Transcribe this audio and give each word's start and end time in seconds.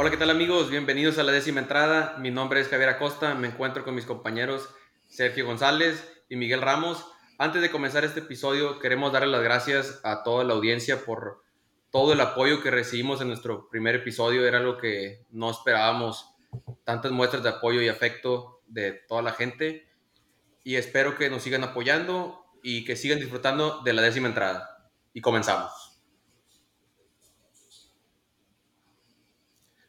Hola, 0.00 0.12
¿qué 0.12 0.16
tal 0.16 0.30
amigos? 0.30 0.70
Bienvenidos 0.70 1.18
a 1.18 1.24
la 1.24 1.32
décima 1.32 1.58
entrada. 1.58 2.14
Mi 2.20 2.30
nombre 2.30 2.60
es 2.60 2.68
Javier 2.68 2.88
Acosta. 2.88 3.34
Me 3.34 3.48
encuentro 3.48 3.82
con 3.82 3.96
mis 3.96 4.04
compañeros 4.04 4.68
Sergio 5.08 5.44
González 5.44 6.08
y 6.28 6.36
Miguel 6.36 6.62
Ramos. 6.62 7.04
Antes 7.36 7.62
de 7.62 7.70
comenzar 7.72 8.04
este 8.04 8.20
episodio, 8.20 8.78
queremos 8.78 9.12
darle 9.12 9.26
las 9.26 9.42
gracias 9.42 10.00
a 10.04 10.22
toda 10.22 10.44
la 10.44 10.54
audiencia 10.54 11.04
por 11.04 11.42
todo 11.90 12.12
el 12.12 12.20
apoyo 12.20 12.62
que 12.62 12.70
recibimos 12.70 13.20
en 13.20 13.26
nuestro 13.26 13.68
primer 13.70 13.96
episodio. 13.96 14.46
Era 14.46 14.58
algo 14.58 14.76
que 14.76 15.26
no 15.30 15.50
esperábamos, 15.50 16.32
tantas 16.84 17.10
muestras 17.10 17.42
de 17.42 17.48
apoyo 17.48 17.82
y 17.82 17.88
afecto 17.88 18.60
de 18.68 18.92
toda 18.92 19.22
la 19.22 19.32
gente. 19.32 19.88
Y 20.62 20.76
espero 20.76 21.16
que 21.16 21.28
nos 21.28 21.42
sigan 21.42 21.64
apoyando 21.64 22.46
y 22.62 22.84
que 22.84 22.94
sigan 22.94 23.18
disfrutando 23.18 23.82
de 23.82 23.94
la 23.94 24.02
décima 24.02 24.28
entrada. 24.28 24.92
Y 25.12 25.20
comenzamos. 25.20 25.87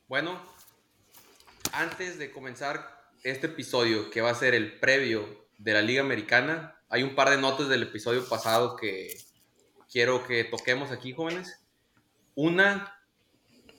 Bueno, 0.09 0.41
antes 1.71 2.17
de 2.17 2.31
comenzar 2.31 3.11
este 3.21 3.45
episodio, 3.45 4.09
que 4.09 4.21
va 4.21 4.31
a 4.31 4.35
ser 4.35 4.55
el 4.55 4.79
previo 4.79 5.45
de 5.59 5.73
la 5.73 5.83
Liga 5.83 6.01
Americana, 6.01 6.81
hay 6.89 7.03
un 7.03 7.13
par 7.13 7.29
de 7.29 7.37
notas 7.37 7.69
del 7.69 7.83
episodio 7.83 8.27
pasado 8.27 8.75
que 8.75 9.15
quiero 9.87 10.25
que 10.25 10.45
toquemos 10.45 10.89
aquí, 10.89 11.13
jóvenes. 11.13 11.63
Una, 12.33 12.99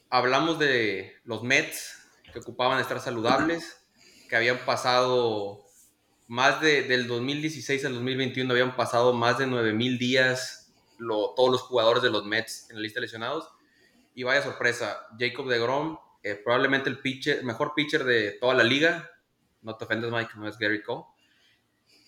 hablamos 0.08 0.60
de 0.60 1.16
los 1.24 1.42
Mets 1.42 1.98
que 2.32 2.38
ocupaban 2.38 2.78
estar 2.78 3.00
saludables, 3.00 3.82
que 4.28 4.36
habían 4.36 4.58
pasado 4.58 5.64
más 6.28 6.60
de, 6.60 6.82
del 6.82 7.08
2016 7.08 7.86
al 7.86 7.94
2021, 7.94 8.52
habían 8.52 8.76
pasado 8.76 9.12
más 9.14 9.38
de 9.38 9.48
9000 9.48 9.98
días 9.98 10.72
todos 10.96 11.50
los 11.50 11.62
jugadores 11.62 12.04
de 12.04 12.10
los 12.10 12.24
Mets 12.24 12.70
en 12.70 12.76
la 12.76 12.82
lista 12.82 13.00
de 13.00 13.06
lesionados. 13.06 13.48
Y 14.14 14.22
vaya 14.22 14.44
sorpresa, 14.44 15.08
Jacob 15.18 15.48
de 15.48 15.58
Grom, 15.58 15.98
eh, 16.22 16.34
probablemente 16.34 16.90
el 16.90 16.98
pitcher, 16.98 17.42
mejor 17.44 17.72
pitcher 17.74 18.04
de 18.04 18.32
toda 18.32 18.54
la 18.54 18.64
liga, 18.64 19.10
no 19.62 19.76
te 19.76 19.84
ofendes 19.84 20.10
Mike, 20.10 20.32
no 20.36 20.48
es 20.48 20.58
Gary 20.58 20.82
Cole, 20.82 21.04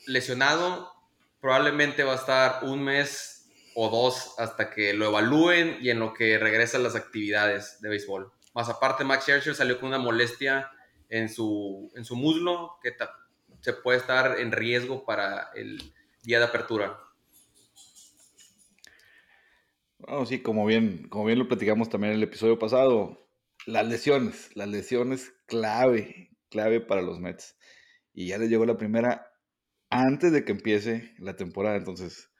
lesionado, 0.07 0.93
probablemente 1.41 2.05
va 2.05 2.13
a 2.13 2.17
estar 2.17 2.65
un 2.65 2.83
mes 2.85 3.51
o 3.75 3.89
dos 3.89 4.35
hasta 4.39 4.71
que 4.71 4.93
lo 4.93 5.07
evalúen 5.07 5.79
y 5.81 5.91
en 5.91 5.99
lo 5.99 6.13
que 6.13 6.39
regresan 6.39 6.83
las 6.83 6.95
actividades 6.95 7.81
de 7.81 7.89
béisbol. 7.89 8.31
Más 8.55 8.69
aparte, 8.69 9.05
Max 9.05 9.25
Scherzer 9.25 9.55
salió 9.55 9.81
con 9.81 9.89
una 9.89 9.99
molestia 9.99 10.71
en 11.09 11.29
su, 11.29 11.91
en 11.95 12.05
su 12.05 12.17
muslo 12.17 12.79
que 12.83 12.95
se 13.61 13.73
puede 13.73 13.99
estar 13.99 14.39
en 14.39 14.53
riesgo 14.53 15.05
para 15.05 15.51
el 15.55 15.93
día 16.23 16.39
de 16.39 16.45
apertura. 16.45 16.99
Bueno, 19.99 20.27
sí, 20.27 20.43
como 20.43 20.67
bien, 20.67 21.09
como 21.09 21.27
bien 21.27 21.39
lo 21.39 21.49
platicamos 21.49 21.89
también 21.89 22.13
en 22.13 22.19
el 22.19 22.25
episodio 22.25 22.59
pasado, 22.59 23.22
las 23.67 23.87
lesiones, 23.87 24.51
las 24.55 24.69
lesiones 24.69 25.33
clave, 25.47 26.31
clave 26.51 26.81
para 26.81 27.03
los 27.03 27.21
Mets. 27.21 27.57
Y 28.13 28.29
ya 28.29 28.39
les 28.39 28.51
llegó 28.51 28.67
la 28.67 28.77
primera 28.77 29.27
antes 29.91 30.33
de 30.33 30.45
que 30.45 30.53
empiece 30.53 31.15
la 31.19 31.37
temporada, 31.37 31.77
entonces 31.77 32.33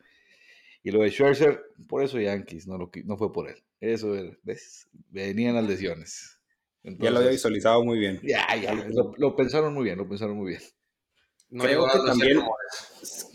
y 0.85 0.91
lo 0.91 1.03
de 1.03 1.11
Scherzer, 1.11 1.63
por 1.89 2.03
eso 2.03 2.19
Yankees, 2.19 2.67
no, 2.67 2.77
lo, 2.77 2.91
no 3.05 3.17
fue 3.17 3.33
por 3.33 3.49
él. 3.49 3.57
Eso, 3.81 4.15
¿ves? 4.43 4.89
Venían 5.11 5.55
las 5.55 5.67
lesiones. 5.67 6.41
ya 6.83 7.11
lo 7.11 7.19
había 7.19 7.31
visualizado 7.31 7.85
muy 7.85 7.99
bien. 7.99 8.21
Ya, 8.23 8.47
ya, 8.57 8.75
lo, 8.75 9.37
pensaron 9.37 9.75
muy 9.75 9.85
bien, 9.85 9.99
lo 9.99 10.09
pensaron 10.09 10.37
muy 10.37 10.51
bien. 10.51 10.63
Creo 11.51 11.87
que 11.87 11.99
también 11.99 12.41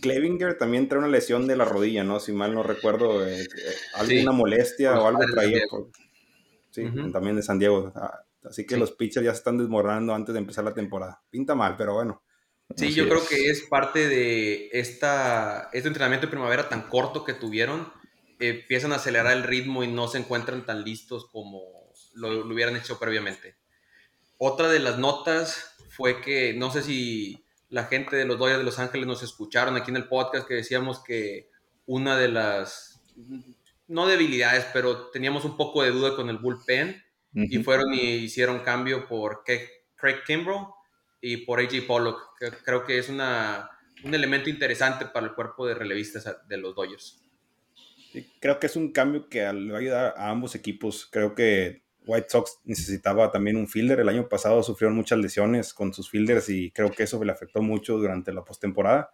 Klevinger 0.01 0.57
también 0.57 0.89
trae 0.89 0.99
una 0.99 1.07
lesión 1.07 1.47
de 1.47 1.55
la 1.55 1.65
rodilla, 1.65 2.03
¿no? 2.03 2.19
Si 2.19 2.31
mal 2.31 2.53
no 2.53 2.63
recuerdo, 2.63 3.25
eh, 3.25 3.43
eh, 3.43 3.47
alguna 3.93 4.31
molestia 4.31 4.99
o 4.99 5.07
algo 5.07 5.21
traía. 5.31 5.61
Sí, 6.85 7.11
también 7.11 7.35
de 7.35 7.43
San 7.43 7.59
Diego. 7.59 7.91
Ah, 7.95 8.23
así 8.43 8.65
que 8.65 8.77
los 8.77 8.91
pitchers 8.91 9.25
ya 9.25 9.31
se 9.31 9.39
están 9.39 9.57
desmoronando 9.57 10.13
antes 10.13 10.33
de 10.33 10.39
empezar 10.39 10.63
la 10.63 10.73
temporada. 10.73 11.21
Pinta 11.29 11.55
mal, 11.55 11.75
pero 11.77 11.93
bueno. 11.95 12.23
Sí, 12.75 12.93
yo 12.93 13.07
creo 13.07 13.25
que 13.25 13.49
es 13.49 13.61
parte 13.63 14.07
de 14.07 14.69
esta, 14.73 15.69
este 15.71 15.87
entrenamiento 15.87 16.27
de 16.27 16.31
primavera 16.31 16.67
tan 16.67 16.89
corto 16.89 17.23
que 17.23 17.33
tuvieron. 17.33 17.91
empiezan 18.39 18.91
a 18.91 18.97
acelerar 18.97 19.35
el 19.35 19.43
ritmo 19.43 19.83
y 19.83 19.87
no 19.87 20.07
se 20.07 20.19
encuentran 20.19 20.65
tan 20.65 20.83
listos 20.83 21.27
como 21.31 21.61
lo, 22.13 22.45
hubieran 22.45 22.75
hecho 22.75 22.99
previamente. 22.99 23.55
Otra 24.37 24.69
de 24.69 24.79
las 24.79 24.99
notas 24.99 25.75
fue 25.89 26.21
que, 26.21 26.53
no 26.53 26.71
sé 26.71 26.83
si 26.83 27.45
la 27.69 27.85
gente 27.85 28.15
de 28.15 28.25
los 28.25 28.37
Dodgers 28.37 28.59
de 28.59 28.65
Los 28.65 28.79
Ángeles 28.79 29.07
nos 29.07 29.23
escucharon 29.23 29.75
aquí 29.75 29.89
en 29.89 29.97
el 29.97 30.07
podcast 30.07 30.47
que 30.47 30.53
decíamos 30.53 31.03
que 31.03 31.49
una 31.85 32.17
de 32.17 32.27
las, 32.27 33.01
no 33.87 34.07
debilidades, 34.07 34.65
pero 34.73 35.09
teníamos 35.09 35.45
un 35.45 35.57
poco 35.57 35.83
de 35.83 35.91
duda 35.91 36.15
con 36.15 36.29
el 36.29 36.37
bullpen 36.37 37.03
y 37.33 37.59
fueron 37.59 37.93
y 37.93 37.99
hicieron 37.99 38.59
cambio 38.59 39.07
por 39.07 39.43
Craig 39.43 40.23
Kimbrough 40.25 40.73
y 41.21 41.37
por 41.37 41.59
AJ 41.59 41.85
Pollock. 41.85 42.37
Que 42.39 42.49
creo 42.49 42.83
que 42.83 42.97
es 42.97 43.09
una, 43.09 43.69
un 44.03 44.13
elemento 44.13 44.49
interesante 44.49 45.05
para 45.05 45.27
el 45.27 45.33
cuerpo 45.33 45.67
de 45.67 45.75
relevistas 45.75 46.25
de 46.47 46.57
los 46.57 46.75
Dodgers. 46.75 47.23
creo 48.39 48.59
que 48.59 48.67
es 48.67 48.75
un 48.75 48.91
cambio 48.91 49.29
que 49.29 49.51
le 49.53 49.71
va 49.71 49.77
a 49.77 49.81
ayudar 49.81 50.13
a 50.17 50.29
ambos 50.29 50.55
equipos. 50.55 51.07
Creo 51.11 51.35
que 51.35 51.83
White 52.05 52.27
Sox 52.29 52.59
necesitaba 52.63 53.31
también 53.31 53.57
un 53.57 53.67
fielder. 53.67 53.99
El 53.99 54.09
año 54.09 54.27
pasado 54.27 54.63
sufrieron 54.63 54.95
muchas 54.95 55.19
lesiones 55.19 55.73
con 55.73 55.93
sus 55.93 56.09
fielders 56.09 56.49
y 56.49 56.71
creo 56.71 56.89
que 56.91 57.03
eso 57.03 57.23
le 57.23 57.31
afectó 57.31 57.61
mucho 57.61 57.97
durante 57.97 58.33
la 58.33 58.43
postemporada. 58.43 59.11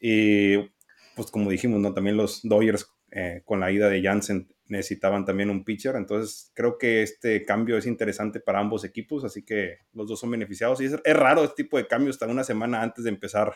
Y 0.00 0.58
pues 1.16 1.30
como 1.30 1.50
dijimos, 1.50 1.80
¿no? 1.80 1.94
también 1.94 2.16
los 2.16 2.40
Dodgers 2.42 2.92
eh, 3.10 3.42
con 3.44 3.60
la 3.60 3.70
ida 3.70 3.88
de 3.88 4.02
Jansen 4.02 4.48
necesitaban 4.68 5.24
también 5.24 5.50
un 5.50 5.64
pitcher. 5.64 5.96
Entonces 5.96 6.50
creo 6.54 6.78
que 6.78 7.02
este 7.02 7.44
cambio 7.44 7.76
es 7.76 7.86
interesante 7.86 8.40
para 8.40 8.60
ambos 8.60 8.84
equipos, 8.84 9.24
así 9.24 9.44
que 9.44 9.78
los 9.92 10.08
dos 10.08 10.20
son 10.20 10.30
beneficiados. 10.30 10.80
Y 10.80 10.86
es, 10.86 11.00
raro 11.04 11.44
este 11.44 11.62
tipo 11.62 11.76
de 11.76 11.86
cambios 11.86 12.16
hasta 12.16 12.26
una 12.26 12.44
semana 12.44 12.82
antes 12.82 13.04
de 13.04 13.10
empezar, 13.10 13.54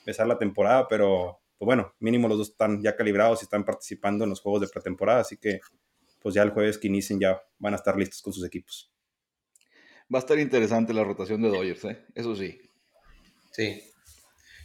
empezar 0.00 0.26
la 0.26 0.38
temporada, 0.38 0.86
pero 0.88 1.40
pues 1.58 1.66
bueno, 1.66 1.94
mínimo 2.00 2.28
los 2.28 2.38
dos 2.38 2.50
están 2.50 2.82
ya 2.82 2.96
calibrados 2.96 3.40
y 3.40 3.44
están 3.44 3.64
participando 3.64 4.24
en 4.24 4.30
los 4.30 4.40
juegos 4.40 4.62
de 4.62 4.68
pretemporada, 4.68 5.20
así 5.20 5.36
que 5.36 5.60
pues 6.20 6.34
ya 6.34 6.42
el 6.42 6.50
jueves 6.50 6.78
que 6.78 6.88
inicien 6.88 7.20
ya 7.20 7.40
van 7.58 7.72
a 7.74 7.76
estar 7.76 7.96
listos 7.96 8.20
con 8.20 8.32
sus 8.32 8.44
equipos. 8.44 8.92
Va 10.12 10.18
a 10.18 10.20
estar 10.20 10.38
interesante 10.38 10.92
la 10.92 11.04
rotación 11.04 11.40
de 11.40 11.48
Dodgers, 11.48 11.84
¿eh? 11.84 12.04
eso 12.14 12.34
sí. 12.34 12.60
Sí, 13.52 13.82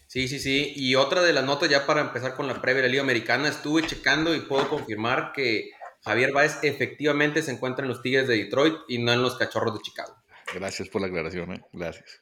Sí, 0.07 0.27
sí, 0.27 0.39
sí. 0.39 0.73
Y 0.75 0.95
otra 0.95 1.21
de 1.21 1.33
las 1.33 1.43
notas 1.43 1.69
ya 1.69 1.85
para 1.85 2.01
empezar 2.01 2.35
con 2.35 2.47
la 2.47 2.61
previa 2.61 2.81
de 2.81 2.87
la 2.87 2.91
Liga 2.91 3.03
Americana, 3.03 3.49
estuve 3.49 3.85
checando 3.85 4.33
y 4.33 4.39
puedo 4.41 4.69
confirmar 4.69 5.33
que 5.33 5.71
Javier 6.03 6.31
Báez 6.31 6.59
efectivamente 6.63 7.43
se 7.43 7.51
encuentra 7.51 7.83
en 7.83 7.89
los 7.89 8.01
Tigres 8.01 8.27
de 8.27 8.37
Detroit 8.37 8.75
y 8.87 8.99
no 8.99 9.11
en 9.11 9.21
los 9.21 9.35
Cachorros 9.37 9.73
de 9.73 9.81
Chicago. 9.81 10.15
Gracias 10.53 10.87
por 10.87 11.01
la 11.01 11.07
aclaración, 11.07 11.53
¿eh? 11.53 11.61
gracias. 11.73 12.21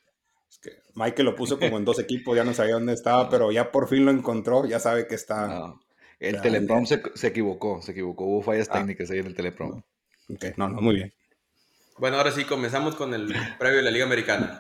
Es 0.50 0.58
que 0.58 0.72
Michael 0.96 1.26
lo 1.26 1.36
puso 1.36 1.60
como 1.60 1.78
en 1.78 1.86
dos 1.86 2.00
equipos, 2.00 2.36
ya 2.36 2.44
no 2.44 2.54
sabía 2.54 2.74
dónde 2.74 2.94
estaba, 2.94 3.30
pero 3.30 3.52
ya 3.52 3.72
por 3.72 3.88
fin 3.88 4.04
lo 4.04 4.12
encontró, 4.12 4.66
ya 4.66 4.80
sabe 4.80 5.06
que 5.08 5.16
está. 5.16 5.76
El 6.20 6.42
Teleprom 6.42 6.86
se, 6.88 7.02
equivocó, 7.28 7.82
se 7.84 7.92
equivocó, 7.92 8.26
hubo 8.26 8.42
fallas 8.42 8.68
ah. 8.72 8.80
técnicas 8.80 9.12
ahí 9.12 9.20
en 9.20 9.28
el 9.28 9.36
Teleprom. 9.36 9.84
Ok, 10.34 10.46
no, 10.58 10.70
no, 10.70 10.82
muy 10.82 10.96
bien. 10.96 11.14
Bueno, 11.98 12.18
ahora 12.18 12.32
sí, 12.32 12.46
comenzamos 12.46 12.96
con 12.96 13.14
el 13.14 13.34
previo 13.60 13.78
de 13.78 13.84
la 13.84 13.92
Liga 13.92 14.06
Americana. 14.06 14.60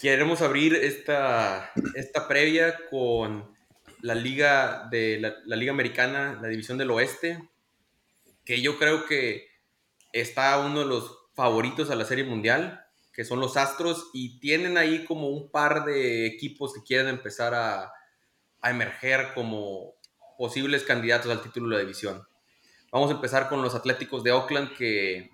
Queremos 0.00 0.42
abrir 0.42 0.76
esta, 0.76 1.72
esta 1.96 2.28
previa 2.28 2.86
con 2.88 3.52
la 4.00 4.14
liga 4.14 4.86
de 4.92 5.18
la, 5.18 5.56
liga 5.56 5.72
americana, 5.72 6.38
la 6.40 6.46
división 6.46 6.78
del 6.78 6.92
oeste, 6.92 7.50
que 8.44 8.62
yo 8.62 8.78
creo 8.78 9.06
que 9.06 9.48
está 10.12 10.56
uno 10.60 10.80
de 10.80 10.86
los 10.86 11.18
favoritos 11.34 11.90
a 11.90 11.96
la 11.96 12.04
serie 12.04 12.22
mundial, 12.22 12.86
que 13.12 13.24
son 13.24 13.40
los 13.40 13.56
Astros, 13.56 14.08
y 14.12 14.38
tienen 14.38 14.78
ahí 14.78 15.04
como 15.04 15.30
un 15.30 15.50
par 15.50 15.84
de 15.84 16.26
equipos 16.26 16.74
que 16.74 16.84
quieren 16.84 17.08
empezar 17.08 17.54
a, 17.54 17.92
a 18.60 18.70
emerger 18.70 19.34
como 19.34 19.94
posibles 20.38 20.84
candidatos 20.84 21.32
al 21.32 21.42
título 21.42 21.70
de 21.70 21.74
la 21.74 21.80
división. 21.80 22.22
Vamos 22.92 23.10
a 23.10 23.14
empezar 23.14 23.48
con 23.48 23.62
los 23.62 23.74
Atléticos 23.74 24.22
de 24.22 24.30
Oakland, 24.30 24.76
que 24.76 25.32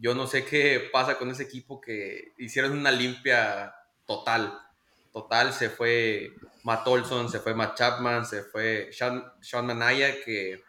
yo 0.00 0.16
no 0.16 0.26
sé 0.26 0.44
qué 0.44 0.88
pasa 0.92 1.16
con 1.16 1.30
ese 1.30 1.44
equipo 1.44 1.80
que 1.80 2.32
hicieron 2.38 2.72
una 2.72 2.90
limpia 2.90 3.72
total. 4.10 4.58
Total, 5.12 5.52
se 5.52 5.70
fue 5.70 6.32
Matt 6.64 6.86
Olson, 6.88 7.28
se 7.28 7.38
fue 7.38 7.54
Matt 7.54 7.78
Chapman, 7.78 8.26
se 8.26 8.42
fue 8.42 8.90
Sean, 8.92 9.24
Sean 9.40 9.66
Manaya, 9.66 10.24
que 10.24 10.64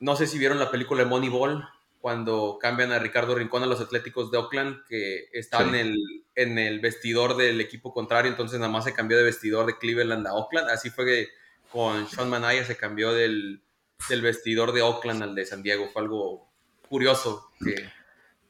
no 0.00 0.16
sé 0.16 0.26
si 0.26 0.36
vieron 0.36 0.58
la 0.58 0.72
película 0.72 1.04
de 1.04 1.08
Moneyball, 1.08 1.68
cuando 2.00 2.58
cambian 2.60 2.90
a 2.90 2.98
Ricardo 2.98 3.36
Rincón 3.36 3.62
a 3.62 3.66
los 3.66 3.80
Atléticos 3.80 4.32
de 4.32 4.38
Oakland, 4.38 4.84
que 4.88 5.28
está 5.32 5.62
en, 5.62 5.76
el, 5.76 5.96
en 6.34 6.58
el 6.58 6.80
vestidor 6.80 7.36
del 7.36 7.60
equipo 7.60 7.92
contrario, 7.92 8.30
entonces 8.30 8.58
nada 8.58 8.72
más 8.72 8.84
se 8.84 8.94
cambió 8.94 9.16
de 9.16 9.24
vestidor 9.24 9.66
de 9.66 9.78
Cleveland 9.78 10.26
a 10.26 10.34
Oakland. 10.34 10.68
Así 10.70 10.90
fue 10.90 11.04
que 11.04 11.28
con 11.70 12.08
Sean 12.08 12.28
Manaya 12.28 12.64
se 12.64 12.76
cambió 12.76 13.12
del, 13.12 13.62
del 14.08 14.22
vestidor 14.22 14.72
de 14.72 14.82
Oakland 14.82 15.22
al 15.22 15.34
de 15.36 15.46
San 15.46 15.62
Diego. 15.62 15.88
Fue 15.92 16.02
algo 16.02 16.48
curioso 16.88 17.50
que, 17.64 17.88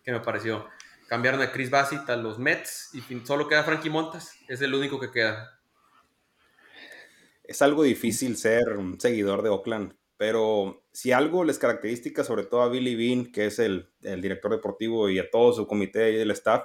que 0.02 0.12
me 0.12 0.20
pareció. 0.20 0.66
Cambiaron 1.06 1.40
a 1.40 1.52
Chris 1.52 1.70
Bassett 1.70 2.08
a 2.10 2.16
los 2.16 2.38
Mets 2.38 2.90
y 2.94 3.02
solo 3.24 3.48
queda 3.48 3.62
Frankie 3.62 3.90
Montas. 3.90 4.32
Es 4.48 4.60
el 4.60 4.74
único 4.74 4.98
que 4.98 5.10
queda. 5.10 5.60
Es 7.44 7.62
algo 7.62 7.84
difícil 7.84 8.36
ser 8.36 8.76
un 8.76 9.00
seguidor 9.00 9.42
de 9.42 9.50
Oakland 9.50 9.94
pero 10.16 10.82
si 10.92 11.12
algo 11.12 11.44
les 11.44 11.58
caracteriza, 11.58 12.24
sobre 12.24 12.44
todo 12.44 12.62
a 12.62 12.68
Billy 12.68 12.94
Bean, 12.96 13.32
que 13.32 13.46
es 13.46 13.58
el, 13.58 13.90
director 14.00 14.50
deportivo, 14.50 15.10
y 15.10 15.18
a 15.18 15.30
todo 15.30 15.52
su 15.52 15.66
comité 15.66 16.12
y 16.12 16.16
el 16.16 16.30
staff, 16.30 16.64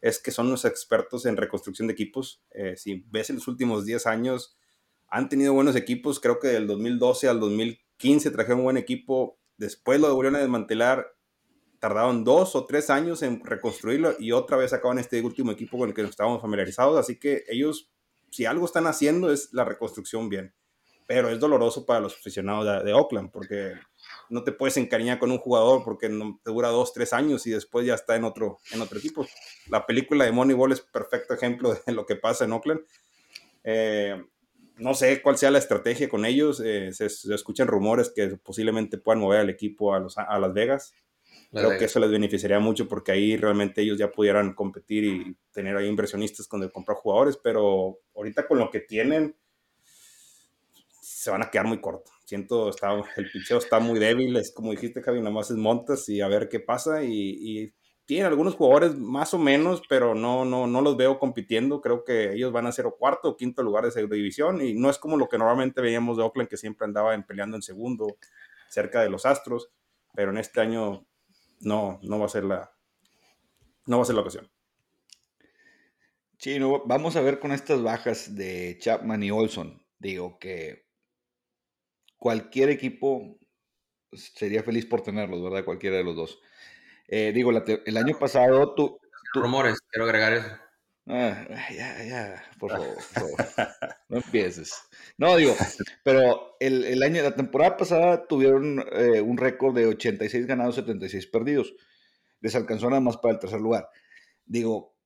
es 0.00 0.18
que 0.18 0.30
son 0.30 0.50
los 0.50 0.64
expertos 0.64 1.26
en 1.26 1.36
reconstrucción 1.36 1.88
de 1.88 1.94
equipos. 1.94 2.42
Eh, 2.52 2.76
si 2.76 3.04
ves 3.10 3.30
en 3.30 3.36
los 3.36 3.48
últimos 3.48 3.84
10 3.84 4.06
años, 4.06 4.56
han 5.08 5.28
tenido 5.28 5.52
buenos 5.52 5.76
equipos. 5.76 6.20
Creo 6.20 6.38
que 6.38 6.48
del 6.48 6.66
2012 6.66 7.28
al 7.28 7.40
2015 7.40 8.30
trajeron 8.30 8.60
un 8.60 8.64
buen 8.64 8.76
equipo. 8.76 9.38
Después 9.56 10.00
lo 10.00 10.14
volvieron 10.14 10.36
a 10.36 10.40
desmantelar. 10.40 11.15
Tardaron 11.86 12.24
dos 12.24 12.56
o 12.56 12.66
tres 12.66 12.90
años 12.90 13.22
en 13.22 13.44
reconstruirlo 13.44 14.16
y 14.18 14.32
otra 14.32 14.56
vez 14.56 14.72
acaban 14.72 14.98
este 14.98 15.22
último 15.22 15.52
equipo 15.52 15.78
con 15.78 15.88
el 15.88 15.94
que 15.94 16.02
nos 16.02 16.10
estábamos 16.10 16.42
familiarizados. 16.42 16.98
Así 16.98 17.16
que 17.16 17.44
ellos, 17.46 17.92
si 18.28 18.44
algo 18.44 18.66
están 18.66 18.88
haciendo, 18.88 19.32
es 19.32 19.52
la 19.52 19.64
reconstrucción 19.64 20.28
bien 20.28 20.52
pero 21.06 21.30
es 21.30 21.38
doloroso 21.38 21.86
para 21.86 22.00
los 22.00 22.14
aficionados 22.14 22.84
de, 22.84 22.92
Oakland 22.92 23.30
porque 23.30 23.74
no 24.28 24.42
te 24.42 24.50
puedes 24.50 24.76
encariñar 24.76 25.20
con 25.20 25.30
un 25.30 25.38
jugador 25.38 25.84
porque 25.84 26.08
no, 26.08 26.40
te 26.42 26.50
dura 26.50 26.70
dos, 26.70 26.92
tres 26.92 27.12
años 27.12 27.46
y 27.46 27.50
después 27.50 27.86
ya 27.86 27.94
está 27.94 28.16
en 28.16 28.24
otro, 28.24 28.58
en 28.72 28.80
otro 28.80 28.98
equipo. 28.98 29.24
La 29.68 29.86
película 29.86 30.24
de 30.24 30.32
Moneyball 30.32 30.72
es 30.72 30.80
perfecto 30.80 31.34
ejemplo 31.34 31.72
de 31.86 31.92
lo 31.92 32.04
que 32.06 32.16
pasa 32.16 32.46
en 32.46 32.52
Oakland. 32.54 32.80
Eh, 33.62 34.20
no 34.78 34.94
sé 34.94 35.22
cuál 35.22 35.38
sea 35.38 35.52
la 35.52 35.58
estrategia 35.58 36.08
con 36.08 36.24
ellos. 36.24 36.60
Eh, 36.64 36.92
se, 36.92 37.06
escuchan 37.06 37.68
rumores 37.68 38.10
que 38.12 38.36
posiblemente 38.42 38.98
puedan 38.98 39.20
mover 39.20 39.38
al 39.38 39.50
equipo 39.50 39.94
a, 39.94 40.00
los, 40.00 40.18
a 40.18 40.36
Las 40.40 40.52
Vegas. 40.52 40.92
Creo 41.56 41.78
que 41.78 41.86
eso 41.86 42.00
les 42.00 42.10
beneficiaría 42.10 42.58
mucho 42.58 42.88
porque 42.88 43.12
ahí 43.12 43.36
realmente 43.36 43.82
ellos 43.82 43.98
ya 43.98 44.10
pudieran 44.10 44.54
competir 44.54 45.04
y 45.04 45.36
tener 45.52 45.76
ahí 45.76 45.88
inversionistas 45.88 46.46
con 46.46 46.62
el 46.62 46.70
comprar 46.70 46.98
jugadores, 46.98 47.38
pero 47.42 47.98
ahorita 48.14 48.46
con 48.46 48.58
lo 48.58 48.70
que 48.70 48.80
tienen, 48.80 49.34
se 51.00 51.30
van 51.30 51.42
a 51.42 51.50
quedar 51.50 51.66
muy 51.66 51.80
cortos. 51.80 52.12
Siento, 52.24 52.68
está, 52.68 52.94
el 53.16 53.30
picheo 53.30 53.58
está 53.58 53.78
muy 53.78 53.98
débil, 53.98 54.36
es 54.36 54.52
como 54.52 54.70
dijiste, 54.70 55.02
Javi, 55.02 55.18
nada 55.18 55.30
más 55.30 55.50
es 55.50 55.56
montas 55.56 56.08
y 56.08 56.20
a 56.20 56.28
ver 56.28 56.48
qué 56.48 56.60
pasa. 56.60 57.02
Y, 57.02 57.10
y 57.40 57.74
tienen 58.06 58.26
algunos 58.26 58.54
jugadores 58.54 58.96
más 58.96 59.34
o 59.34 59.38
menos, 59.38 59.82
pero 59.88 60.14
no, 60.14 60.44
no, 60.44 60.68
no 60.68 60.80
los 60.80 60.96
veo 60.96 61.18
compitiendo. 61.18 61.80
Creo 61.80 62.04
que 62.04 62.32
ellos 62.32 62.52
van 62.52 62.66
a 62.66 62.72
ser 62.72 62.86
o 62.86 62.96
cuarto 62.96 63.30
o 63.30 63.36
quinto 63.36 63.62
lugar 63.62 63.82
de 63.82 63.90
esa 63.90 64.00
división 64.00 64.62
y 64.62 64.74
no 64.74 64.88
es 64.88 64.98
como 64.98 65.16
lo 65.16 65.28
que 65.28 65.38
normalmente 65.38 65.80
veíamos 65.80 66.16
de 66.16 66.22
Oakland, 66.22 66.48
que 66.48 66.56
siempre 66.56 66.84
andaba 66.84 67.20
peleando 67.26 67.56
en 67.56 67.62
segundo, 67.62 68.16
cerca 68.68 69.02
de 69.02 69.10
los 69.10 69.26
Astros, 69.26 69.70
pero 70.14 70.30
en 70.30 70.38
este 70.38 70.60
año 70.60 71.04
no, 71.60 71.98
no 72.02 72.18
va 72.18 72.26
a 72.26 72.30
ser 72.30 72.44
la, 72.44 72.72
no 73.86 73.98
va 73.98 74.02
a 74.02 74.06
ser 74.06 74.14
la 74.14 74.22
ocasión. 74.22 74.50
Sí, 76.38 76.58
vamos 76.86 77.16
a 77.16 77.22
ver 77.22 77.40
con 77.40 77.52
estas 77.52 77.82
bajas 77.82 78.34
de 78.36 78.76
Chapman 78.80 79.22
y 79.22 79.30
Olson. 79.30 79.82
Digo 79.98 80.38
que 80.38 80.86
cualquier 82.18 82.70
equipo 82.70 83.38
sería 84.12 84.62
feliz 84.62 84.86
por 84.86 85.02
tenerlos, 85.02 85.42
¿verdad? 85.42 85.64
Cualquiera 85.64 85.96
de 85.96 86.04
los 86.04 86.16
dos. 86.16 86.40
Eh, 87.08 87.32
digo, 87.34 87.52
el 87.52 87.96
año 87.96 88.18
pasado 88.18 88.74
tú, 88.74 88.98
Rumores, 89.34 89.80
quiero 89.90 90.04
agregar 90.06 90.32
eso. 90.34 90.65
Ah, 91.08 91.46
ya, 91.70 92.04
ya, 92.04 92.42
por 92.58 92.70
favor, 92.70 92.96
no 94.08 94.16
empieces. 94.16 94.74
No, 95.16 95.36
digo, 95.36 95.54
pero 96.02 96.56
el, 96.58 97.00
año, 97.02 97.22
la 97.22 97.36
temporada 97.36 97.76
pasada 97.76 98.26
tuvieron 98.26 98.84
eh, 98.92 99.20
un 99.20 99.36
récord 99.36 99.74
de 99.74 99.86
86 99.86 100.46
ganados, 100.46 100.74
76 100.74 101.26
perdidos. 101.28 101.74
Les 102.40 102.56
alcanzó 102.56 102.90
nada 102.90 103.00
más 103.00 103.16
para 103.18 103.34
el 103.34 103.40
tercer 103.40 103.60
lugar. 103.60 103.88
Digo, 104.44 104.96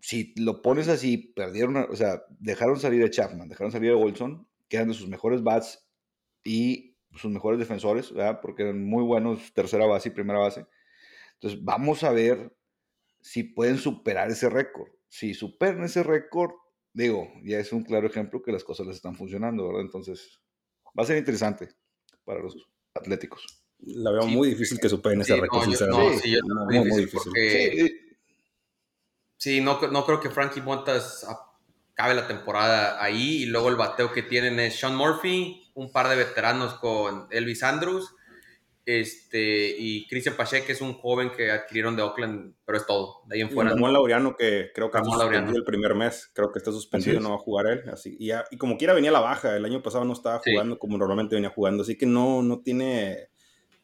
si 0.00 0.34
lo 0.36 0.62
pones 0.62 0.88
así, 0.88 1.16
perdieron, 1.16 1.76
o 1.76 1.94
sea, 1.94 2.24
dejaron 2.40 2.80
salir 2.80 3.04
a 3.04 3.10
Chapman, 3.10 3.48
dejaron 3.48 3.70
salir 3.70 3.92
a 3.92 3.96
Wilson, 3.96 4.48
que 4.68 4.78
eran 4.78 4.88
de 4.88 4.94
sus 4.94 5.08
mejores 5.08 5.42
bats, 5.44 5.86
y 6.44 6.96
sus 7.14 7.30
mejores 7.30 7.58
defensores, 7.58 8.12
¿verdad? 8.12 8.40
Porque 8.40 8.62
eran 8.62 8.84
muy 8.84 9.02
buenos 9.02 9.52
tercera 9.52 9.86
base 9.86 10.08
y 10.08 10.12
primera 10.12 10.38
base. 10.38 10.66
Entonces, 11.34 11.62
vamos 11.64 12.04
a 12.04 12.12
ver 12.12 12.54
si 13.20 13.42
pueden 13.42 13.78
superar 13.78 14.30
ese 14.30 14.48
récord. 14.48 14.90
Si 15.10 15.34
superan 15.34 15.82
ese 15.82 16.04
récord, 16.04 16.52
digo, 16.92 17.28
ya 17.42 17.58
es 17.58 17.72
un 17.72 17.82
claro 17.82 18.06
ejemplo 18.06 18.40
que 18.42 18.52
las 18.52 18.64
cosas 18.64 18.86
les 18.86 18.96
están 18.96 19.16
funcionando, 19.16 19.66
¿verdad? 19.66 19.82
Entonces, 19.82 20.40
va 20.98 21.02
a 21.02 21.06
ser 21.06 21.18
interesante 21.18 21.68
para 22.24 22.40
los 22.40 22.56
atléticos. 22.94 23.44
La 23.80 24.12
veo 24.12 24.26
muy 24.26 24.50
difícil 24.50 24.78
que 24.78 24.88
superen 24.88 25.20
ese 25.20 25.36
récord, 25.36 25.64
sinceramente. 25.64 26.18
sí, 26.20 26.36
muy, 26.42 26.78
muy, 26.88 27.00
difícil. 27.00 27.32
Sí, 29.36 29.60
no, 29.60 29.80
no 29.90 30.06
creo 30.06 30.20
que 30.20 30.30
Frankie 30.30 30.60
Montas 30.60 31.26
acabe 31.92 32.14
la 32.14 32.28
temporada 32.28 33.02
ahí 33.02 33.42
y 33.42 33.46
luego 33.46 33.68
el 33.68 33.76
bateo 33.76 34.12
que 34.12 34.22
tienen 34.22 34.60
es 34.60 34.78
Sean 34.78 34.94
Murphy, 34.94 35.72
un 35.74 35.90
par 35.90 36.08
de 36.08 36.16
veteranos 36.16 36.74
con 36.74 37.26
Elvis 37.30 37.64
Andrews 37.64 38.14
este, 38.98 39.76
y 39.78 40.06
Christian 40.08 40.36
Pache, 40.36 40.64
que 40.64 40.72
es 40.72 40.80
un 40.80 40.94
joven 40.94 41.30
que 41.30 41.50
adquirieron 41.50 41.94
de 41.94 42.02
Oakland, 42.02 42.54
pero 42.64 42.78
es 42.78 42.86
todo. 42.86 43.22
De 43.26 43.36
ahí 43.36 43.42
en 43.42 43.50
fuera. 43.50 43.70
Ramón 43.70 43.92
Laureano, 43.92 44.36
que 44.36 44.70
creo 44.74 44.90
que 44.90 44.98
está 44.98 45.10
suspendido 45.10 45.56
el 45.56 45.64
primer 45.64 45.94
mes, 45.94 46.30
creo 46.34 46.50
que 46.50 46.58
está 46.58 46.72
suspendido, 46.72 47.20
no 47.20 47.30
va 47.30 47.36
a 47.36 47.38
jugar 47.38 47.66
él. 47.66 47.82
Así, 47.92 48.16
y, 48.18 48.30
y, 48.50 48.56
como 48.56 48.76
quiera 48.76 48.94
venía 48.94 49.10
a 49.10 49.12
la 49.12 49.20
baja, 49.20 49.56
el 49.56 49.64
año 49.64 49.82
pasado 49.82 50.04
no 50.04 50.12
estaba 50.12 50.40
jugando 50.44 50.78
como 50.78 50.98
normalmente 50.98 51.34
venía 51.34 51.50
jugando, 51.50 51.82
así 51.82 51.96
que 51.96 52.06
no, 52.06 52.42
no 52.42 52.60
tiene, 52.60 53.28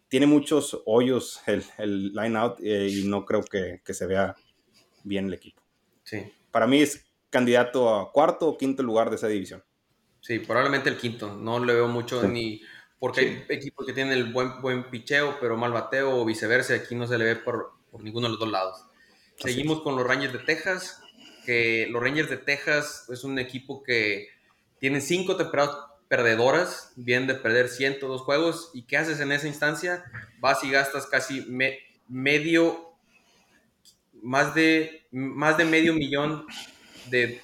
tiene 0.09 0.27
muchos 0.27 0.83
hoyos 0.87 1.41
el, 1.47 1.63
el 1.79 2.13
line 2.13 2.37
out 2.37 2.59
eh, 2.63 2.89
y 2.91 3.09
no 3.09 3.25
creo 3.25 3.43
que, 3.43 3.83
que, 3.85 3.95
se 3.95 4.07
vea 4.07 4.35
bien 5.05 5.27
el 5.27 5.35
equipo. 5.35 5.63
Sí. 6.03 6.33
Para 6.51 6.67
mí 6.67 6.81
es 6.81 7.07
candidato 7.31 7.95
a 7.95 8.13
cuarto 8.13 8.49
o 8.49 8.59
quinto 8.59 8.83
lugar 8.83 9.11
de 9.11 9.17
esa 9.17 9.29
división. 9.29 9.63
Sí, 10.27 10.41
probablemente 10.41 10.89
el 10.89 10.97
quinto. 10.97 11.37
No 11.37 11.65
le 11.65 11.73
veo 11.73 11.87
mucho 11.87 12.27
ni. 12.27 12.61
Porque 12.99 13.21
hay 13.21 13.45
equipos 13.49 13.87
que 13.87 13.93
tienen 13.93 14.15
el 14.15 14.33
buen, 14.33 14.61
buen 14.63 14.91
picheo, 14.91 15.39
pero 15.41 15.57
mal 15.57 15.73
bateo 15.73 16.19
o 16.19 16.25
viceversa. 16.25 16.75
Aquí 16.75 16.95
no 16.95 17.07
se 17.07 17.19
le 17.19 17.25
ve 17.25 17.37
por, 17.37 17.73
por 17.91 18.03
ninguno 18.03 18.27
de 18.27 18.31
los 18.33 18.41
dos 18.41 18.51
lados. 18.51 18.85
Seguimos 19.39 19.83
con 19.83 19.97
los 19.97 20.07
Rangers 20.07 20.33
de 20.33 20.39
Texas. 20.41 21.03
Que 21.45 21.87
los 21.91 22.03
Rangers 22.03 22.31
de 22.31 22.39
Texas 22.39 23.07
es 23.09 23.23
un 23.23 23.39
equipo 23.39 23.83
que 23.83 24.29
tienen 24.81 25.01
cinco 25.01 25.37
temporadas 25.37 25.77
perdedoras, 26.09 26.93
bien 26.97 27.27
de 27.27 27.35
perder 27.35 27.69
102 27.69 28.23
juegos. 28.23 28.71
¿Y 28.75 28.83
qué 28.83 28.97
haces 28.97 29.21
en 29.21 29.33
esa 29.33 29.47
instancia? 29.47 30.05
Vas 30.41 30.63
y 30.65 30.71
gastas 30.71 31.07
casi 31.07 31.47
medio, 32.09 32.95
más 34.23 34.55
de, 34.55 35.07
más 35.11 35.57
de 35.57 35.65
medio 35.65 35.95
millón 35.95 36.47
de 37.11 37.41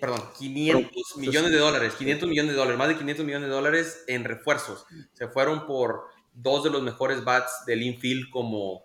perdón, 0.00 0.20
500 0.38 1.16
millones 1.18 1.50
de 1.50 1.58
dólares, 1.58 1.94
500 1.94 2.28
millones 2.28 2.52
de 2.52 2.56
dólares, 2.56 2.78
más 2.78 2.88
de 2.88 2.96
500 2.98 3.24
millones 3.24 3.48
de 3.48 3.54
dólares 3.54 4.04
en 4.06 4.24
refuerzos. 4.24 4.86
Se 5.12 5.28
fueron 5.28 5.66
por 5.66 6.04
dos 6.34 6.64
de 6.64 6.70
los 6.70 6.82
mejores 6.82 7.24
bats 7.24 7.64
del 7.66 7.82
infield 7.82 8.30
como 8.30 8.84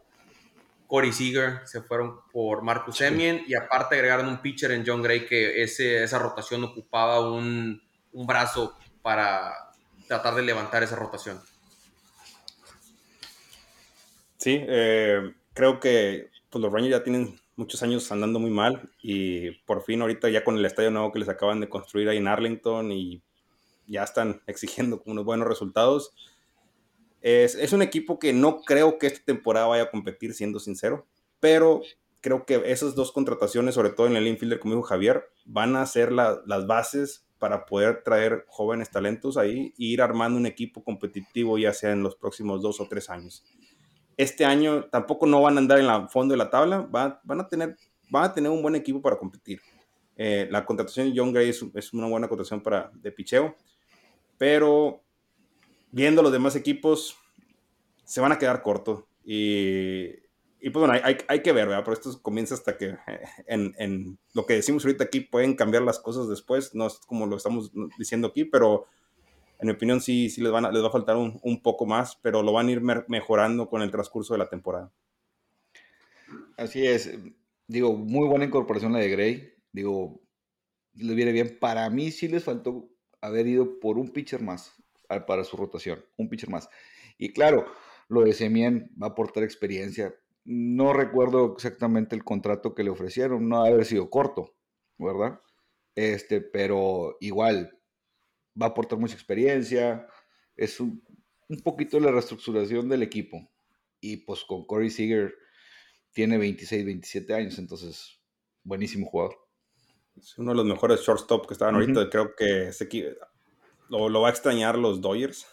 Corey 0.88 1.12
Seager, 1.12 1.62
se 1.66 1.82
fueron 1.82 2.22
por 2.32 2.62
Marcus 2.64 2.98
Semien 2.98 3.44
y 3.48 3.56
aparte 3.56 3.96
agregaron 3.96 4.28
un 4.28 4.42
pitcher 4.42 4.72
en 4.72 4.84
John 4.86 5.02
Gray 5.02 5.26
que 5.26 5.62
ese, 5.62 6.04
esa 6.04 6.18
rotación 6.18 6.64
ocupaba 6.64 7.30
un, 7.30 7.82
un 8.14 8.28
brazo 8.28 8.78
para 9.02 9.54
tratar 10.08 10.36
de 10.36 10.42
levantar 10.44 10.84
esa 10.84 10.96
rotación. 10.96 11.42
Sí, 14.38 14.64
eh, 14.68 15.34
creo 15.54 15.80
que 15.80 16.30
pues, 16.50 16.62
los 16.62 16.72
Rangers 16.72 16.98
ya 16.98 17.04
tienen 17.04 17.40
muchos 17.58 17.84
años 17.84 18.10
andando 18.12 18.40
muy 18.40 18.52
mal 18.52 18.90
y 19.02 19.52
por 19.66 19.82
fin 19.82 20.02
ahorita 20.02 20.30
ya 20.30 20.44
con 20.44 20.58
el 20.58 20.66
estadio 20.66 20.92
nuevo 20.92 21.12
que 21.12 21.20
les 21.20 21.28
acaban 21.28 21.60
de 21.60 21.68
construir 21.68 22.08
ahí 22.08 22.18
en 22.18 22.28
Arlington 22.28 22.92
y 22.92 23.22
ya 23.88 24.04
están 24.04 24.42
exigiendo 24.48 25.02
unos 25.06 25.26
buenos 25.26 25.48
resultados. 25.48 26.14
Es, 27.22 27.56
es, 27.56 27.74
un 27.74 27.82
equipo 27.82 28.20
que 28.20 28.32
no 28.32 28.62
creo 28.62 29.00
que 29.00 29.08
esta 29.08 29.26
temporada 29.26 29.66
vaya 29.66 29.84
a 29.84 29.92
competir, 29.92 30.34
siendo 30.34 30.60
sincero, 30.60 31.08
pero 31.40 31.82
creo 32.22 32.46
que 32.46 32.62
esas 32.66 32.94
dos 32.94 33.12
contrataciones, 33.12 33.74
sobre 33.74 33.90
todo 33.90 34.06
en 34.08 34.16
el 34.16 34.28
infielder, 34.28 34.60
como 34.60 34.76
dijo 34.76 34.88
Javier, 34.88 35.26
van 35.44 35.76
a 35.76 35.86
ser 35.88 36.12
las 36.12 36.68
bases 36.68 37.26
para 37.40 37.66
poder 37.66 38.04
traer 38.04 38.46
jóvenes 38.48 38.92
talentos 38.92 39.36
ahí 39.36 39.74
e 39.80 39.86
ir 39.86 40.02
armando 40.02 40.38
un 40.38 40.46
equipo 40.46 40.84
competitivo 40.84 41.58
ya 41.58 41.74
sea 41.74 41.92
en 41.92 42.04
los 42.04 42.16
próximos 42.16 42.62
dos 42.62 42.80
o 42.80 42.88
tres 42.88 43.10
años 43.10 43.44
este 44.18 44.46
año 44.46 44.86
tampoco 44.86 45.28
no 45.28 45.42
van 45.42 45.56
a 45.56 45.60
andar 45.60 45.80
en 45.80 45.86
el 45.86 46.10
fondo 46.10 46.34
de 46.34 46.38
la 46.38 46.50
tabla, 46.50 46.88
van, 46.90 47.40
a 47.40 47.48
tener, 47.48 47.78
van 48.10 48.26
a 48.26 48.34
tener 48.34 48.52
un 48.52 48.64
buen 48.64 48.76
equipo 48.76 49.02
para 49.02 49.18
competir. 49.18 49.62
Eh, 50.16 50.48
la 50.50 50.66
contratación 50.66 51.12
de 51.12 51.20
John 51.20 51.32
Gray 51.32 51.50
es, 51.50 51.94
una 51.94 52.08
buena 52.08 52.28
contratación 52.28 52.62
para, 52.62 52.92
de 52.96 53.12
picheo, 53.12 53.56
pero 54.40 55.04
viendo 55.92 56.24
los 56.24 56.32
demás 56.32 56.56
equipos, 56.56 57.16
se 58.04 58.20
van 58.20 58.32
a 58.32 58.40
quedar 58.40 58.64
cortos. 58.64 59.04
Y, 59.24 60.08
y 60.60 60.72
pues 60.72 60.88
bueno, 60.88 60.94
hay, 60.94 61.18
hay, 61.28 61.44
que 61.44 61.52
ver, 61.52 61.68
¿verdad? 61.68 61.84
Pero 61.84 61.94
esto 61.94 62.20
comienza 62.24 62.56
hasta 62.56 62.76
que 62.76 62.88
eh, 62.88 63.20
en, 63.46 63.76
en, 63.78 64.18
lo 64.34 64.48
que 64.48 64.56
decimos 64.56 64.84
ahorita 64.84 65.04
aquí 65.04 65.20
pueden 65.20 65.56
cambiar 65.56 65.84
las 65.84 66.00
cosas 66.00 66.28
después, 66.28 66.74
no 66.74 66.88
es 66.88 66.98
como 67.06 67.28
lo 67.28 67.38
estamos 67.38 67.72
diciendo 68.00 68.30
aquí, 68.30 68.46
pero 68.46 68.88
en 69.60 69.68
mi 69.68 69.74
opinión 69.74 70.02
sí, 70.02 70.30
sí 70.30 70.42
les, 70.42 70.52
van 70.52 70.72
les 70.72 70.84
va 70.84 70.88
a 70.88 70.92
faltar 70.92 71.16
un, 71.16 71.40
un, 71.42 71.62
poco 71.62 71.86
más, 71.86 72.18
pero 72.22 72.44
lo 72.44 72.54
van 72.54 72.68
a 72.68 72.72
ir 72.72 72.82
mejorando 72.82 73.70
con 73.70 73.82
el 73.82 73.92
transcurso 73.92 74.34
de 74.34 74.40
la 74.40 74.50
temporada. 74.50 74.92
Así 76.58 76.86
es. 76.86 77.18
Digo, 77.68 77.94
muy 77.96 78.28
buena 78.28 78.46
incorporación 78.46 78.94
la 78.94 79.00
de 79.00 79.10
Gray. 79.10 79.54
Digo, 79.72 80.22
les 80.94 81.16
viene 81.16 81.32
bien. 81.32 81.58
Para 81.60 81.90
mí 81.90 82.12
sí 82.12 82.28
les 82.28 82.44
faltó 82.44 82.90
haber 83.22 83.48
ido 83.48 83.80
por 83.80 83.98
un 83.98 84.12
pitcher 84.12 84.42
más. 84.42 84.76
para 85.26 85.44
su 85.44 85.58
rotación, 85.58 86.04
un 86.18 86.30
pitcher 86.30 86.50
más. 86.50 86.70
Y 87.18 87.34
claro, 87.34 87.66
lo 88.10 88.22
de 88.22 88.34
Semien 88.34 88.92
va 89.02 89.08
a 89.08 89.10
aportar 89.12 89.44
experiencia. 89.44 90.14
No 90.44 90.94
recuerdo 90.94 91.54
exactamente 91.54 92.16
el 92.16 92.24
contrato 92.24 92.76
que 92.76 92.84
le 92.84 92.90
ofrecieron, 92.90 93.50
no 93.50 93.64
ha 93.64 93.68
haber 93.68 93.86
sido 93.86 94.10
corto, 94.10 94.56
¿verdad? 94.98 95.42
Este, 95.96 96.42
pero 96.42 97.18
igual 97.22 97.77
va 98.60 98.68
a 98.68 98.70
aportar 98.70 99.00
mucha 99.00 99.16
experiencia. 99.16 100.08
Es 100.56 100.80
un, 100.80 101.04
un 101.50 101.60
poquito 101.60 102.00
la 102.00 102.12
reestructuración 102.12 102.90
del 102.90 103.04
equipo. 103.04 103.50
Y 104.00 104.18
pues 104.18 104.44
con 104.44 104.66
Corey 104.66 104.90
Seager 104.90 105.34
tiene 106.12 106.38
26, 106.38 106.86
27 106.86 107.34
años, 107.34 107.60
entonces 107.60 108.20
buenísimo 108.64 109.08
jugador. 109.08 109.38
Es 110.16 110.38
uno 110.38 110.52
de 110.52 110.58
los 110.58 110.66
mejores 110.66 111.02
shortstop 111.02 111.48
que 111.48 111.54
estaban 111.54 111.76
ahorita. 111.76 112.10
Creo 112.10 112.36
que 112.36 112.72
lo, 113.90 114.10
lo, 114.10 114.22
va 114.22 114.30
a 114.30 114.32
extrañar 114.32 114.78
los 114.78 115.00
Dodgers. 115.00 115.46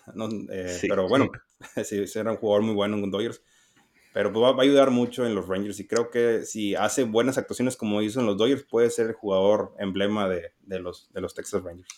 Eh, 0.50 0.78
pero 0.88 1.08
bueno, 1.08 1.30
sí, 1.84 2.02
era 2.14 2.32
un 2.32 2.38
jugador 2.38 2.62
muy 2.62 2.74
bueno 2.74 2.96
en 2.96 3.10
Dodgers. 3.10 3.42
Pero 4.12 4.32
pues, 4.32 4.42
va, 4.42 4.50
a 4.50 4.62
ayudar 4.62 4.90
mucho 4.90 5.26
en 5.26 5.34
los 5.34 5.48
Rangers. 5.48 5.80
Y 5.80 5.86
creo 5.86 6.10
que 6.10 6.44
si 6.44 6.74
hace 6.74 7.04
buenas 7.04 7.36
actuaciones 7.36 7.76
como 7.76 8.00
hizo 8.00 8.20
en 8.20 8.26
los 8.26 8.36
Dodgers, 8.36 8.64
puede 8.64 8.90
ser 8.90 9.08
el 9.08 9.12
jugador 9.14 9.74
emblema 9.78 10.28
de, 10.28 10.52
de 10.60 10.78
los, 10.78 11.12
de 11.12 11.20
los 11.20 11.34
Texas 11.34 11.62
Rangers. 11.62 11.88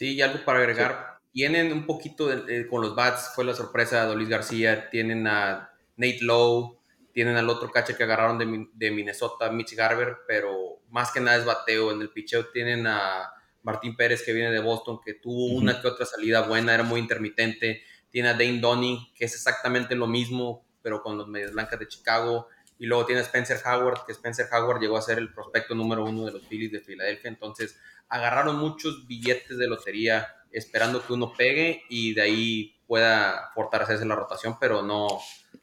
Sí, 0.00 0.14
y 0.14 0.22
algo 0.22 0.42
para 0.46 0.60
agregar. 0.60 1.20
Tienen 1.30 1.74
un 1.74 1.84
poquito 1.84 2.30
con 2.70 2.80
los 2.80 2.94
Bats, 2.94 3.32
fue 3.34 3.44
la 3.44 3.52
sorpresa 3.52 4.06
de 4.06 4.16
Luis 4.16 4.30
García. 4.30 4.88
Tienen 4.88 5.26
a 5.26 5.74
Nate 5.98 6.20
Lowe, 6.22 6.80
tienen 7.12 7.36
al 7.36 7.50
otro 7.50 7.70
catcher 7.70 7.98
que 7.98 8.04
agarraron 8.04 8.38
de, 8.38 8.66
de, 8.72 8.90
Minnesota, 8.92 9.50
Mitch 9.50 9.76
Garber, 9.76 10.20
pero 10.26 10.80
más 10.88 11.10
que 11.12 11.20
nada 11.20 11.36
es 11.36 11.44
bateo. 11.44 11.92
En 11.92 12.00
el 12.00 12.08
picheo 12.08 12.46
tienen 12.46 12.86
a 12.86 13.30
Martín 13.62 13.94
Pérez 13.94 14.22
que 14.22 14.32
viene 14.32 14.50
de 14.50 14.60
Boston, 14.60 15.00
que 15.04 15.12
tuvo 15.12 15.52
una 15.52 15.82
que 15.82 15.88
otra 15.88 16.06
salida 16.06 16.48
buena, 16.48 16.72
era 16.72 16.82
muy 16.82 16.98
intermitente. 16.98 17.82
Tiene 18.08 18.30
a 18.30 18.32
Dane 18.32 18.58
Donny, 18.58 19.12
que 19.14 19.26
es 19.26 19.34
exactamente 19.34 19.94
lo 19.96 20.06
mismo, 20.06 20.64
pero 20.80 21.02
con 21.02 21.18
los 21.18 21.28
medios 21.28 21.52
blancas 21.52 21.78
de 21.78 21.86
Chicago. 21.86 22.48
Y 22.78 22.86
luego 22.86 23.04
tiene 23.04 23.20
a 23.20 23.24
Spencer 23.24 23.58
Howard, 23.66 24.06
que 24.06 24.12
Spencer 24.12 24.46
Howard 24.50 24.80
llegó 24.80 24.96
a 24.96 25.02
ser 25.02 25.18
el 25.18 25.34
prospecto 25.34 25.74
número 25.74 26.06
uno 26.06 26.24
de 26.24 26.32
los 26.32 26.46
Phillies 26.46 26.72
de 26.72 26.80
Filadelfia. 26.80 27.28
Entonces, 27.28 27.78
agarraron 28.10 28.58
muchos 28.58 29.06
billetes 29.06 29.56
de 29.56 29.68
lotería 29.68 30.26
esperando 30.52 31.04
que 31.04 31.12
uno 31.12 31.32
pegue 31.36 31.84
y 31.88 32.12
de 32.12 32.22
ahí 32.22 32.76
pueda 32.86 33.50
fortalecerse 33.54 34.04
la 34.04 34.16
rotación, 34.16 34.56
pero 34.60 34.82
no, 34.82 35.06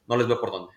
no 0.08 0.18
les 0.18 0.28
veo 0.28 0.40
por 0.40 0.52
dónde. 0.52 0.74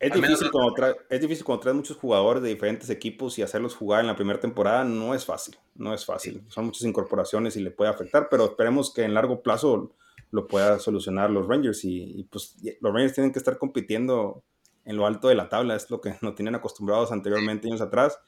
Es 0.00 0.12
difícil, 0.12 0.50
cuando 0.50 0.74
trae, 0.74 0.96
es 1.08 1.20
difícil 1.20 1.44
cuando 1.44 1.60
traes 1.60 1.76
muchos 1.76 1.96
jugadores 1.96 2.42
de 2.42 2.48
diferentes 2.48 2.90
equipos 2.90 3.38
y 3.38 3.42
hacerlos 3.42 3.76
jugar 3.76 4.00
en 4.00 4.08
la 4.08 4.16
primera 4.16 4.40
temporada 4.40 4.82
no 4.82 5.14
es 5.14 5.24
fácil, 5.24 5.56
no 5.74 5.94
es 5.94 6.04
fácil. 6.04 6.42
Son 6.48 6.64
muchas 6.64 6.82
incorporaciones 6.82 7.56
y 7.56 7.60
le 7.60 7.70
puede 7.70 7.90
afectar, 7.90 8.28
pero 8.30 8.46
esperemos 8.46 8.92
que 8.92 9.04
en 9.04 9.14
largo 9.14 9.42
plazo 9.42 9.94
lo 10.30 10.46
pueda 10.46 10.78
solucionar 10.78 11.30
los 11.30 11.46
Rangers 11.46 11.84
y, 11.84 12.26
pues 12.30 12.56
los 12.80 12.92
Rangers 12.92 13.14
tienen 13.14 13.32
que 13.32 13.38
estar 13.38 13.58
compitiendo 13.58 14.42
en 14.84 14.96
lo 14.96 15.06
alto 15.06 15.28
de 15.28 15.34
la 15.34 15.48
tabla, 15.48 15.76
es 15.76 15.90
lo 15.90 16.00
que 16.00 16.14
no 16.22 16.34
tienen 16.34 16.54
acostumbrados 16.54 17.12
anteriormente 17.12 17.68
años 17.68 17.80
atrás, 17.80 18.18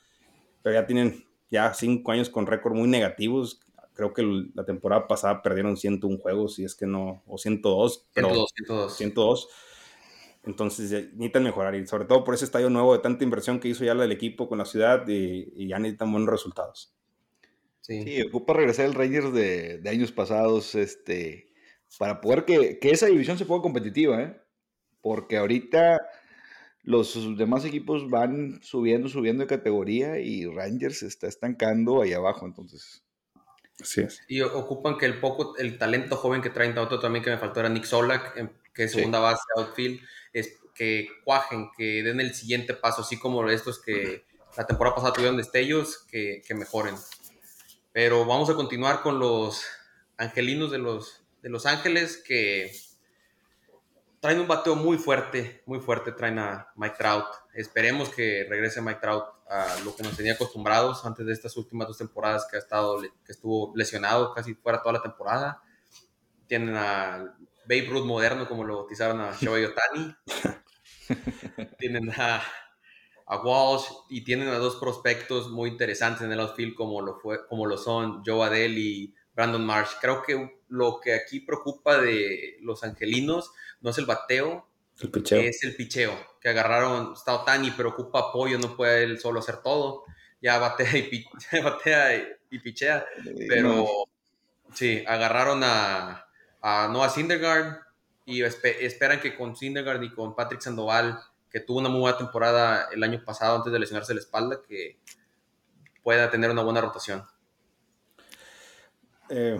pero 0.62 0.74
ya 0.74 0.86
tienen 0.86 1.24
ya 1.52 1.72
cinco 1.74 2.10
años 2.10 2.30
con 2.30 2.46
récord 2.46 2.74
muy 2.74 2.88
negativos. 2.88 3.60
Creo 3.92 4.14
que 4.14 4.22
la 4.54 4.64
temporada 4.64 5.06
pasada 5.06 5.42
perdieron 5.42 5.76
101 5.76 6.18
juegos, 6.18 6.54
si 6.54 6.64
es 6.64 6.74
que 6.74 6.86
no, 6.86 7.22
o 7.26 7.36
102, 7.38 8.08
pero 8.14 8.46
102. 8.46 8.96
102 8.96 9.48
entonces 10.44 10.90
necesitan 11.12 11.44
mejorar 11.44 11.74
y 11.76 11.86
sobre 11.86 12.04
todo 12.04 12.24
por 12.24 12.34
ese 12.34 12.44
estadio 12.44 12.68
nuevo 12.68 12.92
de 12.94 12.98
tanta 12.98 13.22
inversión 13.22 13.60
que 13.60 13.68
hizo 13.68 13.84
ya 13.84 13.92
el 13.92 14.10
equipo 14.10 14.48
con 14.48 14.58
la 14.58 14.64
ciudad 14.64 15.06
y, 15.06 15.68
ya 15.68 15.78
necesitan 15.78 16.10
buenos 16.10 16.30
resultados. 16.30 16.92
Sí. 17.80 18.20
ocupa 18.22 18.52
regresar 18.52 18.86
el 18.86 18.94
Rangers 18.94 19.32
de, 19.32 19.78
de, 19.78 19.90
años 19.90 20.10
pasados 20.10 20.74
este, 20.74 21.52
para 21.98 22.20
poder 22.20 22.44
que, 22.44 22.78
que, 22.78 22.90
esa 22.90 23.06
división 23.06 23.38
se 23.38 23.44
ponga 23.44 23.62
competitiva, 23.62 24.20
¿eh? 24.20 24.40
porque 25.00 25.36
ahorita 25.36 26.00
los 26.82 27.36
demás 27.36 27.64
equipos 27.64 28.10
van 28.10 28.60
subiendo, 28.62 29.08
subiendo 29.08 29.42
de 29.42 29.48
categoría 29.48 30.18
y 30.18 30.46
Rangers 30.46 30.98
se 30.98 31.06
está 31.06 31.28
estancando 31.28 32.02
ahí 32.02 32.12
abajo, 32.12 32.46
entonces. 32.46 33.04
Así 33.80 34.00
es. 34.02 34.20
Y 34.28 34.40
ocupan 34.42 34.98
que 34.98 35.06
el 35.06 35.20
poco, 35.20 35.56
el 35.56 35.78
talento 35.78 36.16
joven 36.16 36.42
que 36.42 36.50
traen, 36.50 36.76
otro 36.78 36.98
también 36.98 37.24
que 37.24 37.30
me 37.30 37.38
faltó 37.38 37.60
era 37.60 37.68
Nick 37.68 37.84
Solak, 37.84 38.36
em, 38.36 38.50
que 38.74 38.84
es 38.84 38.92
segunda 38.92 39.18
base 39.20 39.42
outfield, 39.56 40.00
es 40.32 40.58
que 40.74 41.08
cuajen, 41.24 41.70
que 41.76 42.02
den 42.02 42.20
el 42.20 42.34
siguiente 42.34 42.74
paso, 42.74 43.02
así 43.02 43.18
como 43.18 43.48
estos 43.48 43.80
que 43.80 44.24
la 44.56 44.66
temporada 44.66 44.96
pasada 44.96 45.12
tuvieron 45.12 45.36
destellos, 45.36 46.04
que, 46.10 46.42
que 46.46 46.54
mejoren. 46.54 46.94
Pero 47.92 48.24
vamos 48.24 48.50
a 48.50 48.54
continuar 48.54 49.02
con 49.02 49.18
los 49.18 49.64
angelinos 50.16 50.70
de 50.70 50.78
los, 50.78 51.22
de 51.42 51.50
los 51.50 51.66
Ángeles, 51.66 52.16
que 52.16 52.72
traen 54.22 54.38
un 54.38 54.46
bateo 54.46 54.76
muy 54.76 54.98
fuerte, 54.98 55.64
muy 55.66 55.80
fuerte, 55.80 56.12
traen 56.12 56.38
a 56.38 56.68
Mike 56.76 56.94
Trout. 56.96 57.26
Esperemos 57.54 58.08
que 58.08 58.46
regrese 58.48 58.80
Mike 58.80 59.00
Trout 59.00 59.24
a 59.50 59.66
lo 59.84 59.96
que 59.96 60.04
nos 60.04 60.16
tenía 60.16 60.34
acostumbrados 60.34 61.04
antes 61.04 61.26
de 61.26 61.32
estas 61.32 61.56
últimas 61.56 61.88
dos 61.88 61.98
temporadas 61.98 62.46
que 62.48 62.56
ha 62.56 62.60
estado, 62.60 63.00
que 63.00 63.32
estuvo 63.32 63.72
lesionado 63.74 64.32
casi 64.32 64.54
fuera 64.54 64.80
toda 64.80 64.92
la 64.92 65.02
temporada. 65.02 65.60
Tienen 66.46 66.76
a 66.76 67.34
Babe 67.64 67.88
Ruth 67.90 68.04
moderno, 68.04 68.48
como 68.48 68.62
lo 68.62 68.76
bautizaron 68.76 69.20
a 69.20 69.32
Shohei 69.40 69.64
Otani. 69.66 70.14
tienen 71.80 72.08
a, 72.16 72.44
a, 73.26 73.36
Walsh 73.38 73.86
y 74.08 74.22
tienen 74.22 74.50
a 74.50 74.58
dos 74.58 74.76
prospectos 74.76 75.50
muy 75.50 75.70
interesantes 75.70 76.22
en 76.22 76.30
el 76.30 76.38
outfield 76.38 76.76
como 76.76 77.00
lo, 77.00 77.18
fue, 77.18 77.44
como 77.48 77.66
lo 77.66 77.76
son 77.76 78.22
Joe 78.24 78.46
Adele 78.46 78.78
y 78.78 79.14
Brandon 79.34 79.64
Marsh. 79.64 79.92
Creo 80.00 80.22
que 80.22 80.60
lo 80.68 81.00
que 81.00 81.14
aquí 81.14 81.40
preocupa 81.40 81.98
de 81.98 82.56
los 82.60 82.82
angelinos 82.84 83.52
no 83.80 83.90
es 83.90 83.98
el 83.98 84.06
bateo, 84.06 84.68
es 85.30 85.64
el 85.64 85.76
picheo. 85.76 86.12
Que 86.40 86.48
agarraron, 86.48 87.12
está 87.14 87.34
Otani, 87.34 87.70
pero 87.72 87.90
ocupa 87.90 88.30
apoyo, 88.30 88.58
no 88.58 88.76
puede 88.76 89.04
él 89.04 89.20
solo 89.20 89.40
hacer 89.40 89.58
todo. 89.58 90.04
Ya 90.40 90.58
batea 90.58 90.96
y, 90.96 91.24
batea 91.62 92.38
y, 92.50 92.58
pichea, 92.58 93.06
pero 93.48 93.86
sí, 94.74 95.04
agarraron 95.06 95.62
a 95.62 96.26
a 96.62 96.88
Noah 96.88 97.10
Syndergaard 97.10 97.80
y 98.24 98.42
esperan 98.42 99.20
que 99.20 99.36
con 99.36 99.56
Syndergaard 99.56 100.02
y 100.04 100.14
con 100.14 100.34
Patrick 100.36 100.60
Sandoval, 100.60 101.18
que 101.50 101.60
tuvo 101.60 101.80
una 101.80 101.88
muy 101.88 102.00
buena 102.00 102.16
temporada 102.16 102.88
el 102.92 103.02
año 103.02 103.22
pasado 103.24 103.56
antes 103.56 103.72
de 103.72 103.80
lesionarse 103.80 104.14
la 104.14 104.20
espalda, 104.20 104.62
que 104.66 105.00
pueda 106.02 106.30
tener 106.30 106.50
una 106.50 106.62
buena 106.62 106.80
rotación. 106.80 107.24
Eh, 109.34 109.58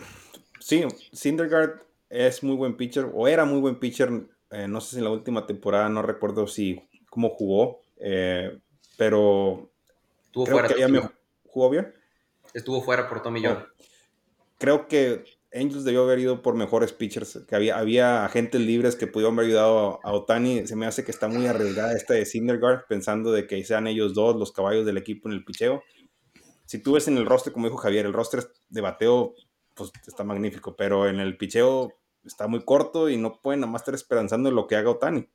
sí, 0.60 0.84
Syndergaard 1.12 1.80
es 2.10 2.42
muy 2.42 2.56
buen 2.56 2.76
pitcher, 2.76 3.10
o 3.14 3.26
era 3.26 3.46
muy 3.46 3.58
buen 3.58 3.80
pitcher, 3.80 4.10
eh, 4.50 4.68
no 4.68 4.82
sé 4.82 4.90
si 4.90 4.98
en 4.98 5.04
la 5.04 5.10
última 5.10 5.46
temporada, 5.46 5.88
no 5.88 6.02
recuerdo 6.02 6.46
si 6.46 6.78
cómo 7.08 7.30
jugó, 7.30 7.80
eh, 7.96 8.60
pero 8.98 9.70
Estuvo 10.26 10.44
fuera, 10.44 10.68
¿Jugó 11.46 11.70
bien? 11.70 11.94
Estuvo 12.52 12.82
fuera 12.82 13.08
por 13.08 13.22
Tommy 13.22 13.42
John. 13.42 13.64
Oh. 13.66 13.84
Creo 14.58 14.88
que 14.88 15.24
Angels 15.54 15.84
debió 15.84 16.02
haber 16.02 16.18
ido 16.18 16.42
por 16.42 16.54
mejores 16.54 16.92
pitchers, 16.92 17.40
que 17.48 17.54
había, 17.54 17.78
había 17.78 18.26
agentes 18.26 18.60
libres 18.60 18.94
que 18.94 19.06
pudieron 19.06 19.34
haber 19.34 19.46
ayudado 19.46 20.00
a, 20.02 20.12
Otani. 20.12 20.66
Se 20.66 20.76
me 20.76 20.84
hace 20.84 21.02
que 21.02 21.10
está 21.10 21.28
muy 21.28 21.46
arriesgada 21.46 21.94
esta 21.94 22.12
de 22.12 22.26
Syndergaard, 22.26 22.86
pensando 22.88 23.32
de 23.32 23.46
que 23.46 23.64
sean 23.64 23.86
ellos 23.86 24.12
dos 24.12 24.36
los 24.36 24.52
caballos 24.52 24.84
del 24.84 24.98
equipo 24.98 25.30
en 25.30 25.34
el 25.34 25.44
picheo. 25.44 25.82
Si 26.66 26.78
tú 26.78 26.92
ves 26.92 27.08
en 27.08 27.16
el 27.16 27.26
roster, 27.26 27.52
como 27.52 27.66
dijo 27.66 27.78
Javier, 27.78 28.06
el 28.06 28.12
roster 28.12 28.50
de 28.68 28.80
bateo 28.80 29.34
pues, 29.74 29.92
está 30.06 30.24
magnífico, 30.24 30.76
pero 30.76 31.08
en 31.08 31.20
el 31.20 31.36
picheo 31.36 31.92
está 32.24 32.46
muy 32.46 32.64
corto 32.64 33.08
y 33.08 33.16
no 33.16 33.40
pueden 33.40 33.60
nada 33.60 33.72
más 33.72 33.82
estar 33.82 33.94
esperanzando 33.94 34.48
en 34.48 34.54
lo 34.54 34.66
que 34.66 34.76
haga 34.76 34.90
Otani. 34.90 35.28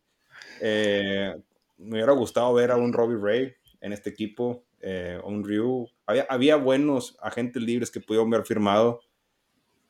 Eh, 0.61 1.35
me 1.77 1.93
hubiera 1.93 2.13
gustado 2.13 2.53
ver 2.53 2.71
a 2.71 2.77
un 2.77 2.93
Robbie 2.93 3.17
Ray 3.19 3.53
en 3.81 3.93
este 3.93 4.09
equipo, 4.09 4.65
eh, 4.79 5.19
un 5.23 5.43
Ryu. 5.43 5.87
Había, 6.05 6.25
había 6.29 6.55
buenos 6.55 7.17
agentes 7.21 7.61
libres 7.61 7.91
que 7.91 7.99
pudieron 7.99 8.33
haber 8.33 8.45
firmado 8.45 9.01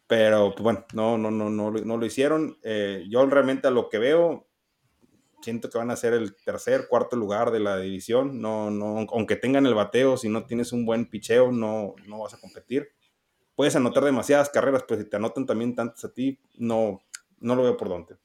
pero 0.07 0.51
pues, 0.51 0.63
bueno, 0.63 0.85
no, 0.93 1.17
no, 1.17 1.29
no, 1.29 1.49
no, 1.49 1.71
no 1.71 1.97
lo 1.97 2.05
hicieron. 2.05 2.57
Eh, 2.63 3.05
yo 3.09 3.25
realmente 3.25 3.67
a 3.67 3.71
lo 3.71 3.89
que 3.89 3.99
veo, 3.99 4.47
siento 5.41 5.69
que 5.69 5.77
van 5.77 5.91
a 5.91 5.97
ser 5.97 6.13
el 6.13 6.35
tercer, 6.35 6.87
cuarto 6.87 7.17
lugar 7.17 7.51
de 7.51 7.59
la 7.59 7.77
división. 7.77 8.41
No, 8.41 8.71
no, 8.71 9.05
aunque 9.11 9.35
tengan 9.35 9.65
el 9.65 9.75
bateo, 9.75 10.15
si 10.15 10.29
no 10.29 10.45
tienes 10.45 10.71
un 10.71 10.85
buen 10.85 11.09
picheo, 11.09 11.51
no, 11.51 11.95
no 12.07 12.19
vas 12.19 12.33
a 12.33 12.39
competir. 12.39 12.89
Puedes 13.57 13.75
anotar 13.75 14.03
demasiadas 14.03 14.51
carreras, 14.51 14.83
pero 14.87 15.01
si 15.01 15.09
te 15.09 15.15
anotan 15.15 15.47
también 15.47 15.73
tantas 15.73 16.05
a 16.05 16.13
ti, 16.13 16.39
no, 16.57 17.01
no 17.39 17.55
lo 17.55 17.63
veo 17.63 17.75
por 17.75 17.89
dónde. 17.89 18.15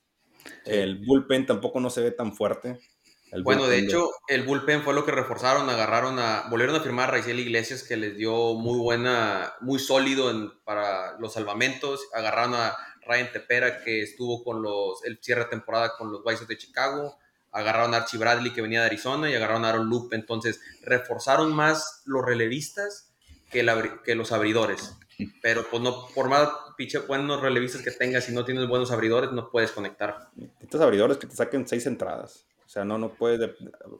El 0.67 1.03
bullpen 1.07 1.47
tampoco 1.47 1.81
no 1.81 1.89
se 1.89 2.03
ve 2.03 2.11
tan 2.11 2.35
fuerte. 2.35 2.79
Bueno, 3.43 3.67
de 3.67 3.79
hecho, 3.79 4.11
el 4.29 4.43
bullpen 4.43 4.83
fue 4.83 4.93
lo 4.93 5.07
que 5.07 5.11
reforzaron, 5.11 5.71
agarraron 5.71 6.19
a, 6.19 6.49
volvieron 6.51 6.77
a 6.77 6.81
firmar 6.81 7.09
a 7.09 7.13
Raizel 7.13 7.41
Iglesias, 7.41 7.83
que 7.83 7.97
les 7.97 8.15
dio 8.15 8.53
muy 8.53 8.79
buena, 8.79 9.55
muy 9.63 9.79
sólido 9.79 10.31
para 10.65 11.19
los 11.19 11.33
salvamentos, 11.33 12.07
agarraron 12.13 12.53
a 12.55 12.77
Ryan 13.07 13.33
Tepera, 13.33 13.83
que 13.83 14.03
estuvo 14.03 14.45
con 14.45 14.61
los, 14.61 15.03
el 15.07 15.19
cierre 15.23 15.45
de 15.45 15.49
temporada 15.49 15.97
con 15.97 16.13
los 16.13 16.21
White 16.23 16.45
de 16.45 16.59
Chicago, 16.59 17.17
agarraron 17.53 17.95
a 17.95 17.99
Archie 17.99 18.19
Bradley, 18.19 18.53
que 18.53 18.61
venía 18.61 18.81
de 18.81 18.87
Arizona, 18.87 19.31
y 19.31 19.35
agarraron 19.35 19.65
a 19.65 19.71
Aaron 19.71 19.89
Loop, 19.89 20.13
entonces 20.13 20.61
reforzaron 20.83 21.55
más 21.55 22.03
los 22.05 22.23
relevistas 22.23 23.15
que, 23.51 23.65
que 24.05 24.15
los 24.15 24.31
abridores. 24.33 24.99
Pero 25.43 25.65
pues 25.71 25.83
no, 25.83 26.07
por 26.15 26.29
más 26.29 26.49
pinche 26.77 26.99
buenos 26.99 27.41
relevistas 27.41 27.83
que 27.83 27.91
tengas, 27.91 28.25
si 28.25 28.33
no 28.33 28.45
tienes 28.45 28.69
buenos 28.69 28.91
abridores, 28.91 29.33
no 29.33 29.51
puedes 29.51 29.73
conectar. 29.73 30.31
Estos 30.61 30.81
abridores 30.81 31.17
que 31.19 31.27
te 31.27 31.37
saquen 31.37 31.67
seis 31.67 31.87
entradas. 31.87 32.47
O 32.65 32.69
sea, 32.69 32.85
no, 32.85 32.99
no 32.99 33.13
puedes 33.15 33.51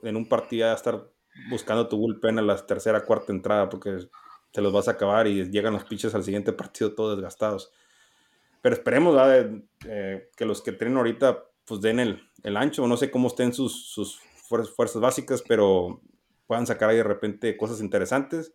en 0.01 0.15
un 0.15 0.27
partido 0.27 0.73
estar 0.73 1.07
buscando 1.49 1.87
tu 1.87 1.97
bullpen 1.97 2.39
a 2.39 2.41
la 2.41 2.55
tercera, 2.65 3.05
cuarta 3.05 3.31
entrada, 3.31 3.69
porque 3.69 3.97
te 4.51 4.61
los 4.61 4.71
vas 4.71 4.87
a 4.87 4.91
acabar 4.91 5.27
y 5.27 5.49
llegan 5.49 5.73
los 5.73 5.83
pitches 5.83 6.15
al 6.15 6.23
siguiente 6.23 6.53
partido 6.53 6.93
todos 6.93 7.17
desgastados. 7.17 7.71
Pero 8.61 8.75
esperemos 8.75 9.15
eh, 9.87 10.29
que 10.35 10.45
los 10.45 10.61
que 10.61 10.71
tienen 10.71 10.97
ahorita 10.97 11.43
pues 11.65 11.81
den 11.81 11.99
el, 11.99 12.29
el, 12.43 12.57
ancho. 12.57 12.87
No 12.87 12.97
sé 12.97 13.11
cómo 13.11 13.27
estén 13.27 13.53
sus, 13.53 13.87
sus 13.87 14.19
fuerzas 14.47 15.01
básicas, 15.01 15.43
pero 15.47 16.01
puedan 16.47 16.67
sacar 16.67 16.89
ahí 16.89 16.97
de 16.97 17.03
repente 17.03 17.57
cosas 17.57 17.81
interesantes. 17.81 18.53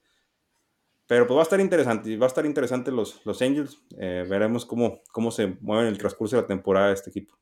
Pero 1.08 1.26
pues 1.26 1.36
va 1.36 1.40
a 1.40 1.44
estar 1.44 1.58
interesante, 1.58 2.16
va 2.18 2.26
a 2.26 2.28
estar 2.28 2.44
interesante 2.44 2.92
los, 2.92 3.24
los 3.24 3.40
Angels. 3.40 3.82
Eh, 3.98 4.26
veremos 4.28 4.66
cómo, 4.66 5.00
cómo 5.10 5.30
se 5.30 5.56
mueven 5.62 5.86
en 5.86 5.92
el 5.92 5.98
transcurso 5.98 6.36
de 6.36 6.42
la 6.42 6.48
temporada 6.48 6.92
este 6.92 7.08
equipo. 7.08 7.38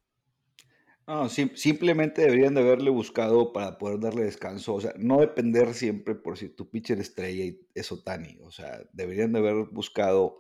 No, 1.09 1.29
simplemente 1.29 2.23
deberían 2.23 2.55
de 2.55 2.61
haberle 2.61 2.91
buscado 2.91 3.53
para 3.53 3.77
poder 3.79 3.99
darle 3.99 4.25
descanso. 4.25 4.75
O 4.75 4.81
sea, 4.81 4.93
no 4.97 5.19
depender 5.19 5.75
siempre 5.75 6.15
por 6.15 6.39
si 6.39 6.49
tu 6.49 6.71
pitcher 6.71 7.01
estrella 7.01 7.53
es 7.75 7.91
Otani. 7.91 8.39
O 8.43 8.53
sea, 8.53 8.83
deberían 8.93 9.33
de 9.33 9.41
haber 9.41 9.67
buscado 9.73 10.39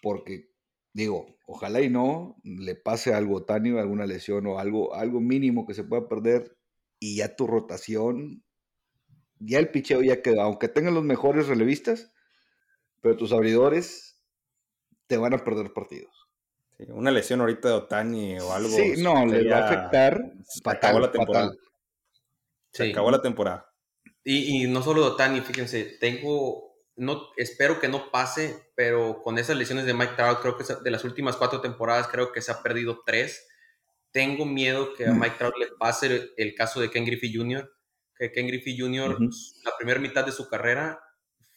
porque, 0.00 0.50
digo, 0.92 1.38
ojalá 1.46 1.80
y 1.80 1.90
no 1.90 2.36
le 2.44 2.76
pase 2.76 3.12
algo 3.12 3.34
a 3.34 3.40
Otani, 3.42 3.76
alguna 3.76 4.06
lesión 4.06 4.46
o 4.46 4.60
algo, 4.60 4.94
algo 4.94 5.20
mínimo 5.20 5.66
que 5.66 5.74
se 5.74 5.84
pueda 5.84 6.08
perder 6.08 6.56
y 7.00 7.16
ya 7.16 7.34
tu 7.34 7.48
rotación, 7.48 8.44
ya 9.40 9.58
el 9.58 9.70
picheo 9.70 10.02
ya 10.02 10.22
quedó. 10.22 10.42
Aunque 10.42 10.68
tengan 10.68 10.94
los 10.94 11.04
mejores 11.04 11.48
relevistas, 11.48 12.12
pero 13.06 13.16
tus 13.16 13.32
abridores 13.32 14.20
te 15.06 15.16
van 15.16 15.32
a 15.32 15.44
perder 15.44 15.72
partidos. 15.72 16.10
una 16.88 17.12
lesión 17.12 17.40
ahorita 17.40 17.68
de 17.68 17.74
Otani 17.74 18.40
o 18.40 18.52
algo. 18.52 18.68
Sí, 18.68 18.94
no, 19.00 19.24
le 19.24 19.48
va 19.48 19.58
a 19.58 19.66
afectar. 19.66 20.20
Se 20.42 20.68
acabó 20.68 20.98
la 20.98 21.12
temporada. 21.12 21.52
Se 22.72 22.90
acabó 22.90 23.12
la 23.12 23.22
temporada. 23.22 23.72
Y, 24.24 24.64
y, 24.64 24.66
no 24.66 24.82
solo 24.82 25.02
de 25.02 25.10
Otani, 25.10 25.40
fíjense, 25.40 25.84
tengo, 26.00 26.80
no, 26.96 27.28
espero 27.36 27.78
que 27.78 27.86
no 27.86 28.10
pase, 28.10 28.72
pero 28.74 29.22
con 29.22 29.38
esas 29.38 29.56
lesiones 29.56 29.86
de 29.86 29.94
Mike 29.94 30.14
Trout, 30.16 30.40
creo 30.40 30.58
que 30.58 30.64
de 30.82 30.90
las 30.90 31.04
últimas 31.04 31.36
cuatro 31.36 31.60
temporadas, 31.60 32.08
creo 32.08 32.32
que 32.32 32.42
se 32.42 32.50
ha 32.50 32.60
perdido 32.60 33.02
tres. 33.06 33.46
Tengo 34.10 34.46
miedo 34.46 34.94
que 34.94 35.06
a 35.06 35.12
mm. 35.12 35.20
Mike 35.20 35.36
Trout 35.38 35.56
le 35.58 35.68
pase 35.78 36.32
el, 36.36 36.54
caso 36.56 36.80
de 36.80 36.90
Ken 36.90 37.04
Griffey 37.04 37.32
Jr., 37.32 37.70
que 38.16 38.32
Ken 38.32 38.48
Griffey 38.48 38.76
Jr., 38.76 39.16
la 39.64 39.76
primera 39.78 40.00
mitad 40.00 40.26
de 40.26 40.32
su 40.32 40.48
carrera, 40.48 40.98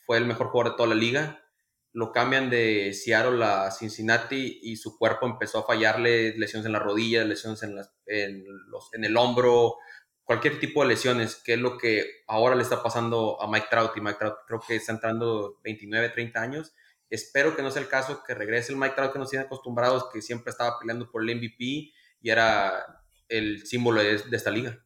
fue 0.09 0.17
el 0.17 0.25
mejor 0.25 0.47
jugador 0.47 0.73
de 0.73 0.77
toda 0.77 0.89
la 0.89 0.95
liga. 0.95 1.45
Lo 1.93 2.11
cambian 2.11 2.49
de 2.49 2.95
Seattle 2.95 3.45
a 3.45 3.69
Cincinnati 3.69 4.59
y 4.63 4.75
su 4.75 4.97
cuerpo 4.97 5.27
empezó 5.27 5.59
a 5.59 5.67
fallarle, 5.67 6.35
lesiones 6.35 6.65
en 6.65 6.71
la 6.71 6.79
rodilla, 6.79 7.23
lesiones 7.23 7.61
en, 7.61 7.75
las, 7.75 7.93
en, 8.07 8.43
los, 8.71 8.91
en 8.95 9.03
el 9.03 9.15
hombro, 9.15 9.75
cualquier 10.23 10.59
tipo 10.59 10.81
de 10.81 10.87
lesiones, 10.87 11.35
que 11.35 11.53
es 11.53 11.59
lo 11.59 11.77
que 11.77 12.23
ahora 12.25 12.55
le 12.55 12.63
está 12.63 12.81
pasando 12.81 13.39
a 13.39 13.47
Mike 13.51 13.67
Trout. 13.69 13.95
Y 13.97 14.01
Mike 14.01 14.17
Trout 14.17 14.37
creo 14.47 14.59
que 14.67 14.77
está 14.77 14.93
entrando 14.93 15.59
29, 15.63 16.09
30 16.09 16.41
años. 16.41 16.73
Espero 17.11 17.55
que 17.55 17.61
no 17.61 17.69
sea 17.69 17.83
el 17.83 17.87
caso, 17.87 18.23
que 18.25 18.33
regrese 18.33 18.71
el 18.71 18.79
Mike 18.79 18.95
Trout 18.95 19.13
que 19.13 19.19
nos 19.19 19.29
tiene 19.29 19.45
acostumbrados, 19.45 20.09
que 20.11 20.23
siempre 20.23 20.49
estaba 20.49 20.79
peleando 20.79 21.11
por 21.11 21.21
el 21.21 21.35
MVP 21.35 21.93
y 22.19 22.29
era 22.31 23.03
el 23.27 23.63
símbolo 23.67 24.01
de, 24.01 24.17
de 24.17 24.37
esta 24.37 24.49
liga. 24.49 24.83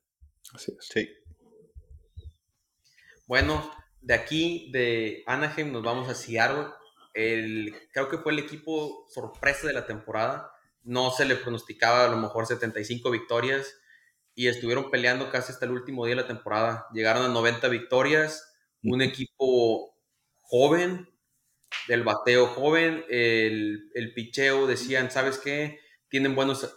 Así 0.53 0.73
es. 0.77 0.85
Sí. 0.85 1.09
Bueno, 3.25 3.71
de 4.03 4.13
aquí, 4.13 4.69
de 4.71 5.23
Anaheim, 5.25 5.71
nos 5.71 5.81
vamos 5.81 6.09
a 6.09 6.15
Seattle. 6.15 6.67
El, 7.13 7.73
creo 7.91 8.09
que 8.09 8.17
fue 8.17 8.33
el 8.33 8.39
equipo 8.39 9.05
sorpresa 9.09 9.67
de 9.67 9.73
la 9.73 9.85
temporada. 9.85 10.51
No 10.83 11.11
se 11.11 11.25
le 11.25 11.35
pronosticaba 11.35 12.05
a 12.05 12.09
lo 12.09 12.17
mejor 12.17 12.45
75 12.45 13.09
victorias 13.11 13.75
y 14.35 14.47
estuvieron 14.47 14.91
peleando 14.91 15.31
casi 15.31 15.53
hasta 15.53 15.65
el 15.65 15.71
último 15.71 16.05
día 16.05 16.15
de 16.15 16.21
la 16.21 16.27
temporada. 16.27 16.87
Llegaron 16.93 17.23
a 17.23 17.29
90 17.29 17.67
victorias. 17.69 18.53
Un 18.83 19.01
equipo 19.01 19.95
joven, 20.41 21.07
del 21.87 22.03
bateo 22.03 22.47
joven, 22.47 23.05
el, 23.09 23.89
el 23.93 24.13
picheo, 24.13 24.67
decían, 24.67 25.09
¿sabes 25.09 25.37
qué? 25.37 25.79
Tienen 26.09 26.35
buenos 26.35 26.69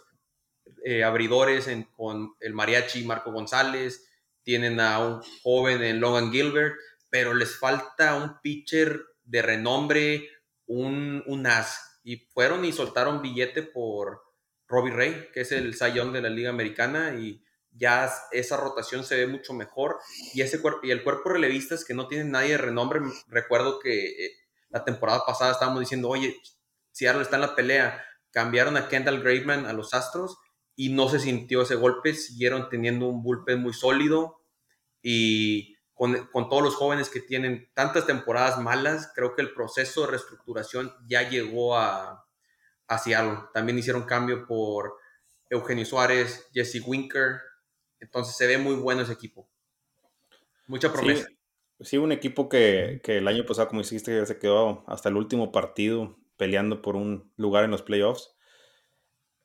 eh, 0.85 1.03
abridores 1.03 1.69
con 1.95 2.33
el 2.39 2.53
mariachi 2.53 3.03
Marco 3.03 3.33
González, 3.33 4.07
tienen 4.43 4.79
a 4.79 4.99
un 4.99 5.21
joven 5.43 5.83
en 5.83 5.99
Logan 5.99 6.31
Gilbert, 6.31 6.75
pero 7.09 7.33
les 7.33 7.57
falta 7.57 8.15
un 8.15 8.39
pitcher 8.41 9.01
de 9.23 9.41
renombre, 9.41 10.29
un, 10.65 11.23
un 11.25 11.47
as. 11.47 11.99
Y 12.03 12.27
fueron 12.33 12.65
y 12.65 12.71
soltaron 12.71 13.21
billete 13.21 13.63
por 13.63 14.21
Robbie 14.67 14.93
Ray, 14.93 15.29
que 15.33 15.41
es 15.41 15.51
el 15.51 15.75
Cy 15.75 15.91
de 16.11 16.21
la 16.21 16.29
Liga 16.29 16.49
Americana, 16.49 17.15
y 17.19 17.43
ya 17.71 18.11
esa 18.31 18.57
rotación 18.57 19.03
se 19.03 19.17
ve 19.17 19.27
mucho 19.27 19.53
mejor. 19.53 19.99
Y, 20.33 20.41
ese 20.41 20.61
y 20.83 20.91
el 20.91 21.03
cuerpo 21.03 21.29
relevistas 21.29 21.85
que 21.85 21.93
no 21.93 22.07
tienen 22.07 22.31
nadie 22.31 22.51
de 22.51 22.57
renombre, 22.57 23.01
recuerdo 23.27 23.79
que 23.79 24.25
eh, 24.25 24.31
la 24.69 24.83
temporada 24.83 25.23
pasada 25.25 25.51
estábamos 25.51 25.81
diciendo, 25.81 26.09
oye, 26.09 26.35
Seattle 26.91 27.21
está 27.21 27.35
en 27.35 27.41
la 27.41 27.55
pelea, 27.55 28.03
cambiaron 28.31 28.77
a 28.77 28.87
Kendall 28.87 29.21
Graveman 29.21 29.65
a 29.65 29.73
los 29.73 29.93
Astros 29.93 30.37
y 30.75 30.89
no 30.89 31.09
se 31.09 31.19
sintió 31.19 31.61
ese 31.61 31.75
golpe, 31.75 32.13
siguieron 32.13 32.69
teniendo 32.69 33.07
un 33.07 33.23
bullpen 33.23 33.61
muy 33.61 33.73
sólido 33.73 34.43
y 35.01 35.76
con, 35.97 36.49
todos 36.49 36.63
los 36.63 36.75
jóvenes 36.75 37.09
que 37.09 37.19
tienen 37.19 37.69
tantas 37.73 38.05
temporadas 38.05 38.59
malas, 38.59 39.11
creo 39.15 39.33
que 39.35 39.41
el 39.41 39.53
proceso 39.53 40.01
de 40.01 40.11
reestructuración 40.11 40.93
ya 41.07 41.27
llegó 41.27 41.75
a, 41.75 42.23
Seattle. 43.03 43.39
También 43.53 43.77
hicieron 43.77 44.03
cambio 44.03 44.45
por 44.47 44.93
Eugenio 45.49 45.85
Suárez, 45.85 46.47
Jesse 46.53 46.81
Winker. 46.85 47.41
Entonces 47.99 48.37
se 48.37 48.47
ve 48.47 48.57
muy 48.57 48.75
bueno 48.75 49.01
ese 49.01 49.11
equipo. 49.11 49.49
Mucha 50.67 50.93
promesa. 50.93 51.27
Sí, 51.81 51.97
un 51.97 52.11
equipo 52.11 52.47
que, 52.47 53.01
que, 53.03 53.17
el 53.17 53.27
año 53.27 53.45
pasado, 53.45 53.67
como 53.67 53.81
dijiste, 53.81 54.25
se 54.25 54.39
quedó 54.39 54.85
hasta 54.87 55.09
el 55.09 55.17
último 55.17 55.51
partido 55.51 56.17
peleando 56.37 56.81
por 56.81 56.95
un 56.95 57.33
lugar 57.35 57.65
en 57.65 57.71
los 57.71 57.81
playoffs 57.81 58.36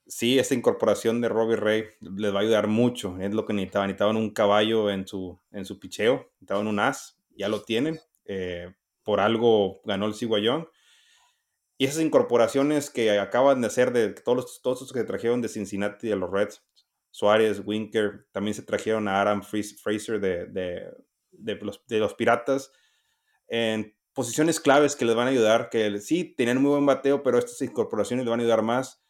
sí, 0.07 0.39
esta 0.39 0.55
incorporación 0.55 1.21
de 1.21 1.29
Robbie 1.29 1.57
Ray 1.57 1.85
les 2.01 2.35
va 2.35 2.39
a 2.39 2.43
ayudar 2.43 2.69
mucho. 2.69 3.19
Es 3.21 3.33
lo 3.33 3.45
que 3.45 3.53
necesitaban. 3.53 3.89
Necesitaban 3.89 4.17
un 4.17 4.31
caballo 4.31 4.91
en 4.91 5.07
su, 5.07 5.39
en 5.51 5.65
su 5.65 5.79
picheo, 5.79 6.31
necesitaban 6.35 6.67
un 6.67 6.81
as, 6.81 7.19
ya 7.37 7.49
lo 7.49 7.63
tienen. 7.63 8.01
Eh, 8.25 8.73
por 9.03 9.21
algo 9.21 9.81
ganó 9.85 10.07
el 10.07 10.15
Ciguayón. 10.15 10.69
Y 11.79 11.87
esas 11.87 12.03
incorporaciones 12.03 12.91
que 12.91 13.19
acaban 13.19 13.61
de 13.61 13.67
hacer 13.67 13.93
de 13.93 14.11
todos 14.11 14.37
los, 14.37 14.63
todos 14.63 14.81
los 14.83 14.93
que 14.93 15.05
trajeron 15.05 15.43
de 15.43 15.49
Cincinnati 15.49 16.13
a 16.13 16.17
los 16.17 16.31
Reds, 16.31 16.63
Suárez, 17.11 17.63
Winker, 17.65 18.27
también 18.31 18.55
se 18.55 18.63
trajeron 18.63 19.09
a 19.09 19.21
Adam 19.21 19.43
Fraser 19.43 20.21
de, 20.21 20.47
de, 20.47 20.87
de, 21.33 21.55
los, 21.57 21.85
de 21.87 21.99
los 21.99 22.15
Piratas 22.15 22.71
en 23.49 23.95
posiciones 24.13 24.61
claves 24.61 24.95
que 24.95 25.05
les 25.05 25.15
van 25.17 25.27
a 25.27 25.31
ayudar, 25.31 25.71
que 25.71 25.99
sí, 25.99 26.25
tienen 26.25 26.63
muy 26.63 26.71
buen 26.71 26.87
bateo, 26.87 27.23
pero 27.23 27.39
estas 27.39 27.61
incorporaciones 27.63 28.25
les 28.25 28.31
van 28.31 28.41
a 28.41 28.43
ayudar 28.43 28.63
más 28.63 29.02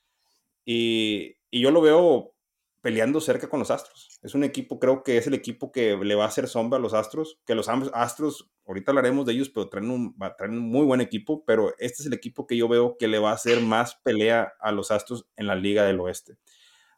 y, 0.65 1.37
yo 1.51 1.71
lo 1.71 1.83
veo 1.83 2.35
peleando 2.81 3.21
cerca 3.21 3.49
con 3.49 3.61
los 3.61 3.71
Astros. 3.71 4.19
Es 4.23 4.35
un 4.35 4.43
equipo, 4.43 4.81
creo 4.81 5.03
que 5.03 5.17
es 5.17 5.27
el 5.27 5.35
equipo 5.35 5.71
que 5.71 5.97
le 5.97 6.15
va 6.15 6.25
a 6.25 6.29
hacer 6.29 6.49
sombra 6.49 6.79
a 6.79 6.83
los 6.83 6.95
Astros, 6.95 7.41
que 7.47 7.55
los 7.55 7.69
Astros, 7.69 8.51
ahorita 8.67 8.91
hablaremos 8.91 9.27
de 9.27 9.35
ellos, 9.35 9.51
pero 9.51 9.69
traen 9.69 9.91
un, 9.91 10.17
traen 10.37 10.53
un 10.53 10.71
muy 10.71 10.85
buen 10.85 11.01
equipo, 11.01 11.45
pero 11.45 11.75
este 11.79 12.03
es 12.03 12.07
el 12.07 12.15
equipo 12.15 12.47
que 12.47 12.57
yo 12.57 12.69
veo 12.69 12.97
que 12.99 13.07
le 13.07 13.19
va 13.19 13.31
a 13.31 13.35
hacer 13.35 13.61
más 13.61 13.97
pelea 13.97 14.55
a 14.61 14.73
los 14.73 14.91
Astros 14.91 15.27
en 15.37 15.47
la 15.47 15.55
Liga 15.55 15.85
del 15.85 16.01
Oeste. 16.01 16.39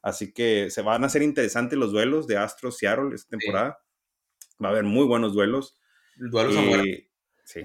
Así 0.01 0.33
que 0.33 0.71
se 0.71 0.83
van 0.83 1.03
a 1.03 1.07
hacer 1.07 1.23
interesantes 1.23 1.79
los 1.79 1.93
duelos 1.93 2.27
de 2.27 2.37
Astros 2.37 2.79
Seattle 2.79 3.15
esta 3.15 3.37
temporada. 3.37 3.79
Va 4.63 4.69
a 4.69 4.73
haber 4.73 4.85
muy 4.85 5.07
buenos 5.07 5.33
duelos. 5.33 5.79
Duelos 6.17 6.55
y, 6.55 7.09
Sí. 7.45 7.63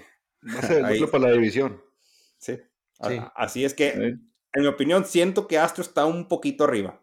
Va 0.48 0.60
a 0.60 0.62
ser 0.64 1.10
para 1.10 1.28
la 1.28 1.32
división. 1.34 1.82
Sí. 2.38 2.58
Así 3.36 3.66
es 3.66 3.74
que 3.74 4.18
en 4.54 4.62
mi 4.64 4.68
opinión, 4.68 5.06
siento 5.06 5.48
que 5.48 5.58
Astro 5.58 5.84
está 5.84 6.06
un 6.06 6.28
poquito 6.28 6.64
arriba, 6.64 7.02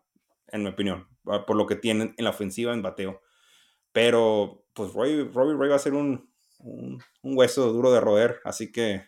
en 0.49 0.63
mi 0.63 0.69
opinión, 0.69 1.09
por 1.25 1.57
lo 1.57 1.67
que 1.67 1.77
tienen 1.77 2.15
en 2.17 2.25
la 2.25 2.31
ofensiva 2.31 2.73
en 2.73 2.83
bateo. 2.83 3.23
Pero, 3.93 4.67
pues, 4.75 4.93
Robbie, 4.93 5.31
Ray 5.33 5.69
va 5.71 5.77
a 5.77 5.81
ser 5.81 5.95
un, 5.95 6.31
un, 6.59 7.03
hueso 7.23 7.73
duro 7.73 7.93
de 7.93 8.01
roer, 8.01 8.41
así 8.45 8.73
que 8.73 9.05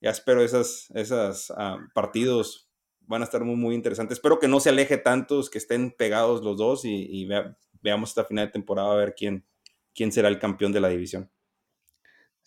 ya 0.00 0.10
espero 0.10 0.42
esos 0.42 0.90
esas, 0.90 1.52
ah, 1.56 1.78
partidos 1.94 2.70
van 3.00 3.22
a 3.22 3.24
estar 3.24 3.44
muy, 3.44 3.56
muy 3.56 3.74
interesantes. 3.74 4.18
Espero 4.18 4.38
que 4.38 4.48
no 4.48 4.60
se 4.60 4.70
aleje 4.70 4.98
tantos, 4.98 5.50
que 5.50 5.58
estén 5.58 5.92
pegados 5.92 6.42
los 6.42 6.56
dos 6.56 6.84
y, 6.84 7.28
veamos 7.80 8.10
esta 8.10 8.24
final 8.24 8.46
de 8.46 8.52
temporada 8.52 8.92
a 8.92 8.96
ver 8.96 9.14
quién, 9.16 9.44
quién 9.92 10.12
será 10.12 10.28
el 10.28 10.38
campeón 10.38 10.72
de 10.72 10.80
la 10.80 10.88
división. 10.88 11.30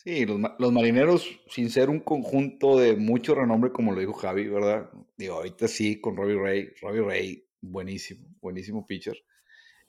Sí, 0.06 0.24
los, 0.28 0.72
marineros, 0.72 1.28
sin 1.50 1.72
ser 1.72 1.90
un 1.90 2.00
conjunto 2.00 2.78
de 2.78 2.96
mucho 2.96 3.34
renombre, 3.34 3.72
como 3.72 3.92
lo 3.92 4.00
dijo 4.00 4.14
Javi, 4.14 4.48
¿verdad? 4.48 4.88
Digo, 5.18 5.34
ahorita 5.34 5.68
sí, 5.68 6.00
con 6.00 6.16
Robbie 6.16 6.38
Ray. 6.38 6.74
Robbie 6.80 7.02
Ray, 7.02 7.48
buenísimo, 7.60 8.24
buenísimo 8.40 8.86
pitcher. 8.86 9.18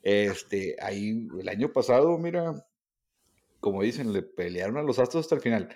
Este, 0.00 0.74
ahí, 0.80 1.28
el 1.38 1.46
año 1.50 1.70
pasado, 1.70 2.16
mira, 2.16 2.66
como 3.60 3.82
dicen, 3.82 4.10
le 4.14 4.22
pelearon 4.22 4.78
a 4.78 4.82
los 4.82 4.98
Astros 4.98 5.26
hasta 5.26 5.34
el 5.34 5.42
final. 5.42 5.68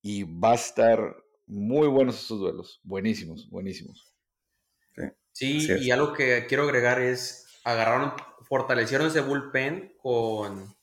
Y 0.00 0.22
va 0.22 0.52
a 0.52 0.54
estar 0.54 1.16
Muy 1.46 1.86
buenos 1.86 2.24
esos 2.24 2.40
duelos. 2.40 2.80
Buenísimos, 2.82 3.50
buenísimos. 3.50 4.14
Sí, 5.32 5.68
y 5.80 5.90
algo 5.90 6.14
que 6.14 6.46
quiero 6.48 6.62
agregar 6.62 6.98
es, 7.02 7.60
agarraron, 7.62 8.14
fortalecieron 8.48 9.08
ese 9.08 9.20
bullpen 9.20 9.94
con 9.98 10.74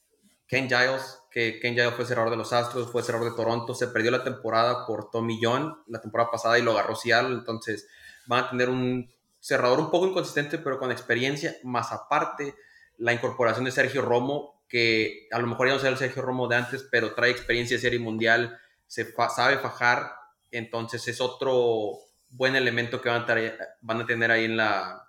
Ken 0.48 0.68
Giles, 0.70 1.20
que 1.36 1.60
Ken 1.60 1.74
Giles 1.74 1.94
fue 1.94 2.06
cerrador 2.06 2.32
de 2.32 2.38
los 2.38 2.54
Astros, 2.54 2.90
fue 2.90 3.04
cerrador 3.04 3.30
de 3.30 3.36
Toronto, 3.36 3.76
se 3.76 3.90
perdió 3.90 4.10
la 4.10 4.24
temporada 4.24 4.86
por 4.86 5.12
Tommy 5.12 5.38
John 5.44 5.84
la 5.88 6.00
temporada 6.00 6.32
pasada 6.32 6.58
y 6.58 6.62
lo 6.62 6.72
agarró 6.72 6.96
Seattle, 6.96 7.34
entonces 7.34 7.90
van 8.26 8.46
a 8.46 8.50
tener 8.52 8.70
un 8.70 9.12
cerrador 9.42 9.80
un 9.80 9.92
poco 9.92 10.08
inconsistente, 10.08 10.60
pero 10.60 10.80
con 10.80 10.94
experiencia, 10.94 11.58
más 11.64 11.92
aparte 11.92 12.56
la 12.98 13.12
incorporación 13.12 13.66
de 13.66 13.72
Sergio 13.72 14.02
Romo, 14.02 14.64
que 14.70 15.28
a 15.30 15.40
lo 15.40 15.48
mejor 15.48 15.68
ya 15.68 15.74
no 15.74 15.80
sea 15.82 15.90
el 15.90 15.98
Sergio 15.98 16.22
Romo 16.22 16.48
de 16.48 16.56
antes, 16.56 16.88
pero 16.90 17.14
trae 17.14 17.32
experiencia 17.32 17.76
de 17.76 17.82
serie 17.82 18.00
mundial, 18.00 18.58
se 18.88 19.14
sabe 19.36 19.58
fajar, 19.58 20.14
entonces 20.52 21.06
es 21.10 21.20
otro 21.20 21.98
buen 22.30 22.56
elemento 22.56 23.02
que 23.02 23.10
van 23.10 23.30
a, 23.30 23.36
van 23.82 24.00
a 24.00 24.06
tener 24.06 24.32
ahí 24.32 24.46
en, 24.46 24.56
la, 24.56 25.06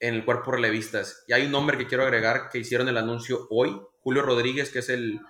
en 0.00 0.14
el 0.14 0.24
cuerpo 0.24 0.50
relevistas. 0.50 1.22
Y 1.28 1.34
hay 1.34 1.46
un 1.46 1.52
nombre 1.52 1.78
que 1.78 1.86
quiero 1.86 2.02
agregar 2.02 2.48
que 2.50 2.58
hicieron 2.58 2.88
el 2.88 2.98
anuncio 2.98 3.46
hoy, 3.48 3.80
Julio 4.00 4.22
Rodríguez, 4.22 4.70
que 4.70 4.80
es 4.80 4.88
el 4.88 5.20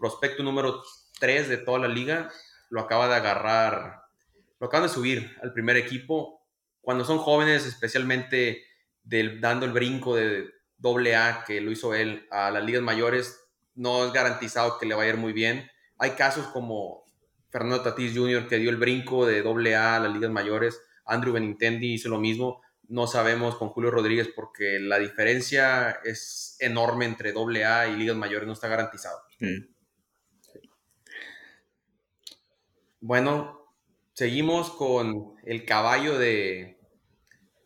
prospecto 0.00 0.42
número 0.42 0.82
3 1.20 1.48
de 1.48 1.58
toda 1.58 1.78
la 1.78 1.88
liga, 1.88 2.30
lo 2.70 2.80
acaba 2.80 3.06
de 3.06 3.14
agarrar, 3.14 4.02
lo 4.58 4.66
acaban 4.66 4.88
de 4.88 4.92
subir 4.92 5.36
al 5.42 5.52
primer 5.52 5.76
equipo. 5.76 6.40
Cuando 6.80 7.04
son 7.04 7.18
jóvenes, 7.18 7.66
especialmente 7.66 8.64
del, 9.02 9.40
dando 9.40 9.66
el 9.66 9.72
brinco 9.72 10.16
de 10.16 10.48
doble 10.78 11.14
A 11.14 11.44
que 11.46 11.60
lo 11.60 11.70
hizo 11.70 11.94
él 11.94 12.26
a 12.30 12.50
las 12.50 12.64
ligas 12.64 12.82
mayores, 12.82 13.38
no 13.74 14.06
es 14.06 14.12
garantizado 14.12 14.78
que 14.78 14.86
le 14.86 14.94
vaya 14.94 15.10
a 15.10 15.14
ir 15.14 15.20
muy 15.20 15.32
bien. 15.32 15.70
Hay 15.98 16.12
casos 16.12 16.46
como 16.46 17.04
Fernando 17.50 17.82
Tatis 17.82 18.16
Jr., 18.16 18.48
que 18.48 18.58
dio 18.58 18.70
el 18.70 18.76
brinco 18.76 19.26
de 19.26 19.42
doble 19.42 19.76
A 19.76 19.96
a 19.96 20.00
las 20.00 20.12
ligas 20.12 20.30
mayores. 20.30 20.80
Andrew 21.04 21.34
Benintendi 21.34 21.94
hizo 21.94 22.08
lo 22.08 22.18
mismo. 22.18 22.62
No 22.88 23.06
sabemos 23.06 23.56
con 23.56 23.68
Julio 23.68 23.90
Rodríguez 23.90 24.30
porque 24.34 24.78
la 24.80 24.98
diferencia 24.98 26.00
es 26.04 26.56
enorme 26.58 27.04
entre 27.04 27.32
doble 27.32 27.64
A 27.64 27.88
y 27.88 27.96
ligas 27.96 28.16
mayores, 28.16 28.46
no 28.46 28.54
está 28.54 28.68
garantizado. 28.68 29.18
Bueno, 33.00 33.66
seguimos 34.12 34.70
con 34.70 35.34
el 35.44 35.64
caballo 35.64 36.18
de, 36.18 36.78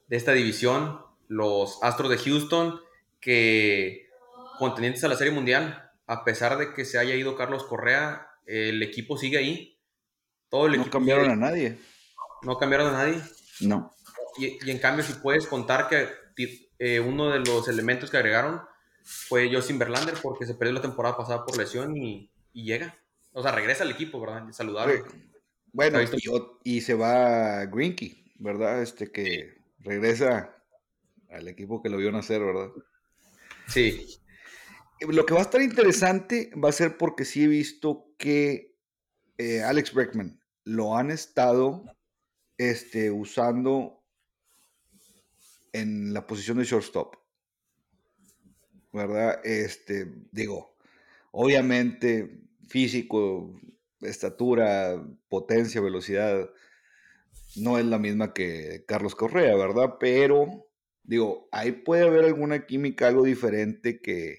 de 0.09 0.17
esta 0.17 0.33
división, 0.33 1.01
los 1.29 1.83
Astros 1.83 2.11
de 2.11 2.19
Houston, 2.19 2.81
que 3.21 4.09
contendientes 4.59 5.05
a 5.05 5.09
la 5.09 5.17
Serie 5.17 5.33
Mundial, 5.33 5.91
a 6.07 6.25
pesar 6.25 6.59
de 6.59 6.75
que 6.75 6.85
se 6.85 6.99
haya 6.99 7.15
ido 7.15 7.37
Carlos 7.37 7.65
Correa, 7.65 8.29
el 8.47 8.83
equipo 8.83 9.17
sigue 9.17 9.39
ahí 9.39 9.75
no 10.55 10.91
cambiaron 10.91 11.31
a 11.31 11.37
nadie. 11.37 11.79
No 12.43 12.59
cambiaron 12.59 12.95
a 12.95 12.99
nadie. 12.99 13.23
No. 13.61 13.91
Y, 14.39 14.71
en 14.71 14.79
cambio, 14.79 15.05
si 15.05 15.15
puedes 15.15 15.47
contar 15.47 15.89
que 15.89 16.09
eh, 16.79 17.01
uno 17.01 17.31
de 17.31 17.41
los 17.41 17.69
elementos 17.69 18.11
que 18.11 18.17
agregaron 18.17 18.63
fue 19.03 19.53
Justin 19.53 19.79
Verlander 19.79 20.15
porque 20.23 20.47
se 20.47 20.55
perdió 20.55 20.75
la 20.75 20.83
temporada 20.83 21.17
pasada 21.17 21.45
por 21.45 21.57
lesión 21.57 21.97
y, 21.97 22.31
llega. 22.53 22.97
O 23.37 23.43
sea, 23.43 23.51
regresa 23.51 23.83
al 23.83 23.91
equipo, 23.91 24.21
¿verdad? 24.21 24.51
Saludable. 24.53 25.03
Bueno, 25.73 25.99
y, 26.63 26.81
se 26.81 26.95
va 26.95 27.65
Greenkey, 27.67 28.33
¿verdad? 28.39 28.81
Este 28.81 29.11
que 29.11 29.59
regresa 29.81 30.57
al 31.29 31.49
equipo 31.49 31.83
que 31.83 31.89
lo 31.89 31.97
vio 31.97 32.13
nacer, 32.13 32.41
¿verdad? 32.41 32.71
Sí. 33.67 34.21
Lo 35.01 35.27
que 35.27 35.35
va 35.35 35.41
a 35.41 35.43
estar 35.43 35.61
interesante 35.61 36.53
va 36.55 36.69
a 36.69 36.73
ser 36.73 36.97
porque 36.97 37.25
sí 37.25 37.43
he 37.43 37.49
visto 37.49 38.07
que 38.19 38.77
eh, 39.37 39.63
Alex 39.63 39.93
Breckman 39.93 40.41
lo 40.63 40.97
han 40.97 41.11
estado 41.11 41.85
este, 42.57 43.11
usando 43.11 44.01
en 45.73 46.15
la 46.15 46.25
posición 46.25 46.59
de 46.59 46.65
shortstop. 46.65 47.17
¿Verdad? 48.93 49.45
Este, 49.45 50.07
digo, 50.31 50.77
obviamente 51.33 52.45
físico, 52.69 53.61
estatura, 54.01 55.03
potencia, 55.29 55.81
velocidad, 55.81 56.51
no 57.57 57.79
es 57.79 57.85
la 57.85 57.99
misma 57.99 58.35
que 58.35 58.85
Carlos 58.87 59.15
Correa, 59.15 59.57
¿verdad? 59.57 59.97
Pero, 60.01 60.67
digo, 61.03 61.49
ahí 61.53 61.73
puede 61.73 62.07
haber 62.07 62.25
alguna 62.25 62.67
química, 62.67 63.09
algo 63.09 63.25
diferente 63.25 64.01
que, 64.01 64.39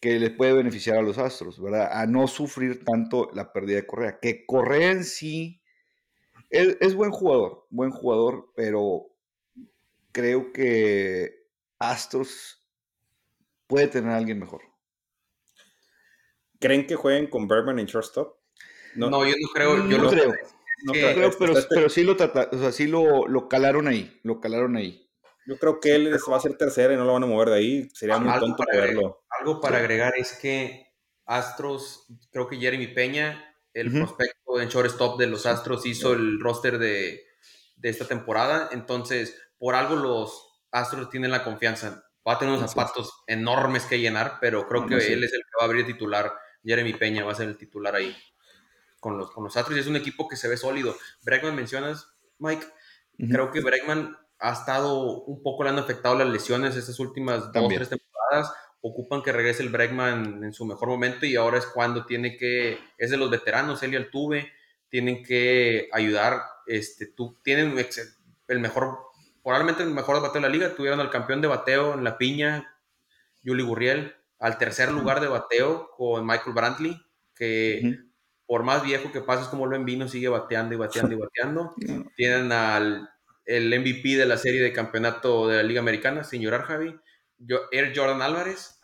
que 0.00 0.18
les 0.18 0.30
puede 0.30 0.52
beneficiar 0.54 0.98
a 0.98 1.02
los 1.02 1.18
Astros, 1.18 1.60
¿verdad? 1.60 1.90
A 1.92 2.06
no 2.06 2.26
sufrir 2.26 2.84
tanto 2.84 3.30
la 3.34 3.52
pérdida 3.52 3.76
de 3.76 3.86
Correa. 3.86 4.18
Que 4.20 4.46
Correa 4.46 4.92
en 4.92 5.04
sí 5.04 5.60
es, 6.50 6.94
buen 6.94 7.12
jugador, 7.12 7.66
buen 7.70 7.90
jugador, 7.90 8.50
pero 8.56 9.06
creo 10.12 10.52
que 10.52 11.46
Astros 11.78 12.66
puede 13.66 13.86
tener 13.86 14.10
a 14.10 14.16
alguien 14.16 14.40
mejor. 14.40 14.62
¿Creen 16.60 16.86
que 16.86 16.94
jueguen 16.94 17.26
con 17.26 17.48
Bergman 17.48 17.78
en 17.78 17.86
shortstop? 17.86 18.36
No, 18.94 19.24
yo 19.24 19.34
no 19.40 19.48
creo. 19.52 19.88
Yo 19.88 19.98
no 19.98 20.10
creo. 20.10 20.34
No 20.82 20.92
creo, 20.92 21.30
pero, 21.38 21.54
pero 21.68 21.88
sí 21.90 22.04
lo 22.04 22.12
o 22.12 22.58
sea, 22.58 22.72
sí 22.72 22.86
lo, 22.86 23.26
lo 23.28 23.48
calaron 23.48 23.86
ahí, 23.86 24.18
lo 24.22 24.40
calaron 24.40 24.76
ahí. 24.76 25.10
Yo 25.46 25.58
creo 25.58 25.80
que 25.80 25.94
él 25.94 26.16
va 26.30 26.36
a 26.36 26.40
ser 26.40 26.56
tercera 26.56 26.94
y 26.94 26.96
no 26.96 27.04
lo 27.04 27.12
van 27.12 27.24
a 27.24 27.26
mover 27.26 27.50
de 27.50 27.56
ahí. 27.56 27.90
Sería 27.92 28.18
muy 28.18 28.38
tonto 28.38 28.62
verlo. 28.72 29.24
Algo 29.40 29.60
para 29.60 29.78
agregar 29.78 30.12
es 30.16 30.38
que 30.40 30.86
Astros, 31.26 32.06
creo 32.30 32.48
que 32.48 32.56
Jeremy 32.56 32.88
Peña, 32.88 33.54
el 33.74 33.92
prospecto 33.92 34.60
en 34.60 34.68
shortstop 34.68 35.18
de 35.18 35.26
los 35.26 35.46
Astros, 35.46 35.86
hizo 35.86 36.12
el 36.12 36.40
roster 36.40 36.78
de, 36.78 37.24
esta 37.82 38.06
temporada. 38.06 38.68
Entonces, 38.72 39.40
por 39.58 39.74
algo 39.74 39.96
los 39.96 40.62
Astros 40.70 41.10
tienen 41.10 41.30
la 41.30 41.42
confianza. 41.42 42.04
Va 42.26 42.34
a 42.34 42.38
tener 42.38 42.54
unos 42.54 42.70
zapatos 42.70 43.24
enormes 43.26 43.86
que 43.86 43.98
llenar, 43.98 44.38
pero 44.40 44.68
creo 44.68 44.86
que 44.86 44.94
él 44.94 45.24
es 45.24 45.32
el 45.32 45.40
que 45.40 45.56
va 45.58 45.64
a 45.64 45.64
abrir 45.64 45.86
titular. 45.86 46.32
Jeremy 46.64 46.94
Peña 46.94 47.24
va 47.24 47.32
a 47.32 47.36
ser 47.36 47.48
el 47.48 47.56
titular 47.56 47.94
ahí 47.94 48.16
con 49.00 49.18
los, 49.18 49.30
con 49.32 49.44
los 49.44 49.56
Astros. 49.56 49.76
Y 49.76 49.80
es 49.80 49.86
un 49.86 49.96
equipo 49.96 50.28
que 50.28 50.36
se 50.36 50.48
ve 50.48 50.56
sólido. 50.56 50.96
Bregman 51.22 51.56
mencionas, 51.56 52.08
Mike. 52.38 52.66
Creo 53.28 53.50
que 53.50 53.60
Bregman 53.60 54.16
ha 54.38 54.52
estado 54.52 55.22
un 55.24 55.42
poco, 55.42 55.64
le 55.64 55.70
han 55.70 55.78
afectado 55.78 56.14
las 56.14 56.28
lesiones 56.28 56.76
estas 56.76 56.98
últimas 56.98 57.52
dos 57.52 57.64
o 57.64 57.68
tres 57.68 57.90
temporadas. 57.90 58.52
Ocupan 58.80 59.22
que 59.22 59.32
regrese 59.32 59.62
el 59.62 59.68
Bregman 59.68 60.42
en 60.42 60.52
su 60.54 60.64
mejor 60.64 60.88
momento 60.88 61.26
y 61.26 61.36
ahora 61.36 61.58
es 61.58 61.66
cuando 61.66 62.06
tiene 62.06 62.38
que, 62.38 62.78
es 62.96 63.10
de 63.10 63.18
los 63.18 63.30
veteranos, 63.30 63.82
y 63.82 63.94
Altuve, 63.94 64.50
tienen 64.88 65.22
que 65.22 65.90
ayudar. 65.92 66.40
Este, 66.66 67.06
tú, 67.06 67.38
tienen 67.44 67.76
el 68.48 68.58
mejor, 68.60 68.98
probablemente 69.42 69.82
el 69.82 69.90
mejor 69.90 70.22
bateo 70.22 70.40
de 70.40 70.48
la 70.48 70.48
liga. 70.48 70.74
Tuvieron 70.74 71.00
al 71.00 71.10
campeón 71.10 71.42
de 71.42 71.48
bateo 71.48 71.92
en 71.92 72.04
la 72.04 72.16
piña, 72.16 72.74
Yuli 73.42 73.62
Gurriel, 73.62 74.16
al 74.40 74.58
tercer 74.58 74.90
lugar 74.90 75.20
de 75.20 75.28
bateo 75.28 75.90
con 75.96 76.26
Michael 76.26 76.54
Brantley, 76.54 77.00
que 77.34 77.98
por 78.46 78.64
más 78.64 78.82
viejo 78.82 79.12
que 79.12 79.20
pases 79.20 79.46
como 79.46 79.66
lo 79.66 79.76
en 79.76 79.84
vino, 79.84 80.08
sigue 80.08 80.28
bateando 80.28 80.74
y 80.74 80.78
bateando 80.78 81.14
y 81.14 81.18
bateando. 81.18 81.74
Tienen 82.16 82.50
al 82.50 83.08
el 83.50 83.80
MVP 83.80 84.16
de 84.16 84.26
la 84.26 84.36
serie 84.36 84.62
de 84.62 84.72
campeonato 84.72 85.48
de 85.48 85.56
la 85.56 85.62
Liga 85.62 85.80
Americana, 85.80 86.24
señor 86.24 86.60
Javi. 86.62 86.98
Yo, 87.38 87.58
Air 87.72 87.92
Jordan 87.94 88.22
Álvarez. 88.22 88.80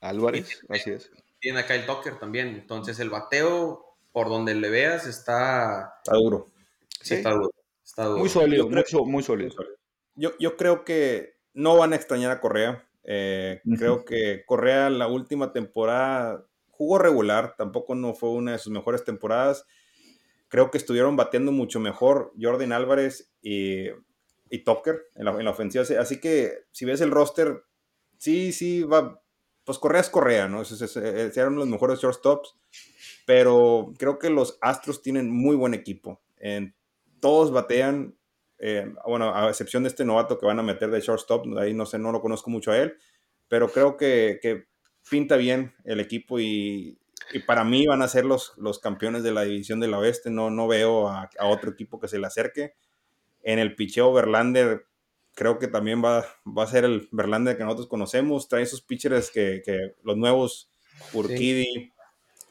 Álvarez, 0.00 0.60
así 0.68 0.90
es. 0.90 1.10
Tiene 1.38 1.60
a 1.60 1.66
Kyle 1.66 1.86
Tucker 1.86 2.18
también. 2.18 2.48
Entonces 2.48 2.98
el 3.00 3.08
bateo, 3.08 3.96
por 4.12 4.28
donde 4.28 4.54
le 4.54 4.68
veas, 4.68 5.06
está... 5.06 5.94
Está 6.04 6.16
duro. 6.16 6.52
Sí, 7.00 7.14
Está, 7.14 7.30
duro. 7.30 8.18
Muy 8.18 8.28
sólido, 8.28 8.68
muy 9.06 9.22
sólido. 9.22 9.54
Yo, 10.14 10.32
yo 10.38 10.56
creo 10.56 10.84
que 10.84 11.38
no 11.54 11.76
van 11.76 11.92
a 11.92 11.96
extrañar 11.96 12.30
a 12.30 12.40
Correa. 12.40 12.86
Eh, 13.04 13.60
creo 13.78 14.04
que 14.04 14.44
Correa 14.46 14.90
la 14.90 15.08
última 15.08 15.52
temporada 15.52 16.44
jugó 16.68 16.98
regular, 16.98 17.54
tampoco 17.56 17.94
no 17.94 18.14
fue 18.14 18.30
una 18.30 18.52
de 18.52 18.58
sus 18.58 18.72
mejores 18.72 19.04
temporadas. 19.04 19.66
Creo 20.48 20.70
que 20.70 20.78
estuvieron 20.78 21.16
bateando 21.16 21.52
mucho 21.52 21.80
mejor 21.80 22.32
Jordan 22.38 22.72
Álvarez 22.72 23.32
y 23.40 23.88
y 24.50 24.58
Tucker 24.64 25.08
en 25.14 25.24
la, 25.24 25.30
en 25.32 25.44
la, 25.44 25.52
ofensiva. 25.52 25.84
Así 25.98 26.20
que 26.20 26.64
si 26.72 26.84
ves 26.84 27.00
el 27.00 27.12
roster, 27.12 27.62
sí, 28.18 28.52
sí, 28.52 28.82
va. 28.82 29.22
Pues 29.64 29.78
Correa 29.78 30.00
es 30.00 30.10
Correa, 30.10 30.48
¿no? 30.48 30.62
eran 31.36 31.54
los 31.54 31.68
mejores 31.68 32.00
shortstops. 32.00 32.56
Pero 33.24 33.92
creo 33.96 34.18
que 34.18 34.28
los 34.28 34.58
Astros 34.60 35.02
tienen 35.02 35.30
muy 35.30 35.54
buen 35.54 35.74
equipo. 35.74 36.20
En, 36.38 36.74
todos 37.20 37.52
batean. 37.52 38.16
Eh, 38.60 38.92
bueno, 39.06 39.34
a 39.34 39.48
excepción 39.48 39.82
de 39.82 39.88
este 39.88 40.04
novato 40.04 40.38
que 40.38 40.46
van 40.46 40.58
a 40.58 40.62
meter 40.62 40.90
de 40.90 41.00
shortstop, 41.00 41.46
ahí 41.58 41.72
no 41.72 41.86
sé, 41.86 41.98
no 41.98 42.12
lo 42.12 42.20
conozco 42.20 42.50
mucho 42.50 42.72
a 42.72 42.78
él. 42.78 42.96
Pero 43.48 43.68
creo 43.68 43.96
que, 43.96 44.38
que 44.40 44.66
pinta 45.08 45.36
bien 45.36 45.74
el 45.84 45.98
equipo 45.98 46.38
y, 46.38 46.98
y, 47.32 47.38
para 47.40 47.64
mí 47.64 47.86
van 47.86 48.02
a 48.02 48.08
ser 48.08 48.24
los, 48.24 48.52
los 48.58 48.78
campeones 48.78 49.22
de 49.22 49.32
la 49.32 49.42
división 49.42 49.80
del 49.80 49.94
oeste. 49.94 50.30
No, 50.30 50.50
no 50.50 50.68
veo 50.68 51.08
a, 51.08 51.30
a 51.38 51.46
otro 51.46 51.70
equipo 51.70 51.98
que 51.98 52.08
se 52.08 52.18
le 52.18 52.26
acerque. 52.26 52.74
En 53.42 53.58
el 53.58 53.74
picheo, 53.74 54.12
Verlander 54.12 54.86
creo 55.34 55.58
que 55.58 55.68
también 55.68 56.04
va, 56.04 56.26
va 56.46 56.64
a 56.64 56.66
ser 56.66 56.84
el 56.84 57.08
Verlander 57.12 57.56
que 57.56 57.64
nosotros 57.64 57.88
conocemos. 57.88 58.48
Trae 58.48 58.62
esos 58.62 58.82
pitchers 58.82 59.30
que, 59.30 59.62
que 59.64 59.94
los 60.02 60.16
nuevos, 60.16 60.70
Urquidi, 61.12 61.92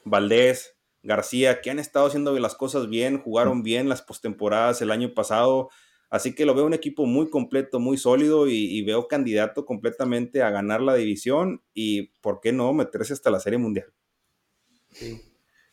Valdés, 0.04 0.76
García, 1.02 1.60
que 1.60 1.70
han 1.70 1.78
estado 1.78 2.06
haciendo 2.06 2.36
las 2.38 2.54
cosas 2.54 2.88
bien, 2.88 3.18
jugaron 3.18 3.62
bien 3.62 3.88
las 3.88 4.02
postemporadas 4.02 4.82
el 4.82 4.90
año 4.90 5.14
pasado. 5.14 5.70
Así 6.10 6.34
que 6.34 6.44
lo 6.44 6.54
veo 6.54 6.66
un 6.66 6.74
equipo 6.74 7.06
muy 7.06 7.30
completo, 7.30 7.78
muy 7.78 7.96
sólido 7.96 8.48
y, 8.48 8.82
veo 8.82 9.06
candidato 9.06 9.64
completamente 9.64 10.42
a 10.42 10.50
ganar 10.50 10.80
la 10.80 10.94
división 10.94 11.62
y, 11.72 12.08
¿por 12.20 12.40
qué 12.40 12.52
no, 12.52 12.72
meterse 12.72 13.12
hasta 13.12 13.30
la 13.30 13.38
Serie 13.38 13.58
Mundial? 13.60 13.92
Sí. 14.90 15.22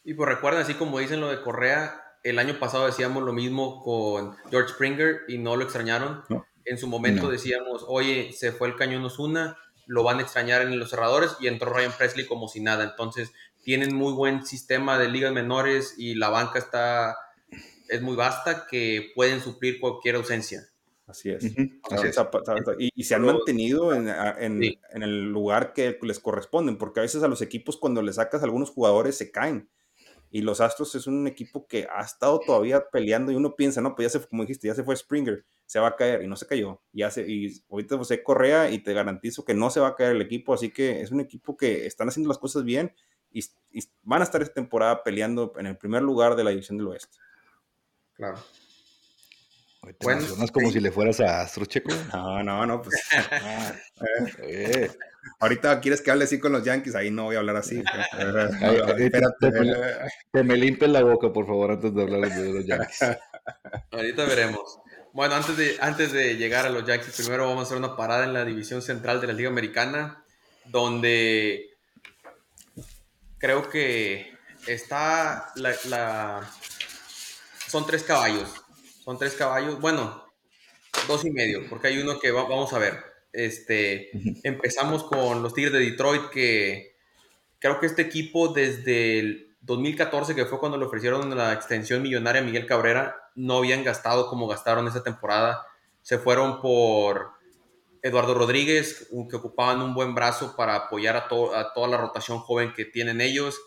Y 0.03 0.13
pues 0.13 0.29
recuerden, 0.29 0.61
así 0.61 0.75
como 0.75 0.99
dicen 0.99 1.21
lo 1.21 1.29
de 1.29 1.41
Correa, 1.41 2.01
el 2.23 2.37
año 2.37 2.59
pasado 2.59 2.85
decíamos 2.85 3.23
lo 3.23 3.33
mismo 3.33 3.81
con 3.83 4.35
George 4.51 4.73
Springer 4.73 5.21
y 5.27 5.39
no 5.39 5.55
lo 5.55 5.63
extrañaron. 5.63 6.23
En 6.65 6.77
su 6.77 6.87
momento 6.87 7.29
decíamos, 7.29 7.83
oye, 7.87 8.31
se 8.31 8.51
fue 8.51 8.67
el 8.67 8.75
cañón 8.75 9.03
Osuna, 9.03 9.57
lo 9.87 10.03
van 10.03 10.19
a 10.19 10.21
extrañar 10.21 10.61
en 10.61 10.77
los 10.77 10.91
cerradores 10.91 11.35
y 11.39 11.47
entró 11.47 11.73
Ryan 11.73 11.93
Presley 11.97 12.27
como 12.27 12.47
si 12.47 12.61
nada. 12.61 12.83
Entonces, 12.83 13.31
tienen 13.63 13.95
muy 13.95 14.13
buen 14.13 14.45
sistema 14.45 14.99
de 14.99 15.09
ligas 15.09 15.33
menores 15.33 15.95
y 15.97 16.15
la 16.15 16.29
banca 16.29 16.59
está 16.59 17.17
es 17.89 18.01
muy 18.01 18.15
vasta 18.15 18.67
que 18.67 19.11
pueden 19.15 19.41
suplir 19.41 19.79
cualquier 19.79 20.15
ausencia. 20.15 20.69
Así 21.07 21.29
es. 21.29 21.43
Y, 22.77 23.03
se 23.03 23.15
han 23.15 23.21
mantenido 23.21 23.93
en, 23.93 24.09
en, 24.09 25.03
el 25.03 25.31
lugar 25.31 25.71
que 25.71 25.97
les 26.01 26.19
corresponden, 26.19 26.77
porque 26.77 26.99
a 26.99 27.03
veces 27.03 27.23
a 27.23 27.29
los 27.29 27.41
equipos 27.41 27.77
cuando 27.77 28.01
le 28.01 28.11
sacas 28.11 28.41
a 28.41 28.45
algunos 28.45 28.71
jugadores 28.71 29.17
se 29.17 29.31
caen. 29.31 29.69
Y 30.29 30.41
los 30.41 30.59
Astros 30.59 30.93
es 30.95 31.07
un 31.07 31.25
equipo 31.25 31.65
que 31.65 31.87
ha 31.89 32.01
estado 32.01 32.41
todavía 32.45 32.89
peleando 32.91 33.31
y 33.31 33.35
uno 33.35 33.55
piensa, 33.55 33.79
no, 33.79 33.95
pues 33.95 34.11
ya 34.11 34.19
se, 34.19 34.27
como 34.27 34.43
dijiste, 34.43 34.67
ya 34.67 34.75
se 34.75 34.83
fue 34.83 34.97
Springer, 34.97 35.45
se 35.65 35.79
va 35.79 35.87
a 35.87 35.95
caer 35.95 36.23
y 36.23 36.27
no 36.27 36.35
se 36.35 36.45
cayó. 36.45 36.81
Ya 36.91 37.09
se, 37.09 37.25
y 37.25 37.63
ahorita 37.69 37.97
José 37.97 38.21
Correa 38.21 38.69
y 38.69 38.79
te 38.79 38.91
garantizo 38.91 39.45
que 39.45 39.53
no 39.53 39.69
se 39.69 39.79
va 39.79 39.87
a 39.87 39.95
caer 39.95 40.17
el 40.17 40.21
equipo, 40.21 40.53
así 40.53 40.71
que 40.71 41.01
es 41.01 41.11
un 41.11 41.21
equipo 41.21 41.55
que 41.55 41.85
están 41.85 42.09
haciendo 42.09 42.27
las 42.27 42.37
cosas 42.37 42.65
bien 42.65 42.93
y, 43.31 43.39
y 43.71 43.81
van 44.03 44.19
a 44.19 44.25
estar 44.25 44.41
esta 44.41 44.55
temporada 44.55 45.01
peleando 45.03 45.53
en 45.57 45.67
el 45.67 45.77
primer 45.77 46.01
lugar 46.01 46.35
de 46.35 46.43
la 46.43 46.49
división 46.49 46.77
del 46.77 46.87
oeste. 46.87 47.17
Claro. 48.17 48.37
¿Te 49.85 49.95
bueno, 50.01 50.25
como 50.51 50.71
si 50.71 50.79
le 50.79 50.91
fueras 50.91 51.19
a 51.21 51.41
Astrocheco? 51.41 51.89
No, 52.13 52.43
no, 52.43 52.65
no, 52.65 52.81
pues. 52.81 52.99
Ah, 53.31 53.71
eh. 54.41 54.89
Ahorita 55.39 55.79
quieres 55.79 56.01
que 56.01 56.11
hable 56.11 56.25
así 56.25 56.39
con 56.39 56.51
los 56.51 56.63
Yankees, 56.63 56.95
ahí 56.95 57.11
no 57.11 57.25
voy 57.25 57.35
a 57.35 57.39
hablar 57.39 57.57
así. 57.57 57.83
Te, 60.31 60.43
me 60.43 60.57
limpies 60.57 60.91
la 60.91 61.03
boca, 61.03 61.31
por 61.31 61.45
favor, 61.45 61.71
antes 61.71 61.93
de 61.93 62.01
hablar 62.01 62.29
de 62.29 62.53
los 62.53 62.65
Yankees. 62.65 62.99
Ahorita 63.91 64.25
veremos. 64.25 64.79
Bueno, 65.13 65.35
antes 65.35 65.55
de, 65.55 65.77
antes 65.79 66.11
de 66.11 66.35
llegar 66.35 66.65
a 66.65 66.69
los 66.69 66.85
Yankees, 66.85 67.15
primero 67.17 67.47
vamos 67.47 67.63
a 67.63 67.65
hacer 67.67 67.77
una 67.77 67.95
parada 67.95 68.25
en 68.25 68.33
la 68.33 68.43
división 68.45 68.81
central 68.81 69.21
de 69.21 69.27
la 69.27 69.33
Liga 69.33 69.49
Americana, 69.49 70.23
donde 70.65 71.69
creo 73.37 73.69
que 73.69 74.33
está 74.65 75.51
la 75.55 76.41
son 77.67 77.85
tres 77.85 78.03
caballos. 78.03 78.49
Son 79.03 79.17
tres 79.17 79.35
caballos. 79.35 79.79
Bueno, 79.79 80.25
dos 81.07 81.25
y 81.25 81.31
medio, 81.31 81.67
porque 81.69 81.87
hay 81.87 81.99
uno 81.99 82.19
que 82.19 82.31
vamos 82.31 82.73
a 82.73 82.79
ver. 82.79 83.03
Este, 83.33 84.09
empezamos 84.43 85.03
con 85.03 85.43
los 85.43 85.53
Tigres 85.53 85.73
de 85.73 85.79
Detroit, 85.79 86.29
que 86.29 86.95
creo 87.59 87.79
que 87.79 87.85
este 87.85 88.01
equipo 88.01 88.49
desde 88.49 89.19
el 89.19 89.57
2014, 89.61 90.33
que 90.33 90.45
fue 90.45 90.59
cuando 90.59 90.77
le 90.77 90.85
ofrecieron 90.85 91.35
la 91.35 91.53
extensión 91.53 92.01
millonaria 92.01 92.41
a 92.41 92.45
Miguel 92.45 92.65
Cabrera, 92.65 93.15
no 93.35 93.57
habían 93.57 93.83
gastado 93.83 94.29
como 94.29 94.47
gastaron 94.47 94.87
esa 94.87 95.03
temporada. 95.03 95.65
Se 96.01 96.17
fueron 96.17 96.61
por 96.61 97.31
Eduardo 98.01 98.33
Rodríguez, 98.33 99.09
que 99.29 99.35
ocupaban 99.35 99.81
un 99.81 99.93
buen 99.93 100.15
brazo 100.15 100.55
para 100.55 100.75
apoyar 100.75 101.17
a, 101.17 101.27
a 101.59 101.73
toda 101.73 101.87
la 101.87 101.97
rotación 101.97 102.39
joven 102.39 102.73
que 102.73 102.85
tienen 102.85 103.19
ellos 103.19 103.59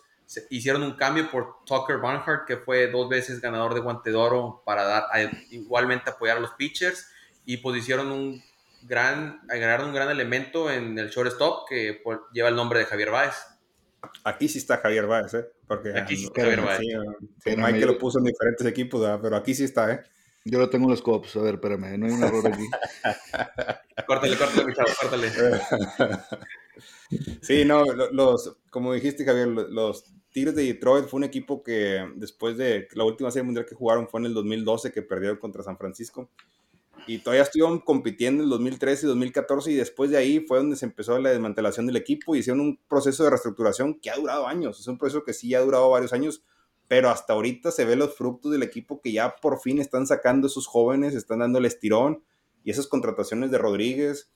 hicieron 0.51 0.83
un 0.83 0.95
cambio 0.95 1.31
por 1.31 1.65
Tucker 1.65 1.99
Barnhart, 1.99 2.47
que 2.47 2.57
fue 2.57 2.89
dos 2.89 3.09
veces 3.09 3.41
ganador 3.41 3.75
de 3.75 3.81
guante 3.81 4.11
de 4.11 4.17
oro 4.17 4.63
para 4.65 4.85
dar 4.85 5.05
igualmente 5.51 6.11
apoyar 6.11 6.37
a 6.37 6.41
los 6.41 6.53
pitchers 6.53 7.09
y 7.45 7.57
pues 7.59 7.79
hicieron 7.79 8.13
un 8.13 8.43
gran, 8.83 9.41
agregaron 9.49 9.89
un 9.89 9.95
gran 9.95 10.11
elemento 10.11 10.71
en 10.71 10.99
el 10.99 11.11
shortstop 11.11 11.69
que 11.69 12.01
pues, 12.03 12.19
lleva 12.33 12.49
el 12.49 12.57
nombre 12.57 12.79
de 12.79 12.87
Javier 12.87 13.11
Báez. 13.11 13.35
Aquí 14.25 14.49
sí 14.49 14.59
está 14.59 14.79
Javier 14.79 15.07
Báez, 15.07 15.35
¿eh? 15.35 15.47
Porque 15.67 15.91
aquí 15.99 16.17
sí 16.17 16.25
está 16.27 16.43
Javier 16.43 16.63
Báez. 16.63 16.81
Sí, 17.45 17.57
Mike 17.57 17.87
lo 17.87 17.99
puso 17.99 18.19
en 18.19 18.25
diferentes 18.25 18.67
equipos, 18.67 19.19
pero 19.21 19.37
aquí 19.37 19.55
sí 19.55 19.65
está, 19.65 19.93
¿eh? 19.93 20.01
Yo 20.45 20.59
lo 20.59 20.71
tengo 20.71 20.87
en 20.87 20.93
los 20.93 21.03
cops, 21.03 21.37
a 21.37 21.43
ver, 21.43 21.55
espérame, 21.55 21.99
no 21.99 22.07
hay 22.07 22.13
un 22.13 22.23
error 22.23 22.47
aquí. 22.47 22.65
córtale, 24.07 24.39
córtale, 24.39 24.65
mi 24.65 24.75
chavo, 24.75 24.89
córtale. 25.01 25.31
sí, 27.43 27.65
no, 27.65 27.85
los, 27.85 28.57
como 28.71 28.93
dijiste, 28.93 29.25
Javier, 29.25 29.49
los 29.49 30.05
Tigres 30.33 30.55
de 30.55 30.65
Detroit 30.65 31.07
fue 31.07 31.19
un 31.19 31.25
equipo 31.25 31.63
que 31.63 32.07
después 32.15 32.57
de 32.57 32.87
la 32.93 33.05
última 33.05 33.31
serie 33.31 33.45
mundial 33.45 33.67
que 33.67 33.75
jugaron 33.75 34.09
fue 34.09 34.21
en 34.21 34.27
el 34.27 34.35
2012 34.35 34.93
que 34.93 35.03
perdieron 35.03 35.39
contra 35.39 35.63
San 35.63 35.77
Francisco. 35.77 36.31
Y 37.07 37.19
todavía 37.19 37.43
estuvieron 37.43 37.81
compitiendo 37.81 38.43
en 38.43 38.45
el 38.45 38.51
2013 38.51 39.07
y 39.07 39.09
2014 39.09 39.73
y 39.73 39.75
después 39.75 40.11
de 40.11 40.19
ahí 40.19 40.41
fue 40.41 40.59
donde 40.59 40.77
se 40.77 40.85
empezó 40.85 41.19
la 41.19 41.31
desmantelación 41.31 41.87
del 41.87 41.97
equipo 41.97 42.37
y 42.37 42.41
hicieron 42.41 42.61
un 42.61 42.79
proceso 42.89 43.25
de 43.25 43.31
reestructuración 43.31 43.95
que 43.95 44.11
ha 44.11 44.17
durado 44.17 44.47
años. 44.47 44.79
Es 44.79 44.87
un 44.87 44.99
proceso 44.99 45.25
que 45.25 45.33
sí 45.33 45.53
ha 45.55 45.61
durado 45.61 45.91
varios 45.91 46.13
años, 46.13 46.45
pero 46.87 47.09
hasta 47.09 47.33
ahorita 47.33 47.73
se 47.73 47.85
ve 47.85 47.97
los 47.97 48.15
frutos 48.15 48.53
del 48.53 48.63
equipo 48.63 49.01
que 49.01 49.13
ya 49.13 49.35
por 49.37 49.61
fin 49.61 49.81
están 49.81 50.07
sacando 50.07 50.47
esos 50.47 50.67
jóvenes, 50.67 51.15
están 51.15 51.41
dando 51.41 51.59
el 51.59 51.65
estirón 51.65 52.23
y 52.63 52.71
esas 52.71 52.87
contrataciones 52.87 53.51
de 53.51 53.59
Rodríguez 53.59 54.31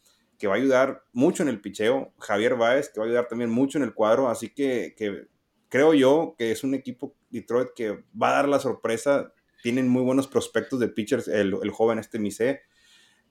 que 0.44 0.48
va 0.48 0.56
a 0.56 0.58
ayudar 0.58 1.02
mucho 1.14 1.42
en 1.42 1.48
el 1.48 1.62
picheo, 1.62 2.12
Javier 2.18 2.54
Báez 2.54 2.90
que 2.90 3.00
va 3.00 3.06
a 3.06 3.08
ayudar 3.08 3.28
también 3.28 3.48
mucho 3.48 3.78
en 3.78 3.84
el 3.84 3.94
cuadro, 3.94 4.28
así 4.28 4.50
que, 4.50 4.94
que 4.94 5.26
creo 5.70 5.94
yo 5.94 6.34
que 6.36 6.52
es 6.52 6.62
un 6.64 6.74
equipo 6.74 7.16
Detroit 7.30 7.70
que 7.74 8.04
va 8.22 8.28
a 8.28 8.32
dar 8.34 8.48
la 8.50 8.60
sorpresa. 8.60 9.32
Tienen 9.62 9.88
muy 9.88 10.02
buenos 10.02 10.28
prospectos 10.28 10.80
de 10.80 10.88
pitchers, 10.88 11.28
el, 11.28 11.70
joven 11.70 11.98
este 11.98 12.18
Mise. 12.18 12.60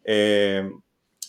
Eh, 0.04 0.68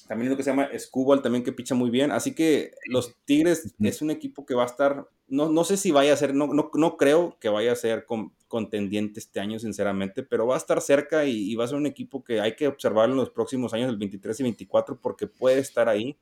también 0.09 0.31
lo 0.31 0.39
que 0.39 0.43
se 0.43 0.53
llama 0.53 0.71
Scubal, 0.79 1.21
también 1.21 1.45
que 1.45 1.53
picha 1.53 1.75
muy 1.75 1.91
bien. 1.91 2.13
Así 2.13 2.35
que 2.35 2.71
los 2.87 3.15
Tigres 3.27 3.75
es 3.79 4.01
un 4.01 4.11
equipo 4.11 4.47
que 4.47 4.55
va 4.55 4.63
a 4.63 4.67
estar, 4.67 5.07
no, 5.29 5.49
no 5.49 5.65
sé 5.65 5.77
si 5.77 5.91
vaya 5.91 6.13
a 6.13 6.17
ser, 6.17 6.35
no, 6.35 6.49
no, 6.49 6.97
creo 6.97 7.39
que 7.41 7.49
vaya 7.49 7.73
a 7.73 7.77
ser 7.77 8.07
contendiente 8.49 9.21
este 9.21 9.41
año, 9.41 9.59
sinceramente, 9.59 10.23
pero 10.23 10.47
va 10.47 10.55
a 10.55 10.59
estar 10.59 10.81
cerca 10.81 11.25
y, 11.25 11.55
va 11.55 11.65
a 11.65 11.69
ser 11.69 11.77
un 11.77 11.87
equipo 11.87 12.23
que 12.23 12.41
hay 12.41 12.55
que 12.57 12.69
observar 12.69 13.11
en 13.11 13.17
los 13.17 13.31
próximos 13.31 13.73
años, 13.75 13.91
el 13.91 13.97
23 13.97 14.41
y 14.41 14.43
24, 14.43 15.01
porque 15.01 15.27
puede 15.27 15.59
estar 15.59 15.89
ahí 15.89 16.19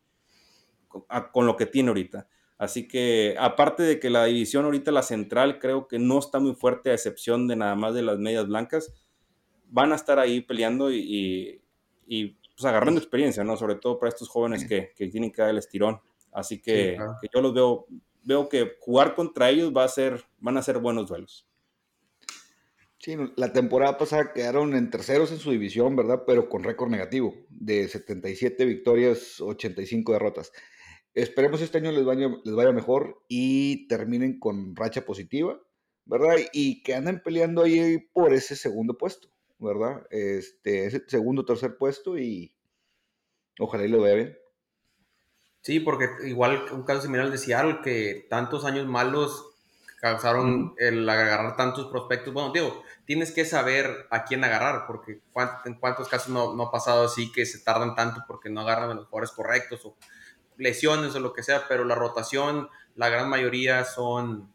con 1.32 1.46
lo 1.46 1.56
que 1.56 1.66
tiene 1.66 1.88
ahorita. 1.88 2.28
Así 2.62 2.86
que, 2.86 3.34
aparte 3.40 3.82
de 3.82 3.98
que 3.98 4.08
la 4.08 4.26
división 4.26 4.64
ahorita, 4.64 4.92
la 4.92 5.02
central, 5.02 5.58
creo 5.58 5.88
que 5.88 5.98
no 5.98 6.20
está 6.20 6.38
muy 6.38 6.54
fuerte, 6.54 6.90
a 6.90 6.94
excepción 6.94 7.48
de 7.48 7.56
nada 7.56 7.74
más 7.74 7.92
de 7.92 8.02
las 8.02 8.20
medias 8.20 8.46
blancas, 8.46 8.94
van 9.68 9.90
a 9.90 9.96
estar 9.96 10.20
ahí 10.20 10.42
peleando 10.42 10.92
y, 10.92 11.60
pues 12.06 12.64
agarrando 12.64 13.00
experiencia, 13.00 13.42
¿no? 13.42 13.56
Sobre 13.56 13.74
todo 13.74 13.98
para 13.98 14.10
estos 14.10 14.28
jóvenes 14.28 14.64
que, 14.64 14.92
tienen 15.10 15.32
que 15.32 15.42
dar 15.42 15.50
el 15.50 15.58
estirón. 15.58 16.00
Así 16.30 16.62
que, 16.62 16.96
yo 17.34 17.40
los 17.40 17.52
veo, 17.52 17.86
veo 18.22 18.48
que 18.48 18.76
jugar 18.80 19.14
contra 19.14 19.50
ellos 19.50 19.72
va 19.76 19.85
a 19.85 19.88
ser, 19.88 20.24
van 20.38 20.56
a 20.56 20.62
ser 20.62 20.78
buenos 20.78 21.08
duelos. 21.08 21.46
Sí, 22.98 23.16
la 23.35 23.52
temporada 23.52 23.98
pasada 23.98 24.32
quedaron 24.32 24.76
en 24.76 24.88
terceros 24.88 25.32
en 25.32 25.38
su 25.38 25.50
división, 25.50 25.96
¿verdad? 25.96 26.22
Pero 26.24 26.48
con 26.48 26.62
récord 26.62 26.88
negativo, 26.88 27.35
de 27.48 27.88
77 27.88 28.64
victorias, 28.64 29.40
85 29.40 30.12
derrotas. 30.12 30.52
Esperemos 31.12 31.61
este 31.61 31.78
año 31.78 31.90
les 31.90 32.04
vaya, 32.04 32.28
les 32.44 32.54
vaya 32.54 32.70
mejor 32.70 33.24
y 33.28 33.88
terminen 33.88 34.38
con 34.38 34.76
racha 34.76 35.04
positiva, 35.04 35.61
¿verdad? 36.04 36.37
Y 36.52 36.85
que 36.85 36.94
anden 36.94 37.20
peleando 37.24 37.64
ahí 37.64 37.98
por 38.12 38.32
ese 38.32 38.54
segundo 38.54 38.96
puesto, 38.96 39.28
¿verdad? 39.58 40.06
Este, 40.11 40.87
ese 40.87 41.02
segundo, 41.08 41.44
tercer 41.44 41.76
puesto 41.76 42.16
y 42.16 42.54
ojalá 43.58 43.85
y 43.85 43.88
lo 43.88 44.00
vea 44.00 44.14
bien. 44.14 44.37
Sí, 45.62 45.81
porque 45.81 46.11
igual 46.25 46.64
un 46.72 46.83
caso 46.83 47.03
similar 47.03 47.27
al 47.27 47.33
de 47.33 47.38
Seattle, 47.38 47.81
que 47.83 48.27
tantos 48.29 48.64
años 48.64 48.87
malos 48.87 49.46
causaron 50.01 50.75
el 50.79 51.09
agarrar 51.09 51.57
tantos 51.57 51.87
prospectos. 51.87 52.35
Bueno, 52.35 52.53
digo, 52.53 52.83
tienes 53.05 53.31
que 53.31 53.44
saber 53.44 54.09
a 54.11 54.25
quién 54.25 54.42
agarrar, 54.42 54.87
porque 54.88 55.22
en 55.64 55.75
cuántos 55.79 56.09
casos 56.09 56.31
no, 56.31 56.55
no 56.55 56.64
ha 56.64 56.72
pasado 56.72 57.05
así 57.05 57.31
que 57.31 57.46
se 57.46 57.61
tardan 57.61 57.94
tanto 57.94 58.25
porque 58.27 58.51
no 58.51 58.62
agarran 58.62 58.90
a 58.90 58.94
los 58.94 59.07
jugadores 59.07 59.31
correctos 59.31 59.85
o 59.85 59.96
lesiones 60.59 61.14
o 61.14 61.20
lo 61.20 61.33
que 61.33 61.44
sea, 61.44 61.68
pero 61.68 61.85
la 61.85 61.94
rotación, 61.94 62.68
la 62.96 63.09
gran 63.09 63.29
mayoría 63.29 63.85
son 63.85 64.53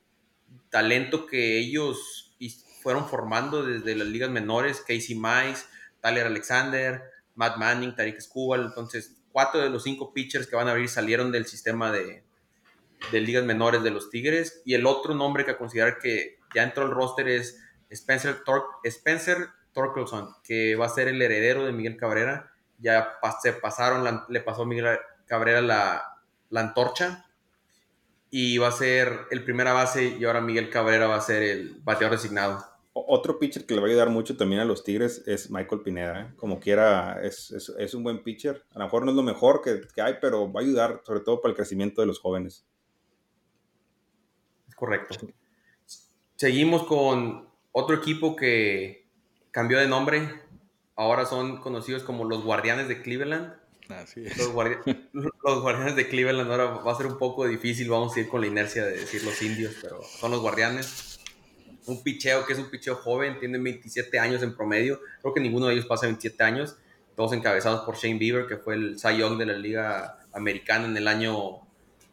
talento 0.69 1.25
que 1.25 1.57
ellos 1.57 2.35
fueron 2.81 3.07
formando 3.07 3.63
desde 3.63 3.95
las 3.95 4.07
ligas 4.07 4.29
menores, 4.29 4.79
Casey 4.81 5.15
Mize, 5.15 5.65
Tyler 6.01 6.27
Alexander, 6.27 7.03
Matt 7.35 7.57
Manning, 7.57 7.95
Tariq 7.95 8.19
Skubal, 8.21 8.65
entonces 8.65 9.16
cuatro 9.37 9.61
de 9.61 9.69
los 9.69 9.83
cinco 9.83 10.15
pitchers 10.15 10.47
que 10.47 10.55
van 10.55 10.67
a 10.67 10.71
abrir 10.71 10.89
salieron 10.89 11.31
del 11.31 11.45
sistema 11.45 11.91
de, 11.91 12.23
de 13.11 13.21
ligas 13.21 13.43
menores 13.43 13.83
de 13.83 13.91
los 13.91 14.09
Tigres, 14.09 14.63
y 14.65 14.73
el 14.73 14.87
otro 14.87 15.13
nombre 15.13 15.45
que 15.45 15.51
a 15.51 15.59
considerar 15.59 15.99
que 15.99 16.39
ya 16.55 16.63
entró 16.63 16.85
al 16.85 16.89
roster 16.89 17.27
es 17.27 17.61
Spencer, 17.91 18.41
Spencer 18.83 19.49
Torkelson, 19.73 20.33
que 20.43 20.75
va 20.75 20.87
a 20.87 20.89
ser 20.89 21.07
el 21.07 21.21
heredero 21.21 21.67
de 21.67 21.71
Miguel 21.71 21.97
Cabrera, 21.97 22.51
ya 22.79 23.19
se 23.39 23.53
pasaron, 23.53 24.23
le 24.27 24.41
pasó 24.41 24.65
Miguel 24.65 24.97
Cabrera 25.27 25.61
la, 25.61 26.19
antorcha. 26.55 27.27
y 28.31 28.57
va 28.57 28.69
a 28.69 28.71
ser 28.71 29.27
el 29.29 29.43
primera 29.43 29.73
base 29.73 30.17
y 30.19 30.25
ahora 30.25 30.41
Miguel 30.41 30.71
Cabrera 30.71 31.05
va 31.05 31.17
a 31.17 31.21
ser 31.21 31.43
el 31.43 31.79
bateador 31.83 32.17
designado. 32.17 32.65
Otro 33.05 33.37
pitcher 33.37 33.65
que 33.65 33.73
le 33.75 33.81
va 33.81 33.87
a 33.87 33.89
ayudar 33.89 34.09
mucho 34.09 34.37
también 34.37 34.61
a 34.61 34.65
los 34.65 34.83
Tigres 34.83 35.23
es 35.27 35.51
Michael 35.51 35.81
Pineda. 35.81 36.21
¿eh? 36.21 36.33
Como 36.37 36.59
quiera, 36.59 37.19
es, 37.21 37.51
es, 37.51 37.69
es, 37.77 37.93
un 37.93 38.03
buen 38.03 38.23
pitcher. 38.23 38.63
A 38.73 38.79
lo 38.79 38.85
mejor 38.85 39.03
no 39.05 39.11
es 39.11 39.17
lo 39.17 39.23
mejor 39.23 39.61
que, 39.61 39.81
que, 39.93 40.01
hay, 40.01 40.15
pero 40.21 40.51
va 40.51 40.61
a 40.61 40.63
ayudar 40.63 41.01
sobre 41.03 41.19
todo 41.19 41.41
para 41.41 41.51
el 41.51 41.55
crecimiento 41.55 42.01
de 42.01 42.07
los 42.07 42.19
jóvenes. 42.19 42.65
Es 44.67 44.75
correcto. 44.75 45.15
Seguimos 46.35 46.83
con 46.83 47.47
otro 47.71 47.95
equipo 47.95 48.35
que 48.35 49.07
cambió 49.51 49.79
de 49.79 49.87
nombre. 49.87 50.41
Ahora 50.95 51.25
son 51.25 51.57
conocidos 51.61 52.03
como 52.03 52.25
los 52.25 52.43
Guardianes 52.43 52.87
de 52.87 53.01
Cleveland. 53.01 53.53
Los, 53.89 54.15
los, 55.43 55.61
Guardianes 55.61 55.95
de 55.95 56.09
Cleveland 56.09 56.49
ahora 56.51 56.65
va 56.65 56.91
a 56.91 56.95
ser 56.95 57.07
un 57.07 57.17
poco 57.17 57.47
difícil. 57.47 57.89
Vamos 57.89 58.15
a 58.15 58.19
ir 58.19 58.29
con 58.29 58.41
la 58.41 58.47
inercia 58.47 58.85
de 58.85 58.97
decir 58.97 59.23
los 59.23 59.41
indios, 59.41 59.75
pero 59.81 60.01
son 60.03 60.31
los 60.31 60.41
Guardianes 60.41 61.16
un 61.87 62.03
picheo 62.03 62.45
que 62.45 62.53
es 62.53 62.59
un 62.59 62.69
picheo 62.69 62.95
joven, 62.95 63.39
tiene 63.39 63.57
27 63.57 64.19
años 64.19 64.43
en 64.43 64.55
promedio, 64.55 64.99
creo 65.21 65.33
que 65.33 65.39
ninguno 65.39 65.67
de 65.67 65.73
ellos 65.73 65.85
pasa 65.85 66.05
27 66.05 66.43
años, 66.43 66.77
todos 67.15 67.33
encabezados 67.33 67.81
por 67.81 67.95
Shane 67.95 68.19
Bieber, 68.19 68.45
que 68.45 68.57
fue 68.57 68.75
el 68.75 68.99
Cy 68.99 69.17
Young 69.17 69.37
de 69.37 69.45
la 69.45 69.57
Liga 69.57 70.19
Americana 70.33 70.85
en 70.85 70.95
el 70.95 71.07
año 71.07 71.33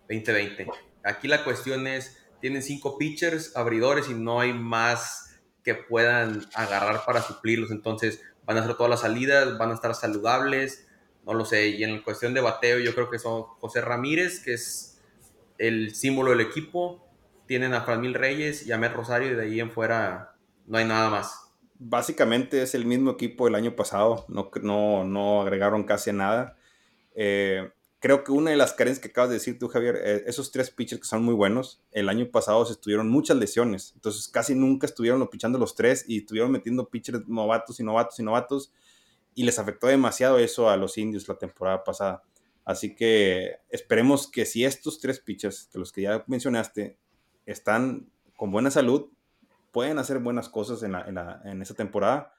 2020. 0.09 0.67
Aquí 1.03 1.29
la 1.29 1.45
cuestión 1.45 1.87
es, 1.87 2.17
tienen 2.41 2.63
cinco 2.63 2.97
pitchers, 2.97 3.57
abridores 3.57 4.09
y 4.09 4.15
no 4.15 4.41
hay 4.41 4.53
más 4.53 5.41
que 5.63 5.75
puedan 5.75 6.47
agarrar 6.55 7.05
para 7.05 7.21
suplirlos, 7.21 7.71
entonces 7.71 8.23
van 8.45 8.59
a 8.59 8.61
hacer 8.61 8.77
todas 8.77 8.91
las 8.91 9.01
salidas, 9.01 9.59
van 9.59 9.71
a 9.71 9.75
estar 9.75 9.95
saludables, 9.95 10.87
no 11.27 11.35
lo 11.35 11.45
sé, 11.45 11.69
y 11.69 11.83
en 11.83 12.03
cuestión 12.03 12.35
de 12.35 12.41
bateo 12.41 12.79
yo 12.79 12.95
creo 12.95 13.11
que 13.11 13.19
son 13.19 13.43
José 13.43 13.81
Ramírez, 13.81 14.41
que 14.41 14.55
es 14.55 15.01
el 15.59 15.95
símbolo 15.95 16.31
del 16.31 16.41
equipo, 16.41 17.04
tienen 17.47 17.75
a 17.75 17.83
Framil 17.83 18.15
Reyes 18.15 18.67
y 18.67 18.73
a 18.73 18.79
Met 18.79 18.93
Rosario 18.93 19.33
y 19.33 19.35
de 19.35 19.43
ahí 19.43 19.61
en 19.61 19.71
fuera 19.71 20.37
no 20.67 20.79
hay 20.79 20.85
nada 20.85 21.11
más. 21.11 21.53
Básicamente 21.79 22.63
es 22.63 22.75
el 22.75 22.87
mismo 22.87 23.11
equipo 23.11 23.45
del 23.45 23.55
año 23.55 23.77
pasado, 23.77 24.25
no, 24.29 24.51
no, 24.63 25.05
no 25.05 25.43
agregaron 25.43 25.85
casi 25.85 26.13
nada. 26.13 26.57
Eh, 27.15 27.71
creo 28.01 28.23
que 28.23 28.33
una 28.33 28.51
de 28.51 28.57
las 28.57 28.73
carencias 28.73 29.03
que 29.03 29.09
acabas 29.09 29.31
de 29.31 29.37
decir 29.37 29.59
tú, 29.59 29.69
Javier, 29.69 29.97
eh, 29.97 30.25
esos 30.27 30.51
tres 30.51 30.71
pitchers 30.71 31.01
que 31.01 31.09
son 31.09 31.25
muy 31.25 31.35
buenos, 31.35 31.83
el 31.91 32.09
año 32.09 32.31
pasado 32.31 32.65
se 32.65 32.73
estuvieron 32.73 33.09
muchas 33.09 33.37
lesiones, 33.37 33.93
entonces 33.95 34.29
casi 34.29 34.55
nunca 34.55 34.87
estuvieron 34.87 35.27
pichando 35.29 35.59
los 35.59 35.75
tres 35.75 36.05
y 36.07 36.19
estuvieron 36.19 36.53
metiendo 36.53 36.89
pitchers 36.89 37.27
novatos 37.29 37.81
y 37.81 37.83
novatos 37.83 38.19
y 38.19 38.23
novatos 38.23 38.73
y 39.35 39.45
les 39.45 39.59
afectó 39.59 39.87
demasiado 39.87 40.39
eso 40.39 40.71
a 40.71 40.77
los 40.77 40.97
indios 40.97 41.27
la 41.29 41.37
temporada 41.37 41.83
pasada. 41.83 42.23
Así 42.65 42.95
que 42.95 43.57
esperemos 43.69 44.31
que 44.31 44.47
si 44.47 44.65
estos 44.65 45.01
tres 45.01 45.21
pitchers, 45.21 45.69
que 45.71 45.79
los 45.79 45.93
que 45.93 46.03
ya 46.03 46.25
mencionaste, 46.27 46.99
están 47.47 48.11
con 48.37 48.51
buena 48.51 48.71
salud, 48.71 49.11
pueden 49.73 49.99
hacer 49.99 50.19
buenas 50.21 50.49
cosas 50.49 50.83
en, 50.83 50.93
la, 50.93 51.41
en, 51.45 51.63
esa 51.63 51.75
temporada. 51.75 52.33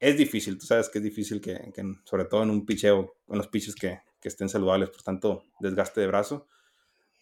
Es 0.00 0.16
difícil, 0.16 0.58
tú 0.58 0.66
sabes 0.66 0.88
que 0.88 0.98
es 0.98 1.04
difícil 1.04 1.40
que, 1.40 1.72
sobre 2.04 2.24
todo 2.24 2.42
en 2.42 2.50
un 2.50 2.66
picheo, 2.66 3.14
en 3.28 3.38
los 3.38 3.48
pitches 3.48 3.74
que, 3.74 4.00
que, 4.20 4.28
estén 4.28 4.48
saludables, 4.48 4.90
por 4.90 5.02
tanto, 5.02 5.44
desgaste 5.60 6.00
de 6.00 6.06
brazo. 6.06 6.46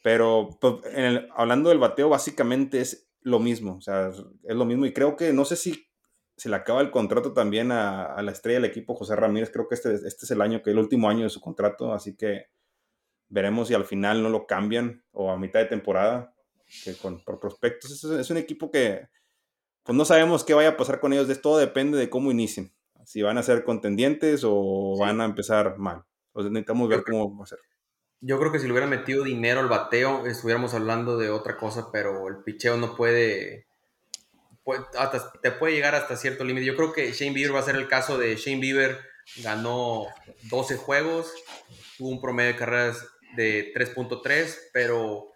Pero 0.03 0.51
pues, 0.61 0.75
hablando 1.35 1.71
del 1.71 1.79
bateo, 1.79 2.09
básicamente 2.09 2.81
es 2.81 3.11
lo 3.23 3.41
mismo, 3.41 3.77
o 3.77 3.81
sea, 3.81 4.09
es 4.09 4.57
lo 4.57 4.65
mismo. 4.65 4.87
Y 4.87 4.93
creo 4.93 5.17
que 5.17 5.33
no 5.33 5.45
sé 5.45 5.57
si 5.57 5.87
se 6.37 6.49
le 6.49 6.57
acaba 6.57 6.81
el 6.81 6.91
contrato 6.91 7.33
también 7.33 7.73
a, 7.73 8.21
la 8.23 8.31
estrella 8.31 8.61
del 8.61 8.71
equipo, 8.71 8.95
José 8.95 9.17
Ramírez. 9.17 9.51
Creo 9.51 9.69
que 9.69 9.75
este, 9.75 9.95
este 9.95 10.25
es 10.25 10.31
el 10.31 10.43
año, 10.43 10.63
que 10.63 10.71
el 10.71 10.79
último 10.79 11.09
año 11.09 11.25
de 11.25 11.31
su 11.31 11.41
contrato, 11.41 11.93
así 11.93 12.15
que 12.17 12.47
veremos 13.29 13.69
si 13.69 13.75
al 13.75 13.85
final 13.85 14.23
no 14.23 14.29
lo 14.29 14.47
cambian 14.47 15.03
o 15.13 15.31
a 15.31 15.39
mitad 15.39 15.61
de 15.61 15.67
temporada 15.67 16.36
que 16.85 16.95
con, 16.95 17.23
por 17.23 17.39
prospectos. 17.41 18.05
Es, 18.05 18.31
un 18.31 18.37
equipo 18.37 18.71
que 18.71 19.09
pues 19.83 19.97
no 19.97 20.05
sabemos 20.05 20.45
qué 20.45 20.55
vaya 20.55 20.71
a 20.71 20.77
pasar 20.77 21.01
con 21.01 21.13
ellos. 21.13 21.29
De 21.29 21.37
todo 21.37 21.59
depende 21.59 21.99
de 21.99 22.11
cómo 22.11 22.31
inicien. 22.31 22.73
Si 23.05 23.23
van 23.23 23.39
a 23.39 23.43
ser 23.43 23.65
contendientes 23.65 24.43
o 24.45 24.97
van 24.99 25.21
a 25.21 25.25
empezar 25.25 25.79
mal. 25.79 26.03
Entonces 26.29 26.53
necesitamos 26.53 26.89
ver 26.89 27.05
cómo 27.05 27.37
va 27.37 27.45
a 27.45 27.47
ser. 27.47 27.59
Yo 28.21 28.39
creo 28.39 28.51
que 28.51 28.59
si 28.59 28.67
le 28.67 28.73
hubieran 28.73 28.91
metido 28.91 29.23
dinero 29.23 29.61
al 29.61 29.69
bateo, 29.69 30.27
estuviéramos 30.27 30.75
hablando 30.75 31.19
de 31.19 31.31
otra 31.31 31.57
cosa, 31.57 31.91
pero 31.93 32.27
el 32.29 32.39
picheo 32.43 32.77
no 32.77 32.97
puede, 32.97 33.67
hasta, 34.99 35.33
te 35.41 35.53
puede 35.53 35.75
llegar 35.75 35.95
hasta 35.95 36.17
cierto 36.17 36.43
límite. 36.43 36.67
Yo 36.67 36.77
creo 36.77 36.93
que 36.93 37.13
Shane 37.13 37.35
Bieber 37.35 37.55
va 37.55 37.61
a 37.61 37.65
ser 37.65 37.77
el 37.77 37.89
caso 37.89 38.19
de 38.19 38.35
Shane 38.37 38.61
Bieber, 38.61 38.99
ganó 39.45 40.07
12 40.51 40.77
juegos, 40.77 41.33
tuvo 41.99 42.09
un 42.09 42.21
promedio 42.21 42.53
de 42.53 42.59
carreras 42.59 43.07
de 43.37 43.73
3.3, 43.75 44.57
pero 44.73 45.31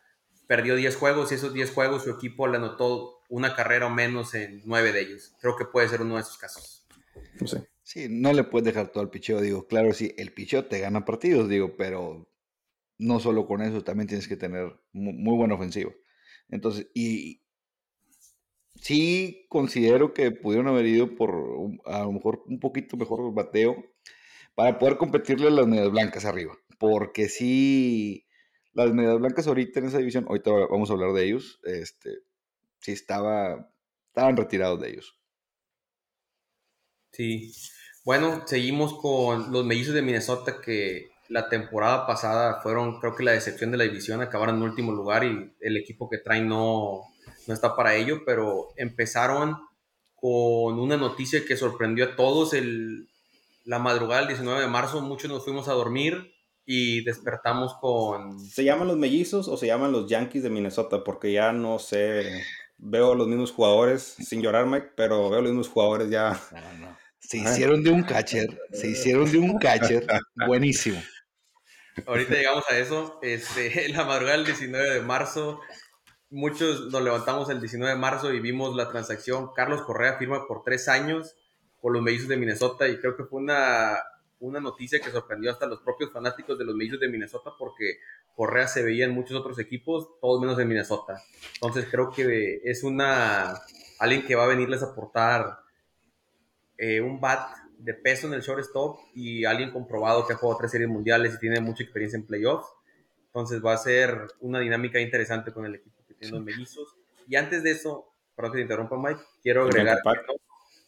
perdió 0.50 0.74
10 0.74 0.96
juegos 0.96 1.30
y 1.30 1.36
esos 1.36 1.54
10 1.54 1.70
juegos 1.70 2.02
su 2.02 2.10
equipo 2.10 2.48
le 2.48 2.56
anotó 2.56 3.20
una 3.28 3.54
carrera 3.54 3.86
o 3.86 3.90
menos 3.90 4.34
en 4.34 4.62
9 4.64 4.90
de 4.90 5.00
ellos. 5.02 5.32
Creo 5.40 5.54
que 5.54 5.64
puede 5.64 5.88
ser 5.88 6.02
uno 6.02 6.16
de 6.16 6.22
esos 6.22 6.38
casos. 6.38 6.84
No 7.40 7.46
sé. 7.46 7.68
Sí, 7.84 8.08
no 8.10 8.32
le 8.32 8.42
puedes 8.42 8.64
dejar 8.64 8.88
todo 8.90 9.04
el 9.04 9.10
picheo, 9.10 9.40
digo, 9.40 9.68
claro, 9.68 9.92
sí, 9.92 10.12
el 10.18 10.32
picheo 10.32 10.64
te 10.64 10.80
gana 10.80 11.04
partidos, 11.04 11.48
digo, 11.48 11.76
pero 11.76 12.28
no 12.98 13.20
solo 13.20 13.46
con 13.46 13.62
eso, 13.62 13.84
también 13.84 14.08
tienes 14.08 14.26
que 14.26 14.36
tener 14.36 14.74
muy, 14.90 15.12
muy 15.12 15.36
buena 15.36 15.54
ofensiva. 15.54 15.92
Entonces, 16.48 16.88
y 16.94 17.44
sí 18.74 19.46
considero 19.48 20.14
que 20.14 20.32
pudieron 20.32 20.66
haber 20.66 20.86
ido 20.86 21.14
por 21.14 21.32
a 21.84 22.00
lo 22.00 22.10
mejor 22.10 22.42
un 22.48 22.58
poquito 22.58 22.96
mejor 22.96 23.32
bateo 23.32 23.76
para 24.56 24.80
poder 24.80 24.96
competirle 24.96 25.46
a 25.46 25.50
las 25.50 25.68
medias 25.68 25.92
blancas 25.92 26.24
arriba, 26.24 26.58
porque 26.80 27.28
sí 27.28 28.26
las 28.72 28.92
medias 28.92 29.18
blancas 29.18 29.46
ahorita 29.46 29.80
en 29.80 29.87
esa 29.87 29.98
división, 29.98 30.26
ahorita 30.28 30.50
vamos 30.70 30.90
a 30.90 30.92
hablar 30.92 31.12
de 31.12 31.24
ellos, 31.24 31.61
este, 31.64 32.18
sí 32.78 32.92
estaba, 32.92 33.70
estaban 34.09 34.37
retirados 34.37 34.80
de 34.80 34.90
ellos. 34.90 35.18
Sí. 37.12 37.52
Bueno, 38.04 38.46
seguimos 38.46 38.94
con 39.00 39.52
los 39.52 39.64
mellizos 39.64 39.94
de 39.94 40.02
Minnesota 40.02 40.61
que 40.61 41.11
la 41.28 41.48
temporada 41.48 42.06
pasada 42.06 42.61
fueron, 42.61 42.98
creo 43.00 43.14
que 43.14 43.22
la 43.22 43.33
decepción 43.33 43.70
de 43.70 43.76
la 43.76 43.85
división, 43.85 44.20
acabaron 44.20 44.56
en 44.56 44.62
último 44.62 44.92
lugar 44.92 45.24
y 45.24 45.54
el 45.61 45.76
equipo 45.76 46.09
que 46.09 46.18
traen 46.18 46.48
no, 46.48 47.02
no 47.46 47.54
está 47.54 47.76
para 47.76 47.94
ello, 47.94 48.22
pero 48.24 48.68
empezaron 48.76 49.56
con 50.14 50.78
una 50.78 50.96
noticia 50.96 51.44
que 51.44 51.56
sorprendió 51.56 52.04
a 52.04 52.16
todos 52.16 52.52
el, 52.52 53.09
la 53.64 53.78
madrugada 53.78 54.20
del 54.20 54.28
19 54.28 54.61
de 54.61 54.66
marzo, 54.66 55.00
muchos 55.00 55.30
nos 55.30 55.44
fuimos 55.44 55.68
a 55.68 55.72
dormir 55.72 56.33
y 56.72 57.02
despertamos 57.02 57.74
con... 57.80 58.38
¿Se 58.38 58.62
llaman 58.62 58.87
los 58.87 58.96
mellizos 58.96 59.48
o 59.48 59.56
se 59.56 59.66
llaman 59.66 59.90
los 59.90 60.09
Yankees 60.09 60.44
de 60.44 60.50
Minnesota? 60.50 61.02
Porque 61.02 61.33
ya 61.33 61.50
no 61.50 61.80
sé, 61.80 62.44
veo 62.78 63.16
los 63.16 63.26
mismos 63.26 63.50
jugadores, 63.50 64.02
sin 64.02 64.40
llorar 64.40 64.66
Mike, 64.66 64.92
pero 64.94 65.28
veo 65.30 65.40
los 65.40 65.50
mismos 65.50 65.68
jugadores 65.68 66.11
ya... 66.11 66.40
Se 67.18 67.38
hicieron 67.38 67.85
de 67.85 67.90
un 67.90 68.02
catcher, 68.02 68.59
se 68.72 68.88
hicieron 68.88 69.30
de 69.30 69.38
un 69.38 69.56
catcher 69.59 70.04
buenísimo. 70.48 71.00
Ahorita 72.04 72.35
llegamos 72.35 72.64
a 72.68 72.76
eso. 72.76 73.20
Este, 73.22 73.88
la 73.90 74.04
madrugada 74.04 74.38
del 74.38 74.46
19 74.46 74.94
de 74.94 75.00
marzo, 75.00 75.61
muchos 76.30 76.90
nos 76.90 77.02
levantamos 77.02 77.48
el 77.50 77.61
19 77.61 77.92
de 77.92 78.00
marzo 78.00 78.33
y 78.33 78.40
vimos 78.40 78.74
la 78.74 78.88
transacción. 78.88 79.50
Carlos 79.54 79.83
Correa 79.83 80.18
firma 80.18 80.48
por 80.48 80.62
tres 80.64 80.88
años 80.88 81.37
por 81.80 81.92
los 81.92 82.02
mellizos 82.02 82.26
de 82.26 82.37
Minnesota 82.37 82.88
y 82.88 82.98
creo 82.98 83.16
que 83.16 83.24
fue 83.24 83.40
una 83.40 83.98
una 84.40 84.61
noticia 84.61 85.00
que 85.00 85.11
sorprendió 85.11 85.50
hasta 85.50 85.66
los 85.66 85.81
propios 85.81 86.12
fanáticos 86.12 86.59
de 86.59 86.64
los 86.64 86.74
Mellizos 86.74 87.00
de 87.00 87.09
Minnesota 87.09 87.53
porque 87.59 87.98
Correa 88.35 88.66
se 88.66 88.83
veía 88.83 89.05
en 89.05 89.12
muchos 89.12 89.37
otros 89.37 89.59
equipos, 89.59 90.18
todos 90.20 90.40
menos 90.40 90.59
en 90.59 90.68
Minnesota. 90.68 91.22
Entonces 91.55 91.87
creo 91.90 92.11
que 92.11 92.61
es 92.64 92.83
una 92.83 93.55
alguien 93.98 94.26
que 94.26 94.35
va 94.35 94.44
a 94.44 94.48
venirles 94.48 94.83
a 94.83 94.87
aportar 94.87 95.61
eh, 96.79 97.00
un 97.00 97.20
bat 97.20 97.55
de 97.79 97.94
peso 97.94 98.26
en 98.26 98.35
el 98.35 98.40
shortstop 98.40 98.98
y 99.14 99.44
alguien 99.44 99.70
comprobado 99.70 100.26
que 100.26 100.33
ha 100.33 100.37
jugado 100.37 100.59
tres 100.59 100.72
series 100.72 100.88
mundiales 100.88 101.35
y 101.35 101.38
tiene 101.38 101.61
mucha 101.61 101.83
experiencia 101.83 102.16
en 102.16 102.26
playoffs. 102.26 102.68
Entonces 103.26 103.64
va 103.64 103.74
a 103.74 103.79
ser 103.79 104.26
una 104.40 104.59
dinámica 104.59 105.01
interesante 105.01 105.53
con 105.53 105.66
el 105.66 105.76
equipo 105.76 106.03
que 106.09 106.14
tiene 106.14 106.36
los 106.36 106.45
mellizos. 106.45 106.97
Y 107.28 107.36
antes 107.36 107.62
de 107.62 107.72
eso, 107.72 108.12
perdón 108.34 108.53
que 108.53 108.59
te 108.59 108.62
interrumpa 108.62 108.97
Mike, 108.99 109.20
quiero 109.43 109.64
agregar 109.64 109.99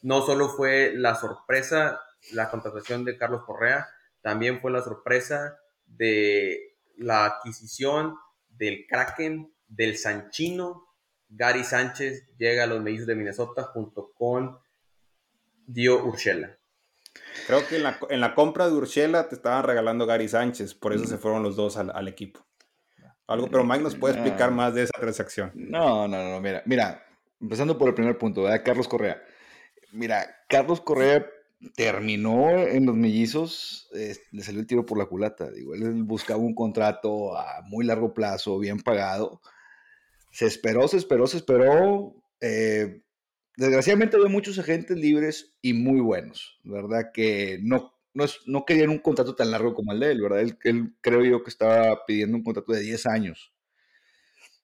no 0.03 0.23
solo 0.23 0.49
fue 0.49 0.93
la 0.97 1.15
sorpresa 1.15 2.01
la 2.33 2.51
contratación 2.51 3.05
de 3.05 3.17
Carlos 3.17 3.45
Correa, 3.45 3.89
también 4.21 4.61
fue 4.61 4.71
la 4.71 4.83
sorpresa 4.83 5.59
de 5.85 6.77
la 6.97 7.27
adquisición 7.27 8.17
del 8.49 8.87
Kraken, 8.89 9.53
del 9.67 9.99
Sanchino. 9.99 10.89
Gary 11.29 11.65
Sánchez 11.65 12.29
llega 12.37 12.65
a 12.65 12.67
los 12.67 12.81
Mellizos 12.81 13.07
de 13.07 13.15
Minnesota 13.15 13.65
junto 13.65 14.13
con 14.13 14.59
Dio 15.67 16.05
Urshela. 16.05 16.57
Creo 17.47 17.67
que 17.67 17.77
en 17.77 18.21
la, 18.21 18.35
compra 18.35 18.67
de 18.67 18.73
Urshela 18.73 19.29
te 19.29 19.35
estaban 19.35 19.65
regalando 19.65 20.07
Gary 20.07 20.29
Sánchez, 20.29 20.75
por 20.75 20.93
eso 20.93 21.07
se 21.07 21.19
fueron 21.19 21.43
los 21.43 21.57
dos 21.57 21.77
al, 21.77 22.09
equipo. 22.09 22.47
Algo, 23.27 23.49
pero 23.49 23.65
Mike 23.65 23.83
nos 23.83 23.97
puede 23.97 24.15
explicar 24.15 24.51
más 24.51 24.75
de 24.75 24.83
esa 24.85 24.99
transacción. 24.99 25.51
No, 25.55 26.07
no, 26.09 26.23
no, 26.23 26.41
mira, 26.41 26.63
mira, 26.67 27.05
empezando 27.41 27.77
por 27.79 27.89
el 27.89 27.95
primer 27.95 28.19
punto, 28.19 28.43
¿verdad? 28.43 28.63
Carlos 28.65 28.89
Correa. 28.89 29.23
Mira, 29.93 30.45
Carlos 30.49 30.81
Correa 30.81 31.27
terminó 31.75 32.59
en 32.59 32.87
los 32.87 32.97
mellizos, 32.97 33.89
le 33.93 34.43
salió 34.43 34.61
el 34.61 34.67
tiro 34.67 34.87
por 34.87 34.99
la 34.99 35.07
culata. 35.07 35.51
Digo, 35.51 35.75
él 35.75 36.03
buscaba 36.03 36.41
un 36.41 36.55
contrato 36.55 37.37
a 37.37 37.63
muy 37.63 37.85
largo 37.85 38.13
plazo, 38.15 38.59
bien 38.59 38.81
pagado. 38.81 39.41
Se 40.31 40.47
esperó, 40.47 40.89
se 40.89 40.97
esperó, 40.97 41.27
se 41.27 41.37
esperó. 41.39 42.15
Eh, 42.41 43.03
desgraciadamente 43.57 44.17
había 44.17 44.29
muchos 44.29 44.59
agentes 44.59 44.97
libres 44.97 45.55
y 45.63 45.75
muy 45.75 46.01
buenos, 46.01 46.61
¿verdad? 46.65 47.13
Que 47.13 47.59
no, 47.63 47.95
no, 48.47 48.65
querían 48.65 48.91
un 48.91 48.99
contrato 48.99 49.35
tan 49.35 49.51
largo 49.51 49.75
como 49.75 49.93
el 49.93 50.01
de 50.01 50.13
él, 50.13 50.23
¿verdad? 50.23 50.41
Él, 50.41 50.59
él, 50.65 50.95
creo 51.01 51.23
yo 51.25 51.43
que 51.43 51.51
estaba 51.51 52.05
pidiendo 52.07 52.37
un 52.37 52.43
contrato 52.43 52.73
de 52.73 52.81
10 52.81 53.07
años. 53.07 53.53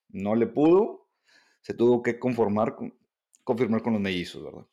No 0.09 0.35
le 0.35 0.47
pudo, 0.47 1.07
se 1.61 1.73
tuvo 1.73 2.01
que 2.01 2.19
conformar, 2.19 2.75
con, 2.75 2.93
confirmar 3.43 3.81
con 3.81 3.93
los 3.93 4.01
mellizos, 4.01 4.43
¿verdad? 4.43 4.65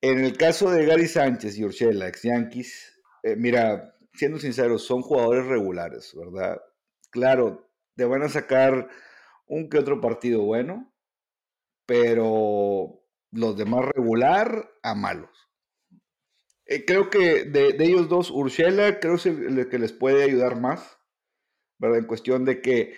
En 0.00 0.24
el 0.24 0.36
caso 0.36 0.70
de 0.70 0.86
Gary 0.86 1.08
Sánchez 1.08 1.58
y 1.58 1.64
Urshela, 1.64 2.06
ex 2.06 2.22
Yankees, 2.22 3.02
eh, 3.24 3.34
mira, 3.36 3.96
siendo 4.14 4.38
sinceros, 4.38 4.84
son 4.84 5.02
jugadores 5.02 5.46
regulares, 5.46 6.14
¿verdad? 6.14 6.60
Claro, 7.10 7.68
te 7.96 8.04
van 8.04 8.22
a 8.22 8.28
sacar 8.28 8.88
un 9.46 9.68
que 9.68 9.78
otro 9.78 10.00
partido 10.00 10.42
bueno, 10.42 10.94
pero 11.84 13.02
los 13.32 13.56
demás 13.56 13.86
regular 13.86 14.70
a 14.82 14.94
malos. 14.94 15.30
Eh, 16.66 16.84
creo 16.84 17.10
que 17.10 17.44
de, 17.44 17.74
ellos 17.80 18.08
dos, 18.08 18.30
Urshela 18.30 19.00
creo 19.00 19.14
que 19.14 19.18
es 19.18 19.26
el 19.26 19.68
que 19.68 19.78
les 19.78 19.92
puede 19.92 20.22
ayudar 20.22 20.60
más, 20.60 20.98
¿verdad? 21.78 21.98
En 21.98 22.06
cuestión 22.06 22.44
de 22.44 22.60
que 22.62 22.96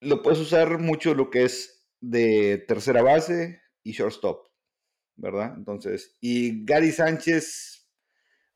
lo 0.00 0.22
puedes 0.22 0.38
usar 0.38 0.78
mucho 0.78 1.14
lo 1.14 1.30
que 1.30 1.44
es 1.44 1.88
de 2.00 2.64
tercera 2.68 3.02
base 3.02 3.60
y 3.82 3.92
shortstop. 3.92 4.46
¿Verdad? 5.16 5.54
Entonces, 5.56 6.16
y 6.20 6.64
Gary 6.64 6.92
Sánchez, 6.92 7.88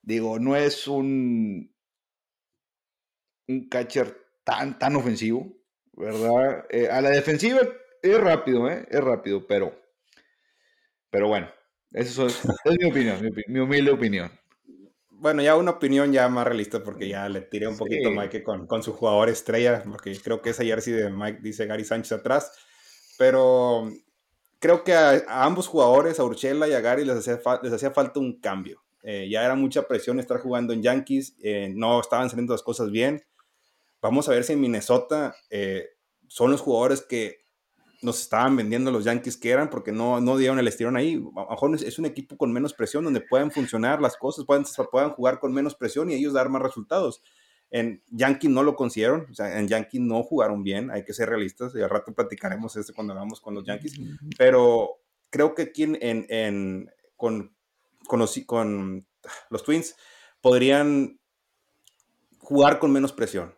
digo, 0.02 0.38
no 0.38 0.56
es 0.56 0.86
un, 0.86 1.74
un 3.48 3.68
catcher 3.68 4.16
tan, 4.44 4.78
tan 4.78 4.96
ofensivo, 4.96 5.52
¿verdad? 5.92 6.66
Eh, 6.70 6.88
a 6.88 7.00
la 7.00 7.10
defensiva 7.10 7.60
es 8.02 8.20
rápido, 8.20 8.70
¿eh? 8.70 8.86
Es 8.90 9.00
rápido, 9.00 9.46
pero, 9.46 9.74
pero 11.10 11.28
bueno, 11.28 11.50
eso 11.92 12.26
es, 12.26 12.40
mi 12.78 12.90
opinión, 12.90 13.18
mi, 13.48 13.58
humilde 13.58 13.90
opinión. 13.90 14.30
Bueno, 15.08 15.42
ya 15.42 15.56
una 15.56 15.72
opinión 15.72 16.12
ya 16.12 16.28
más 16.28 16.46
realista, 16.46 16.82
porque 16.82 17.08
ya 17.08 17.28
le 17.28 17.42
tiré 17.42 17.68
un 17.68 17.76
poquito 17.76 18.08
a 18.08 18.12
Mike 18.12 18.42
con, 18.42 18.66
con 18.66 18.82
su 18.82 18.94
jugador 18.94 19.28
estrella, 19.28 19.82
porque 19.82 20.16
creo 20.18 20.40
que 20.40 20.50
esa 20.50 20.64
jersey 20.64 20.94
de 20.94 21.10
Mike 21.10 21.40
dice 21.42 21.66
Gary 21.66 21.84
Sánchez 21.84 22.12
atrás, 22.12 22.52
pero 23.18 23.90
creo 24.60 24.84
que 24.84 24.94
a, 24.94 25.44
ambos 25.44 25.66
jugadores, 25.66 26.20
a 26.20 26.24
Urchela 26.24 26.68
y 26.68 26.72
a 26.72 26.80
Gary, 26.80 27.04
les 27.04 27.16
hacía, 27.16 27.40
les 27.62 27.72
hacía 27.72 27.90
falta 27.90 28.20
un 28.20 28.38
cambio. 28.38 28.84
Eh, 29.02 29.28
ya 29.30 29.44
era 29.44 29.54
mucha 29.56 29.88
presión 29.88 30.20
estar 30.20 30.38
jugando 30.38 30.72
en 30.72 30.82
Yankees, 30.82 31.34
eh, 31.42 31.72
no 31.74 32.00
estaban 32.00 32.28
saliendo 32.28 32.52
las 32.52 32.62
cosas 32.62 32.90
bien. 32.90 33.24
Vamos 34.00 34.28
a 34.28 34.32
ver 34.32 34.44
si 34.44 34.52
en 34.52 34.60
Minnesota 34.60 35.34
eh, 35.48 35.88
son 36.28 36.50
los 36.50 36.60
jugadores 36.60 37.02
que 37.02 37.40
nos 38.02 38.20
estaban 38.20 38.56
vendiendo 38.56 38.90
los 38.90 39.04
Yankees 39.04 39.36
que 39.36 39.50
eran, 39.50 39.68
porque 39.68 39.92
no, 39.92 40.20
no 40.20 40.36
dieron 40.36 40.58
el 40.58 40.68
estirón 40.68 40.96
ahí. 40.96 41.14
A 41.36 41.40
lo 41.42 41.50
mejor 41.50 41.74
es 41.74 41.98
un 41.98 42.06
equipo 42.06 42.36
con 42.36 42.52
menos 42.52 42.72
presión, 42.72 43.04
donde 43.04 43.20
pueden 43.20 43.50
funcionar 43.50 44.00
las 44.00 44.16
cosas, 44.16 44.46
puedan 44.46 45.10
jugar 45.10 45.38
con 45.38 45.52
menos 45.52 45.74
presión 45.74 46.10
y 46.10 46.14
ellos 46.14 46.32
dar 46.32 46.48
más 46.48 46.62
resultados. 46.62 47.22
En 47.70 48.02
Yankee 48.08 48.48
no 48.48 48.62
lo 48.62 48.74
consiguieron, 48.74 49.28
o 49.30 49.34
sea, 49.34 49.58
en 49.58 49.68
Yankee 49.68 50.00
no 50.00 50.22
jugaron 50.22 50.64
bien, 50.64 50.90
hay 50.90 51.04
que 51.04 51.12
ser 51.12 51.28
realistas, 51.28 51.72
y 51.74 51.80
al 51.80 51.90
rato 51.90 52.12
platicaremos 52.12 52.76
esto 52.76 52.92
cuando 52.94 53.14
vamos 53.14 53.40
con 53.40 53.54
los 53.54 53.64
Yankees, 53.64 54.00
pero 54.36 55.00
creo 55.30 55.54
que 55.54 55.62
aquí 55.62 55.84
en, 55.84 55.96
en, 56.00 56.90
con, 57.16 57.54
con, 58.06 58.18
los, 58.18 58.38
con 58.46 59.06
los 59.50 59.62
Twins 59.62 59.94
podrían 60.40 61.20
jugar 62.38 62.78
con 62.80 62.92
menos 62.92 63.12
presión. 63.12 63.54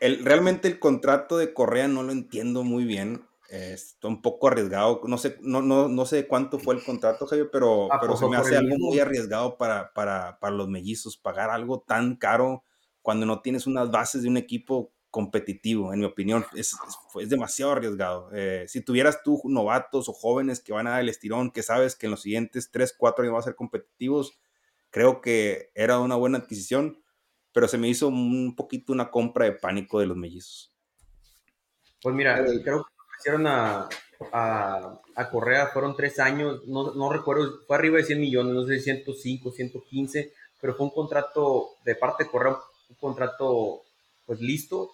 El, 0.00 0.24
realmente 0.24 0.68
el 0.68 0.78
contrato 0.78 1.36
de 1.36 1.52
Correa 1.52 1.88
no 1.88 2.02
lo 2.02 2.12
entiendo 2.12 2.62
muy 2.62 2.84
bien. 2.84 3.26
Está 3.48 4.08
un 4.08 4.20
poco 4.20 4.48
arriesgado. 4.48 5.00
No 5.04 5.16
sé, 5.16 5.38
no, 5.40 5.62
no, 5.62 5.88
no 5.88 6.06
sé 6.06 6.26
cuánto 6.26 6.58
fue 6.58 6.74
el 6.74 6.82
contrato, 6.82 7.26
Javier, 7.26 7.50
pero, 7.52 7.88
pero 8.00 8.16
se 8.16 8.26
me 8.26 8.36
hace 8.36 8.56
algo 8.56 8.76
muy 8.78 8.98
arriesgado 8.98 9.56
para, 9.56 9.92
para, 9.92 10.38
para, 10.40 10.54
los 10.54 10.68
mellizos. 10.68 11.16
Pagar 11.16 11.50
algo 11.50 11.80
tan 11.86 12.16
caro 12.16 12.64
cuando 13.04 13.26
no 13.26 13.42
tienes 13.42 13.66
unas 13.66 13.90
bases 13.90 14.22
de 14.22 14.30
un 14.30 14.38
equipo 14.38 14.90
competitivo, 15.10 15.92
en 15.92 16.00
mi 16.00 16.06
opinión, 16.06 16.46
es, 16.56 16.74
es, 17.20 17.28
demasiado 17.28 17.72
arriesgado. 17.72 18.30
Eh, 18.32 18.64
si 18.66 18.80
tuvieras 18.80 19.22
tú 19.22 19.42
novatos 19.44 20.08
o 20.08 20.14
jóvenes 20.14 20.60
que 20.60 20.72
van 20.72 20.86
a 20.86 20.92
dar 20.92 21.02
el 21.02 21.10
estirón, 21.10 21.50
que 21.50 21.62
sabes 21.62 21.96
que 21.96 22.06
en 22.06 22.12
los 22.12 22.22
siguientes 22.22 22.70
3, 22.70 22.94
4 22.96 23.22
años 23.22 23.32
van 23.34 23.40
a 23.40 23.44
ser 23.44 23.56
competitivos, 23.56 24.32
creo 24.88 25.20
que 25.20 25.70
era 25.74 25.98
una 25.98 26.16
buena 26.16 26.38
adquisición, 26.38 27.04
pero 27.52 27.68
se 27.68 27.76
me 27.76 27.88
hizo 27.88 28.08
un 28.08 28.56
poquito 28.56 28.94
una 28.94 29.10
compra 29.10 29.44
de 29.44 29.52
pánico 29.52 30.00
de 30.00 30.06
los 30.06 30.16
mellizos. 30.16 30.72
Pues 32.00 32.14
mira, 32.14 32.42
creo 32.64 32.84
que 32.84 32.90
hicieron 33.20 33.46
a, 33.46 33.86
a, 34.32 35.00
a, 35.14 35.30
Correa, 35.30 35.66
fueron 35.66 35.94
tres 35.94 36.18
años, 36.18 36.62
no, 36.66 36.94
no, 36.94 37.12
recuerdo, 37.12 37.60
fue 37.66 37.76
arriba 37.76 37.98
de 37.98 38.04
100 38.04 38.18
millones, 38.18 38.54
no 38.54 38.66
sé, 38.66 38.80
105, 38.80 39.50
115, 39.50 40.32
pero 40.58 40.74
fue 40.74 40.86
un 40.86 40.92
contrato 40.92 41.74
de 41.84 41.96
parte 41.96 42.24
de 42.24 42.30
Correa 42.30 42.56
un 42.94 43.00
contrato 43.00 43.82
pues 44.26 44.40
listo, 44.40 44.92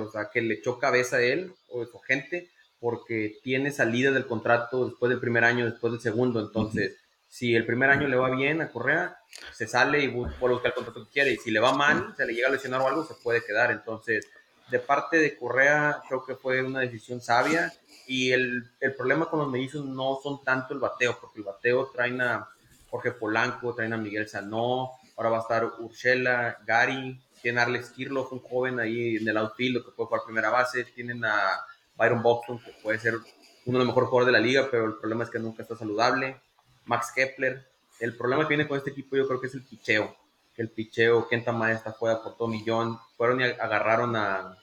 o 0.00 0.10
sea, 0.10 0.28
que 0.32 0.42
le 0.42 0.54
echó 0.54 0.78
cabeza 0.78 1.16
a 1.16 1.22
él 1.22 1.54
o 1.68 1.84
su 1.84 1.98
gente, 2.00 2.50
porque 2.80 3.38
tiene 3.42 3.70
salida 3.70 4.10
del 4.10 4.26
contrato 4.26 4.86
después 4.86 5.10
del 5.10 5.20
primer 5.20 5.44
año, 5.44 5.64
después 5.64 5.92
del 5.92 6.02
segundo. 6.02 6.40
Entonces, 6.40 6.96
si 7.28 7.54
el 7.54 7.64
primer 7.64 7.90
año 7.90 8.08
le 8.08 8.16
va 8.16 8.34
bien 8.34 8.60
a 8.60 8.70
Correa, 8.70 9.16
se 9.52 9.66
sale 9.68 10.02
y 10.02 10.08
puede 10.08 10.54
buscar 10.54 10.72
el 10.72 10.74
contrato 10.74 11.04
que 11.04 11.12
quiere. 11.12 11.32
Y 11.32 11.36
si 11.36 11.50
le 11.50 11.60
va 11.60 11.72
mal, 11.72 12.14
se 12.16 12.26
le 12.26 12.34
llega 12.34 12.48
a 12.48 12.52
lesionar 12.52 12.80
o 12.80 12.88
algo, 12.88 13.04
se 13.04 13.14
puede 13.14 13.44
quedar. 13.44 13.70
Entonces, 13.70 14.28
de 14.70 14.78
parte 14.80 15.18
de 15.18 15.36
Correa, 15.36 16.02
creo 16.08 16.24
que 16.24 16.34
fue 16.34 16.62
una 16.62 16.80
decisión 16.80 17.20
sabia. 17.20 17.72
Y 18.08 18.32
el, 18.32 18.64
el 18.80 18.94
problema 18.94 19.26
con 19.26 19.38
los 19.38 19.48
mellizos 19.48 19.84
no 19.86 20.18
son 20.20 20.42
tanto 20.42 20.74
el 20.74 20.80
bateo, 20.80 21.18
porque 21.20 21.38
el 21.38 21.44
bateo 21.44 21.86
traen 21.94 22.20
a 22.20 22.48
Jorge 22.90 23.12
Polanco, 23.12 23.74
traen 23.74 23.92
a 23.92 23.96
Miguel 23.96 24.28
Sanó, 24.28 24.90
Ahora 25.22 25.38
va 25.38 25.38
a 25.38 25.42
estar 25.42 25.72
Urshela, 25.78 26.58
Gary, 26.66 27.16
tiene 27.40 27.60
a 27.60 27.62
Alex 27.62 27.90
Kirloff, 27.90 28.32
un 28.32 28.40
joven 28.40 28.80
ahí 28.80 29.18
en 29.18 29.28
el 29.28 29.36
outfield 29.36 29.84
que 29.84 29.92
puede 29.92 30.08
jugar 30.08 30.22
primera 30.24 30.50
base. 30.50 30.82
Tienen 30.82 31.24
a 31.24 31.60
Byron 31.96 32.24
Buxton, 32.24 32.58
que 32.58 32.72
puede 32.82 32.98
ser 32.98 33.14
uno 33.14 33.78
de 33.78 33.84
los 33.84 33.86
mejores 33.86 34.10
jugadores 34.10 34.34
de 34.34 34.40
la 34.40 34.44
liga, 34.44 34.66
pero 34.68 34.86
el 34.86 34.96
problema 34.96 35.22
es 35.22 35.30
que 35.30 35.38
nunca 35.38 35.62
está 35.62 35.76
saludable. 35.76 36.40
Max 36.86 37.12
Kepler. 37.14 37.68
El 38.00 38.16
problema 38.16 38.42
que 38.42 38.56
viene 38.56 38.66
con 38.66 38.76
este 38.76 38.90
equipo 38.90 39.14
yo 39.14 39.28
creo 39.28 39.40
que 39.40 39.46
es 39.46 39.54
el 39.54 39.62
picheo. 39.62 40.12
Que 40.56 40.62
el 40.62 40.70
picheo, 40.70 41.28
Kenta 41.28 41.52
Maestra 41.52 41.92
juega 41.92 42.20
por 42.20 42.36
todo 42.36 42.48
millón. 42.48 42.98
Fueron 43.16 43.42
y 43.42 43.44
agarraron 43.44 44.16
a 44.16 44.58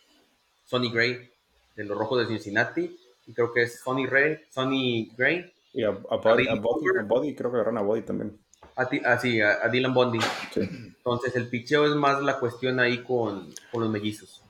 Sonny 0.65 0.91
Gray 0.91 1.31
de 1.77 1.85
los 1.85 1.97
Rojos 1.97 2.19
de 2.19 2.27
Cincinnati. 2.27 2.99
Y 3.27 3.33
creo 3.33 3.53
que 3.53 3.61
es 3.61 3.79
Sonny, 3.79 4.07
Ray, 4.07 4.39
Sonny 4.49 5.09
Gray. 5.17 5.53
Y 5.71 5.85
a, 5.85 5.91
Body, 5.91 6.49
a, 6.49 6.55
Body, 6.55 7.33
creo 7.33 7.49
que 7.49 7.55
agarraron 7.55 7.77
a 7.77 7.81
Body 7.81 8.01
también. 8.01 8.37
A, 8.79 9.19
sí, 9.19 9.41
a, 9.41 9.67
Dylan 9.67 9.93
Bondi. 9.93 10.19
Entonces, 10.55 11.35
el 11.35 11.49
picheo 11.49 11.85
es 11.85 11.95
más 11.95 12.21
la 12.21 12.39
cuestión 12.39 12.79
ahí 12.79 13.03
con, 13.03 13.53
los 13.73 13.89
mellizos. 13.89 14.41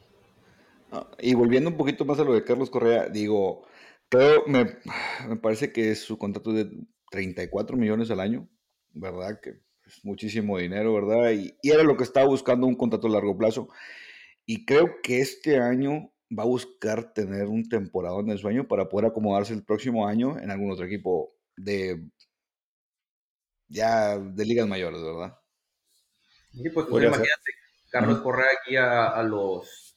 Ah, 0.91 1.07
y 1.19 1.34
volviendo 1.34 1.71
un 1.71 1.77
poquito 1.77 2.05
más 2.05 2.19
a 2.19 2.23
lo 2.23 2.34
de 2.34 2.43
Carlos 2.43 2.69
Correa, 2.69 3.09
digo, 3.09 3.65
pero 4.07 4.43
me, 4.45 4.65
parece 5.41 5.71
que 5.71 5.91
es 5.91 6.03
su 6.03 6.19
contrato 6.19 6.53
de 6.53 6.69
34 7.09 7.75
millones 7.75 8.11
al 8.11 8.19
año, 8.19 8.47
¿verdad? 8.93 9.39
Que 9.41 9.61
es 9.86 10.05
muchísimo 10.05 10.59
dinero, 10.59 10.93
¿verdad? 10.93 11.32
Y, 11.32 11.55
y, 11.63 11.71
era 11.71 11.84
lo 11.84 11.97
que 11.97 12.03
estaba 12.03 12.27
buscando 12.27 12.67
un 12.67 12.75
contrato 12.75 13.07
a 13.07 13.11
largo 13.11 13.36
plazo. 13.36 13.69
Y 14.45 14.65
creo 14.65 15.01
que 15.01 15.21
este 15.21 15.59
año 15.59 16.11
va 16.38 16.43
a 16.43 16.47
buscar 16.47 17.13
tener 17.13 17.47
un 17.47 17.67
temporada 17.67 18.19
el 18.27 18.38
sueño 18.38 18.67
para 18.67 18.89
poder 18.89 19.09
acomodarse 19.09 19.53
el 19.53 19.63
próximo 19.63 20.07
año 20.07 20.38
en 20.38 20.51
algún 20.51 20.71
otro 20.71 20.86
equipo 20.86 21.34
de 21.57 21.99
ya 23.70 24.17
de 24.17 24.45
ligas 24.45 24.67
mayores, 24.67 25.01
¿verdad? 25.01 25.38
Sí, 26.51 26.70
pues, 26.70 26.88
imagínate, 26.89 27.51
Carlos 27.89 28.20
Correa 28.20 28.47
aquí 28.59 28.76
a, 28.76 29.22
los 29.24 29.95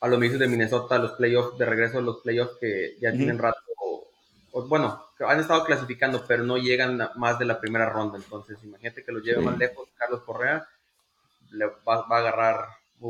a 0.00 0.08
los 0.08 0.20
de 0.20 0.48
Minnesota, 0.48 0.96
a 0.96 0.98
los 0.98 1.12
playoffs, 1.12 1.58
de 1.58 1.64
regreso 1.64 1.98
a 1.98 2.02
los 2.02 2.20
playoffs 2.20 2.58
que 2.60 2.96
ya 3.00 3.12
tienen 3.12 3.38
rato, 3.38 3.58
bueno, 4.68 5.04
han 5.20 5.40
estado 5.40 5.64
clasificando, 5.64 6.24
pero 6.26 6.44
no 6.44 6.56
llegan 6.56 7.10
más 7.16 7.38
de 7.38 7.44
la 7.44 7.60
primera 7.60 7.88
ronda, 7.90 8.16
entonces 8.16 8.58
imagínate 8.62 9.04
que 9.04 9.12
los 9.12 9.22
lleve 9.22 9.42
más 9.42 9.58
lejos 9.58 9.88
Carlos 9.96 10.22
Correa, 10.22 10.66
le 11.50 11.66
va, 11.66 12.06
a 12.08 12.18
agarrar 12.18 12.68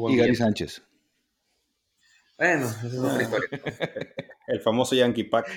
Y 0.09 0.17
Gary 0.17 0.35
Sánchez. 0.35 0.83
Bueno, 2.37 2.67
esa 2.67 2.87
es 2.87 2.99
otra 2.99 3.23
historia. 3.23 3.49
El 4.47 4.61
famoso 4.61 4.95
Yankee 4.95 5.25
Pack. 5.25 5.49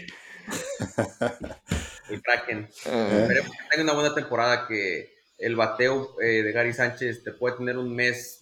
el 2.10 2.22
Kraken. 2.22 2.68
Esperemos 2.70 3.52
que 3.52 3.68
tenga 3.70 3.84
una 3.84 3.94
buena 3.94 4.16
temporada, 4.16 4.68
que 4.68 5.14
el 5.38 5.56
bateo 5.56 6.20
eh, 6.22 6.44
de 6.44 6.52
Gary 6.52 6.74
Sánchez 6.74 7.24
te 7.24 7.32
puede 7.32 7.58
tener 7.58 7.78
un 7.78 7.96
mes 7.96 8.42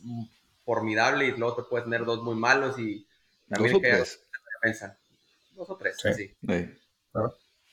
formidable 0.66 1.28
y 1.28 1.32
luego 1.32 1.56
te 1.56 1.70
puede 1.70 1.84
tener 1.84 2.04
dos 2.04 2.24
muy 2.24 2.36
malos 2.36 2.78
y 2.80 3.08
también 3.48 3.74
dos 3.74 3.80
o 3.80 3.82
tres. 3.82 4.20
Dos 5.56 5.70
o 5.70 5.78
tres, 5.78 5.98
sí. 6.16 6.36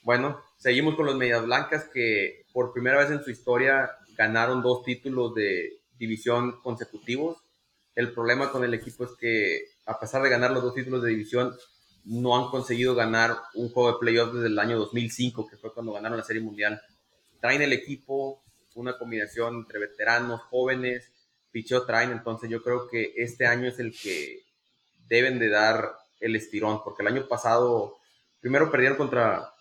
Bueno, 0.02 0.42
seguimos 0.58 0.96
con 0.96 1.06
los 1.06 1.16
Medias 1.16 1.44
Blancas 1.44 1.84
que 1.92 2.44
por 2.52 2.72
primera 2.72 2.98
vez 2.98 3.10
en 3.10 3.24
su 3.24 3.30
historia 3.30 3.90
ganaron 4.16 4.62
dos 4.62 4.84
títulos 4.84 5.34
de 5.34 5.80
división 5.98 6.60
consecutivos. 6.62 7.38
El 7.94 8.12
problema 8.12 8.52
con 8.52 8.64
el 8.64 8.74
equipo 8.74 9.04
es 9.04 9.12
que 9.18 9.64
a 9.86 9.98
pesar 9.98 10.22
de 10.22 10.28
ganar 10.28 10.50
los 10.50 10.62
dos 10.62 10.74
títulos 10.74 11.02
de 11.02 11.10
división, 11.10 11.54
no 12.04 12.36
han 12.36 12.50
conseguido 12.50 12.94
ganar 12.94 13.36
un 13.54 13.70
juego 13.70 13.92
de 13.92 13.98
playoffs 13.98 14.34
desde 14.34 14.48
el 14.48 14.58
año 14.58 14.78
2005, 14.78 15.46
que 15.48 15.56
fue 15.56 15.72
cuando 15.72 15.92
ganaron 15.92 16.18
la 16.18 16.24
Serie 16.24 16.42
Mundial. 16.42 16.80
Traen 17.40 17.62
el 17.62 17.72
equipo, 17.72 18.42
una 18.74 18.98
combinación 18.98 19.56
entre 19.56 19.78
veteranos, 19.78 20.42
jóvenes, 20.42 21.10
picheo 21.50 21.86
traen, 21.86 22.10
entonces 22.10 22.50
yo 22.50 22.62
creo 22.62 22.88
que 22.88 23.14
este 23.16 23.46
año 23.46 23.68
es 23.68 23.78
el 23.78 23.96
que 23.96 24.42
deben 25.08 25.38
de 25.38 25.48
dar 25.48 25.96
el 26.20 26.36
estirón, 26.36 26.82
porque 26.82 27.02
el 27.02 27.08
año 27.08 27.28
pasado 27.28 27.96
primero 28.40 28.70
perdieron 28.70 28.98
contra, 28.98 29.52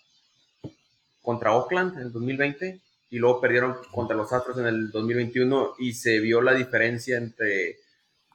contra 1.21 1.53
Oakland 1.53 1.95
en 1.95 2.01
el 2.01 2.11
2020 2.11 2.81
y 3.11 3.19
luego 3.19 3.39
perdieron 3.39 3.77
contra 3.91 4.15
los 4.15 4.33
Astros 4.33 4.57
en 4.57 4.65
el 4.65 4.89
2021 4.89 5.75
y 5.77 5.93
se 5.93 6.19
vio 6.19 6.41
la 6.41 6.53
diferencia 6.53 7.17
entre 7.17 7.77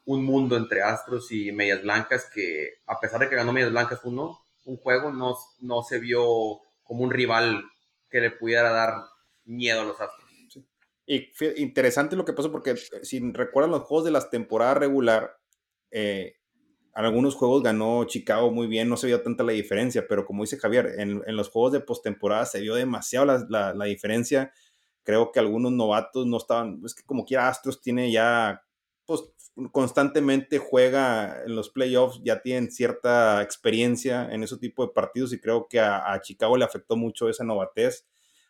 un 0.09 0.25
mundo 0.25 0.57
entre 0.57 0.81
Astros 0.81 1.31
y 1.33 1.53
Medias 1.53 1.83
Blancas 1.83 2.31
que 2.33 2.81
a 2.87 2.99
pesar 2.99 3.21
de 3.21 3.29
que 3.29 3.37
ganó 3.37 3.53
Medias 3.53 3.71
Blancas 3.71 4.01
uno, 4.05 4.41
un 4.65 4.79
juego 4.79 5.13
no, 5.13 5.37
no 5.61 5.83
se 5.83 5.99
vio 5.99 6.61
como 6.83 7.05
un 7.05 7.11
rival 7.11 7.63
que 8.09 8.23
le 8.23 8.31
pudiera 8.31 8.71
dar 8.71 8.95
miedo 9.45 9.83
a 9.83 9.85
los 9.85 10.01
Astros. 10.01 10.27
Y 11.05 11.27
interesante 11.57 12.17
lo 12.17 12.25
que 12.25 12.33
pasó 12.33 12.51
porque 12.51 12.71
eh, 12.71 12.77
si 13.03 13.21
recuerdan 13.33 13.71
los 13.71 13.83
juegos 13.83 14.07
de 14.07 14.11
la 14.11 14.29
temporada 14.31 14.75
regular, 14.75 15.39
eh, 15.91 16.37
algunos 16.95 17.35
juegos 17.35 17.63
ganó 17.63 18.05
Chicago 18.05 18.51
muy 18.51 18.67
bien, 18.67 18.89
no 18.89 18.97
se 18.97 19.09
vio 19.09 19.23
tanta 19.23 19.45
la 19.45 19.53
diferencia, 19.53 20.07
pero 20.09 20.25
como 20.25 20.43
dice 20.43 20.59
Javier, 20.59 20.95
en, 20.99 21.23
los 21.37 21.51
juegos 21.51 21.73
de 21.73 21.81
postemporada 21.81 22.47
se 22.47 22.61
vio 22.61 22.75
demasiado 22.75 23.27
la, 23.49 23.75
la, 23.75 23.85
diferencia. 23.85 24.53
Creo 25.03 25.33
que 25.33 25.41
algunos 25.41 25.73
novatos 25.73 26.27
no 26.27 26.39
estaban, 26.39 26.81
es 26.85 26.95
que 26.95 27.03
como 27.05 27.27
quiera 27.27 27.49
Astros 27.49 27.83
tiene 27.83 28.11
ya, 28.11 28.63
pues 29.07 29.23
constantemente 29.73 30.59
juega 30.59 31.43
en 31.45 31.57
los 31.57 31.71
playoffs, 31.71 32.21
ya 32.23 32.41
tienen 32.41 32.71
cierta 32.71 33.43
experiencia 33.43 34.29
en 34.31 34.43
ese 34.43 34.57
tipo 34.57 34.87
de 34.87 34.93
partidos 34.93 35.33
y 35.33 35.41
creo 35.41 35.67
que 35.69 35.81
a, 35.81 36.19
Chicago 36.23 36.57
le 36.57 36.65
afectó 36.65 36.97
mucho 36.97 37.29
esa 37.29 37.45
novatez. 37.45 38.07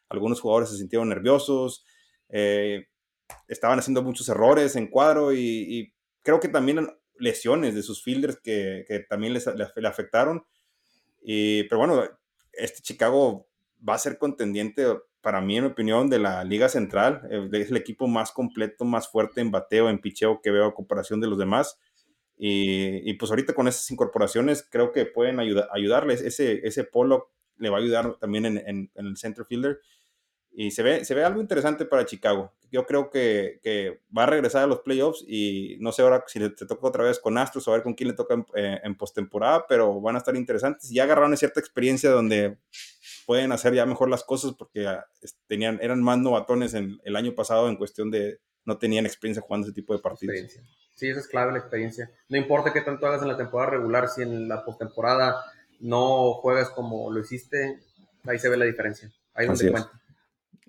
Algunos 0.09 0.41
jugadores 0.41 0.71
se 0.71 0.77
sintieron 0.77 1.09
nerviosos, 1.09 1.85
eh, 2.29 2.89
estaban 3.47 3.79
haciendo 3.79 4.03
muchos 4.03 4.29
errores 4.29 4.77
en 4.77 4.89
cuadro 4.89 5.33
y, 5.33 5.93
creo 6.23 6.41
que 6.41 6.49
también 6.49 6.87
lesiones 7.19 7.75
de 7.75 7.83
sus 7.83 8.03
fielders 8.03 8.39
que, 8.43 9.07
también 9.09 9.33
les, 9.33 9.47
le 9.47 9.89
afectaron. 9.89 10.45
Y, 11.23 11.65
pero 11.65 11.79
bueno, 11.79 12.05
este 12.53 12.83
Chicago 12.83 13.49
va 13.87 13.95
a 13.95 13.99
ser 13.99 14.19
contendiente, 14.19 14.85
para 15.21 15.41
mí, 15.41 15.57
en 15.57 15.64
mi 15.64 15.71
opinión, 15.71 16.11
de 16.11 16.19
la 16.19 16.45
Liga 16.45 16.69
Central. 16.69 17.23
Eh, 17.31 17.49
es 17.53 17.71
el 17.71 17.77
equipo 17.77 18.07
más 18.07 18.33
completo, 18.33 18.85
más 18.85 19.09
fuerte 19.09 19.41
en 19.41 19.51
bateo, 19.51 19.89
en 19.89 20.01
picheo 20.01 20.41
que 20.43 20.51
veo 20.51 20.66
a 20.66 20.75
comparación 20.75 21.21
de 21.21 21.29
los 21.29 21.39
demás. 21.39 21.79
Y, 22.41 23.14
pues 23.14 23.33
ahorita 23.33 23.53
con 23.53 23.66
esas 23.66 23.91
incorporaciones 23.91 24.66
creo 24.71 24.93
que 24.93 25.07
pueden 25.07 25.41
ayudarles. 25.41 26.23
Ese, 26.23 26.61
ese 26.66 26.85
polo 26.85 27.33
le 27.57 27.69
va 27.69 27.79
a 27.79 27.81
ayudar 27.81 28.16
también 28.21 28.47
en, 28.47 28.59
en 28.64 28.91
el 28.95 29.16
center 29.16 29.45
fielder 29.45 29.81
y 30.61 30.73
se 30.73 30.83
ve, 30.83 31.05
se 31.05 31.14
ve 31.14 31.23
algo 31.23 31.41
interesante 31.41 31.85
para 31.85 32.05
Chicago. 32.05 32.53
Yo 32.73 32.85
creo 32.85 33.11
que, 33.11 33.61
que 33.62 34.01
va 34.16 34.25
a 34.25 34.27
regresar 34.27 34.64
a 34.64 34.66
los 34.66 34.81
playoffs 34.81 35.25
y 35.27 35.77
no 35.79 35.93
sé 35.93 36.03
ahora 36.03 36.25
si 36.27 36.41
le, 36.41 36.51
toca 36.51 36.85
otra 36.85 37.05
vez 37.05 37.21
con 37.21 37.39
Astros 37.39 37.69
o 37.69 37.71
a 37.71 37.75
ver 37.75 37.85
con 37.85 37.95
quién 37.95 38.09
le 38.09 38.14
toca 38.14 38.35
en, 38.35 38.45
eh, 38.57 38.81
en 38.83 38.97
postemporada, 38.97 39.66
pero 39.69 40.01
van 40.01 40.16
a 40.16 40.19
estar 40.19 40.35
interesantes. 40.35 40.91
Ya 40.91 41.05
agarraron 41.05 41.37
cierta 41.37 41.61
experiencia 41.61 42.11
donde 42.11 42.59
pueden 43.29 43.53
hacer 43.53 43.74
ya 43.74 43.85
mejor 43.85 44.09
las 44.09 44.24
cosas 44.24 44.55
porque 44.59 44.87
ah, 44.87 45.05
tenían, 45.47 45.79
eran 45.83 46.03
más 46.03 46.16
novatones 46.16 46.72
en, 46.72 46.99
el 47.05 47.14
año 47.14 47.35
pasado 47.35 47.68
en 47.68 47.76
cuestión 47.76 48.11
de 48.11 48.41
no 48.64 48.79
tenían 48.79 49.05
experiencia 49.05 49.43
jugando 49.43 49.66
ese 49.66 49.74
tipo 49.74 49.93
de 49.93 49.99
partidos. 49.99 50.35
Sí, 50.95 51.09
eso 51.11 51.20
es 51.20 51.26
clave 51.26 51.53
la 51.53 51.59
experiencia. 51.59 52.11
No 52.31 52.39
importa 52.39 52.72
qué 52.72 52.81
tanto 52.81 53.07
hagas 53.07 53.20
en 53.20 53.29
la 53.29 53.37
temporada 53.37 53.72
regular, 53.72 54.09
si 54.09 54.22
en 54.22 54.49
la 54.49 54.64
postemporada 54.64 55.45
no 55.79 56.33
juegas 56.41 56.70
como 56.70 57.12
lo 57.12 57.20
hiciste, 57.20 57.81
ahí 58.24 58.39
se 58.39 58.49
ve 58.49 58.57
la 58.57 58.64
diferencia. 58.64 59.12
Ahí 59.35 59.47
donde 59.47 59.72
cuenta. 59.72 60.01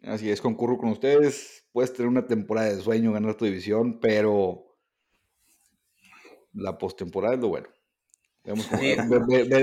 Así 0.04 0.30
es, 0.30 0.42
concurro 0.42 0.78
con 0.78 0.90
ustedes. 0.90 1.66
Puedes 1.72 1.94
tener 1.94 2.10
una 2.10 2.28
temporada 2.28 2.68
de 2.68 2.82
sueño, 2.82 3.14
ganar 3.14 3.36
tu 3.36 3.46
división, 3.46 4.02
pero 4.02 4.66
la 6.52 6.78
postemporada 6.78 7.36
es 7.36 7.40
lo 7.40 7.48
bueno. 7.48 7.70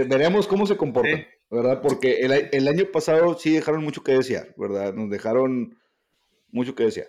veremos 0.08 0.46
cómo 0.46 0.66
se 0.66 0.78
comporta, 0.78 1.26
¿verdad? 1.50 1.80
Porque 1.80 2.20
el, 2.20 2.68
año 2.68 2.84
pasado 2.92 3.38
sí 3.38 3.54
dejaron 3.54 3.84
mucho 3.84 4.02
que 4.02 4.12
desear, 4.12 4.54
¿verdad? 4.56 4.94
Nos 4.94 5.10
dejaron 5.10 5.78
mucho 6.50 6.74
que 6.74 6.84
desear. 6.84 7.08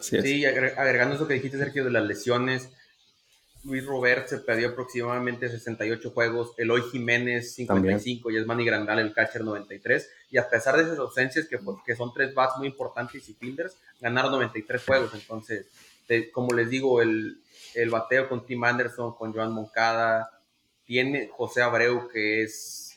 Sí, 0.00 0.44
agregando 0.46 1.16
eso 1.16 1.28
que 1.28 1.34
dijiste, 1.34 1.58
Sergio, 1.58 1.84
de 1.84 1.90
las 1.90 2.06
lesiones, 2.06 2.70
Luis 3.64 3.84
Robert 3.84 4.26
se 4.28 4.38
perdió 4.38 4.70
aproximadamente 4.70 5.48
68 5.50 6.10
juegos, 6.10 6.54
Eloy 6.56 6.82
Jiménez 6.90 7.54
55 7.54 8.30
y 8.30 8.38
es 8.38 8.46
Manny 8.46 8.64
Grandal 8.64 8.98
el 9.00 9.12
catcher 9.12 9.44
93 9.44 10.08
y 10.30 10.38
a 10.38 10.48
pesar 10.48 10.76
de 10.76 10.84
esas 10.84 10.98
ausencias 10.98 11.46
que, 11.46 11.58
pues, 11.58 11.76
que 11.84 11.94
son 11.94 12.14
tres 12.14 12.32
bats 12.32 12.56
muy 12.56 12.68
importantes 12.68 13.28
y 13.28 13.34
fielders, 13.34 13.76
ganaron 14.00 14.32
93 14.32 14.82
juegos, 14.82 15.10
entonces 15.12 15.66
como 16.32 16.54
les 16.54 16.70
digo, 16.70 17.00
el, 17.02 17.40
el 17.74 17.90
bateo 17.90 18.28
con 18.28 18.44
Tim 18.44 18.64
Anderson, 18.64 19.14
con 19.14 19.32
Joan 19.32 19.52
Moncada, 19.52 20.30
tiene 20.84 21.28
José 21.32 21.62
Abreu 21.62 22.08
que 22.08 22.42
es 22.42 22.89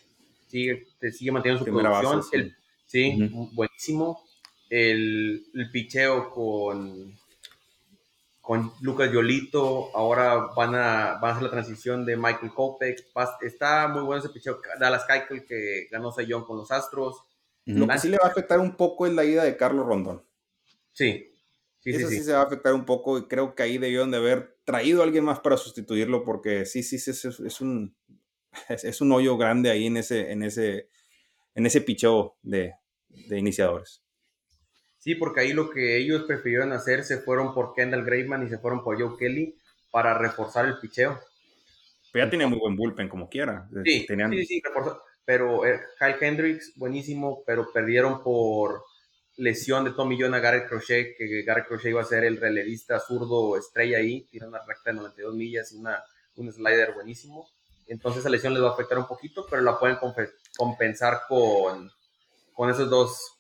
sigue, 0.54 0.88
sigue 1.12 1.32
manteniendo 1.32 1.66
su 1.66 1.72
producción, 1.72 2.54
sí, 2.86 3.32
buenísimo, 3.54 4.24
el, 4.70 5.44
el 5.54 5.72
picheo 5.72 6.30
con 6.30 7.18
con 8.44 8.74
Lucas 8.82 9.10
Yolito, 9.10 9.96
ahora 9.96 10.50
van 10.54 10.76
a, 10.76 11.18
van 11.22 11.24
a 11.24 11.30
hacer 11.30 11.44
la 11.44 11.50
transición 11.50 12.06
de 12.06 12.18
Michael 12.18 12.54
Kopech, 12.54 13.06
está 13.42 13.88
muy 13.88 14.04
bueno 14.04 14.20
ese 14.20 14.34
picheo, 14.34 14.60
Dallas 14.78 15.06
Keuchel 15.06 15.46
que 15.46 15.88
ganó 15.90 16.12
Sayón 16.12 16.44
con 16.44 16.58
los 16.58 16.70
Astros. 16.70 17.24
Lo 17.64 17.88
que 17.88 17.98
sí 18.00 18.10
le 18.10 18.18
va 18.18 18.28
a 18.28 18.32
afectar 18.32 18.60
un 18.60 18.76
poco 18.76 19.08
es 19.08 19.14
la 19.14 19.24
ida 19.24 19.46
de 19.46 19.56
Carlos 19.56 19.86
Rondón. 19.86 20.26
Sí. 20.92 21.34
sí 21.80 21.92
Eso 21.92 22.10
sí, 22.10 22.22
se 22.22 22.34
va 22.34 22.42
a 22.42 22.44
afectar 22.44 22.74
un 22.74 22.84
poco 22.84 23.18
y 23.18 23.30
creo 23.30 23.56
que 23.56 23.64
ahí 23.64 23.78
debieron 23.78 24.12
de 24.12 24.18
haber 24.18 24.58
traído 24.66 25.00
a 25.00 25.06
alguien 25.06 25.24
más 25.24 25.40
para 25.40 25.56
sustituirlo 25.56 26.26
porque 26.26 26.66
sí, 26.66 26.84
sí, 26.84 27.00
sí 27.00 27.12
es, 27.12 27.24
es 27.24 27.62
un, 27.62 27.96
es, 28.70 29.02
un 29.02 29.12
hoyo 29.12 29.38
grande 29.38 29.70
ahí 29.70 29.88
en 29.88 29.98
ese, 29.98 30.32
en 30.32 30.44
ese, 30.44 30.90
en 31.56 31.66
ese 31.66 31.82
picheo 31.82 32.38
de, 32.42 32.74
de 33.10 33.38
iniciadores. 33.40 34.02
Sí, 34.98 35.16
porque 35.16 35.42
ahí 35.42 35.52
lo 35.52 35.70
que 35.70 35.98
ellos 35.98 36.24
prefirieron 36.24 36.72
hacer 36.72 37.04
se 37.04 37.18
fueron 37.18 37.54
por 37.54 37.74
Kendall 37.74 38.06
Graveman 38.06 38.46
y 38.46 38.50
se 38.50 38.58
fueron 38.58 38.84
por 38.84 38.98
Joe 38.98 39.18
Kelly 39.18 39.58
para 39.92 40.18
reforzar 40.18 40.66
el 40.66 40.80
picheo. 40.80 41.20
Pero 42.12 42.26
ya 42.26 42.32
tenía 42.32 42.48
muy 42.48 42.60
buen 42.60 42.76
bullpen 42.76 43.10
como 43.10 43.28
quiera. 43.28 43.68
Sí, 43.84 44.06
sí, 44.08 44.46
sí, 44.46 44.62
Pero 45.26 45.66
eh, 45.66 45.82
Kyle 46.00 46.16
Hendricks, 46.22 46.74
buenísimo, 46.78 47.44
pero 47.46 47.72
perdieron 47.74 48.24
por 48.24 48.84
lesión 49.38 49.84
de 49.84 49.92
Tommy 49.92 50.18
John 50.20 50.34
a 50.36 50.40
Garrett 50.40 50.70
Crochet, 50.70 51.18
que 51.18 51.44
Garrett 51.44 51.68
Crochet 51.68 51.90
iba 51.90 52.02
a 52.02 52.06
ser 52.06 52.24
el 52.24 52.38
relevista 52.38 53.00
zurdo 53.00 53.58
estrella 53.58 53.98
ahí, 53.98 54.22
tiene 54.32 54.48
una 54.48 54.60
recta 54.66 54.92
de 54.92 54.94
92 54.94 55.36
millas 55.36 55.72
y 55.72 55.78
una, 55.78 56.04
un 56.36 56.52
slider 56.52 56.94
buenísimo. 56.94 57.50
Entonces 57.94 58.22
esa 58.22 58.30
lesión 58.30 58.56
les 58.56 58.64
va 58.64 58.70
a 58.70 58.74
afectar 58.74 58.98
un 58.98 59.06
poquito, 59.06 59.46
pero 59.48 59.62
la 59.62 59.78
pueden 59.78 59.98
compensar 60.58 61.22
con, 61.28 61.92
con 62.52 62.72
esos 62.72 62.90
dos 62.90 63.38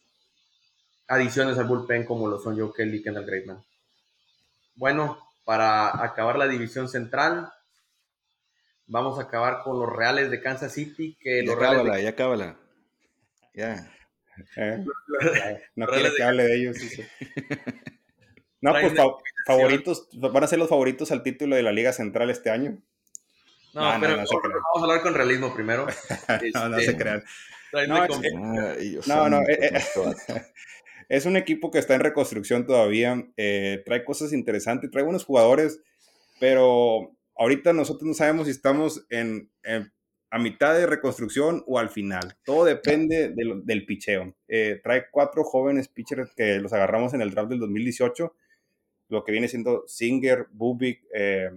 adiciones 1.08 1.58
al 1.58 1.66
bullpen 1.66 2.06
como 2.06 2.28
lo 2.28 2.38
son 2.40 2.60
Joe 2.60 2.72
Kelly 2.72 2.98
y 2.98 3.02
Kendall 3.02 3.26
Graveman. 3.26 3.64
Bueno, 4.76 5.18
para 5.44 6.04
acabar 6.04 6.38
la 6.38 6.48
división 6.48 6.88
central, 6.88 7.52
vamos 8.86 9.18
a 9.18 9.24
acabar 9.24 9.64
con 9.64 9.80
los 9.80 9.92
Reales 9.92 10.30
de 10.30 10.40
Kansas 10.40 10.72
City. 10.72 11.18
Que 11.20 11.44
ya 11.44 11.58
cábala, 11.58 12.00
ya 12.00 12.16
cábala. 12.16 12.60
Ya. 13.56 13.92
Eh, 14.56 14.86
no 15.76 15.88
quiere 15.88 16.12
que 16.16 16.24
hable 16.24 16.44
de 16.44 16.56
ellos. 16.58 16.78
No, 18.62 18.72
pues 18.72 18.94
favoritos, 19.46 20.08
van 20.14 20.42
a 20.42 20.48
ser 20.48 20.58
los 20.58 20.70
favoritos 20.70 21.12
al 21.12 21.22
título 21.22 21.58
de 21.58 21.64
la 21.64 21.74
Liga 21.74 21.92
Central 21.92 22.30
este 22.30 22.50
año. 22.50 22.82
No, 23.74 23.92
pero 24.00 24.18
vamos 24.18 24.30
a 24.76 24.82
hablar 24.82 25.02
con 25.02 25.14
realismo 25.16 25.54
primero. 25.54 25.88
no, 26.54 26.70
no 26.70 26.78
se 26.78 26.84
este, 26.84 26.98
crean. 26.98 27.24
No, 29.08 29.30
no, 29.30 29.30
no, 29.30 29.42
es 31.10 31.26
un 31.26 31.38
equipo 31.38 31.72
que 31.72 31.80
está 31.80 31.96
en 31.96 32.02
reconstrucción 32.02 32.68
todavía, 32.68 33.28
eh, 33.36 33.82
trae 33.84 34.06
cosas 34.06 34.32
interesantes, 34.32 34.92
trae 34.92 35.04
buenos 35.04 35.26
jugadores, 35.26 35.82
pero 36.40 37.16
ahorita 37.36 37.74
nosotros 37.74 38.08
no 38.08 38.14
sabemos 38.14 38.46
si 38.46 38.52
estamos 38.52 39.06
en, 39.10 39.50
a 40.30 40.38
mitad 40.38 40.76
de 40.76 40.86
reconstrucción 40.86 41.64
o 41.66 41.80
al 41.80 41.90
final. 41.90 42.36
Todo 42.46 42.66
depende 42.66 43.30
del, 43.30 43.66
del 43.66 43.86
picheo. 43.88 44.36
Eh, 44.48 44.80
trae 44.84 45.06
cuatro 45.10 45.44
jóvenes 45.44 45.88
pitchers 45.88 46.32
que 46.36 46.60
los 46.60 46.74
agarramos 46.74 47.16
en 47.16 47.22
el 47.22 47.32
draft 47.32 47.50
del 47.50 47.60
2018, 47.60 48.36
lo 49.10 49.24
que 49.24 49.32
viene 49.32 49.48
siendo 49.48 49.84
Singer, 49.88 50.48
Bubik, 50.52 51.04
eh, 51.12 51.50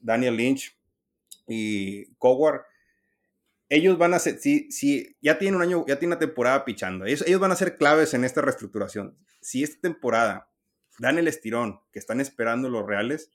Daniel 0.00 0.36
Lynch 0.36 0.76
y 1.46 2.06
Coward 2.16 2.62
ellos 3.68 3.98
van 3.98 4.14
a 4.14 4.18
ser, 4.18 4.38
si, 4.38 4.70
si 4.70 5.16
ya 5.20 5.38
tienen 5.38 5.56
un 5.56 5.62
año, 5.62 5.84
ya 5.86 5.98
tiene 5.98 6.14
una 6.14 6.20
temporada 6.20 6.64
pichando, 6.64 7.06
ellos, 7.06 7.24
ellos 7.26 7.40
van 7.40 7.52
a 7.52 7.56
ser 7.56 7.76
claves 7.76 8.14
en 8.14 8.24
esta 8.24 8.40
reestructuración. 8.40 9.16
Si 9.40 9.62
esta 9.62 9.80
temporada 9.80 10.48
dan 10.98 11.18
el 11.18 11.28
estirón 11.28 11.80
que 11.92 11.98
están 11.98 12.20
esperando 12.20 12.68
los 12.68 12.86
Reales, 12.86 13.30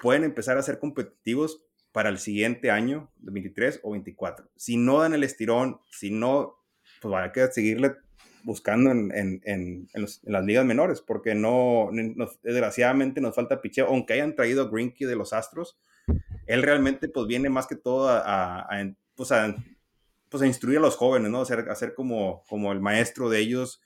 pueden 0.00 0.24
empezar 0.24 0.58
a 0.58 0.62
ser 0.62 0.78
competitivos 0.78 1.64
para 1.92 2.08
el 2.08 2.18
siguiente 2.18 2.70
año, 2.70 3.10
23 3.16 3.80
o 3.82 3.92
24. 3.92 4.48
Si 4.56 4.76
no 4.76 5.00
dan 5.00 5.14
el 5.14 5.24
estirón, 5.24 5.80
si 5.90 6.10
no, 6.10 6.58
pues 7.00 7.14
a 7.14 7.32
que 7.32 7.46
seguirle 7.48 7.96
buscando 8.44 8.90
en, 8.90 9.10
en, 9.12 9.40
en, 9.44 9.88
las 10.22 10.44
ligas 10.44 10.64
menores, 10.64 11.00
porque 11.00 11.34
no, 11.34 11.90
desgraciadamente 12.42 13.20
nos 13.20 13.34
falta 13.34 13.60
picheo, 13.60 13.88
aunque 13.88 14.12
hayan 14.14 14.36
traído 14.36 14.62
a 14.62 14.70
Greenkey 14.70 15.06
de 15.06 15.16
los 15.16 15.32
Astros, 15.32 15.78
él 16.48 16.62
realmente 16.62 17.08
pues 17.08 17.26
viene 17.26 17.50
más 17.50 17.66
que 17.66 17.76
todo 17.76 18.08
a, 18.08 18.60
a, 18.60 18.92
pues 19.14 19.30
a, 19.32 19.54
pues 20.30 20.42
a 20.42 20.46
instruir 20.46 20.78
a 20.78 20.80
los 20.80 20.96
jóvenes, 20.96 21.30
¿no? 21.30 21.42
Hacer, 21.42 21.68
hacer 21.70 21.94
como, 21.94 22.42
como 22.48 22.72
el 22.72 22.80
maestro 22.80 23.28
de 23.28 23.38
ellos, 23.38 23.82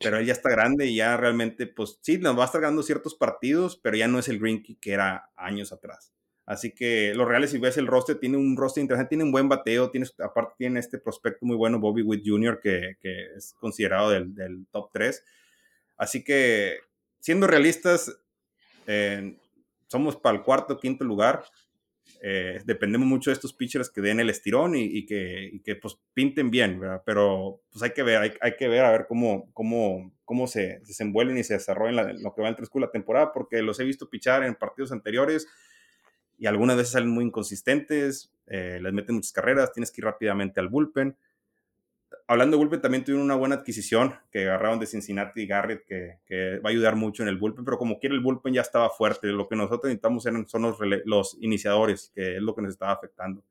pero 0.00 0.16
él 0.16 0.26
ya 0.26 0.32
está 0.32 0.50
grande 0.50 0.86
y 0.86 0.96
ya 0.96 1.16
realmente, 1.18 1.66
pues 1.66 1.98
sí, 2.02 2.18
nos 2.18 2.36
va 2.36 2.42
a 2.42 2.46
estar 2.46 2.62
ganando 2.62 2.82
ciertos 2.82 3.14
partidos, 3.14 3.76
pero 3.76 3.96
ya 3.96 4.08
no 4.08 4.18
es 4.18 4.28
el 4.28 4.40
Greenkey 4.40 4.76
que 4.76 4.92
era 4.92 5.30
años 5.36 5.70
atrás. 5.70 6.12
Así 6.46 6.72
que 6.74 7.12
los 7.14 7.28
Reales, 7.28 7.50
si 7.50 7.58
ves 7.58 7.76
el 7.76 7.86
roster, 7.86 8.18
tiene 8.18 8.38
un 8.38 8.56
roster 8.56 8.80
interesante, 8.80 9.10
tiene 9.10 9.24
un 9.24 9.32
buen 9.32 9.50
bateo, 9.50 9.90
tiene, 9.90 10.06
aparte 10.24 10.54
tiene 10.56 10.80
este 10.80 10.98
prospecto 10.98 11.44
muy 11.44 11.56
bueno, 11.56 11.78
Bobby 11.78 12.00
Witt 12.00 12.22
Jr., 12.24 12.58
que, 12.58 12.96
es 13.36 13.52
considerado 13.60 14.08
del, 14.08 14.34
del, 14.34 14.66
top 14.70 14.88
3. 14.94 15.22
Así 15.98 16.24
que, 16.24 16.78
siendo 17.20 17.46
realistas, 17.46 18.18
eh, 18.86 19.36
somos 19.88 20.16
para 20.16 20.38
el 20.38 20.42
cuarto, 20.42 20.78
quinto 20.78 21.04
lugar. 21.04 21.44
Eh, 22.20 22.60
dependemos 22.64 23.06
mucho 23.06 23.30
de 23.30 23.34
estos 23.34 23.52
pitchers 23.52 23.90
que 23.90 24.00
den 24.00 24.18
el 24.18 24.30
estirón 24.30 24.74
y, 24.74 25.06
que, 25.06 25.48
y 25.52 25.60
que, 25.60 25.76
pues 25.76 25.98
pinten 26.14 26.50
bien. 26.50 26.80
Pero 27.04 27.62
pues 27.70 27.82
hay 27.82 27.90
que 27.90 28.02
ver, 28.02 28.36
hay, 28.40 28.56
que 28.56 28.68
ver 28.68 28.84
a 28.84 28.90
ver 28.90 29.06
cómo, 29.08 29.50
cómo, 29.52 30.12
cómo 30.24 30.46
se 30.46 30.80
desenvuelven 30.86 31.38
y 31.38 31.44
se 31.44 31.54
desarrollan 31.54 32.22
lo 32.22 32.34
que 32.34 32.42
va 32.42 32.48
en 32.48 32.56
transcurso 32.56 32.90
temporada, 32.90 33.32
porque 33.32 33.62
los 33.62 33.78
he 33.80 33.84
visto 33.84 34.10
pichar 34.10 34.42
en 34.44 34.54
partidos 34.54 34.92
anteriores 34.92 35.46
y 36.38 36.46
algunas 36.46 36.76
veces 36.76 36.92
salen 36.92 37.10
muy 37.10 37.24
inconsistentes, 37.24 38.32
eh, 38.46 38.78
les 38.80 38.92
meten 38.92 39.16
muchas 39.16 39.32
carreras, 39.32 39.72
tienes 39.72 39.90
que 39.90 40.00
ir 40.00 40.04
rápidamente 40.04 40.60
al 40.60 40.68
bullpen. 40.68 41.16
Hablando 42.30 42.58
de 42.58 42.62
bullpen, 42.62 42.82
también 42.82 43.04
tuvieron 43.04 43.24
una 43.24 43.36
buena 43.36 43.54
adquisición 43.54 44.14
que 44.30 44.42
agarraron 44.42 44.78
de 44.78 44.84
Cincinnati 44.84 45.40
y 45.40 45.46
Garrett, 45.46 45.86
que, 45.86 46.18
que, 46.26 46.58
va 46.58 46.68
a 46.68 46.72
ayudar 46.72 46.94
mucho 46.94 47.22
en 47.22 47.30
el 47.30 47.38
bullpen, 47.38 47.64
pero 47.64 47.78
como 47.78 47.98
quiera 47.98 48.14
el 48.14 48.20
bullpen 48.20 48.52
ya 48.52 48.60
estaba 48.60 48.90
fuerte. 48.90 49.28
Lo 49.28 49.48
que 49.48 49.56
nosotros 49.56 49.84
necesitamos 49.84 50.26
eran, 50.26 50.46
son 50.46 50.60
los, 50.60 50.76
los 51.06 51.38
iniciadores, 51.40 52.12
que 52.14 52.36
es 52.36 52.42
lo 52.42 52.54
que 52.54 52.60
nos 52.60 52.72
estaba 52.72 52.92
afectando. 52.92 53.42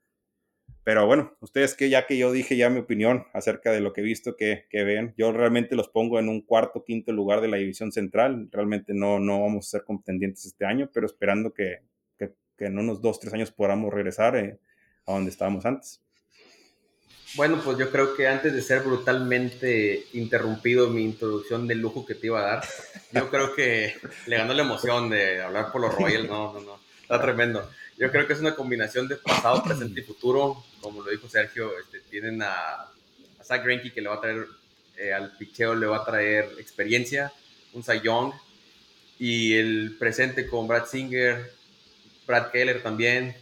Pero 0.83 1.07
bueno, 1.07 1.35
ustedes 1.39 1.73
que 1.73 1.89
ya 1.89 2.05
que 2.05 2.19
yo 2.19 2.31
dije 2.31 2.55
ya 2.55 2.69
mi 2.69 2.77
opinión 2.77 3.25
acerca 3.33 3.71
de 3.71 3.81
lo 3.81 3.93
que 3.93 4.01
he 4.01 4.03
visto, 4.03 4.35
que, 4.35 4.67
que 4.69 4.83
ven, 4.83 5.15
yo 5.17 5.31
realmente 5.31 5.75
los 5.75 5.89
pongo 5.89 6.19
en 6.19 6.29
un 6.29 6.41
cuarto, 6.41 6.83
quinto 6.83 7.11
lugar 7.11 7.41
de 7.41 7.47
la 7.47 7.57
división 7.57 7.91
central. 7.91 8.47
Realmente 8.51 8.93
no, 8.93 9.19
no 9.19 9.41
vamos 9.41 9.65
a 9.65 9.69
ser 9.71 9.85
contendientes 9.85 10.45
este 10.45 10.65
año, 10.65 10.87
pero 10.93 11.07
esperando 11.07 11.51
que, 11.51 11.79
que 12.15 12.65
en 12.65 12.77
unos 12.77 13.01
dos, 13.01 13.19
tres 13.19 13.33
años 13.33 13.51
podamos 13.51 13.91
regresar 13.91 14.35
eh, 14.35 14.59
a 15.07 15.13
donde 15.13 15.31
estábamos 15.31 15.65
antes. 15.65 16.03
Bueno, 17.35 17.61
pues 17.63 17.77
yo 17.77 17.91
creo 17.91 18.15
que 18.15 18.27
antes 18.27 18.53
de 18.53 18.61
ser 18.61 18.81
brutalmente 18.81 20.07
interrumpido 20.13 20.89
mi 20.89 21.03
introducción 21.03 21.67
del 21.67 21.79
lujo 21.79 22.05
que 22.05 22.15
te 22.15 22.27
iba 22.27 22.39
a 22.39 22.55
dar, 22.55 22.67
yo 23.11 23.29
creo 23.29 23.53
que 23.53 23.95
le 24.25 24.37
ganó 24.37 24.53
la 24.53 24.63
emoción 24.63 25.09
de 25.09 25.41
hablar 25.41 25.71
por 25.71 25.81
los 25.81 25.93
Royals. 25.93 26.27
No, 26.27 26.53
no, 26.53 26.61
no. 26.61 26.79
Está 27.01 27.21
tremendo. 27.21 27.69
Yo 27.97 28.11
creo 28.11 28.27
que 28.27 28.33
es 28.33 28.39
una 28.39 28.55
combinación 28.55 29.07
de 29.07 29.17
pasado, 29.17 29.63
presente 29.63 29.99
y 29.99 30.03
futuro. 30.03 30.63
Como 30.81 31.03
lo 31.03 31.11
dijo 31.11 31.27
Sergio, 31.27 31.71
este, 31.79 31.99
tienen 32.01 32.41
a, 32.41 32.81
a 32.81 33.43
Zach 33.43 33.63
Greinke 33.63 33.93
que 33.93 34.01
le 34.01 34.09
va 34.09 34.15
a 34.15 34.21
traer 34.21 34.47
eh, 34.97 35.13
al 35.13 35.35
picheo, 35.37 35.75
le 35.75 35.85
va 35.85 35.97
a 35.97 36.05
traer 36.05 36.49
experiencia, 36.59 37.31
un 37.73 37.83
Cy 37.83 38.01
Young, 38.01 38.33
y 39.19 39.53
el 39.53 39.95
presente 39.99 40.47
con 40.47 40.67
Brad 40.67 40.85
Singer, 40.85 41.53
Brad 42.25 42.51
Keller 42.51 42.81
también, 42.81 43.35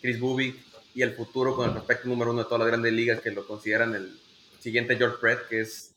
Chris 0.00 0.18
Bubik 0.18 0.69
y 0.94 1.02
el 1.02 1.12
futuro 1.12 1.54
con 1.54 1.66
el 1.66 1.72
prospecto 1.72 2.08
número 2.08 2.30
uno 2.30 2.40
de 2.40 2.44
todas 2.44 2.60
las 2.60 2.68
grandes 2.68 2.92
ligas 2.92 3.20
que 3.20 3.30
lo 3.30 3.46
consideran 3.46 3.94
el 3.94 4.18
siguiente 4.58 4.96
George 4.96 5.16
Brett, 5.20 5.48
que 5.48 5.60
es 5.60 5.94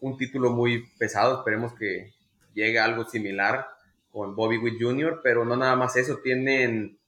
un 0.00 0.16
título 0.16 0.50
muy 0.50 0.86
pesado. 0.98 1.38
Esperemos 1.38 1.74
que 1.74 2.12
llegue 2.54 2.78
algo 2.78 3.04
similar 3.04 3.68
con 4.10 4.34
Bobby 4.34 4.58
Witt 4.58 4.80
Jr., 4.80 5.20
pero 5.22 5.44
no 5.44 5.56
nada 5.56 5.76
más 5.76 5.96
eso. 5.96 6.18
Tienen, 6.18 6.98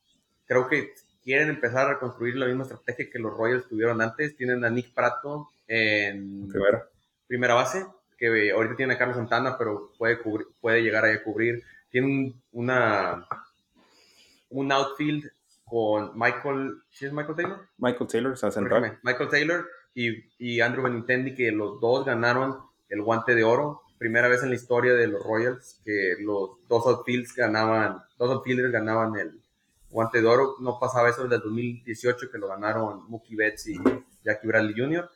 creo 0.47 0.69
que 0.69 0.93
quieren 1.23 1.49
empezar 1.49 1.87
a 1.87 1.95
reconstruir 1.95 2.37
la 2.37 2.47
misma 2.47 2.65
estrategia 2.65 3.11
que 3.11 3.19
los 3.19 3.37
Royals 3.37 3.69
tuvieron 3.69 4.01
antes. 4.01 4.37
Tienen 4.37 4.65
a 4.65 4.71
Nick 4.71 4.93
Prato 4.93 5.51
en 5.67 6.49
primera, 6.49 6.89
primera 7.27 7.55
base, 7.55 7.87
que 8.17 8.51
ahorita 8.51 8.77
tiene 8.77 8.95
a 8.95 8.99
Carlos 8.99 9.17
Santana, 9.17 9.57
pero 9.59 9.93
puede, 9.99 10.19
puede 10.61 10.83
llegar 10.83 11.05
a 11.05 11.23
cubrir. 11.23 11.63
Tiene 11.91 12.35
una 12.53 13.27
un 14.49 14.71
outfield 14.73 15.31
con 15.67 16.13
Michael, 16.17 16.83
¿sí 16.91 17.07
es 17.07 17.13
Michael 17.13 17.37
Taylor? 17.37 17.69
Michael 17.79 18.07
Taylor, 18.09 18.39
central. 18.39 18.99
Michael 19.03 19.29
Taylor 19.29 19.67
y, 19.95 20.25
y 20.39 20.61
Andrew 20.61 20.85
Benintendi, 20.85 21.35
que 21.35 21.51
los 21.51 21.81
dos 21.81 22.07
ganaron 22.07 22.59
el 22.89 23.03
guante 23.03 23.35
de 23.35 23.43
oro. 23.43 23.83
Primera 23.99 24.29
vez 24.29 24.43
en 24.43 24.51
la 24.51 24.55
historia 24.55 24.95
de 24.95 25.09
los 25.09 25.23
Royals 25.23 25.81
que 25.85 26.15
los 26.21 26.51
dos 26.69 26.87
outfields 26.87 27.35
ganaban, 27.35 27.99
dos 28.17 28.31
outfielders 28.31 28.71
ganaban 28.71 29.17
el 29.17 29.41
guante 29.91 30.21
de 30.23 30.29
oro. 30.29 30.55
No 30.61 30.79
pasaba 30.79 31.11
eso 31.11 31.25
desde 31.25 31.37
el 31.37 31.43
2018 31.43 32.31
que 32.31 32.39
lo 32.39 32.49
ganaron 32.49 33.09
Mookie 33.09 33.35
Betts 33.35 33.67
y 33.67 33.81
Jackie 34.25 34.47
Bradley 34.47 34.75
Jr. 34.77 35.11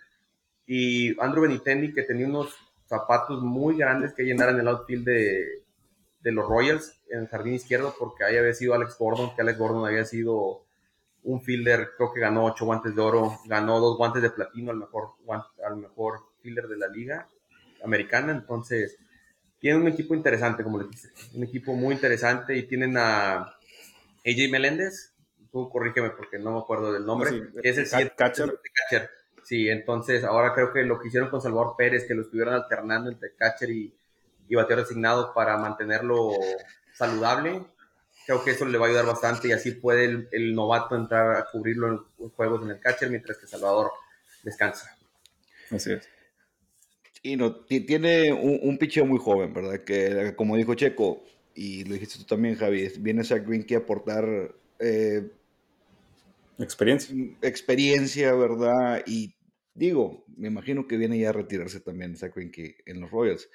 Y 0.66 1.20
Andrew 1.20 1.42
Benintendi, 1.42 1.92
que 1.92 2.02
tenía 2.02 2.26
unos 2.26 2.56
zapatos 2.86 3.40
muy 3.40 3.76
grandes 3.76 4.14
que 4.14 4.24
llenaran 4.24 4.58
el 4.58 4.66
outfield 4.66 5.04
de, 5.04 5.62
de 6.20 6.32
los 6.32 6.46
Royals 6.46 7.00
en 7.08 7.20
el 7.20 7.28
jardín 7.28 7.54
izquierdo 7.54 7.94
porque 7.98 8.24
ahí 8.24 8.36
había 8.36 8.52
sido 8.54 8.74
Alex 8.74 8.96
Gordon, 8.98 9.34
que 9.34 9.42
Alex 9.42 9.58
Gordon 9.58 9.86
había 9.86 10.04
sido 10.04 10.64
un 11.22 11.42
fielder, 11.42 11.90
creo 11.96 12.12
que 12.12 12.20
ganó 12.20 12.44
ocho 12.44 12.64
guantes 12.64 12.94
de 12.94 13.02
oro, 13.02 13.38
ganó 13.46 13.80
dos 13.80 13.96
guantes 13.96 14.22
de 14.22 14.30
platino 14.30 14.70
al 14.70 14.78
mejor, 14.78 15.10
al 15.64 15.76
mejor 15.76 16.20
fielder 16.42 16.66
de 16.68 16.78
la 16.78 16.88
liga 16.88 17.28
americana, 17.84 18.32
entonces 18.32 18.98
tienen 19.58 19.82
un 19.82 19.88
equipo 19.88 20.14
interesante, 20.14 20.62
como 20.62 20.78
les 20.78 20.90
dije, 20.90 21.08
un 21.34 21.44
equipo 21.44 21.74
muy 21.74 21.94
interesante 21.94 22.56
y 22.56 22.62
tienen 22.64 22.96
a 22.96 23.54
AJ 24.26 24.50
Meléndez, 24.50 25.14
tú 25.52 25.68
corrígeme 25.68 26.10
porque 26.10 26.38
no 26.38 26.52
me 26.52 26.58
acuerdo 26.60 26.92
del 26.92 27.04
nombre, 27.04 27.30
es 27.62 27.76
el 27.76 28.14
catcher. 28.14 28.58
catcher. 28.88 29.10
Sí, 29.42 29.68
entonces 29.68 30.24
ahora 30.24 30.54
creo 30.54 30.72
que 30.72 30.82
lo 30.84 31.00
que 31.00 31.08
hicieron 31.08 31.28
con 31.28 31.40
Salvador 31.40 31.74
Pérez, 31.76 32.06
que 32.06 32.14
lo 32.14 32.22
estuvieron 32.22 32.54
alternando 32.54 33.10
entre 33.10 33.34
catcher 33.34 33.70
y, 33.70 33.94
y 34.50 34.56
bateador 34.56 34.84
designado 34.84 35.32
para 35.32 35.56
mantenerlo 35.56 36.32
saludable. 36.92 37.62
Creo 38.26 38.44
que 38.44 38.50
eso 38.50 38.66
le 38.66 38.76
va 38.76 38.86
a 38.86 38.88
ayudar 38.88 39.06
bastante 39.06 39.48
y 39.48 39.52
así 39.52 39.70
puede 39.70 40.28
el, 40.30 40.54
novato 40.54 40.96
entrar 40.96 41.36
a 41.36 41.46
cubrirlo 41.50 42.06
en 42.18 42.28
juegos 42.30 42.62
en 42.62 42.70
el 42.70 42.80
catcher 42.80 43.08
mientras 43.08 43.38
que 43.38 43.46
Salvador 43.46 43.92
descansa. 44.42 44.98
Así 45.70 45.92
es. 45.92 46.08
Y 47.22 47.36
no, 47.36 47.54
tiene 47.64 48.32
un, 48.32 48.58
un 48.62 48.76
picheo 48.76 49.06
muy 49.06 49.18
joven, 49.18 49.54
¿verdad? 49.54 49.84
Que 49.84 50.34
como 50.36 50.56
dijo 50.56 50.74
Checo, 50.74 51.22
y 51.54 51.84
lo 51.84 51.94
dijiste 51.94 52.18
tú 52.18 52.24
también, 52.24 52.56
Javi, 52.56 52.90
viene 52.98 53.22
Zach 53.22 53.46
Greinke 53.46 53.76
a 53.76 53.78
aportar 53.78 54.54
eh, 54.80 55.30
experiencia. 56.58 57.14
Experiencia, 57.42 58.32
¿verdad? 58.34 59.02
Y 59.06 59.34
digo, 59.74 60.24
me 60.36 60.48
imagino 60.48 60.88
que 60.88 60.96
viene 60.96 61.18
ya 61.18 61.28
a 61.28 61.32
retirarse 61.32 61.80
también 61.80 62.16
Zach 62.16 62.34
Greinke 62.34 62.78
en 62.86 63.00
los 63.00 63.10
Royals. 63.10 63.48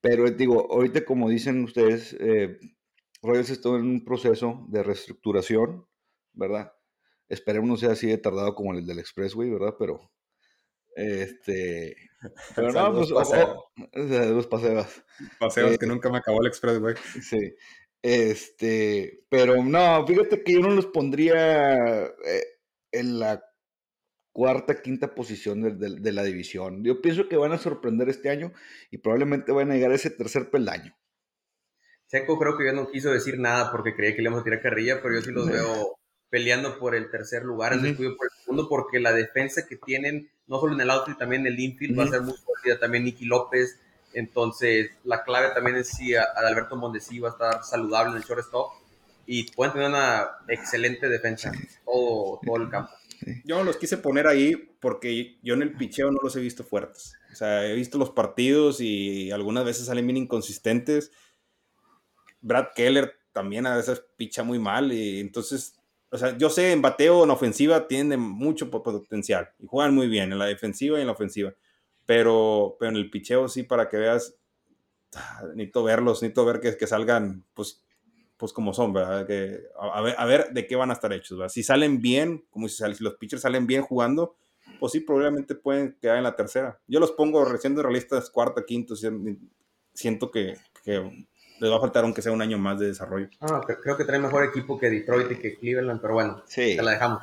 Pero 0.00 0.30
digo, 0.30 0.72
ahorita 0.72 1.04
como 1.04 1.28
dicen 1.28 1.64
ustedes, 1.64 2.16
eh, 2.20 2.58
Royals 3.22 3.50
está 3.50 3.68
en 3.70 3.86
un 3.86 4.04
proceso 4.04 4.66
de 4.68 4.82
reestructuración, 4.82 5.86
¿verdad? 6.32 6.72
Esperemos 7.28 7.68
no 7.68 7.76
sea 7.76 7.92
así 7.92 8.06
de 8.06 8.18
tardado 8.18 8.54
como 8.54 8.72
el 8.74 8.86
del 8.86 9.00
Expressway, 9.00 9.50
¿verdad? 9.50 9.74
Pero, 9.78 10.12
este... 10.94 11.96
Pero 12.54 12.72
no, 12.72 12.94
pues, 12.94 13.12
paseos. 13.12 15.04
Paseos 15.38 15.78
que 15.78 15.84
eh, 15.84 15.88
nunca 15.88 16.10
me 16.10 16.18
acabó 16.18 16.40
el 16.40 16.48
Expressway. 16.48 16.94
Sí. 17.22 17.54
Este, 18.00 19.24
pero 19.28 19.62
no, 19.64 20.06
fíjate 20.06 20.42
que 20.44 20.52
yo 20.54 20.60
no 20.60 20.70
los 20.70 20.86
pondría 20.86 22.06
eh, 22.06 22.44
en 22.92 23.18
la 23.18 23.42
cuarta, 24.38 24.80
quinta 24.82 25.16
posición 25.16 25.80
de, 25.80 26.12
la 26.12 26.22
división. 26.22 26.84
Yo 26.84 27.02
pienso 27.02 27.28
que 27.28 27.36
van 27.36 27.50
a 27.50 27.58
sorprender 27.58 28.08
este 28.08 28.30
año 28.30 28.52
y 28.88 28.98
probablemente 28.98 29.50
van 29.50 29.72
a 29.72 29.74
llegar 29.74 29.90
a 29.90 29.96
ese 29.96 30.10
tercer 30.10 30.48
peldaño. 30.48 30.96
Seco 32.06 32.38
creo 32.38 32.56
que 32.56 32.66
ya 32.66 32.72
no 32.72 32.88
quiso 32.88 33.10
decir 33.10 33.40
nada 33.40 33.72
porque 33.72 33.96
creía 33.96 34.12
que 34.14 34.22
le 34.22 34.28
íbamos 34.28 34.42
a 34.42 34.44
tirar 34.44 34.62
carrilla, 34.62 35.02
pero 35.02 35.16
yo 35.16 35.22
sí 35.22 35.32
los 35.32 35.50
veo 35.50 35.98
peleando 36.30 36.78
por 36.78 36.94
el 36.94 37.10
tercer 37.10 37.42
lugar, 37.42 37.72
el 37.72 37.96
por 37.96 38.06
el 38.06 38.38
segundo, 38.38 38.68
porque 38.68 39.00
la 39.00 39.10
defensa 39.10 39.66
que 39.66 39.74
tienen, 39.74 40.30
no 40.46 40.60
solo 40.60 40.74
en 40.74 40.82
el 40.82 40.90
outfield, 40.90 41.18
también 41.18 41.44
en 41.44 41.54
el 41.54 41.58
infield, 41.58 41.98
va 41.98 42.04
a 42.04 42.06
ser 42.06 42.20
muy 42.20 42.34
sólida, 42.34 42.78
también 42.78 43.02
Nicky 43.02 43.24
López, 43.24 43.80
entonces 44.12 44.92
la 45.02 45.24
clave 45.24 45.52
también 45.52 45.78
es 45.78 45.88
si 45.88 46.14
Adalberto 46.14 46.76
Mondesi 46.76 47.18
va 47.18 47.30
a 47.30 47.32
estar 47.32 47.64
saludable 47.64 48.12
en 48.12 48.18
el 48.18 48.22
shortstop 48.22 48.70
y 49.26 49.50
pueden 49.50 49.72
tener 49.72 49.88
una 49.88 50.28
excelente 50.46 51.08
defensa 51.08 51.50
todo, 51.84 52.38
todo 52.46 52.56
el 52.58 52.70
campo. 52.70 52.92
Yo 53.44 53.62
los 53.64 53.76
quise 53.76 53.98
poner 53.98 54.26
ahí 54.26 54.54
porque 54.80 55.38
yo 55.42 55.54
en 55.54 55.62
el 55.62 55.76
picheo 55.76 56.10
no 56.10 56.18
los 56.22 56.36
he 56.36 56.40
visto 56.40 56.64
fuertes. 56.64 57.14
O 57.32 57.34
sea, 57.34 57.66
he 57.66 57.74
visto 57.74 57.98
los 57.98 58.10
partidos 58.10 58.80
y 58.80 59.30
algunas 59.30 59.64
veces 59.64 59.86
salen 59.86 60.06
bien 60.06 60.16
inconsistentes. 60.16 61.10
Brad 62.40 62.68
Keller 62.74 63.14
también 63.32 63.66
a 63.66 63.76
veces 63.76 64.02
picha 64.16 64.42
muy 64.42 64.58
mal 64.58 64.92
y 64.92 65.20
entonces, 65.20 65.78
o 66.10 66.18
sea, 66.18 66.36
yo 66.36 66.50
sé, 66.50 66.72
en 66.72 66.82
bateo, 66.82 67.24
en 67.24 67.30
ofensiva, 67.30 67.86
tienen 67.88 68.20
mucho 68.20 68.70
potencial 68.70 69.50
y 69.58 69.66
juegan 69.66 69.94
muy 69.94 70.08
bien 70.08 70.32
en 70.32 70.38
la 70.38 70.46
defensiva 70.46 70.98
y 70.98 71.02
en 71.02 71.06
la 71.06 71.12
ofensiva, 71.12 71.54
pero, 72.06 72.76
pero 72.78 72.90
en 72.90 72.96
el 72.96 73.10
picheo 73.10 73.48
sí, 73.48 73.62
para 73.62 73.88
que 73.88 73.96
veas, 73.96 74.36
ah, 75.14 75.42
necesito 75.54 75.82
verlos, 75.82 76.22
necesito 76.22 76.44
ver 76.44 76.60
que, 76.60 76.76
que 76.76 76.86
salgan, 76.86 77.44
pues, 77.54 77.84
pues 78.38 78.52
como 78.52 78.72
son, 78.72 78.92
¿verdad? 78.92 79.26
Que, 79.26 79.60
a, 79.78 80.00
ver, 80.00 80.14
a 80.16 80.24
ver 80.24 80.50
de 80.52 80.66
qué 80.66 80.76
van 80.76 80.90
a 80.90 80.94
estar 80.94 81.12
hechos, 81.12 81.36
¿verdad? 81.36 81.52
Si 81.52 81.62
salen 81.62 82.00
bien, 82.00 82.46
como 82.50 82.68
si, 82.68 82.76
si 82.94 83.04
los 83.04 83.16
pitchers 83.16 83.42
salen 83.42 83.66
bien 83.66 83.82
jugando, 83.82 84.36
pues 84.78 84.92
sí, 84.92 85.00
probablemente 85.00 85.54
pueden 85.54 85.98
quedar 86.00 86.18
en 86.18 86.22
la 86.22 86.36
tercera. 86.36 86.80
Yo 86.86 87.00
los 87.00 87.12
pongo 87.12 87.44
recién 87.44 87.74
de 87.74 87.82
realistas 87.82 88.30
cuarta, 88.30 88.64
quinto, 88.64 88.94
siento 89.92 90.30
que, 90.30 90.56
que 90.84 91.26
les 91.60 91.70
va 91.70 91.76
a 91.76 91.80
faltar 91.80 92.04
aunque 92.04 92.22
sea 92.22 92.30
un 92.30 92.40
año 92.40 92.58
más 92.58 92.78
de 92.78 92.86
desarrollo. 92.86 93.28
Ah, 93.40 93.60
creo 93.82 93.96
que 93.96 94.04
trae 94.04 94.20
mejor 94.20 94.44
equipo 94.44 94.78
que 94.78 94.88
Detroit 94.88 95.32
y 95.32 95.36
que 95.36 95.56
Cleveland, 95.56 96.00
pero 96.00 96.14
bueno, 96.14 96.42
sí. 96.46 96.76
te 96.76 96.82
la 96.82 96.92
dejamos. 96.92 97.22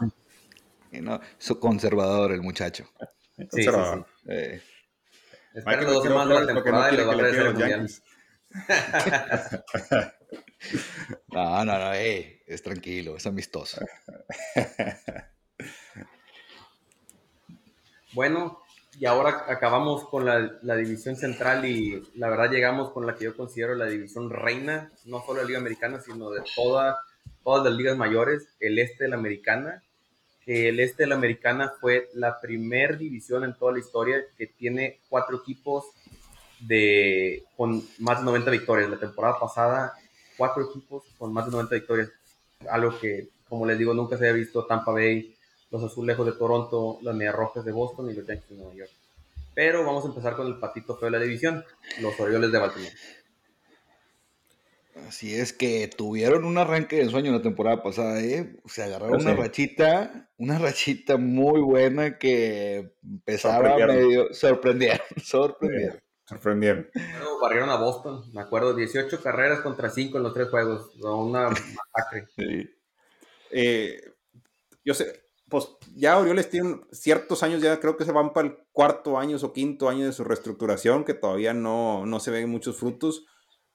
no, 0.91 1.21
su 1.37 1.59
conservador 1.59 2.33
el 2.33 2.41
muchacho. 2.41 2.85
Sí, 3.37 3.47
conservador. 3.47 4.05
Sí, 4.17 4.27
eh. 4.31 4.61
Espera 5.53 5.85
dos 5.85 6.03
semanas 6.03 6.39
de 6.39 6.45
la 6.45 6.53
temporada 6.53 6.93
y 6.93 6.97
lo 6.97 7.07
va 7.07 7.13
a 7.13 7.17
traer 7.17 7.35
el 7.35 7.53
mundial. 7.53 7.89
No, 11.31 11.65
no, 11.65 11.79
no, 11.79 11.93
es 11.93 12.61
tranquilo, 12.63 13.17
es 13.17 13.25
amistoso. 13.25 13.79
bueno, 18.13 18.59
y 18.99 19.05
ahora 19.05 19.45
acabamos 19.49 20.07
con 20.07 20.25
la, 20.25 20.75
división 20.77 21.15
central 21.15 21.65
y 21.65 22.01
la 22.15 22.29
verdad 22.29 22.49
llegamos 22.49 22.91
con 22.91 23.05
la 23.05 23.15
que 23.15 23.25
yo 23.25 23.35
considero 23.35 23.75
la 23.75 23.85
división 23.87 24.29
reina, 24.29 24.91
no 25.05 25.21
solo 25.21 25.35
de 25.35 25.41
la 25.41 25.47
Liga 25.47 25.59
Americana, 25.59 25.99
sino 25.99 26.29
de 26.29 26.41
toda, 26.55 26.97
todas 27.43 27.65
las 27.65 27.73
ligas 27.73 27.97
mayores, 27.97 28.47
el 28.59 28.79
este 28.79 29.05
de 29.05 29.09
la 29.09 29.17
Americana. 29.17 29.81
El 30.45 30.79
este 30.79 31.03
de 31.03 31.07
la 31.07 31.15
Americana 31.15 31.73
fue 31.81 32.09
la 32.13 32.39
primer 32.39 32.99
división 32.99 33.43
en 33.43 33.55
toda 33.55 33.73
la 33.73 33.79
historia 33.79 34.23
que 34.37 34.45
tiene 34.45 34.99
cuatro 35.09 35.37
equipos 35.37 35.85
de, 36.59 37.43
con 37.57 37.83
más 37.99 38.19
de 38.19 38.25
90 38.25 38.51
victorias. 38.51 38.89
La 38.89 38.99
temporada 38.99 39.39
pasada, 39.39 39.93
cuatro 40.37 40.63
equipos 40.63 41.03
con 41.17 41.33
más 41.33 41.45
de 41.45 41.51
90 41.51 41.75
victorias. 41.75 42.09
Algo 42.69 42.97
que, 42.99 43.29
como 43.47 43.65
les 43.65 43.77
digo, 43.77 43.93
nunca 43.93 44.17
se 44.17 44.27
había 44.27 44.43
visto 44.43 44.65
Tampa 44.65 44.91
Bay, 44.91 45.35
los 45.71 45.83
Azulejos 45.83 46.25
de 46.25 46.33
Toronto, 46.33 46.99
las 47.01 47.15
Medias 47.15 47.35
Rojas 47.35 47.65
de 47.65 47.71
Boston 47.71 48.09
y 48.09 48.13
los 48.13 48.25
Yankees 48.25 48.49
de 48.49 48.55
Nueva 48.55 48.73
York. 48.73 48.91
Pero 49.53 49.85
vamos 49.85 50.03
a 50.03 50.07
empezar 50.07 50.35
con 50.35 50.47
el 50.47 50.59
patito 50.59 50.97
feo 50.97 51.09
de 51.09 51.17
la 51.17 51.23
división, 51.23 51.63
los 52.01 52.19
Orioles 52.19 52.51
de 52.51 52.59
Baltimore. 52.59 52.93
Así 55.07 55.35
es 55.35 55.51
que 55.51 55.89
tuvieron 55.89 56.45
un 56.45 56.57
arranque 56.57 56.95
de 56.97 57.09
sueño 57.09 57.33
la 57.33 57.41
temporada 57.41 57.83
pasada, 57.83 58.21
¿eh? 58.21 58.55
Se 58.65 58.81
agarraron 58.83 59.21
una 59.21 59.33
rachita, 59.33 60.29
una 60.37 60.57
rachita 60.57 61.17
muy 61.17 61.59
buena 61.59 62.17
que 62.17 62.93
empezaba 63.03 63.77
medio. 63.77 64.33
Sorprendieron, 64.33 64.99
sorprendieron. 65.21 65.99
Sorprendieron. 66.25 66.89
barrieron 67.41 67.69
a 67.69 67.77
Boston, 67.77 68.23
me 68.33 68.41
acuerdo, 68.41 68.73
18 68.73 69.21
carreras 69.21 69.61
contra 69.61 69.89
5 69.89 70.17
en 70.17 70.23
los 70.23 70.33
tres 70.33 70.49
juegos, 70.49 70.91
una 71.01 71.49
masacre. 71.49 72.27
Sí. 72.35 72.69
Eh, 73.51 74.01
yo 74.83 74.93
sé, 74.93 75.25
pues 75.49 75.69
ya 75.95 76.17
Orioles 76.17 76.49
tienen 76.49 76.81
ciertos 76.91 77.43
años, 77.43 77.61
ya 77.61 77.79
creo 77.79 77.95
que 77.95 78.05
se 78.05 78.11
van 78.11 78.33
para 78.33 78.47
el 78.47 78.57
cuarto 78.71 79.17
año 79.17 79.37
o 79.41 79.53
quinto 79.53 79.87
año 79.89 80.05
de 80.05 80.13
su 80.13 80.23
reestructuración, 80.23 81.03
que 81.03 81.13
todavía 81.13 81.53
no, 81.53 82.05
no 82.05 82.19
se 82.19 82.31
ven 82.31 82.49
muchos 82.49 82.77
frutos, 82.77 83.25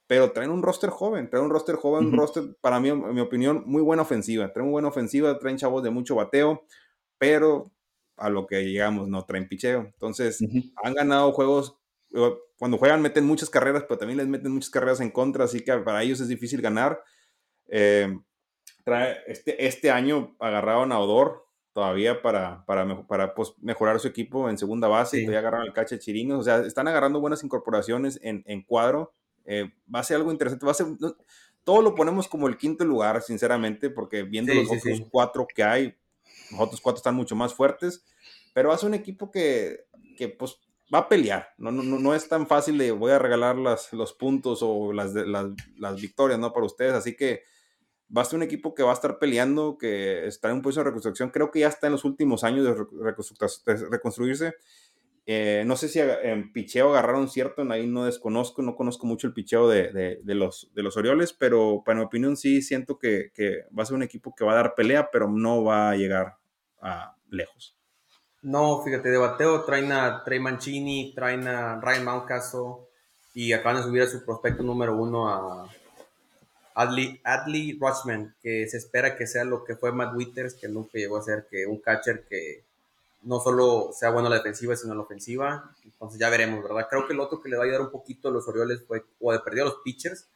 pero 0.07 0.32
traen 0.32 0.51
un 0.51 0.62
roster 0.62 0.90
joven, 0.90 1.30
traen 1.30 1.44
un 1.44 1.53
roster 1.53 1.76
joven, 1.76 2.07
un 2.07 2.16
roster, 2.18 2.57
para 2.61 2.80
mí, 2.80 2.88
en 2.88 3.14
mi 3.14 3.20
opinión, 3.20 3.62
muy 3.66 3.80
buena 3.80 4.03
ofensiva, 4.03 4.53
traen 4.53 4.70
buena 4.70 4.88
ofensiva, 4.88 5.38
traen 5.38 5.57
chavos 5.57 5.82
de 5.84 5.90
mucho 5.90 6.16
bateo, 6.16 6.64
pero 7.16 7.70
a 8.16 8.28
lo 8.28 8.46
que 8.46 8.64
llegamos 8.64 9.09
no 9.09 9.24
traen 9.24 9.48
picheo. 9.48 9.82
Entonces, 9.82 10.40
han 10.82 10.94
ganado 10.94 11.32
juegos, 11.32 11.80
cuando 12.59 12.79
juegan 12.79 13.03
meten 13.03 13.25
muchas 13.25 13.51
carreras, 13.51 13.85
pero 13.85 13.99
también 13.99 14.19
les 14.19 14.29
meten 14.29 14.53
muchas 14.53 14.71
carreras 14.71 15.01
en 15.01 15.11
contra, 15.11 15.45
así 15.45 15.65
que 15.65 15.73
para 15.79 16.03
ellos 16.03 16.21
es 16.21 16.29
difícil 16.29 16.61
ganar. 16.61 17.03
Eh, 17.69 18.19
trae, 18.85 19.19
este, 19.27 19.67
este 19.67 19.91
año 19.91 20.37
agarraron 20.41 20.93
a 20.93 20.99
Odor, 20.99 21.47
todavía 21.73 22.21
para, 22.21 22.65
para, 22.67 23.07
para 23.07 23.35
pues, 23.35 23.55
mejorar 23.61 24.01
su 24.01 24.09
equipo 24.09 24.51
en 24.51 24.59
segunda 24.59 24.89
base 24.89 25.19
y 25.19 25.25
todavía 25.25 25.39
agarran 25.39 25.67
el 25.67 25.73
cache 25.73 25.99
Chirinos. 25.99 26.41
O 26.41 26.43
sea, 26.43 26.59
están 26.67 26.89
agarrando 26.89 27.21
buenas 27.21 27.45
incorporaciones 27.45 28.19
en, 28.23 28.43
en 28.47 28.63
cuadro. 28.63 29.15
Eh, 29.45 29.71
va 29.93 30.01
a 30.01 30.05
ser 30.05 30.17
algo 30.17 30.33
interesante. 30.33 30.67
Va 30.67 30.73
a 30.73 30.75
ser, 30.75 30.87
todo 31.65 31.83
lo 31.83 31.95
ponemos 31.95 32.29
como 32.29 32.49
el 32.49 32.57
quinto 32.57 32.85
lugar, 32.85 33.23
sinceramente, 33.23 33.91
porque 33.91 34.23
viendo 34.23 34.53
los 34.53 34.71
otros 34.71 35.03
cuatro 35.11 35.47
que 35.47 35.63
hay, 35.63 35.97
los 36.51 36.61
otros 36.61 36.81
cuatro 36.81 36.99
están 36.99 37.15
mucho 37.15 37.37
más 37.37 37.55
fuertes. 37.55 38.05
Pero 38.53 38.77
ser 38.77 38.89
un 38.89 38.95
equipo 38.95 39.31
que, 39.31 39.85
que 40.17 40.29
pues, 40.29 40.59
va 40.93 41.01
a 41.01 41.09
pelear. 41.09 41.49
No, 41.59 41.70
no, 41.70 41.82
no 41.82 42.14
es 42.14 42.28
tan 42.28 42.47
fácil 42.47 42.78
de 42.78 42.93
voy 42.93 43.12
a 43.12 43.18
regalar 43.18 43.57
las, 43.57 43.93
los 43.93 44.12
puntos 44.12 44.61
o 44.62 44.93
las, 44.93 45.14
las, 45.14 45.47
las 45.76 46.01
victorias 46.01 46.38
¿no? 46.38 46.53
para 46.53 46.66
ustedes. 46.66 46.93
Así 46.93 47.16
que 47.16 47.43
va 48.16 48.22
a 48.22 48.24
ser 48.24 48.36
un 48.36 48.43
equipo 48.43 48.74
que 48.74 48.82
va 48.82 48.91
a 48.91 48.95
estar 48.95 49.18
peleando, 49.18 49.78
que 49.78 50.26
está 50.26 50.49
en 50.49 50.57
un 50.57 50.62
proceso 50.62 50.80
de 50.80 50.86
reconstrucción. 50.86 51.30
Creo 51.30 51.51
que 51.51 51.61
ya 51.61 51.68
está 51.68 51.86
en 51.86 51.93
los 51.93 52.05
últimos 52.05 52.45
años 52.45 52.64
de, 52.64 53.74
reconstruirse. 53.91 54.55
Eh, 55.26 55.62
no 55.64 55.76
sé 55.76 55.88
si 55.88 56.01
en 56.01 56.53
picheo 56.53 56.91
agarraron 56.91 57.28
cierto, 57.28 57.62
ahí 57.70 57.86
no 57.86 58.05
desconozco, 58.05 58.62
no 58.62 58.74
conozco 58.74 59.07
mucho 59.07 59.28
el 59.28 59.32
picheo 59.32 59.68
de, 59.68 60.18
de, 60.24 60.34
los, 60.34 60.72
de 60.74 60.82
los 60.82 60.97
Orioles, 60.97 61.32
pero 61.32 61.82
para 61.84 61.99
mi 61.99 62.05
opinión 62.05 62.36
sí 62.36 62.62
siento 62.62 62.99
que, 62.99 63.30
que, 63.32 63.64
va 63.78 63.84
a 63.84 63.86
ser 63.86 63.95
un 63.95 64.03
equipo 64.03 64.34
que 64.34 64.45
va 64.45 64.53
a 64.53 64.57
dar 64.57 64.74
pelea, 64.74 65.11
pero 65.12 65.28
no 65.30 65.62
va 65.62 65.91
a 65.91 65.97
llegar 65.97 66.38
a 66.80 67.14
lejos. 67.28 67.80
No, 68.43 68.82
fíjate, 68.82 69.11
de 69.11 69.18
bateo 69.18 69.64
traen 69.64 69.93
a 69.93 70.24
Trey 70.24 70.41
Mancini, 70.41 71.12
traen 71.14 71.47
a 71.47 71.78
Ryan 71.80 72.05
Mountcastle 72.05 72.76
y 73.34 73.53
acaban 73.53 73.76
de 73.76 73.82
subir 73.82 74.03
a 74.03 74.07
su 74.07 74.24
prospecto 74.24 74.62
número 74.62 74.97
uno 74.97 75.28
a 75.28 75.68
Adley, 76.74 77.20
Adley 77.22 77.78
Rushman, 77.78 78.34
que 78.43 78.66
se 78.66 78.78
espera 78.78 79.16
que 79.16 79.26
sea 79.26 79.45
lo 79.45 79.62
que 79.64 79.76
fue 79.76 79.93
Matt 79.93 80.14
Witters, 80.14 80.55
que 80.55 80.68
nunca 80.68 80.93
llegó 80.95 81.18
a 81.18 81.22
ser 81.22 81.47
que 81.51 81.66
un 81.66 81.80
catcher 81.80 82.26
que 82.26 82.64
no 83.22 83.41
solo 83.41 83.91
sea 83.93 84.11
bueno 84.11 84.28
en 84.28 84.32
la 84.32 84.38
defensiva, 84.38 84.74
sino 84.74 84.93
en 84.93 84.99
la 84.99 85.05
ofensiva. 85.05 85.74
Entonces 85.84 86.18
ya 86.18 86.30
veremos, 86.30 86.62
¿verdad? 86.62 86.86
Creo 86.88 87.07
que 87.07 87.12
el 87.12 87.20
otro 87.20 87.43
que 87.43 87.51
le 87.51 87.57
va 87.57 87.64
a 87.64 87.66
ayudar 87.66 87.82
un 87.82 87.91
poquito 87.91 88.28
a 88.28 88.32
los 88.32 88.49
Orioles 88.49 88.82
fue, 88.86 89.05
o 89.20 89.32
de 89.32 89.41
perdió 89.41 89.64
a 89.64 89.66
los 89.66 89.80
pitchers, 89.84 90.26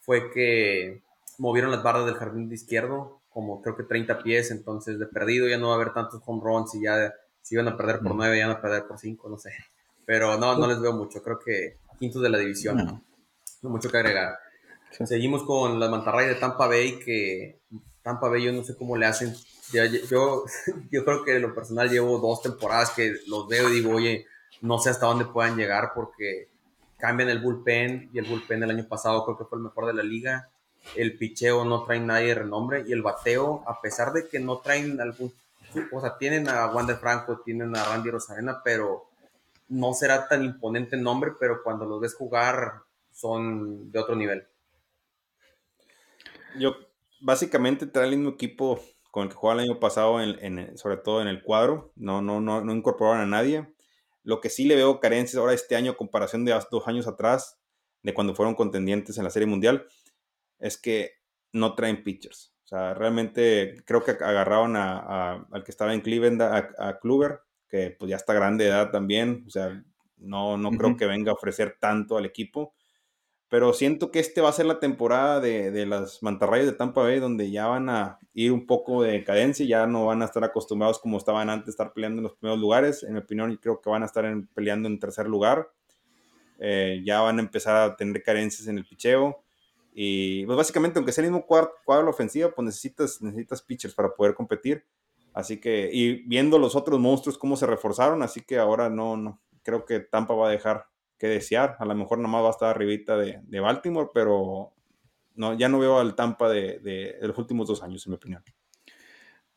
fue 0.00 0.30
que 0.30 1.02
movieron 1.38 1.72
las 1.72 1.82
barras 1.82 2.06
del 2.06 2.14
jardín 2.14 2.48
de 2.48 2.54
izquierdo, 2.54 3.20
como 3.36 3.60
creo 3.60 3.76
que 3.76 3.82
30 3.82 4.22
pies, 4.22 4.50
entonces 4.50 4.98
de 4.98 5.04
perdido 5.04 5.46
ya 5.46 5.58
no 5.58 5.66
va 5.66 5.74
a 5.74 5.76
haber 5.76 5.92
tantos 5.92 6.22
home 6.24 6.40
runs 6.42 6.74
y 6.74 6.84
ya 6.84 7.12
si 7.42 7.54
iban 7.54 7.68
a 7.68 7.76
perder 7.76 8.00
por 8.00 8.14
9, 8.14 8.38
ya 8.38 8.46
van 8.46 8.56
a 8.56 8.62
perder 8.62 8.86
por 8.86 8.98
5, 8.98 9.28
no 9.28 9.36
sé. 9.36 9.50
Pero 10.06 10.38
no, 10.38 10.56
no 10.56 10.66
les 10.66 10.80
veo 10.80 10.94
mucho, 10.94 11.22
creo 11.22 11.38
que 11.38 11.76
quintos 11.98 12.22
de 12.22 12.30
la 12.30 12.38
división, 12.38 12.78
no, 12.78 13.04
no 13.60 13.68
mucho 13.68 13.90
que 13.90 13.98
agregar. 13.98 14.38
Seguimos 15.04 15.42
con 15.42 15.78
las 15.78 15.90
mantarrayas 15.90 16.30
de 16.30 16.40
Tampa 16.40 16.66
Bay, 16.66 16.98
que 16.98 17.60
Tampa 18.00 18.30
Bay 18.30 18.42
yo 18.42 18.54
no 18.54 18.64
sé 18.64 18.74
cómo 18.74 18.96
le 18.96 19.04
hacen. 19.04 19.34
yo, 19.70 20.44
yo 20.90 21.04
creo 21.04 21.22
que 21.22 21.36
en 21.36 21.42
lo 21.42 21.54
personal 21.54 21.90
llevo 21.90 22.18
dos 22.18 22.40
temporadas 22.40 22.92
que 22.92 23.16
los 23.26 23.48
veo 23.48 23.68
y 23.68 23.74
digo, 23.74 23.94
oye, 23.94 24.24
no 24.62 24.78
sé 24.78 24.88
hasta 24.88 25.04
dónde 25.04 25.26
puedan 25.26 25.58
llegar 25.58 25.92
porque 25.94 26.48
cambian 26.96 27.28
el 27.28 27.42
bullpen 27.42 28.08
y 28.14 28.18
el 28.18 28.24
bullpen 28.24 28.60
del 28.60 28.70
año 28.70 28.88
pasado 28.88 29.26
creo 29.26 29.36
que 29.36 29.44
fue 29.44 29.58
el 29.58 29.64
mejor 29.64 29.84
de 29.88 29.92
la 29.92 30.02
liga. 30.02 30.48
El 30.94 31.18
picheo 31.18 31.64
no 31.64 31.84
trae 31.84 32.00
nadie 32.00 32.28
de 32.28 32.34
renombre 32.36 32.84
y 32.86 32.92
el 32.92 33.02
bateo, 33.02 33.64
a 33.66 33.80
pesar 33.80 34.12
de 34.12 34.28
que 34.28 34.38
no 34.38 34.58
traen 34.58 35.00
algún, 35.00 35.32
o 35.92 36.00
sea, 36.00 36.16
tienen 36.16 36.48
a 36.48 36.66
Wander 36.66 36.96
Franco, 36.96 37.40
tienen 37.44 37.76
a 37.76 37.84
Randy 37.84 38.10
Rosarena, 38.10 38.60
pero 38.64 39.08
no 39.68 39.94
será 39.94 40.28
tan 40.28 40.44
imponente 40.44 40.96
el 40.96 41.02
nombre, 41.02 41.32
pero 41.38 41.62
cuando 41.62 41.84
los 41.84 42.00
ves 42.00 42.14
jugar 42.14 42.82
son 43.12 43.90
de 43.90 43.98
otro 43.98 44.14
nivel. 44.14 44.46
Yo 46.58 46.76
básicamente 47.20 47.86
trae 47.86 48.04
el 48.06 48.16
mismo 48.16 48.30
equipo 48.30 48.80
con 49.10 49.24
el 49.24 49.28
que 49.30 49.34
jugaba 49.34 49.62
el 49.62 49.70
año 49.70 49.80
pasado, 49.80 50.18
sobre 50.76 50.96
todo 50.98 51.22
en 51.22 51.28
el 51.28 51.42
cuadro. 51.42 51.92
No, 51.96 52.20
no, 52.20 52.40
no, 52.40 52.62
no 52.62 52.74
incorporaron 52.74 53.22
a 53.22 53.26
nadie. 53.26 53.66
Lo 54.22 54.40
que 54.40 54.50
sí 54.50 54.64
le 54.66 54.76
veo 54.76 55.00
carencias 55.00 55.40
ahora 55.40 55.54
este 55.54 55.76
año, 55.76 55.96
comparación 55.96 56.44
de 56.44 56.58
dos 56.70 56.86
años 56.86 57.06
atrás, 57.06 57.58
de 58.02 58.12
cuando 58.12 58.34
fueron 58.34 58.54
contendientes 58.54 59.16
en 59.18 59.24
la 59.24 59.30
Serie 59.30 59.46
Mundial, 59.46 59.86
es 60.58 60.78
que 60.78 61.12
no 61.52 61.74
traen 61.74 62.02
pitchers. 62.02 62.54
O 62.64 62.68
sea, 62.68 62.94
realmente 62.94 63.82
creo 63.84 64.02
que 64.02 64.12
agarraron 64.12 64.76
a, 64.76 65.46
al 65.50 65.64
que 65.64 65.70
estaba 65.70 65.94
en 65.94 66.00
Cleveland, 66.00 66.42
a, 66.42 66.68
a, 66.78 66.98
Kluber, 66.98 67.40
que 67.68 67.94
pues 67.96 68.10
ya 68.10 68.16
está 68.16 68.34
grande 68.34 68.64
de 68.64 68.70
edad 68.70 68.90
también. 68.90 69.44
O 69.46 69.50
sea, 69.50 69.82
no, 70.16 70.56
no 70.56 70.70
creo 70.72 70.96
que 70.96 71.06
venga 71.06 71.30
a 71.30 71.34
ofrecer 71.34 71.76
tanto 71.80 72.16
al 72.16 72.26
equipo 72.26 72.74
pero 73.48 73.72
siento 73.72 74.10
que 74.10 74.18
este 74.18 74.40
va 74.40 74.48
a 74.48 74.52
ser 74.52 74.66
la 74.66 74.80
temporada 74.80 75.40
de, 75.40 75.70
de, 75.70 75.86
las 75.86 76.22
mantarrayas 76.22 76.66
de 76.66 76.72
Tampa 76.72 77.02
Bay, 77.02 77.20
donde 77.20 77.50
ya 77.50 77.66
van 77.66 77.88
a 77.88 78.18
ir 78.34 78.50
un 78.50 78.66
poco 78.66 79.02
de 79.02 79.12
decadencia, 79.12 79.64
ya 79.64 79.86
no 79.86 80.06
van 80.06 80.22
a 80.22 80.24
estar 80.24 80.42
acostumbrados 80.42 80.98
como 80.98 81.16
estaban 81.16 81.48
antes, 81.48 81.68
estar 81.68 81.92
peleando 81.92 82.18
en 82.18 82.24
los 82.24 82.34
primeros 82.34 82.60
lugares. 82.60 83.04
En 83.04 83.12
mi 83.12 83.20
opinión, 83.20 83.56
creo 83.62 83.80
que 83.80 83.88
van 83.88 84.02
a 84.02 84.06
estar 84.06 84.24
peleando 84.52 84.88
en 84.88 84.98
tercer 84.98 85.28
lugar. 85.28 85.70
Eh, 86.58 87.02
ya 87.04 87.20
van 87.20 87.38
a 87.38 87.42
empezar 87.42 87.76
a 87.76 87.96
tener 87.96 88.20
carencias 88.22 88.66
en 88.66 88.78
el 88.78 88.84
picheo. 88.84 89.44
Y 89.98 90.44
pues 90.44 90.58
básicamente, 90.58 90.98
aunque 90.98 91.10
sea 91.10 91.24
el 91.24 91.30
mismo 91.30 91.46
cuadro, 91.46 91.72
cuadro 91.86 92.10
ofensiva, 92.10 92.50
pues 92.54 92.66
necesitas, 92.66 93.22
necesitas 93.22 93.62
pitchers 93.62 93.94
para 93.94 94.14
poder 94.14 94.34
competir. 94.34 94.84
Así 95.32 95.58
que, 95.58 95.88
y 95.90 96.22
viendo 96.28 96.58
los 96.58 96.76
otros 96.76 97.00
monstruos 97.00 97.38
cómo 97.38 97.56
se 97.56 97.64
reforzaron, 97.64 98.22
así 98.22 98.42
que 98.42 98.58
ahora 98.58 98.90
no, 98.90 99.16
no, 99.16 99.40
creo 99.62 99.86
que 99.86 100.00
Tampa 100.00 100.34
va 100.34 100.48
a 100.48 100.50
dejar 100.50 100.84
que 101.16 101.28
desear. 101.28 101.76
A 101.78 101.86
lo 101.86 101.94
mejor 101.94 102.18
nomás 102.18 102.42
va 102.42 102.48
a 102.48 102.50
estar 102.50 102.68
arribita 102.68 103.16
de, 103.16 103.40
de 103.44 103.60
Baltimore, 103.60 104.10
pero 104.12 104.74
no, 105.34 105.54
ya 105.54 105.70
no 105.70 105.78
veo 105.78 105.98
al 105.98 106.14
Tampa 106.14 106.50
de, 106.50 106.78
de, 106.80 107.16
de, 107.18 107.26
los 107.28 107.38
últimos 107.38 107.66
dos 107.66 107.82
años, 107.82 108.06
en 108.06 108.10
mi 108.10 108.16
opinión. 108.16 108.44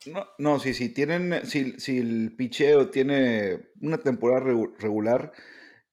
No, 0.06 0.26
no 0.38 0.58
si, 0.60 0.74
si, 0.74 0.88
tienen, 0.94 1.46
si, 1.46 1.78
si 1.82 1.98
el 1.98 2.34
picheo 2.38 2.90
tiene 2.90 3.72
una 3.82 3.98
temporada 3.98 4.40
regular, 4.80 5.34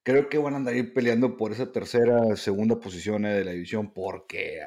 creo 0.07 0.29
que 0.29 0.37
van 0.37 0.53
a 0.53 0.57
andar 0.57 0.73
ir 0.73 0.93
peleando 0.93 1.35
por 1.35 1.51
esa 1.51 1.69
tercera, 1.69 2.37
segunda 2.37 2.79
posición 2.79 3.23
de 3.23 3.43
la 3.43 3.51
división, 3.51 3.91
porque 3.93 4.61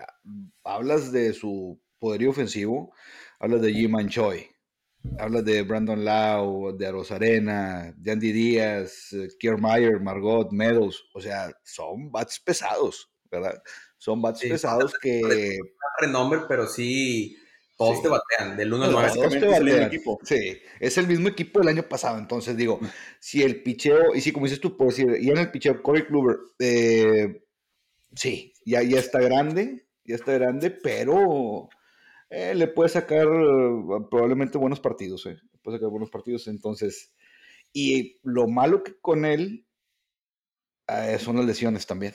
hablas 0.62 1.12
de 1.12 1.32
su 1.32 1.80
poderío 1.98 2.28
ofensivo, 2.28 2.92
hablas 3.38 3.62
de 3.62 3.72
Jim 3.72 3.96
Choi, 4.10 4.50
hablas 5.18 5.46
de 5.46 5.62
Brandon 5.62 6.04
Lau, 6.04 6.76
de 6.76 7.06
Arena, 7.08 7.90
de 7.96 8.12
Andy 8.12 8.32
Díaz, 8.32 9.16
Kiermaier, 9.38 9.98
Margot, 9.98 10.52
Meadows, 10.52 11.08
o 11.14 11.22
sea, 11.22 11.50
son 11.64 12.12
bats 12.12 12.38
pesados, 12.38 13.10
¿verdad? 13.30 13.62
Son 13.96 14.20
bats 14.20 14.40
sí, 14.40 14.48
pesados 14.50 14.92
que... 15.00 15.56
Renombre, 16.02 16.40
pero 16.48 16.66
sí 16.66 17.34
todos 17.80 17.96
sí. 17.96 18.02
te 18.02 18.08
batean, 18.10 18.58
del 18.58 18.74
1 18.74 18.84
al 18.84 18.92
9. 18.92 19.10
Todos 19.14 19.30
te 19.30 19.46
batean. 19.46 19.68
Es 19.68 19.74
el 19.74 19.82
equipo. 19.84 20.18
Sí, 20.22 20.60
es 20.78 20.98
el 20.98 21.06
mismo 21.06 21.28
equipo 21.28 21.60
del 21.60 21.68
año 21.68 21.82
pasado. 21.82 22.18
Entonces, 22.18 22.54
digo, 22.54 22.78
si 23.18 23.42
el 23.42 23.62
picheo, 23.62 24.14
y 24.14 24.20
si 24.20 24.32
como 24.32 24.44
dices 24.44 24.60
tú, 24.60 24.76
puedes 24.76 24.96
decir, 24.98 25.16
y 25.18 25.30
en 25.30 25.38
el 25.38 25.50
picheo, 25.50 25.82
Corey 25.82 26.04
Kluber, 26.04 26.36
eh, 26.58 27.42
sí, 28.14 28.52
ya, 28.66 28.82
ya 28.82 28.98
está 28.98 29.18
grande, 29.20 29.86
ya 30.04 30.14
está 30.14 30.34
grande, 30.34 30.70
pero 30.70 31.70
eh, 32.28 32.54
le 32.54 32.68
puede 32.68 32.90
sacar 32.90 33.26
uh, 33.26 34.06
probablemente 34.10 34.58
buenos 34.58 34.80
partidos, 34.80 35.24
eh. 35.24 35.38
puede 35.62 35.78
sacar 35.78 35.88
buenos 35.88 36.10
partidos. 36.10 36.48
Entonces, 36.48 37.14
y 37.72 38.18
lo 38.24 38.46
malo 38.46 38.82
que 38.82 39.00
con 39.00 39.24
él 39.24 39.66
eh, 40.86 41.18
son 41.18 41.36
las 41.36 41.46
lesiones 41.46 41.86
también. 41.86 42.14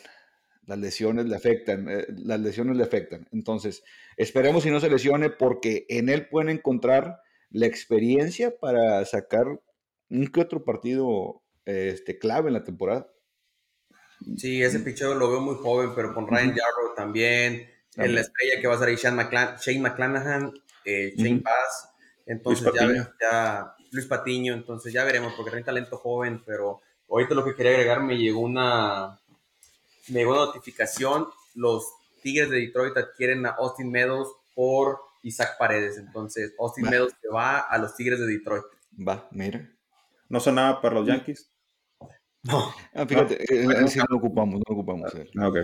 Las 0.65 0.79
lesiones 0.79 1.25
le 1.25 1.35
afectan, 1.35 1.87
eh, 1.89 2.05
las 2.09 2.39
lesiones 2.39 2.75
le 2.75 2.83
afectan. 2.83 3.27
Entonces, 3.31 3.83
esperemos 4.17 4.63
si 4.63 4.71
no 4.71 4.79
se 4.79 4.89
lesione 4.89 5.29
porque 5.29 5.85
en 5.89 6.09
él 6.09 6.27
pueden 6.27 6.49
encontrar 6.49 7.19
la 7.51 7.67
experiencia 7.67 8.57
para 8.57 9.05
sacar 9.05 9.45
un 10.09 10.27
que 10.27 10.41
otro 10.41 10.63
partido 10.63 11.41
este, 11.65 12.17
clave 12.17 12.47
en 12.47 12.53
la 12.53 12.63
temporada. 12.63 13.09
Sí, 14.37 14.61
ese 14.61 14.79
picheo 14.79 15.15
lo 15.15 15.29
veo 15.29 15.41
muy 15.41 15.55
joven, 15.55 15.91
pero 15.95 16.13
con 16.13 16.27
Ryan 16.27 16.49
Yarrow 16.49 16.95
también, 16.95 17.69
en 17.95 18.15
la 18.15 18.21
estrella 18.21 18.61
que 18.61 18.67
va 18.67 18.75
a 18.75 18.79
salir 18.79 18.97
Shane, 18.97 19.15
McClan 19.15 19.57
Shane 19.57 19.79
McClanahan, 19.79 20.53
eh, 20.85 21.13
Shane 21.17 21.41
Paz, 21.41 21.89
entonces 22.25 22.65
Luis 22.65 22.97
ya, 22.97 23.15
ya, 23.21 23.75
Luis 23.91 24.05
Patiño, 24.05 24.53
entonces 24.53 24.93
ya 24.93 25.03
veremos, 25.03 25.33
porque 25.35 25.51
tiene 25.51 25.65
talento 25.65 25.97
joven, 25.97 26.41
pero 26.45 26.81
ahorita 27.09 27.35
lo 27.35 27.45
que 27.45 27.55
quería 27.55 27.73
agregar 27.73 28.03
me 28.03 28.17
llegó 28.17 28.39
una, 28.39 29.19
me 30.09 30.19
llegó 30.19 30.33
una 30.33 30.45
notificación, 30.45 31.27
los 31.55 31.85
Tigres 32.21 32.49
de 32.49 32.59
Detroit 32.59 32.97
adquieren 32.97 33.45
a 33.45 33.49
Austin 33.51 33.91
Meadows 33.91 34.29
por 34.53 34.99
Isaac 35.23 35.57
Paredes. 35.57 35.97
Entonces, 35.97 36.53
Austin 36.59 36.85
va. 36.85 36.89
Meadows 36.89 37.13
se 37.21 37.27
va 37.29 37.59
a 37.59 37.77
los 37.77 37.95
Tigres 37.95 38.19
de 38.19 38.27
Detroit. 38.27 38.63
Va, 39.07 39.27
mira. 39.31 39.69
¿No 40.29 40.39
son 40.39 40.55
nada 40.55 40.81
para 40.81 40.95
los 40.95 41.07
Yankees? 41.07 41.51
No. 42.43 42.73
Ah, 42.93 43.05
fíjate, 43.05 43.45
no. 43.63 43.71
Eh, 43.71 43.87
sí, 43.87 43.99
no 43.99 44.05
lo 44.09 44.17
ocupamos, 44.17 44.55
no 44.55 44.63
lo 44.67 44.75
ocupamos. 44.75 45.11
Ah, 45.39 45.47
ok. 45.47 45.57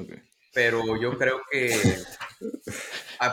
okay. 0.00 0.22
Pero 0.52 1.00
yo 1.00 1.18
creo 1.18 1.40
que, 1.50 1.76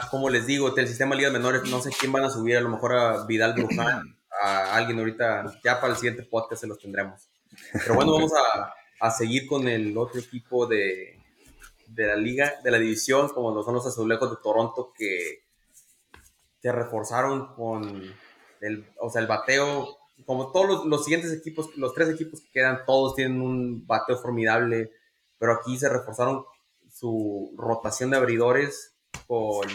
como 0.10 0.30
les 0.30 0.48
digo, 0.48 0.72
del 0.72 0.88
sistema 0.88 1.12
de 1.12 1.18
ligas 1.18 1.34
menores, 1.34 1.70
no 1.70 1.80
sé 1.80 1.92
quién 1.98 2.12
van 2.12 2.24
a 2.24 2.32
subir, 2.32 2.58
a 2.58 2.62
lo 2.62 2.70
mejor 2.70 2.94
a 2.94 3.26
Vidal 3.28 3.54
Bruján, 3.54 4.20
a 4.44 4.76
alguien 4.76 4.98
ahorita, 4.98 5.60
ya 5.64 5.80
para 5.80 5.94
el 5.94 6.00
siguiente 6.00 6.24
podcast 6.24 6.62
se 6.62 6.68
los 6.68 6.80
tendremos. 6.80 7.30
Pero 7.74 7.94
bueno, 7.94 8.14
vamos 8.14 8.32
a, 8.34 8.74
a 9.02 9.10
seguir 9.10 9.48
con 9.48 9.68
el 9.68 9.98
otro 9.98 10.20
equipo 10.20 10.68
de, 10.68 11.20
de, 11.88 12.06
la 12.06 12.16
liga, 12.16 12.54
de 12.64 12.70
la 12.70 12.78
división, 12.78 13.30
como 13.30 13.52
lo 13.54 13.64
son 13.64 13.74
los 13.74 13.88
azulejos 13.88 14.30
de 14.30 14.38
Toronto, 14.44 14.94
que 14.96 15.44
se 16.62 16.72
reforzaron 16.72 17.56
con 17.56 18.14
el, 18.62 18.88
o 19.00 19.10
sea, 19.10 19.22
el 19.22 19.28
bateo, 19.28 19.98
como 20.24 20.52
todos 20.52 20.68
los, 20.68 20.86
los, 20.86 21.04
siguientes 21.04 21.34
equipos, 21.34 21.76
los 21.78 21.96
tres 21.96 22.10
equipos 22.10 22.42
que 22.42 22.52
quedan, 22.52 22.86
todos 22.86 23.16
tienen 23.16 23.42
un 23.42 23.88
bateo 23.88 24.18
formidable, 24.18 24.92
pero 25.40 25.54
aquí 25.54 25.80
se 25.80 25.90
reforzaron 25.90 26.46
su 26.94 27.56
rotación 27.58 28.12
de 28.12 28.18
abridores 28.18 28.94
con 29.26 29.68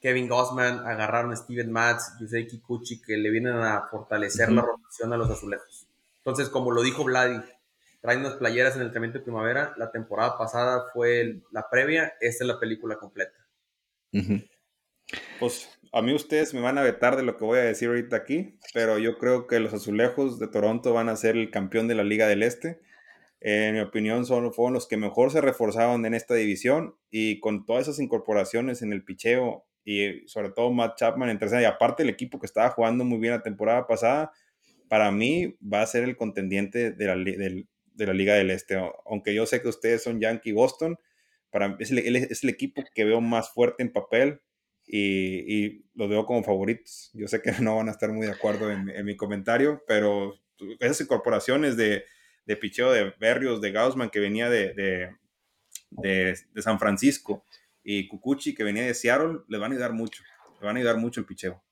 Kevin 0.00 0.28
Gossman, 0.28 0.86
agarraron 0.86 1.32
a 1.32 1.36
Steven 1.36 1.72
Matz, 1.72 2.12
Yusei 2.20 2.46
Kikuchi, 2.46 3.02
que 3.02 3.16
le 3.16 3.28
vienen 3.30 3.56
a 3.56 3.88
fortalecer 3.90 4.50
uh 4.50 4.52
-huh. 4.52 4.56
la 4.56 4.62
rotación 4.62 5.12
a 5.12 5.16
los 5.16 5.28
azulejos. 5.28 5.88
Entonces, 6.18 6.48
como 6.48 6.70
lo 6.70 6.82
dijo 6.82 7.02
Vladi, 7.02 7.40
traen 8.00 8.20
unas 8.20 8.34
playeras 8.34 8.74
en 8.74 8.80
el 8.80 8.86
entrenamiento 8.88 9.18
de 9.18 9.24
primavera. 9.24 9.74
La 9.76 9.90
temporada 9.90 10.36
pasada 10.38 10.86
fue 10.92 11.20
el, 11.20 11.42
la 11.50 11.68
previa, 11.70 12.14
esta 12.20 12.44
es 12.44 12.48
la 12.48 12.58
película 12.58 12.96
completa. 12.96 13.36
Uh 14.12 14.18
-huh. 14.18 14.50
Pues 15.38 15.68
a 15.92 16.02
mí 16.02 16.14
ustedes 16.14 16.54
me 16.54 16.60
van 16.60 16.78
a 16.78 16.82
vetar 16.82 17.16
de 17.16 17.22
lo 17.22 17.36
que 17.36 17.44
voy 17.44 17.58
a 17.58 17.62
decir 17.62 17.88
ahorita 17.88 18.16
aquí, 18.16 18.58
pero 18.72 18.98
yo 18.98 19.18
creo 19.18 19.46
que 19.46 19.58
los 19.58 19.74
azulejos 19.74 20.38
de 20.38 20.48
Toronto 20.48 20.92
van 20.92 21.08
a 21.08 21.16
ser 21.16 21.36
el 21.36 21.50
campeón 21.50 21.88
de 21.88 21.94
la 21.94 22.04
Liga 22.04 22.28
del 22.28 22.42
Este. 22.42 22.80
Eh, 23.40 23.68
en 23.68 23.74
mi 23.74 23.80
opinión, 23.80 24.26
son, 24.26 24.52
fueron 24.52 24.74
los 24.74 24.86
que 24.86 24.96
mejor 24.96 25.32
se 25.32 25.40
reforzaron 25.40 26.04
en 26.06 26.14
esta 26.14 26.34
división 26.34 26.94
y 27.10 27.40
con 27.40 27.64
todas 27.66 27.82
esas 27.82 27.98
incorporaciones 27.98 28.82
en 28.82 28.92
el 28.92 29.02
picheo 29.02 29.66
y 29.82 30.28
sobre 30.28 30.50
todo 30.50 30.70
Matt 30.70 30.98
Chapman 30.98 31.30
en 31.30 31.38
tercera 31.38 31.62
y 31.62 31.64
aparte 31.64 32.02
el 32.02 32.10
equipo 32.10 32.38
que 32.38 32.46
estaba 32.46 32.70
jugando 32.70 33.04
muy 33.04 33.18
bien 33.18 33.32
la 33.32 33.42
temporada 33.42 33.86
pasada, 33.86 34.30
para 34.88 35.10
mí 35.10 35.56
va 35.60 35.82
a 35.82 35.86
ser 35.86 36.04
el 36.04 36.16
contendiente 36.16 36.92
de 36.92 37.06
la, 37.06 37.16
del, 37.16 37.66
de 37.94 38.06
la 38.06 38.12
Liga 38.12 38.34
del 38.34 38.50
Este. 38.50 38.80
Aunque 39.06 39.34
yo 39.34 39.46
sé 39.46 39.62
que 39.62 39.68
ustedes 39.68 40.02
son 40.02 40.20
Yankee 40.20 40.52
Boston, 40.52 40.98
para, 41.50 41.76
es, 41.80 41.90
el, 41.90 41.98
es 41.98 42.44
el 42.44 42.50
equipo 42.50 42.84
que 42.94 43.04
veo 43.04 43.20
más 43.20 43.50
fuerte 43.52 43.82
en 43.82 43.92
papel 43.92 44.40
y, 44.86 45.64
y 45.64 45.84
los 45.94 46.08
veo 46.08 46.26
como 46.26 46.42
favoritos. 46.42 47.10
Yo 47.14 47.28
sé 47.28 47.42
que 47.42 47.52
no 47.60 47.76
van 47.76 47.88
a 47.88 47.92
estar 47.92 48.12
muy 48.12 48.26
de 48.26 48.32
acuerdo 48.32 48.70
en, 48.70 48.88
en 48.88 49.04
mi 49.04 49.16
comentario, 49.16 49.82
pero 49.86 50.34
esas 50.78 51.00
incorporaciones 51.00 51.76
de, 51.76 52.04
de 52.46 52.56
picheo 52.56 52.92
de 52.92 53.14
Berrios, 53.18 53.60
de 53.60 53.72
Gaussman, 53.72 54.10
que 54.10 54.20
venía 54.20 54.50
de, 54.50 54.74
de, 54.74 55.16
de, 55.90 56.62
San 56.62 56.78
Francisco, 56.78 57.44
y 57.82 58.08
Cucuchi, 58.08 58.54
que 58.54 58.64
venía 58.64 58.84
de 58.84 58.94
Seattle, 58.94 59.40
le 59.48 59.58
van 59.58 59.72
a 59.72 59.74
ayudar 59.74 59.92
mucho. 59.92 60.22
Le 60.60 60.66
van 60.66 60.76
a 60.76 60.80
ayudar 60.80 60.98
mucho 60.98 61.20
el 61.20 61.26
picheo. 61.26 61.62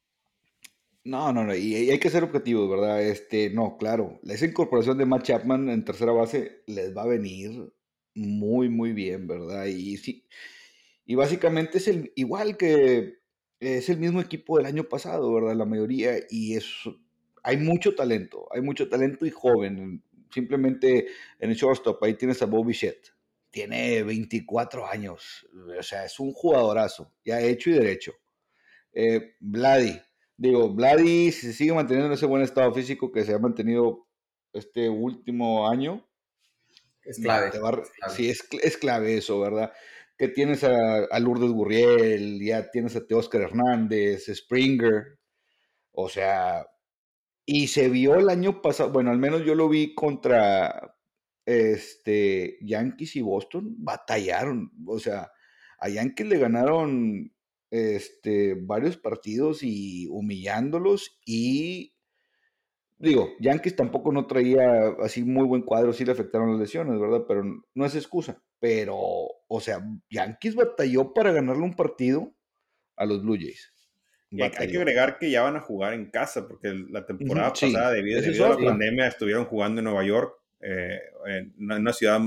No, 1.05 1.33
no, 1.33 1.45
no, 1.45 1.55
y, 1.55 1.75
hay 1.75 1.99
que 1.99 2.11
ser 2.11 2.25
objetivos, 2.25 2.69
¿verdad? 2.69 3.03
Este, 3.03 3.51
no, 3.51 3.79
claro, 3.79 4.21
esa 4.25 4.45
incorporación 4.45 4.99
de 4.99 5.07
Matt 5.07 5.23
Chapman 5.25 5.71
en 5.71 5.85
tercera 5.85 6.13
base 6.13 6.63
les 6.67 6.95
va 6.95 7.03
a 7.03 7.07
venir 7.07 7.73
muy, 8.15 8.69
muy 8.69 8.93
bien, 8.93 9.27
¿verdad? 9.27 9.67
Y 9.67 9.97
sí, 9.97 10.27
y 11.07 11.15
básicamente 11.15 11.79
es 11.79 11.89
el, 11.89 12.13
igual 12.17 12.57
que 12.59 13.21
es 13.61 13.89
el 13.89 13.99
mismo 13.99 14.21
equipo 14.21 14.59
del 14.59 14.67
año 14.67 14.85
pasado, 14.85 15.33
¿verdad? 15.33 15.57
La 15.57 15.65
mayoría, 15.65 16.19
y 16.29 16.55
es, 16.55 16.67
hay 17.43 17.57
mucho 17.57 17.95
talento, 17.95 18.47
hay 18.53 18.61
mucho 18.61 18.89
talento 18.89 19.25
y 19.25 19.31
joven. 19.31 20.03
Simplemente 20.31 21.07
en 21.39 21.51
el 21.51 21.57
shortstop, 21.57 22.03
ahí 22.05 22.15
tienes 22.15 22.43
a 22.43 22.47
Bobby 22.47 22.75
Shett, 22.75 23.15
tiene 23.51 24.03
24 24.03 24.87
años, 24.87 25.49
o 25.79 25.83
sea, 25.83 26.05
es 26.05 26.21
un 26.21 26.33
jugadorazo, 26.33 27.11
ya 27.25 27.41
hecho 27.41 27.71
y 27.71 27.75
derecho. 27.75 28.13
Eh, 28.93 29.37
digo, 30.39 30.73
Vladi 30.73 31.33
si 31.33 31.49
se 31.49 31.53
sigue 31.53 31.75
manteniendo 31.75 32.07
en 32.07 32.15
ese 32.15 32.27
buen 32.27 32.43
estado 32.43 32.73
físico 32.73 33.13
que 33.13 33.25
se 33.25 33.35
ha 33.35 33.39
mantenido 33.39 34.07
este 34.55 34.89
último 34.89 35.69
año. 35.69 36.09
Es 37.03 37.19
clave. 37.19 37.51
Va, 37.61 37.71
es 37.71 37.91
clave. 37.91 38.15
Sí, 38.15 38.31
es, 38.31 38.49
es, 38.63 38.77
clave 38.77 39.19
eso, 39.19 39.41
¿verdad? 39.41 39.73
Que 40.17 40.29
tienes 40.29 40.65
a, 40.65 41.05
a 41.11 41.19
Lourdes 41.21 41.51
Gurriel, 41.51 42.41
ya 42.43 42.71
tienes 42.71 42.97
a 42.97 43.07
Teóscar 43.07 43.43
Hernández, 43.43 44.27
Springer, 44.33 45.19
o 45.93 46.09
sea, 46.09 46.67
y 47.45 47.69
se 47.69 47.89
vio 47.89 48.17
el 48.17 48.29
año 48.29 48.63
pasado, 48.63 48.91
bueno, 48.91 49.11
al 49.11 49.19
menos 49.19 49.45
yo 49.45 49.55
lo 49.55 49.69
vi 49.69 49.95
contra 49.95 50.95
este 51.47 52.59
Yankees 52.61 53.17
y 53.17 53.23
Boston, 53.23 53.75
batallaron, 53.79 54.71
o 54.87 54.99
sea, 54.99 55.33
a 55.81 55.89
Yankees 55.89 56.29
le 56.29 56.39
ganaron 56.39 57.33
este, 57.71 58.55
varios 58.55 58.97
partidos 58.97 59.63
y 59.63 60.07
humillándolos 60.09 61.19
y 61.25 61.95
digo, 62.99 63.31
Yankees 63.41 63.77
tampoco 63.77 64.13
no 64.13 64.27
traía 64.27 64.95
así 65.01 65.23
muy 65.23 65.45
buen 65.45 65.63
cuadro, 65.63 65.93
sí 65.93 66.05
le 66.05 66.13
afectaron 66.13 66.51
las 66.51 66.61
lesiones, 66.61 66.99
¿verdad? 66.99 67.25
Pero 67.29 67.45
no 67.75 67.87
es 67.87 67.95
excusa. 67.95 68.43
Pero, 68.59 68.97
o 68.97 69.61
sea, 69.61 69.81
Yankees 70.11 70.57
batalló 70.57 71.13
para 71.13 71.33
ganarle 71.33 71.63
un 71.63 71.75
partido 71.75 72.35
a 72.97 73.07
los 73.07 73.23
Blue 73.23 73.37
Jays. 73.37 73.73
Y 74.31 74.43
hay, 74.43 74.51
hay, 74.59 74.71
que 74.71 74.77
agregar 74.77 75.19
que 75.19 75.31
ya 75.31 75.43
van 75.43 75.57
a 75.57 75.61
jugar 75.61 75.95
en 75.95 76.11
casa, 76.11 76.47
porque 76.47 76.75
la 76.91 77.07
temporada 77.07 77.49
uh 77.49 77.53
-huh, 77.53 77.61
pasada, 77.61 77.91
sí. 77.91 77.97
debido, 77.97 78.21
debido 78.21 78.47
a 78.47 78.49
la 78.51 78.57
pandemia, 78.57 79.07
estuvieron 79.07 79.47
jugando 79.47 79.81
en 79.81 79.85
Nueva 79.85 80.05
York, 80.05 80.35
eh, 80.61 80.99
en 81.27 81.55
una 81.57 81.93
ciudad, 81.93 82.21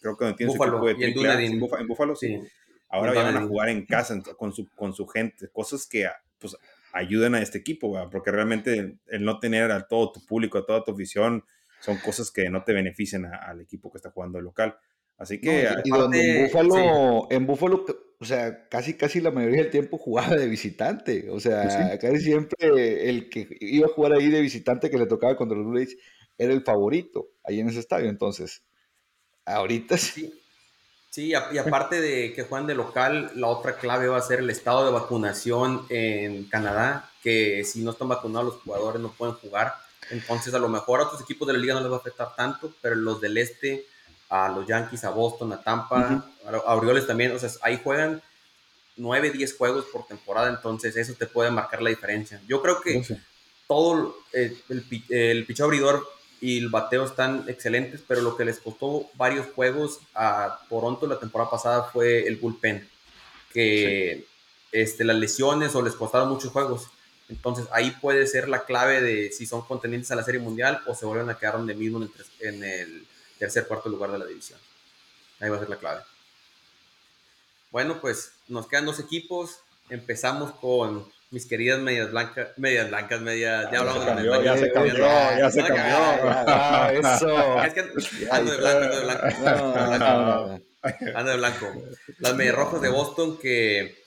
creo 0.00 0.16
que 0.16 0.24
donde 0.26 0.36
tiene 0.36 0.52
Buffalo, 0.52 0.78
su 0.78 0.88
equipo 0.90 1.22
de 1.22 1.42
y 1.42 1.46
en, 1.46 1.52
en, 1.54 1.60
Búfalo, 1.60 1.82
en 1.82 1.88
Búfalo, 1.88 2.14
sí. 2.14 2.28
sí 2.28 2.48
ahora 2.88 3.12
van 3.12 3.36
a 3.36 3.46
jugar 3.46 3.68
en 3.68 3.84
casa 3.86 4.20
con 4.36 4.52
su, 4.52 4.68
con 4.74 4.92
su 4.92 5.06
gente, 5.06 5.48
cosas 5.48 5.86
que 5.86 6.08
pues 6.38 6.56
ayuden 6.92 7.34
a 7.34 7.42
este 7.42 7.58
equipo, 7.58 7.98
porque 8.10 8.30
realmente 8.30 8.98
el, 9.06 9.24
no 9.24 9.38
tener 9.38 9.70
a 9.70 9.86
todo 9.86 10.12
tu 10.12 10.24
público, 10.24 10.58
a 10.58 10.66
toda 10.66 10.84
tu 10.84 10.92
afición, 10.92 11.44
son 11.80 11.98
cosas 11.98 12.30
que 12.30 12.48
no 12.50 12.64
te 12.64 12.72
benefician 12.72 13.26
al 13.26 13.60
equipo 13.60 13.90
que 13.90 13.98
está 13.98 14.10
jugando 14.10 14.38
el 14.38 14.44
local. 14.44 14.76
Así 15.16 15.40
que... 15.40 15.68
y, 15.84 15.90
donde 15.90 16.40
en 16.40 16.44
Búfalo, 16.46 17.26
en 17.30 17.46
Búfalo, 17.46 17.84
o 18.20 18.24
sea, 18.24 18.68
casi 18.68 18.94
casi 18.94 19.20
la 19.20 19.30
mayoría 19.30 19.62
del 19.62 19.70
tiempo 19.70 19.98
jugaba 19.98 20.34
de 20.36 20.48
visitante. 20.48 21.28
O 21.30 21.40
sea, 21.40 21.62
pues 21.62 21.98
casi 22.00 22.20
siempre 22.20 23.08
el 23.08 23.28
que 23.28 23.48
iba 23.60 23.86
a 23.86 23.90
jugar 23.90 24.12
ahí 24.12 24.28
de 24.28 24.40
visitante 24.40 24.90
que 24.90 24.98
le 24.98 25.06
tocaba 25.06 25.36
contra 25.36 25.56
los 25.56 25.66
Blue 25.66 25.86
era 26.36 26.52
el 26.52 26.62
favorito 26.62 27.28
ahí 27.44 27.60
en 27.60 27.68
ese 27.68 27.80
estadio. 27.80 28.08
Entonces, 28.08 28.64
ahorita 29.44 29.98
sí. 29.98 30.32
Sí, 31.18 31.32
y 31.50 31.58
aparte 31.58 32.00
de 32.00 32.32
que 32.32 32.44
juegan 32.44 32.68
de 32.68 32.76
local, 32.76 33.32
la 33.34 33.48
otra 33.48 33.74
clave 33.74 34.06
va 34.06 34.18
a 34.18 34.22
ser 34.22 34.38
el 34.38 34.50
estado 34.50 34.84
de 34.84 34.92
vacunación 34.92 35.84
en 35.88 36.44
Canadá, 36.44 37.10
que 37.24 37.64
si 37.64 37.82
no 37.82 37.90
están 37.90 38.06
vacunados 38.06 38.54
los 38.54 38.62
jugadores 38.62 39.02
no 39.02 39.10
pueden 39.10 39.34
jugar. 39.34 39.74
Entonces, 40.10 40.54
a 40.54 40.60
lo 40.60 40.68
mejor 40.68 41.00
a 41.00 41.06
otros 41.06 41.20
equipos 41.20 41.48
de 41.48 41.54
la 41.54 41.58
liga 41.58 41.74
no 41.74 41.80
les 41.80 41.90
va 41.90 41.96
a 41.96 41.98
afectar 41.98 42.36
tanto, 42.36 42.72
pero 42.80 42.94
los 42.94 43.20
del 43.20 43.36
este, 43.36 43.84
a 44.28 44.48
los 44.48 44.64
Yankees, 44.68 45.02
a 45.02 45.10
Boston, 45.10 45.52
a 45.54 45.60
Tampa, 45.60 46.24
a 46.46 46.74
Orioles 46.76 47.08
también, 47.08 47.32
o 47.32 47.38
sea, 47.40 47.50
ahí 47.62 47.80
juegan 47.82 48.22
9, 48.94 49.30
10 49.32 49.56
juegos 49.56 49.86
por 49.86 50.06
temporada, 50.06 50.48
entonces 50.50 50.94
eso 50.96 51.14
te 51.14 51.26
puede 51.26 51.50
marcar 51.50 51.82
la 51.82 51.90
diferencia. 51.90 52.40
Yo 52.46 52.62
creo 52.62 52.80
que 52.80 53.02
todo 53.66 54.16
eh, 54.32 54.56
el, 54.68 54.86
el, 55.08 55.46
el 55.48 55.62
abridor 55.64 56.06
y 56.40 56.58
el 56.58 56.68
bateo 56.68 57.04
están 57.04 57.44
excelentes, 57.48 58.00
pero 58.06 58.20
lo 58.20 58.36
que 58.36 58.44
les 58.44 58.58
costó 58.58 59.08
varios 59.14 59.46
juegos 59.54 60.00
a 60.14 60.60
Toronto 60.68 61.06
la 61.06 61.18
temporada 61.18 61.50
pasada 61.50 61.84
fue 61.84 62.26
el 62.26 62.36
bullpen, 62.36 62.88
que 63.52 64.26
este, 64.72 65.04
las 65.04 65.16
lesiones 65.16 65.74
o 65.74 65.82
les 65.82 65.94
costaron 65.94 66.28
muchos 66.28 66.52
juegos. 66.52 66.88
Entonces 67.28 67.66
ahí 67.72 67.90
puede 68.00 68.26
ser 68.26 68.48
la 68.48 68.64
clave 68.64 69.00
de 69.02 69.32
si 69.32 69.46
son 69.46 69.62
contendientes 69.62 70.10
a 70.10 70.16
la 70.16 70.22
Serie 70.22 70.40
Mundial 70.40 70.80
o 70.86 70.94
se 70.94 71.06
vuelven 71.06 71.28
a 71.28 71.38
quedar 71.38 71.54
donde 71.54 71.74
mismo 71.74 71.98
en 71.98 72.04
el, 72.04 72.48
en 72.48 72.64
el 72.64 73.06
tercer, 73.38 73.66
cuarto 73.66 73.88
lugar 73.88 74.10
de 74.12 74.18
la 74.18 74.26
división. 74.26 74.58
Ahí 75.40 75.50
va 75.50 75.56
a 75.56 75.60
ser 75.60 75.68
la 75.68 75.76
clave. 75.76 76.02
Bueno, 77.70 78.00
pues 78.00 78.32
nos 78.48 78.66
quedan 78.66 78.86
dos 78.86 78.98
equipos. 78.98 79.58
Empezamos 79.90 80.52
con 80.52 81.06
mis 81.30 81.46
queridas 81.46 81.80
medias 81.80 82.10
blancas, 82.10 82.48
medias 82.56 82.88
blancas, 82.88 83.20
medias, 83.20 83.70
ya 83.70 83.80
hablamos 83.80 84.06
de 84.06 84.44
Ya 84.44 84.56
se 84.56 84.72
cambió, 84.72 84.96
ya 84.96 85.50
se 85.50 85.62
cambió. 85.62 87.10
eso. 87.10 87.62
Es 87.64 87.74
que 87.74 87.80
ando 88.30 88.52
de 88.52 88.58
blanco, 88.58 88.84
ando 88.84 88.96
de 88.96 89.04
blanco. 89.04 90.60
Ando 91.14 91.30
de 91.30 91.36
blanco. 91.36 91.66
Las 92.18 92.34
medias 92.34 92.54
rojas 92.54 92.80
de 92.80 92.88
Boston 92.88 93.38
que 93.38 94.02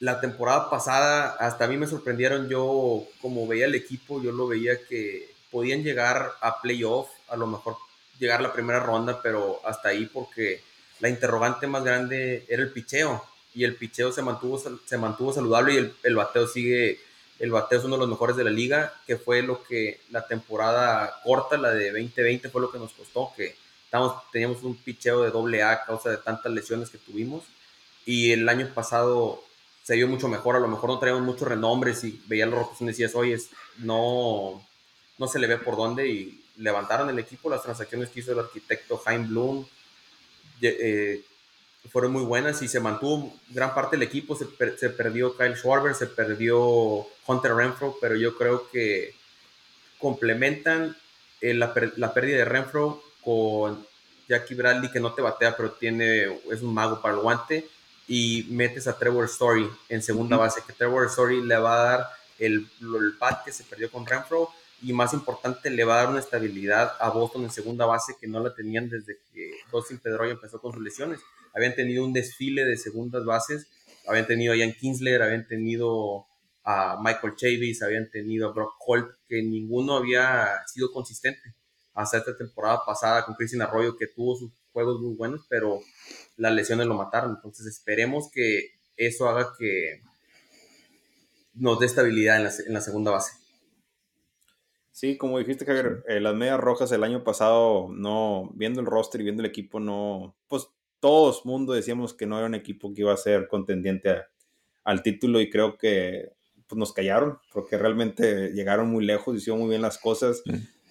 la 0.00 0.20
temporada 0.20 0.70
pasada 0.70 1.36
hasta 1.38 1.64
a 1.64 1.68
mí 1.68 1.76
me 1.76 1.86
sorprendieron. 1.86 2.48
Yo, 2.48 3.04
como 3.20 3.46
veía 3.46 3.66
el 3.66 3.74
equipo, 3.74 4.22
yo 4.22 4.32
lo 4.32 4.46
veía 4.46 4.78
que 4.88 5.30
podían 5.50 5.82
llegar 5.82 6.32
a 6.40 6.60
playoff, 6.62 7.08
a 7.28 7.36
lo 7.36 7.46
mejor 7.46 7.76
llegar 8.18 8.40
a 8.40 8.42
la 8.44 8.52
primera 8.52 8.80
ronda, 8.80 9.20
pero 9.22 9.60
hasta 9.66 9.90
ahí 9.90 10.06
porque 10.06 10.62
la 11.00 11.10
interrogante 11.10 11.66
más 11.66 11.84
grande 11.84 12.46
era 12.48 12.62
el 12.62 12.72
picheo 12.72 13.22
y 13.54 13.64
el 13.64 13.76
picheo 13.76 14.12
se 14.12 14.22
mantuvo, 14.22 14.60
se 14.84 14.98
mantuvo 14.98 15.32
saludable 15.32 15.74
y 15.74 15.76
el, 15.78 15.94
el, 16.02 16.16
bateo 16.16 16.46
sigue, 16.46 17.00
el 17.38 17.50
bateo 17.50 17.78
es 17.78 17.84
uno 17.84 17.96
de 17.96 18.00
los 18.00 18.08
mejores 18.08 18.36
de 18.36 18.44
la 18.44 18.50
liga, 18.50 18.94
que 19.06 19.16
fue 19.16 19.42
lo 19.42 19.62
que 19.62 20.00
la 20.10 20.26
temporada 20.26 21.20
corta, 21.22 21.58
la 21.58 21.70
de 21.70 21.90
2020, 21.90 22.48
fue 22.48 22.60
lo 22.60 22.70
que 22.70 22.78
nos 22.78 22.92
costó, 22.92 23.32
que 23.36 23.56
estamos, 23.84 24.14
teníamos 24.32 24.62
un 24.62 24.76
picheo 24.76 25.22
de 25.22 25.30
doble 25.30 25.62
A 25.62 25.72
a 25.72 25.84
causa 25.84 26.10
de 26.10 26.16
tantas 26.16 26.52
lesiones 26.52 26.90
que 26.90 26.98
tuvimos 26.98 27.44
y 28.06 28.32
el 28.32 28.48
año 28.48 28.68
pasado 28.74 29.42
se 29.82 29.96
vio 29.96 30.08
mucho 30.08 30.28
mejor, 30.28 30.56
a 30.56 30.60
lo 30.60 30.68
mejor 30.68 30.90
no 30.90 30.98
traíamos 30.98 31.24
muchos 31.24 31.48
renombres 31.48 32.04
y 32.04 32.20
veía 32.26 32.46
los 32.46 32.58
rojos 32.58 32.80
y 32.80 32.86
decías, 32.86 33.14
oye, 33.14 33.36
no, 33.78 34.64
no 35.18 35.28
se 35.28 35.38
le 35.38 35.46
ve 35.46 35.58
por 35.58 35.76
dónde 35.76 36.08
y 36.08 36.44
levantaron 36.56 37.10
el 37.10 37.18
equipo, 37.18 37.50
las 37.50 37.62
transacciones 37.62 38.10
que 38.10 38.20
hizo 38.20 38.32
el 38.32 38.38
arquitecto 38.38 38.98
Jaime 38.98 39.26
Bloom, 39.26 39.66
eh, 40.60 41.24
fueron 41.90 42.12
muy 42.12 42.24
buenas 42.24 42.62
y 42.62 42.68
se 42.68 42.80
mantuvo 42.80 43.34
gran 43.50 43.74
parte 43.74 43.96
del 43.96 44.06
equipo. 44.06 44.36
Se, 44.36 44.46
perdió 44.90 45.36
Kyle 45.36 45.56
Schwarber, 45.56 45.94
se 45.94 46.06
perdió 46.06 47.06
Hunter 47.26 47.54
Renfro, 47.54 47.96
pero 48.00 48.16
yo 48.16 48.36
creo 48.36 48.68
que 48.70 49.14
complementan 49.98 50.96
eh, 51.40 51.54
la, 51.54 51.74
pérdida 51.74 52.38
de 52.38 52.44
Renfro 52.44 53.02
con 53.22 53.86
Jackie 54.28 54.54
Bradley, 54.54 54.90
que 54.90 55.00
no 55.00 55.12
te 55.12 55.22
batea, 55.22 55.56
pero 55.56 55.72
tiene, 55.72 56.40
es 56.50 56.62
un 56.62 56.72
mago 56.72 57.00
para 57.00 57.14
el 57.14 57.20
guante, 57.20 57.68
y 58.08 58.46
metes 58.50 58.86
a 58.86 58.98
Trevor 58.98 59.26
Story 59.26 59.68
en 59.88 60.02
segunda 60.02 60.36
base, 60.36 60.62
que 60.66 60.72
Trevor 60.72 61.06
Story 61.06 61.42
le 61.42 61.56
va 61.56 61.74
a 61.74 61.84
dar 61.84 62.08
el, 62.38 62.68
el 62.80 63.12
bat 63.18 63.44
que 63.44 63.52
se 63.52 63.64
perdió 63.64 63.90
con 63.90 64.06
Renfro 64.06 64.50
y 64.82 64.92
más 64.92 65.12
importante, 65.14 65.70
le 65.70 65.84
va 65.84 65.94
a 65.94 65.98
dar 65.98 66.08
una 66.10 66.20
estabilidad 66.20 66.94
a 66.98 67.10
Boston 67.10 67.44
en 67.44 67.50
segunda 67.50 67.86
base 67.86 68.16
que 68.20 68.26
no 68.26 68.40
la 68.40 68.52
tenían 68.52 68.88
desde 68.88 69.18
que 69.32 69.52
Dustin 69.70 69.98
Pedroia 69.98 70.32
empezó 70.32 70.60
con 70.60 70.72
sus 70.72 70.82
lesiones. 70.82 71.20
Habían 71.54 71.74
tenido 71.74 72.04
un 72.04 72.12
desfile 72.12 72.64
de 72.64 72.76
segundas 72.76 73.24
bases, 73.24 73.66
habían 74.06 74.26
tenido 74.26 74.52
a 74.52 74.56
Ian 74.56 74.72
Kinsler, 74.72 75.22
habían 75.22 75.46
tenido 75.46 76.26
a 76.64 76.98
Michael 77.02 77.34
Chavis, 77.36 77.82
habían 77.82 78.10
tenido 78.10 78.48
a 78.48 78.52
Brock 78.52 78.74
Holt, 78.86 79.10
que 79.28 79.42
ninguno 79.42 79.96
había 79.96 80.62
sido 80.66 80.92
consistente 80.92 81.54
hasta 81.94 82.18
esta 82.18 82.36
temporada 82.36 82.80
pasada 82.86 83.24
con 83.24 83.34
Cristian 83.34 83.62
Arroyo, 83.62 83.96
que 83.96 84.06
tuvo 84.06 84.36
sus 84.36 84.50
juegos 84.72 85.00
muy 85.00 85.14
buenos, 85.14 85.44
pero 85.48 85.80
las 86.36 86.52
lesiones 86.52 86.86
lo 86.86 86.94
mataron. 86.94 87.34
Entonces 87.36 87.66
esperemos 87.66 88.30
que 88.32 88.72
eso 88.96 89.28
haga 89.28 89.52
que 89.58 90.00
nos 91.54 91.78
dé 91.78 91.86
estabilidad 91.86 92.38
en 92.38 92.44
la, 92.44 92.52
en 92.66 92.72
la 92.72 92.80
segunda 92.80 93.10
base. 93.10 93.32
Sí, 94.90 95.16
como 95.16 95.38
dijiste, 95.38 95.64
Javier, 95.64 96.04
eh, 96.06 96.20
las 96.20 96.34
medias 96.34 96.60
rojas 96.60 96.92
el 96.92 97.02
año 97.02 97.24
pasado, 97.24 97.88
no, 97.92 98.50
viendo 98.54 98.80
el 98.80 98.86
roster 98.86 99.20
y 99.20 99.24
viendo 99.24 99.42
el 99.42 99.48
equipo, 99.48 99.80
no, 99.80 100.36
pues 100.48 100.68
todos 101.02 101.44
mundo 101.44 101.72
decíamos 101.72 102.14
que 102.14 102.26
no 102.26 102.38
era 102.38 102.46
un 102.46 102.54
equipo 102.54 102.94
que 102.94 103.00
iba 103.00 103.12
a 103.12 103.16
ser 103.16 103.48
contendiente 103.48 104.22
al 104.84 105.02
título 105.02 105.40
y 105.40 105.50
creo 105.50 105.76
que 105.76 106.30
pues, 106.68 106.78
nos 106.78 106.92
callaron 106.92 107.38
porque 107.52 107.76
realmente 107.76 108.50
llegaron 108.52 108.88
muy 108.88 109.04
lejos, 109.04 109.36
hicieron 109.36 109.60
muy 109.60 109.70
bien 109.70 109.82
las 109.82 109.98
cosas, 109.98 110.44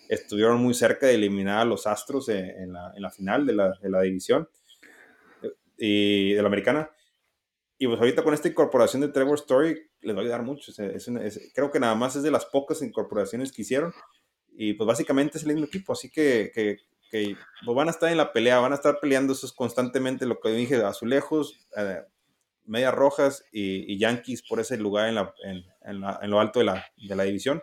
estuvieron 0.10 0.62
muy 0.62 0.74
cerca 0.74 1.08
de 1.08 1.16
eliminar 1.16 1.60
a 1.60 1.66
los 1.66 1.88
Astros 1.88 2.28
en, 2.28 2.74
la, 2.74 2.92
en 2.94 3.02
la, 3.02 3.10
final 3.10 3.46
de 3.46 3.54
la, 3.54 3.72
de 3.82 3.90
la 3.90 4.02
división 4.02 4.50
eh, 5.44 5.54
y 5.78 6.34
de 6.34 6.42
la 6.42 6.48
americana. 6.50 6.92
Y 7.78 7.88
pues 7.88 7.98
ahorita 7.98 8.22
con 8.22 8.34
esta 8.34 8.50
incorporación 8.50 9.02
de 9.02 9.08
Trevor 9.08 9.40
Story 9.40 9.82
les 10.02 10.14
va 10.14 10.20
a 10.20 10.24
ayudar 10.24 10.44
mucho. 10.44 10.74
creo 11.56 11.72
que 11.72 11.80
nada 11.80 11.96
más 11.96 12.18
es 12.18 12.24
de 12.24 12.32
las 12.32 12.46
pocas 12.46 12.82
incorporaciones 12.82 13.54
que 13.54 13.62
hicieron. 13.62 13.94
Y 14.52 14.74
pues 14.74 14.86
básicamente 14.86 15.38
es 15.38 15.46
el 15.46 15.54
mismo 15.54 15.68
equipo. 15.68 15.94
Así 15.94 16.12
que, 16.12 16.52
que, 16.54 16.80
que 17.12 17.36
pues 17.66 17.76
van 17.76 17.90
a 17.90 17.92
estar 17.92 18.10
en 18.10 18.18
la 18.18 18.32
pelea, 18.32 18.60
van 18.60 18.72
a 18.72 18.76
estar 18.76 19.00
peleando 19.00 19.34
eso 19.34 19.46
es 19.46 19.52
constantemente 19.52 20.26
lo 20.26 20.40
que 20.40 20.50
dije, 20.50 20.78
azulejos, 20.78 21.68
eh, 21.76 22.02
medias 22.66 22.94
rojas 22.94 23.44
y, 23.52 23.98
Yankees 23.98 24.44
por 24.48 24.60
ese 24.60 24.78
lugar 24.78 25.10
en, 25.10 26.02
lo 26.32 26.40
alto 26.40 26.60
de 26.60 26.66
la, 26.66 27.24
división. 27.24 27.62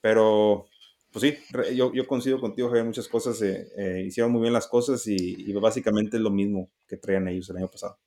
Pero 0.00 0.66
pues 1.10 1.22
sí, 1.22 1.38
yo, 1.74 1.92
yo 1.92 2.06
coincido 2.06 2.40
contigo, 2.40 2.68
Javier, 2.68 2.84
muchas 2.84 3.08
cosas, 3.08 3.40
eh, 3.42 3.68
eh, 3.76 4.04
hicieron 4.06 4.30
muy 4.30 4.42
bien 4.42 4.52
las 4.52 4.68
cosas 4.68 5.06
y, 5.06 5.16
y, 5.16 5.52
básicamente 5.54 6.18
es 6.18 6.22
lo 6.22 6.30
mismo 6.30 6.70
que 6.86 6.96
traían 6.96 7.26
ellos 7.28 7.50
el 7.50 7.56
año 7.56 7.68
pasado. 7.68 7.98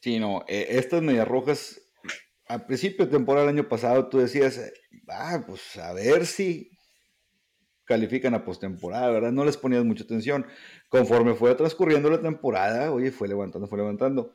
Sí, 0.00 0.18
no, 0.18 0.44
eh, 0.48 0.66
estas 0.70 1.02
medias 1.02 1.28
rojas, 1.28 1.80
al 2.46 2.66
principio 2.66 3.04
de 3.04 3.12
temporada 3.12 3.46
del 3.46 3.56
año 3.56 3.68
pasado, 3.68 4.08
tú 4.08 4.18
decías, 4.18 4.60
ah, 5.08 5.44
pues 5.46 5.76
a 5.76 5.92
ver 5.92 6.26
si 6.26 6.70
califican 7.92 8.32
a 8.32 8.42
postemporada, 8.42 9.10
¿verdad? 9.10 9.32
No 9.32 9.44
les 9.44 9.58
ponías 9.58 9.84
mucha 9.84 10.04
atención. 10.04 10.46
Conforme 10.88 11.34
fue 11.34 11.54
transcurriendo 11.54 12.08
la 12.08 12.22
temporada, 12.22 12.90
oye, 12.90 13.10
fue 13.10 13.28
levantando, 13.28 13.68
fue 13.68 13.76
levantando. 13.76 14.32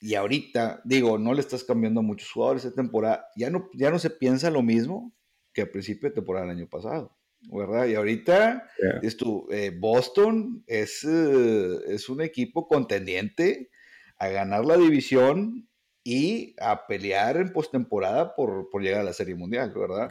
y 0.00 0.14
ahorita, 0.14 0.80
digo, 0.84 1.18
no 1.18 1.34
le 1.34 1.40
estás 1.40 1.62
cambiando 1.62 2.00
a 2.00 2.02
muchos 2.02 2.30
jugadores 2.30 2.62
de 2.62 2.70
temporada. 2.70 3.26
Ya 3.36 3.50
no, 3.50 3.68
ya 3.74 3.90
no 3.90 3.98
se 3.98 4.08
piensa 4.08 4.50
lo 4.50 4.62
mismo 4.62 5.12
que 5.52 5.60
al 5.62 5.68
principio 5.68 6.08
de 6.08 6.14
temporada 6.14 6.46
del 6.46 6.56
año 6.56 6.68
pasado, 6.68 7.18
¿verdad? 7.52 7.86
Y 7.86 7.96
ahorita, 7.96 8.66
es 9.02 9.18
tu, 9.18 9.46
eh, 9.50 9.70
Boston 9.78 10.64
es, 10.66 11.04
eh, 11.04 11.78
es 11.88 12.08
un 12.08 12.22
equipo 12.22 12.66
contendiente 12.66 13.68
a 14.16 14.28
ganar 14.28 14.64
la 14.64 14.78
división 14.78 15.68
y 16.02 16.54
a 16.60 16.86
pelear 16.86 17.36
en 17.36 17.52
postemporada 17.52 18.34
por, 18.34 18.70
por 18.70 18.82
llegar 18.82 19.02
a 19.02 19.04
la 19.04 19.12
Serie 19.12 19.34
Mundial, 19.34 19.74
¿verdad? 19.74 20.08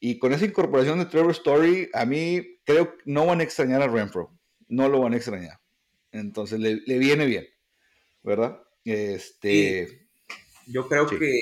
Y 0.00 0.18
con 0.18 0.32
esa 0.32 0.44
incorporación 0.44 0.98
de 0.98 1.06
Trevor 1.06 1.30
Story, 1.32 1.88
a 1.92 2.04
mí 2.04 2.58
creo 2.64 2.96
que 2.96 3.02
no 3.06 3.26
van 3.26 3.40
a 3.40 3.44
extrañar 3.44 3.82
a 3.82 3.88
Renfro, 3.88 4.36
no 4.68 4.88
lo 4.88 5.00
van 5.00 5.14
a 5.14 5.16
extrañar. 5.16 5.60
Entonces 6.12 6.60
le, 6.60 6.98
viene 6.98 7.26
bien, 7.26 7.46
¿verdad? 8.22 8.60
Este, 8.84 10.06
yo 10.66 10.86
creo 10.88 11.06
que 11.06 11.40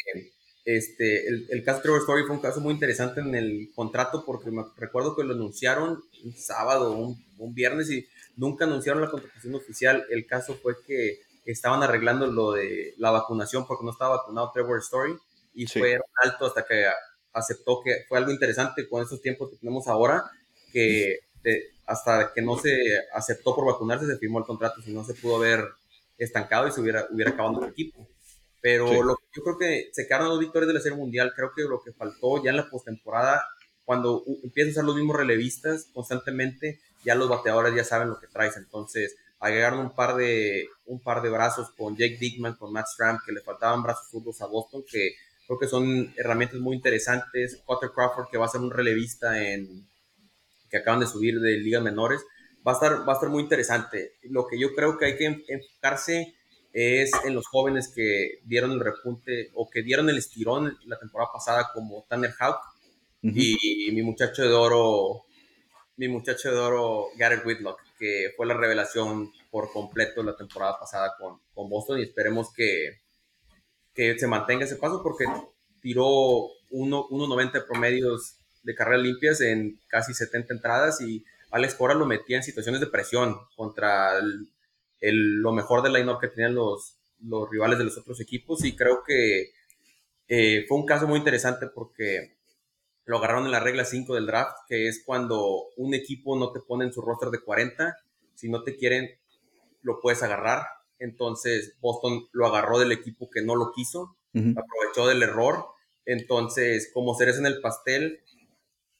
este, 0.64 1.26
el, 1.26 1.46
el, 1.50 1.64
caso 1.64 1.78
de 1.78 1.82
Trevor 1.82 2.00
Story 2.00 2.22
fue 2.22 2.36
un 2.36 2.42
caso 2.42 2.60
muy 2.60 2.72
interesante 2.72 3.20
en 3.20 3.34
el 3.34 3.70
contrato 3.74 4.24
porque 4.24 4.50
me 4.50 4.62
recuerdo 4.76 5.16
que 5.16 5.24
lo 5.24 5.34
anunciaron 5.34 6.02
un 6.24 6.32
sábado, 6.34 6.96
un, 6.96 7.22
un 7.38 7.54
viernes 7.54 7.90
y 7.90 8.06
nunca 8.36 8.64
anunciaron 8.64 9.02
la 9.02 9.10
contratación 9.10 9.54
oficial. 9.54 10.06
El 10.10 10.26
caso 10.26 10.54
fue 10.54 10.74
que 10.86 11.20
estaban 11.44 11.82
arreglando 11.82 12.26
lo 12.26 12.52
de 12.52 12.94
la 12.98 13.10
vacunación 13.10 13.66
porque 13.66 13.84
no 13.84 13.90
estaba 13.90 14.18
vacunado 14.18 14.52
Trevor 14.52 14.78
Story 14.78 15.16
y 15.54 15.66
fue 15.66 15.98
alto 16.22 16.46
hasta 16.46 16.64
que 16.64 16.86
aceptó 17.32 17.80
que 17.82 18.04
fue 18.08 18.18
algo 18.18 18.30
interesante 18.30 18.88
con 18.88 19.02
esos 19.02 19.20
tiempos 19.20 19.50
que 19.50 19.56
tenemos 19.56 19.88
ahora, 19.88 20.24
que 20.72 21.20
hasta 21.86 22.32
que 22.32 22.42
no 22.42 22.56
se 22.56 22.72
aceptó 23.12 23.54
por 23.54 23.66
vacunarse 23.66 24.06
se 24.06 24.18
firmó 24.18 24.38
el 24.38 24.44
contrato, 24.44 24.80
si 24.82 24.92
no 24.92 25.04
se 25.04 25.14
pudo 25.14 25.38
ver 25.38 25.64
estancado 26.16 26.68
y 26.68 26.72
se 26.72 26.80
hubiera, 26.80 27.06
hubiera 27.10 27.32
acabado 27.32 27.64
el 27.64 27.70
equipo. 27.70 28.06
Pero 28.60 29.02
lo, 29.02 29.18
yo 29.34 29.42
creo 29.42 29.58
que 29.58 29.90
se 29.92 30.06
quedaron 30.06 30.28
los 30.28 30.38
victorias 30.38 30.68
de 30.68 30.74
la 30.74 30.80
Serie 30.80 30.96
Mundial. 30.96 31.32
Creo 31.34 31.52
que 31.54 31.62
lo 31.62 31.82
que 31.82 31.92
faltó 31.92 32.42
ya 32.42 32.50
en 32.50 32.58
la 32.58 32.70
postemporada, 32.70 33.44
cuando 33.84 34.22
empiezan 34.44 34.70
a 34.70 34.74
ser 34.74 34.84
los 34.84 34.94
mismos 34.94 35.16
relevistas 35.16 35.86
constantemente, 35.92 36.80
ya 37.04 37.16
los 37.16 37.28
bateadores 37.28 37.74
ya 37.74 37.82
saben 37.82 38.08
lo 38.08 38.20
que 38.20 38.28
traes. 38.28 38.56
Entonces, 38.56 39.16
agregaron 39.40 39.80
un 39.80 39.94
par 39.96 40.14
de, 40.14 40.68
un 40.86 41.00
par 41.00 41.22
de 41.22 41.30
brazos 41.30 41.70
con 41.76 41.96
Jake 41.96 42.18
Dickman, 42.20 42.54
con 42.54 42.72
Matt 42.72 42.86
Stram, 42.86 43.18
que 43.26 43.32
le 43.32 43.40
faltaban 43.40 43.82
brazos 43.82 44.08
zurdos 44.08 44.40
a 44.40 44.46
Boston, 44.46 44.84
que 44.88 45.16
creo 45.46 45.58
que 45.58 45.68
son 45.68 46.12
herramientas 46.16 46.60
muy 46.60 46.76
interesantes. 46.76 47.62
Potter 47.66 47.90
Crawford, 47.94 48.28
que 48.30 48.38
va 48.38 48.46
a 48.46 48.48
ser 48.48 48.60
un 48.60 48.70
relevista 48.70 49.42
en 49.42 49.86
que 50.70 50.78
acaban 50.78 51.00
de 51.00 51.06
subir 51.06 51.38
de 51.40 51.58
ligas 51.58 51.82
menores, 51.82 52.24
va 52.66 52.72
a 52.72 52.74
estar, 52.74 53.06
va 53.06 53.12
a 53.12 53.16
estar 53.16 53.28
muy 53.28 53.42
interesante. 53.42 54.12
Lo 54.22 54.46
que 54.46 54.58
yo 54.58 54.74
creo 54.74 54.96
que 54.96 55.06
hay 55.06 55.16
que 55.16 55.26
enfocarse 55.48 56.34
es 56.72 57.10
en 57.24 57.34
los 57.34 57.46
jóvenes 57.46 57.92
que 57.94 58.40
dieron 58.44 58.72
el 58.72 58.80
repunte 58.80 59.50
o 59.54 59.68
que 59.68 59.82
dieron 59.82 60.08
el 60.08 60.18
estirón 60.18 60.78
la 60.86 60.98
temporada 60.98 61.30
pasada 61.32 61.70
como 61.74 62.06
Tanner 62.08 62.32
Houck 62.32 62.60
y, 63.22 63.90
mi 63.92 64.02
muchacho 64.02 64.42
de 64.42 64.52
oro 64.52 65.24
mi 65.96 66.08
muchacho 66.08 66.50
de 66.50 66.58
oro 66.58 67.08
Garrett 67.18 67.44
Whitlock 67.44 67.78
que 67.98 68.32
fue 68.36 68.46
la 68.46 68.54
revelación 68.54 69.30
por 69.50 69.70
completo 69.70 70.22
la 70.22 70.34
temporada 70.34 70.78
pasada 70.80 71.14
con, 71.18 71.40
con 71.54 71.68
Boston 71.68 71.98
y 71.98 72.04
esperemos 72.04 72.52
que, 72.52 73.02
que 73.94 74.18
se 74.18 74.26
mantenga 74.26 74.64
ese 74.64 74.76
paso 74.76 75.02
porque 75.02 75.24
tiró 75.80 76.04
1.90 76.70 77.66
promedios 77.66 78.36
de 78.62 78.74
carreras 78.74 79.02
limpias 79.02 79.40
en 79.40 79.80
casi 79.88 80.14
70 80.14 80.54
entradas 80.54 81.00
y 81.00 81.24
Alex 81.50 81.74
Cora 81.74 81.94
lo 81.94 82.06
metía 82.06 82.36
en 82.36 82.42
situaciones 82.42 82.80
de 82.80 82.86
presión 82.86 83.36
contra 83.56 84.18
el, 85.00 85.42
lo 85.42 85.52
mejor 85.52 85.82
del 85.82 85.92
line-up 85.92 86.20
que 86.20 86.28
tenían 86.28 86.54
los, 86.54 86.96
los 87.20 87.50
rivales 87.50 87.78
de 87.78 87.84
los 87.84 87.98
otros 87.98 88.20
equipos 88.20 88.64
y 88.64 88.74
creo 88.74 89.02
que 89.06 89.50
eh, 90.28 90.64
fue 90.66 90.78
un 90.78 90.86
caso 90.86 91.06
muy 91.06 91.18
interesante 91.18 91.66
porque 91.66 92.36
lo 93.04 93.18
agarraron 93.18 93.46
en 93.46 93.52
la 93.52 93.60
regla 93.60 93.84
5 93.84 94.14
del 94.14 94.26
draft, 94.26 94.56
que 94.68 94.88
es 94.88 95.02
cuando 95.04 95.66
un 95.76 95.94
equipo 95.94 96.38
no 96.38 96.52
te 96.52 96.60
pone 96.60 96.84
en 96.84 96.92
su 96.92 97.02
roster 97.02 97.30
de 97.30 97.40
40, 97.40 97.96
si 98.34 98.48
no 98.48 98.62
te 98.62 98.76
quieren, 98.76 99.10
lo 99.82 100.00
puedes 100.00 100.22
agarrar. 100.22 100.64
Entonces 101.02 101.76
Boston 101.80 102.28
lo 102.32 102.46
agarró 102.46 102.78
del 102.78 102.92
equipo 102.92 103.28
que 103.28 103.42
no 103.42 103.56
lo 103.56 103.72
quiso, 103.72 104.16
aprovechó 104.30 105.08
del 105.08 105.22
error. 105.22 105.66
Entonces, 106.04 106.90
como 106.94 107.14
cereza 107.14 107.40
en 107.40 107.46
el 107.46 107.60
pastel, 107.60 108.20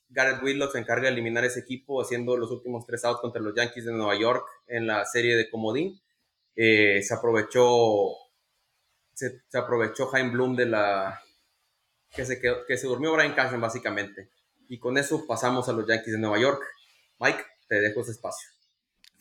Garrett 0.09 0.43
Whitlock 0.43 0.73
se 0.73 0.79
encarga 0.79 1.05
de 1.05 1.13
eliminar 1.13 1.45
ese 1.45 1.61
equipo 1.61 2.03
haciendo 2.03 2.37
los 2.37 2.51
últimos 2.51 2.85
tres 2.87 3.05
outs 3.05 3.21
contra 3.21 3.41
los 3.41 3.55
Yankees 3.55 3.85
de 3.85 3.93
Nueva 3.93 4.19
York 4.19 4.45
en 4.67 4.87
la 4.87 5.05
serie 5.05 5.37
de 5.37 5.49
Comodín. 5.49 6.01
Eh, 6.57 7.03
se 7.03 7.15
aprovechó 7.15 8.11
se, 9.15 9.43
aprovechó 9.55 10.07
Jaime 10.07 10.33
Bloom 10.33 10.57
de 10.57 10.67
la 10.67 11.23
que 12.11 12.27
se, 12.27 12.41
que 12.41 12.77
se 12.77 12.87
durmió 12.87 13.13
Brian 13.13 13.35
Cashman 13.35 13.61
básicamente. 13.61 14.31
Y 14.69 14.79
con 14.79 14.99
eso 14.99 15.25
pasamos 15.27 15.69
a 15.69 15.73
los 15.73 15.87
Yankees 15.87 16.15
de 16.15 16.19
Nueva 16.19 16.41
York. 16.41 16.63
Mike, 17.21 17.43
te 17.69 17.77
dejo 17.77 18.01
ese 18.01 18.11
espacio. 18.11 18.49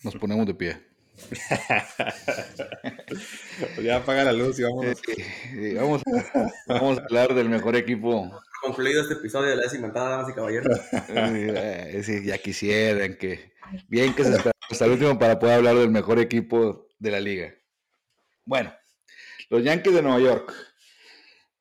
Nos 0.04 0.16
ponemos 0.16 0.46
de 0.46 0.56
pie. 0.56 0.91
Ya 3.84 3.98
apaga 3.98 4.24
la 4.24 4.34
luz 4.34 4.60
y 4.60 4.64
vámonos. 4.64 5.02
vamos, 5.76 6.02
vamos 6.68 6.98
a 7.00 7.02
hablar 7.04 7.34
del 7.34 7.50
mejor 7.50 7.76
equipo 7.76 8.32
concluido 8.62 9.02
este 9.02 9.16
episodio 9.16 9.50
de 9.50 9.56
la 9.56 9.64
décima 9.64 9.90
damas 9.90 10.30
y 10.30 10.34
caballeros. 10.34 10.80
sí, 12.06 12.24
ya 12.24 12.38
quisieran 12.38 13.16
que. 13.16 13.52
Bien 13.88 14.14
que 14.14 14.24
se 14.24 14.32
espera 14.32 14.52
hasta 14.70 14.86
el 14.86 14.92
último 14.92 15.18
para 15.18 15.40
poder 15.40 15.56
hablar 15.56 15.76
del 15.76 15.90
mejor 15.90 16.20
equipo 16.20 16.88
de 17.00 17.12
la 17.12 17.20
liga. 17.20 17.54
Bueno, 18.46 18.74
los 19.50 19.64
Yankees 19.64 19.94
de 19.94 20.02
Nueva 20.02 20.20
York. 20.20 20.54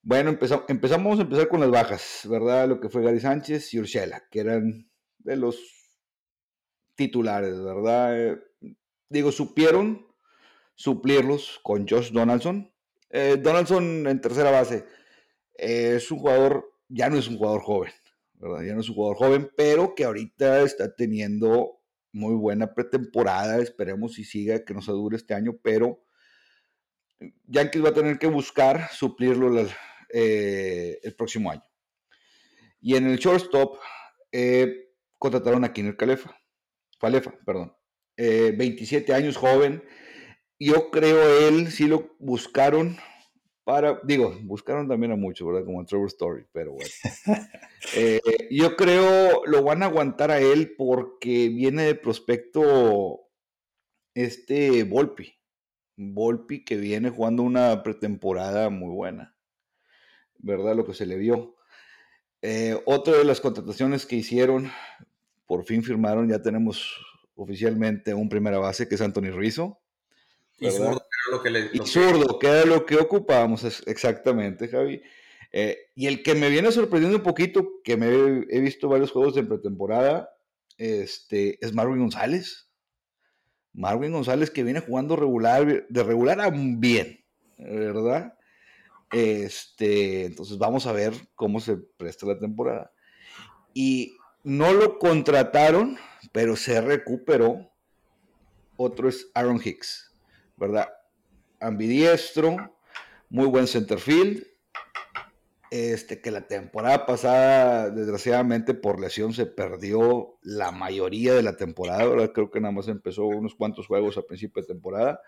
Bueno, 0.03 0.31
empezamos, 0.31 0.65
empezamos 0.69 1.19
a 1.19 1.23
empezar 1.23 1.49
con 1.49 1.61
las 1.61 1.71
bajas, 1.71 2.23
¿verdad? 2.25 2.69
Lo 2.69 2.81
que 2.81 2.89
fue 2.89 3.03
Gary 3.03 3.21
Sánchez 3.21 3.75
y 3.75 3.79
Urshela, 3.79 4.25
que 4.31 4.41
eran 4.41 4.91
de 5.19 5.37
los 5.37 5.57
titulares, 6.97 7.63
¿verdad? 7.63 8.41
Digo, 9.11 9.31
supieron 9.33 10.07
suplirlos 10.75 11.61
con 11.63 11.87
Josh 11.87 12.11
Donaldson. 12.11 12.73
Eh, 13.11 13.37
Donaldson 13.43 14.07
en 14.07 14.21
tercera 14.21 14.51
base 14.51 14.87
es 15.55 16.11
un 16.11 16.21
jugador 16.21 16.71
ya 16.91 17.09
no 17.09 17.17
es 17.17 17.29
un 17.29 17.39
jugador 17.39 17.63
joven, 17.63 17.93
¿verdad? 18.35 18.63
Ya 18.63 18.75
no 18.75 18.81
es 18.81 18.89
un 18.89 18.97
jugador 18.97 19.17
joven, 19.17 19.51
pero 19.57 19.95
que 19.95 20.05
ahorita 20.05 20.63
está 20.63 20.95
teniendo 20.95 21.81
muy 22.13 22.35
buena 22.35 22.75
pretemporada. 22.75 23.63
Esperemos 23.63 24.15
si 24.15 24.25
siga, 24.25 24.65
que 24.65 24.75
no 24.75 24.83
se 24.83 24.93
dure 24.93 25.17
este 25.17 25.35
año, 25.35 25.59
pero 25.63 26.03
Yankees 27.47 27.85
va 27.85 27.91
a 27.91 27.95
tener 27.95 28.19
que 28.19 28.27
buscar 28.27 28.91
suplirlo 28.91 29.67
eh, 30.13 30.99
el 31.03 31.15
próximo 31.15 31.51
año. 31.51 31.63
Y 32.81 32.97
en 32.97 33.07
el 33.07 33.19
shortstop 33.19 33.79
eh, 34.33 34.95
contrataron 35.19 35.65
a 35.65 35.73
Kiner 35.73 35.97
Falefa, 36.99 37.35
perdón. 37.47 37.73
27 38.57 39.11
eh, 39.11 39.15
años 39.15 39.37
joven. 39.37 39.83
Yo 40.59 40.91
creo 40.91 41.49
él 41.49 41.71
sí 41.71 41.87
lo 41.87 42.15
buscaron 42.19 42.99
digo, 44.03 44.37
buscaron 44.43 44.89
también 44.89 45.13
a 45.13 45.17
muchos, 45.17 45.47
¿verdad? 45.47 45.65
Como 45.65 45.85
Trevor 45.85 46.09
Story, 46.09 46.47
pero 46.53 46.73
bueno. 46.73 46.91
Eh, 47.97 48.21
yo 48.51 48.77
creo 48.77 49.47
lo 49.47 49.65
van 49.65 49.83
a 49.83 49.87
aguantar 49.87 50.31
a 50.31 50.39
él 50.39 50.75
porque 50.77 51.49
viene 51.49 51.85
de 51.85 51.95
prospecto 51.95 53.23
este 54.15 54.85
Volpi. 54.85 55.35
Volpi 55.97 56.63
que 56.63 56.77
viene 56.77 57.09
jugando 57.09 57.43
una 57.43 57.83
pretemporada 57.83 58.69
muy 58.69 58.95
buena, 58.95 59.35
¿verdad? 60.39 60.77
Lo 60.77 60.85
que 60.85 60.93
se 60.93 61.07
le 61.07 61.17
vio. 61.17 61.57
Eh, 62.43 62.79
otra 62.85 63.17
de 63.17 63.25
las 63.25 63.41
contrataciones 63.41 64.05
que 64.05 64.17
hicieron, 64.17 64.71
por 65.47 65.65
fin 65.65 65.83
firmaron, 65.83 66.29
ya 66.29 66.43
tenemos 66.43 66.95
oficialmente 67.43 68.15
un 68.15 68.29
primera 68.29 68.59
base 68.59 68.89
que 68.89 68.95
es 68.95 69.01
Anthony 69.01 69.31
Rizzo. 69.33 69.81
Y 70.59 70.71
zurdo, 70.71 71.01
que 71.43 71.51
le, 71.51 71.71
zurdo, 71.87 72.39
que 72.39 72.47
era 72.47 72.65
lo 72.67 72.85
que 72.85 72.97
ocupábamos 72.97 73.65
exactamente, 73.87 74.69
Javi. 74.69 75.01
Eh, 75.53 75.79
y 75.95 76.07
el 76.07 76.23
que 76.23 76.35
me 76.35 76.51
viene 76.51 76.71
sorprendiendo 76.71 77.17
un 77.17 77.23
poquito, 77.23 77.81
que 77.83 77.97
me 77.97 78.09
he, 78.09 78.61
visto 78.61 78.89
varios 78.89 79.11
juegos 79.11 79.35
de 79.35 79.43
pretemporada, 79.43 80.31
este, 80.77 81.59
es 81.65 81.73
Marvin 81.73 82.01
González. 82.01 82.69
Marvin 83.73 84.13
González 84.13 84.51
que 84.51 84.63
viene 84.63 84.81
jugando 84.81 85.17
regular, 85.17 85.87
de 85.89 86.03
regular 86.03 86.41
a 86.41 86.51
bien, 86.51 87.25
¿verdad? 87.59 88.35
Este, 89.13 90.27
entonces 90.27 90.59
vamos 90.59 90.87
a 90.87 90.93
ver 90.93 91.15
cómo 91.35 91.61
se 91.61 91.77
presta 91.77 92.27
la 92.27 92.39
temporada. 92.39 92.93
Y 93.73 94.17
no 94.43 94.73
lo 94.73 94.99
contrataron, 94.99 95.99
pero 96.33 96.57
se 96.57 96.81
recuperó. 96.81 97.71
Otro 98.77 99.09
es 99.09 99.31
Aaron 99.35 99.61
Hicks. 99.63 100.11
¿verdad? 100.61 100.91
Ambidiestro, 101.59 102.77
muy 103.31 103.47
buen 103.47 103.67
centerfield. 103.67 104.47
Este, 105.71 106.21
que 106.21 106.33
la 106.33 106.49
temporada 106.49 107.07
pasada, 107.07 107.91
desgraciadamente 107.91 108.75
por 108.75 109.01
lesión, 109.01 109.33
se 109.33 109.47
perdió 109.47 110.37
la 110.43 110.73
mayoría 110.73 111.33
de 111.33 111.43
la 111.43 111.57
temporada. 111.57 112.05
¿verdad? 112.05 112.33
Creo 112.33 112.51
que 112.51 112.61
nada 112.61 112.73
más 112.73 112.89
empezó 112.89 113.25
unos 113.25 113.55
cuantos 113.55 113.87
juegos 113.87 114.19
a 114.19 114.23
principio 114.23 114.63
de 114.63 114.69
temporada. 114.69 115.21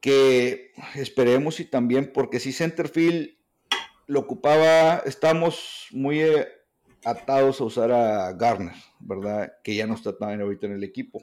Que 0.00 0.72
esperemos 0.94 1.60
y 1.60 1.66
también, 1.66 2.12
porque 2.12 2.40
si 2.40 2.52
centerfield 2.52 3.36
lo 4.06 4.20
ocupaba, 4.20 5.02
estamos 5.06 5.88
muy 5.90 6.20
eh, 6.20 6.46
atados 7.04 7.60
a 7.60 7.64
usar 7.64 7.92
a 7.92 8.32
Garner, 8.32 8.74
¿verdad? 9.00 9.52
Que 9.62 9.74
ya 9.74 9.86
no 9.86 9.94
está 9.94 10.16
tan 10.16 10.40
ahorita 10.40 10.66
en 10.66 10.72
el 10.72 10.84
equipo. 10.84 11.22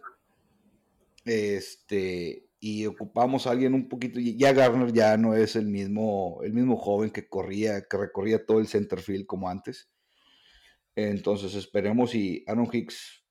Este, 1.26 2.50
y 2.60 2.86
ocupamos 2.86 3.48
a 3.48 3.52
alguien 3.52 3.74
un 3.74 3.90
poquito, 3.90 4.20
ya 4.20 4.54
Garner 4.54 4.94
ya 4.94 5.18
no 5.18 5.36
es 5.36 5.56
el 5.56 5.68
mismo, 5.68 6.40
el 6.44 6.54
mismo 6.54 6.78
joven 6.78 7.10
que 7.10 7.28
corría, 7.28 7.82
que 7.88 7.98
recorría 7.98 8.46
todo 8.46 8.60
el 8.60 8.68
center 8.68 9.02
field 9.02 9.26
como 9.26 9.50
antes. 9.50 9.90
Entonces 10.96 11.56
esperemos 11.56 12.14
y 12.16 12.44
Aaron 12.48 12.70
Hicks 12.72 13.24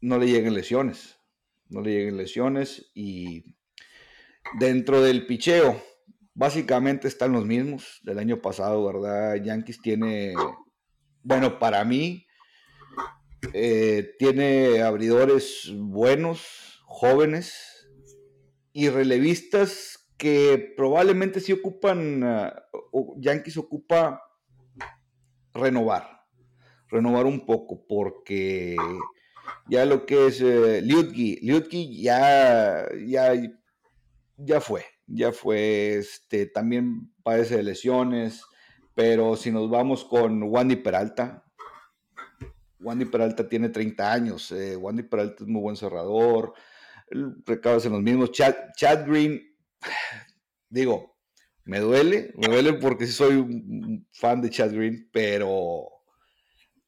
no 0.00 0.18
le 0.18 0.26
lleguen 0.26 0.54
lesiones, 0.54 1.18
no 1.68 1.80
le 1.80 1.90
lleguen 1.90 2.16
lesiones 2.16 2.90
y 2.94 3.56
dentro 4.58 5.02
del 5.02 5.26
picheo, 5.26 5.82
básicamente 6.34 7.08
están 7.08 7.32
los 7.32 7.44
mismos 7.44 8.00
del 8.02 8.18
año 8.18 8.40
pasado, 8.40 8.84
¿verdad? 8.84 9.42
Yankees 9.42 9.80
tiene, 9.80 10.34
bueno, 11.22 11.58
para 11.58 11.84
mí, 11.84 12.26
eh, 13.52 14.14
tiene 14.18 14.82
abridores 14.82 15.70
buenos, 15.72 16.82
jóvenes, 16.84 17.88
y 18.72 18.88
relevistas 18.88 20.08
que 20.16 20.74
probablemente 20.76 21.40
sí 21.40 21.52
ocupan, 21.52 22.22
ah, 22.24 22.62
Yankees 23.16 23.56
ocupa 23.56 24.22
renovar, 25.54 26.26
renovar 26.88 27.26
un 27.26 27.46
poco, 27.46 27.86
porque 27.86 28.76
ya 29.66 29.84
lo 29.86 30.06
que 30.06 30.26
es 30.26 30.40
uh, 30.40 30.80
Liutki, 30.82 32.02
ya, 32.02 32.86
ya, 33.06 33.32
ya 34.36 34.60
fue, 34.60 34.84
ya 35.06 35.32
fue, 35.32 35.94
este, 35.94 36.46
también 36.46 37.12
padece 37.22 37.56
de 37.56 37.62
lesiones, 37.62 38.42
pero 38.94 39.36
si 39.36 39.50
nos 39.50 39.70
vamos 39.70 40.04
con 40.04 40.42
Wandy 40.42 40.76
Peralta, 40.76 41.44
Wandy 42.80 43.04
Peralta 43.06 43.48
tiene 43.48 43.68
30 43.68 44.12
años, 44.12 44.52
eh, 44.52 44.76
Wandy 44.76 45.02
Peralta 45.04 45.44
es 45.44 45.48
muy 45.48 45.60
buen 45.60 45.76
cerrador, 45.76 46.54
recados 47.44 47.86
en 47.86 47.92
los 47.92 48.02
mismos, 48.02 48.32
Chad, 48.32 48.54
Chad 48.76 49.06
Green, 49.06 49.40
digo, 50.68 51.16
me 51.64 51.78
duele, 51.78 52.32
me 52.36 52.48
duele 52.48 52.74
porque 52.74 53.06
sí 53.06 53.12
soy 53.12 53.36
un 53.36 54.08
fan 54.12 54.40
de 54.40 54.50
Chad 54.50 54.72
Green, 54.72 55.08
pero 55.12 55.88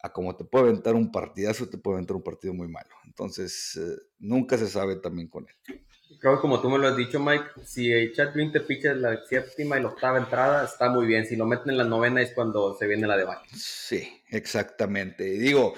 a 0.02 0.12
como 0.12 0.34
te 0.34 0.44
puede 0.44 0.70
aventar 0.70 0.94
un 0.94 1.12
partidazo, 1.12 1.68
te 1.68 1.78
puede 1.78 1.96
aventar 1.96 2.16
un 2.16 2.24
partido 2.24 2.52
muy 2.52 2.68
malo. 2.68 2.90
Entonces, 3.04 3.76
eh, 3.76 3.96
nunca 4.18 4.58
se 4.58 4.66
sabe 4.66 4.96
también 4.96 5.28
con 5.28 5.46
él. 5.48 5.84
Creo 6.20 6.36
que 6.36 6.40
como 6.40 6.60
tú 6.60 6.70
me 6.70 6.78
lo 6.78 6.88
has 6.88 6.96
dicho, 6.96 7.20
Mike, 7.20 7.44
si 7.64 7.90
Green 7.90 8.52
te 8.52 8.60
picha 8.60 8.94
la 8.94 9.24
séptima 9.24 9.78
y 9.78 9.82
la 9.82 9.88
octava 9.88 10.18
entrada, 10.18 10.64
está 10.64 10.88
muy 10.88 11.06
bien. 11.06 11.26
Si 11.26 11.36
lo 11.36 11.46
meten 11.46 11.70
en 11.70 11.78
la 11.78 11.84
novena 11.84 12.22
es 12.22 12.32
cuando 12.32 12.76
se 12.78 12.86
viene 12.86 13.06
la 13.06 13.16
debate. 13.16 13.48
Sí, 13.54 14.22
exactamente. 14.30 15.26
Y 15.26 15.38
digo, 15.38 15.74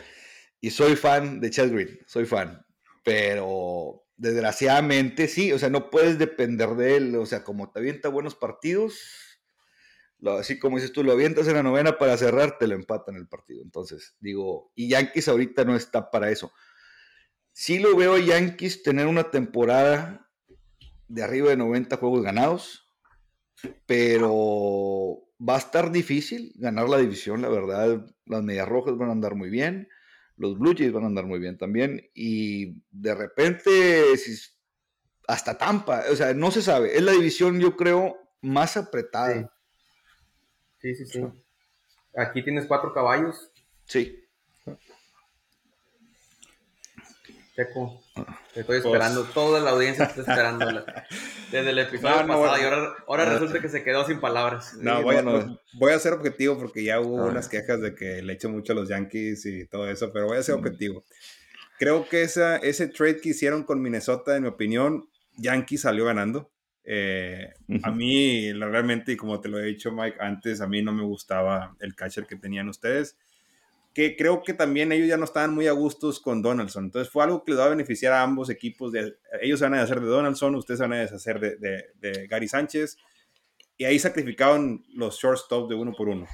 y 0.60 0.70
soy 0.70 0.96
fan 0.96 1.40
de 1.40 1.50
Chad 1.50 1.70
Green, 1.70 2.00
soy 2.06 2.24
fan, 2.26 2.64
pero 3.04 4.06
desgraciadamente 4.16 5.28
sí, 5.28 5.52
o 5.52 5.58
sea, 5.58 5.70
no 5.70 5.90
puedes 5.90 6.18
depender 6.18 6.70
de 6.70 6.96
él, 6.96 7.16
o 7.16 7.26
sea, 7.26 7.44
como 7.44 7.70
te 7.70 7.80
avienta 7.80 8.08
buenos 8.08 8.34
partidos, 8.34 8.98
así 10.38 10.58
como 10.58 10.76
dices 10.76 10.92
tú, 10.92 11.04
lo 11.04 11.12
avientas 11.12 11.48
en 11.48 11.54
la 11.54 11.62
novena 11.62 11.98
para 11.98 12.16
cerrar, 12.16 12.56
te 12.58 12.66
lo 12.66 12.74
empatan 12.74 13.16
el 13.16 13.28
partido. 13.28 13.62
Entonces, 13.62 14.14
digo, 14.20 14.72
y 14.74 14.88
Yankees 14.88 15.28
ahorita 15.28 15.64
no 15.64 15.76
está 15.76 16.10
para 16.10 16.30
eso. 16.30 16.52
Sí 17.52 17.78
lo 17.78 17.94
veo 17.96 18.14
a 18.14 18.20
Yankees 18.20 18.82
tener 18.82 19.06
una 19.06 19.30
temporada 19.30 20.23
de 21.14 21.22
arriba 21.22 21.50
de 21.50 21.56
90 21.56 21.96
juegos 21.96 22.22
ganados, 22.22 22.88
pero 23.86 25.22
va 25.40 25.54
a 25.54 25.58
estar 25.58 25.92
difícil 25.92 26.52
ganar 26.56 26.88
la 26.88 26.98
división, 26.98 27.40
la 27.40 27.48
verdad. 27.48 28.04
Las 28.26 28.42
Medias 28.42 28.68
Rojas 28.68 28.96
van 28.96 29.10
a 29.10 29.12
andar 29.12 29.36
muy 29.36 29.48
bien, 29.48 29.88
los 30.36 30.58
Blue 30.58 30.74
Jays 30.76 30.92
van 30.92 31.04
a 31.04 31.06
andar 31.06 31.26
muy 31.26 31.38
bien 31.38 31.56
también, 31.56 32.10
y 32.14 32.82
de 32.90 33.14
repente, 33.14 34.02
hasta 35.28 35.56
Tampa, 35.56 36.04
o 36.10 36.16
sea, 36.16 36.34
no 36.34 36.50
se 36.50 36.62
sabe. 36.62 36.96
Es 36.96 37.02
la 37.02 37.12
división, 37.12 37.60
yo 37.60 37.76
creo, 37.76 38.16
más 38.42 38.76
apretada. 38.76 39.52
Sí, 40.80 40.94
sí, 40.96 41.06
sí. 41.06 41.22
Aquí 42.16 42.42
tienes 42.42 42.66
cuatro 42.66 42.92
caballos. 42.92 43.52
Sí. 43.84 44.23
Checo, 47.54 48.02
te 48.14 48.60
estoy 48.60 48.64
pues, 48.64 48.84
esperando. 48.84 49.24
Toda 49.24 49.60
la 49.60 49.70
audiencia 49.70 50.06
está 50.06 50.22
esperando. 50.22 50.66
Desde 51.52 51.70
el 51.70 51.78
episodio 51.78 52.26
pasado. 52.26 52.58
y 52.60 52.64
ahora, 52.64 52.94
ahora 53.06 53.24
resulta 53.26 53.60
que 53.60 53.68
se 53.68 53.84
quedó 53.84 54.04
sin 54.04 54.20
palabras. 54.20 54.74
No, 54.80 55.02
voy, 55.02 55.16
a, 55.16 55.22
voy, 55.74 55.92
a, 55.92 55.98
ser 56.00 56.14
objetivo 56.14 56.58
porque 56.58 56.82
ya 56.82 57.00
hubo 57.00 57.26
unas 57.26 57.48
quejas 57.48 57.80
de 57.80 57.94
que 57.94 58.22
le 58.22 58.32
echo 58.32 58.48
mucho 58.48 58.72
a 58.72 58.76
los 58.76 58.88
Yankees 58.88 59.46
y 59.46 59.66
todo 59.66 59.88
eso, 59.88 60.12
pero 60.12 60.26
voy 60.26 60.38
a 60.38 60.42
ser 60.42 60.56
objetivo. 60.56 61.04
Creo 61.78 62.08
que 62.08 62.22
esa, 62.22 62.56
ese 62.56 62.88
trade 62.88 63.20
que 63.20 63.30
hicieron 63.30 63.62
con 63.62 63.80
Minnesota, 63.80 64.36
en 64.36 64.42
mi 64.42 64.48
opinión, 64.48 65.08
Yankees 65.36 65.82
salió 65.82 66.04
ganando. 66.06 66.50
Eh, 66.84 67.52
a 67.82 67.90
mí, 67.92 68.52
realmente, 68.52 69.12
y 69.12 69.16
como 69.16 69.40
te 69.40 69.48
lo 69.48 69.58
he 69.58 69.64
dicho, 69.64 69.92
Mike, 69.92 70.18
antes 70.20 70.60
a 70.60 70.66
mí 70.66 70.82
no 70.82 70.92
me 70.92 71.02
gustaba 71.02 71.76
el 71.80 71.94
catcher 71.94 72.26
que 72.26 72.36
tenían 72.36 72.68
ustedes, 72.68 73.16
que 73.94 74.16
creo 74.16 74.42
que 74.42 74.54
también 74.54 74.90
ellos 74.90 75.08
ya 75.08 75.16
no 75.16 75.24
estaban 75.24 75.54
muy 75.54 75.68
a 75.68 75.72
gustos 75.72 76.18
con 76.18 76.42
Donaldson. 76.42 76.86
Entonces 76.86 77.10
fue 77.12 77.22
algo 77.22 77.44
que 77.44 77.52
les 77.52 77.60
va 77.60 77.66
a 77.66 77.70
beneficiar 77.70 78.12
a 78.12 78.22
ambos 78.22 78.50
equipos. 78.50 78.90
De, 78.90 79.16
ellos 79.40 79.60
se 79.60 79.64
van 79.64 79.74
a 79.74 79.76
deshacer 79.80 80.00
de 80.00 80.08
Donaldson, 80.08 80.56
ustedes 80.56 80.78
se 80.78 80.84
van 80.84 80.94
a 80.94 81.00
deshacer 81.00 81.38
de, 81.38 81.84
de, 81.94 82.26
Gary 82.26 82.48
Sánchez. 82.48 82.98
Y 83.78 83.84
ahí 83.84 83.98
sacrificaron 84.00 84.84
los 84.94 85.16
shortstop 85.18 85.68
de 85.68 85.76
uno 85.76 85.92
por 85.92 86.08
uno. 86.08 86.26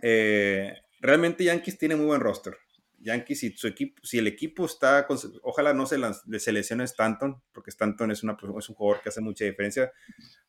Eh, 0.00 0.74
realmente 1.00 1.44
Yankees 1.44 1.78
tiene 1.78 1.94
muy 1.94 2.06
buen 2.06 2.20
roster. 2.20 2.56
Yankees, 2.98 3.38
si, 3.38 3.56
su 3.56 3.68
equipo, 3.68 4.00
si 4.04 4.18
el 4.18 4.26
equipo 4.26 4.64
está, 4.64 5.06
ojalá 5.42 5.72
no 5.72 5.86
se, 5.86 5.98
se 6.38 6.52
lesione 6.52 6.84
Stanton, 6.84 7.40
porque 7.52 7.70
Stanton 7.70 8.10
es, 8.10 8.24
una, 8.24 8.36
es 8.58 8.68
un 8.68 8.74
jugador 8.74 9.02
que 9.02 9.08
hace 9.08 9.20
mucha 9.20 9.44
diferencia, 9.44 9.92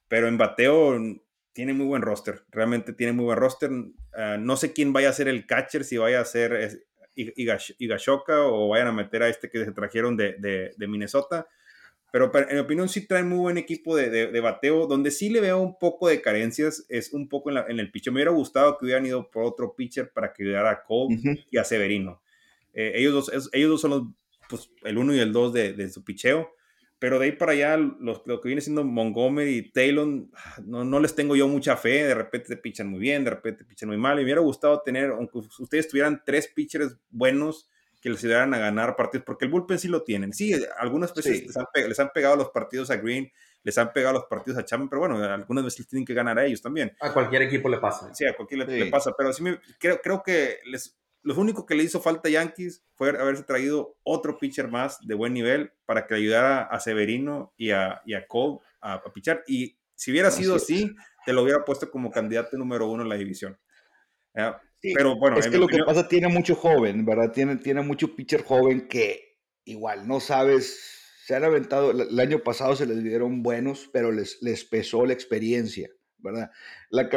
pero 0.08 0.28
en 0.28 0.38
bateo 0.38 0.96
tiene 1.54 1.74
muy 1.74 1.86
buen 1.86 2.02
roster, 2.02 2.44
realmente 2.50 2.94
tiene 2.94 3.14
muy 3.14 3.26
buen 3.26 3.38
roster. 3.38 3.72
Ah, 4.14 4.38
no 4.40 4.58
sé 4.58 4.74
quién 4.74 4.92
vaya 4.92 5.10
a 5.10 5.14
ser 5.14 5.28
el 5.28 5.46
catcher, 5.46 5.84
si 5.84 5.98
vaya 5.98 6.20
a 6.20 6.26
ser 6.26 6.84
Higashoka 7.16 8.42
o 8.42 8.70
vayan 8.70 8.88
a 8.88 8.92
meter 8.92 9.24
a 9.24 9.30
este 9.30 9.50
que 9.50 9.64
se 9.64 9.72
trajeron 9.72 10.18
de, 10.18 10.34
de, 10.76 10.88
Minnesota. 10.88 11.48
Pero 12.12 12.32
en 12.36 12.56
mi 12.56 12.62
opinión 12.62 12.90
sí 12.90 13.08
trae 13.08 13.24
muy 13.24 13.40
buen 13.40 13.58
equipo 13.58 13.96
de, 13.96 14.10
de, 14.10 14.40
bateo. 14.40 14.86
Donde 14.88 15.10
sí 15.10 15.30
le 15.30 15.42
veo 15.42 15.60
un 15.60 15.80
poco 15.80 16.08
de 16.08 16.22
carencias 16.22 16.86
es 16.90 17.14
un 17.14 17.28
poco 17.28 17.50
en, 17.50 17.58
en 17.70 17.80
el 17.80 17.92
pitcher. 17.92 18.14
Me 18.14 18.18
hubiera 18.18 18.32
gustado 18.32 18.78
que 18.78 18.86
hubieran 18.86 19.06
ido 19.06 19.30
por 19.32 19.44
otro 19.44 19.76
pitcher 19.76 20.12
para 20.12 20.34
que 20.34 20.44
ayudara 20.44 20.72
a 20.72 20.84
Cole 20.84 21.46
y 21.50 21.58
a 21.58 21.64
Severino. 21.64 22.22
Eh, 22.74 22.94
ellos, 22.96 23.14
dos, 23.14 23.50
ellos 23.54 23.70
dos 23.70 23.82
son 23.82 23.92
los, 23.92 24.04
pues, 24.50 24.70
el 24.84 24.98
uno 24.98 25.14
y 25.16 25.20
el 25.20 25.32
dos 25.32 25.54
de, 25.54 25.74
de 25.74 25.90
su 25.90 26.04
picheo. 26.04 26.52
Pero 27.04 27.20
de 27.20 27.26
ahí 27.26 27.32
para 27.34 27.52
allá, 27.52 27.76
los, 27.76 28.22
lo 28.26 28.40
que 28.40 28.48
viene 28.48 28.62
siendo 28.62 28.86
Montgomery 28.86 29.58
y 29.58 29.72
Taylor, 29.74 30.08
no, 30.64 30.86
no, 30.86 31.00
les 31.02 31.14
tengo 31.14 31.36
yo 31.36 31.50
mucha 31.50 31.76
fe. 31.76 32.06
De 32.06 32.16
repente 32.16 32.56
pichan 32.56 32.88
muy 32.88 33.02
bien, 33.02 33.26
de 33.26 33.32
repente 33.32 33.66
pichan 33.66 33.90
muy 33.90 33.98
mal. 33.98 34.14
Y 34.14 34.20
me 34.20 34.24
hubiera 34.24 34.40
gustado 34.40 34.82
tener, 34.84 35.10
aunque 35.10 35.40
ustedes 35.40 35.90
tuvieran 35.90 36.22
tres 36.26 36.48
pitchers 36.48 36.96
buenos 37.10 37.70
que 38.00 38.10
les 38.10 38.24
ayudaran 38.24 38.54
a 38.54 38.58
ganar 38.58 38.96
partidos, 38.96 39.26
porque 39.26 39.44
el 39.44 39.52
bullpen 39.52 39.80
sí 39.80 39.90
lo 39.90 40.04
tienen. 40.04 40.32
Sí, 40.32 40.54
algunas 40.78 41.14
veces 41.14 41.46
Les, 41.46 41.58
han 41.58 41.66
les, 41.74 42.00
han 42.00 42.12
pegado 42.14 42.38
los 42.38 42.52
partidos 42.52 42.90
a 42.90 42.96
Green, 42.96 43.30
les 43.64 43.78
han 43.78 43.92
pegado 43.92 44.14
los 44.14 44.24
partidos 44.30 44.60
a 44.60 44.64
Chapman, 44.64 44.88
pero 44.88 45.02
bueno, 45.02 45.22
algunas 45.22 45.66
veces 45.66 45.86
tienen 45.86 46.06
que 46.06 46.14
ganar 46.14 46.40
a 46.40 46.46
ellos 46.46 46.62
también. 46.62 46.96
A 47.02 47.12
cualquier 47.12 47.42
equipo 47.42 47.68
le 47.68 47.80
pasa. 47.80 48.16
Sí, 48.16 48.26
a 48.26 48.34
cualquier 48.34 48.62
equipo 48.62 48.86
le 48.86 48.92
pasa, 48.92 49.12
pero 49.18 49.34
sí 49.34 49.44
me, 49.44 49.60
creo, 49.78 50.00
creo 50.02 50.24
que 50.24 50.60
les, 50.68 50.98
lo 51.24 51.36
único 51.36 51.66
que 51.66 51.76
le 51.76 51.84
hizo 51.84 52.02
falta 52.02 52.28
a 52.28 52.32
Yankees 52.32 52.84
fue 52.96 53.10
haberse 53.10 53.44
traído 53.44 53.98
otro 54.04 54.38
pitcher 54.38 54.68
más 54.68 55.00
de 55.06 55.16
buen 55.16 55.34
nivel 55.34 55.72
para 55.86 56.06
que 56.06 56.16
ayudara 56.16 56.64
a 56.64 56.80
Severino 56.80 57.54
y 57.58 57.72
a, 57.72 58.02
y 58.06 58.14
a 58.14 58.28
Cole 58.28 58.60
a, 58.82 58.96
a 58.96 59.14
pichar. 59.14 59.44
Y 59.48 59.78
si 59.96 60.12
hubiera 60.12 60.32
sido 60.32 60.56
así, 60.56 60.94
te 61.26 61.34
lo 61.34 61.44
hubiera 61.44 61.64
puesto 61.64 61.90
como 61.90 62.12
candidato 62.12 62.58
número 62.58 62.90
uno 62.90 63.04
en 63.04 63.10
la 63.10 63.16
división. 63.16 63.58
pero 64.82 65.18
bueno, 65.18 65.38
es 65.38 65.48
que 65.48 65.58
lo 65.58 65.68
que 65.68 65.84
pasa 65.86 66.08
tiene 66.08 66.28
mucho 66.28 66.56
joven, 66.56 67.06
¿verdad? 67.06 67.32
Tiene, 67.32 67.58
tiene 67.58 67.82
mucho 67.82 68.16
pitcher 68.16 68.44
joven 68.44 68.88
que 68.88 69.40
igual 69.66 70.08
no 70.08 70.20
sabes. 70.20 71.00
Se 71.26 71.36
han 71.36 71.46
aventado, 71.46 71.92
el 71.92 72.20
año 72.20 72.40
pasado 72.40 72.76
se 72.76 72.86
les 72.86 73.02
dieron 73.02 73.44
buenos, 73.44 73.90
pero 73.94 74.12
les, 74.12 74.42
les 74.42 74.66
pesó 74.66 75.06
la 75.06 75.14
experiencia, 75.14 75.90
¿verdad? 76.18 76.52
La, 76.90 77.10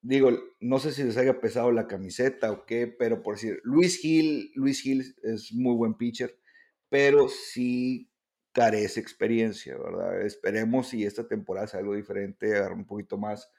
digo, 0.00 0.30
no 0.60 0.78
sé 0.78 0.92
si 0.92 1.02
les 1.02 1.16
haya 1.16 1.40
pesado 1.40 1.72
la 1.72 1.86
camiseta 1.86 2.52
o 2.52 2.64
qué, 2.64 2.86
pero 2.86 3.22
por 3.22 3.34
decir, 3.34 3.60
Luis 3.64 3.98
Gil, 3.98 4.52
Luis 4.54 4.80
Gil 4.80 5.14
es 5.22 5.52
muy 5.52 5.74
buen 5.74 5.94
pitcher, 5.94 6.38
pero 6.88 7.28
sí 7.28 8.10
carece 8.52 9.00
experiencia, 9.00 9.76
¿verdad? 9.76 10.22
Esperemos 10.22 10.88
si 10.88 11.04
esta 11.04 11.26
temporada 11.26 11.66
es 11.66 11.74
algo 11.74 11.94
diferente, 11.94 12.56
agarra 12.56 12.74
un 12.74 12.86
poquito 12.86 13.18
más, 13.18 13.50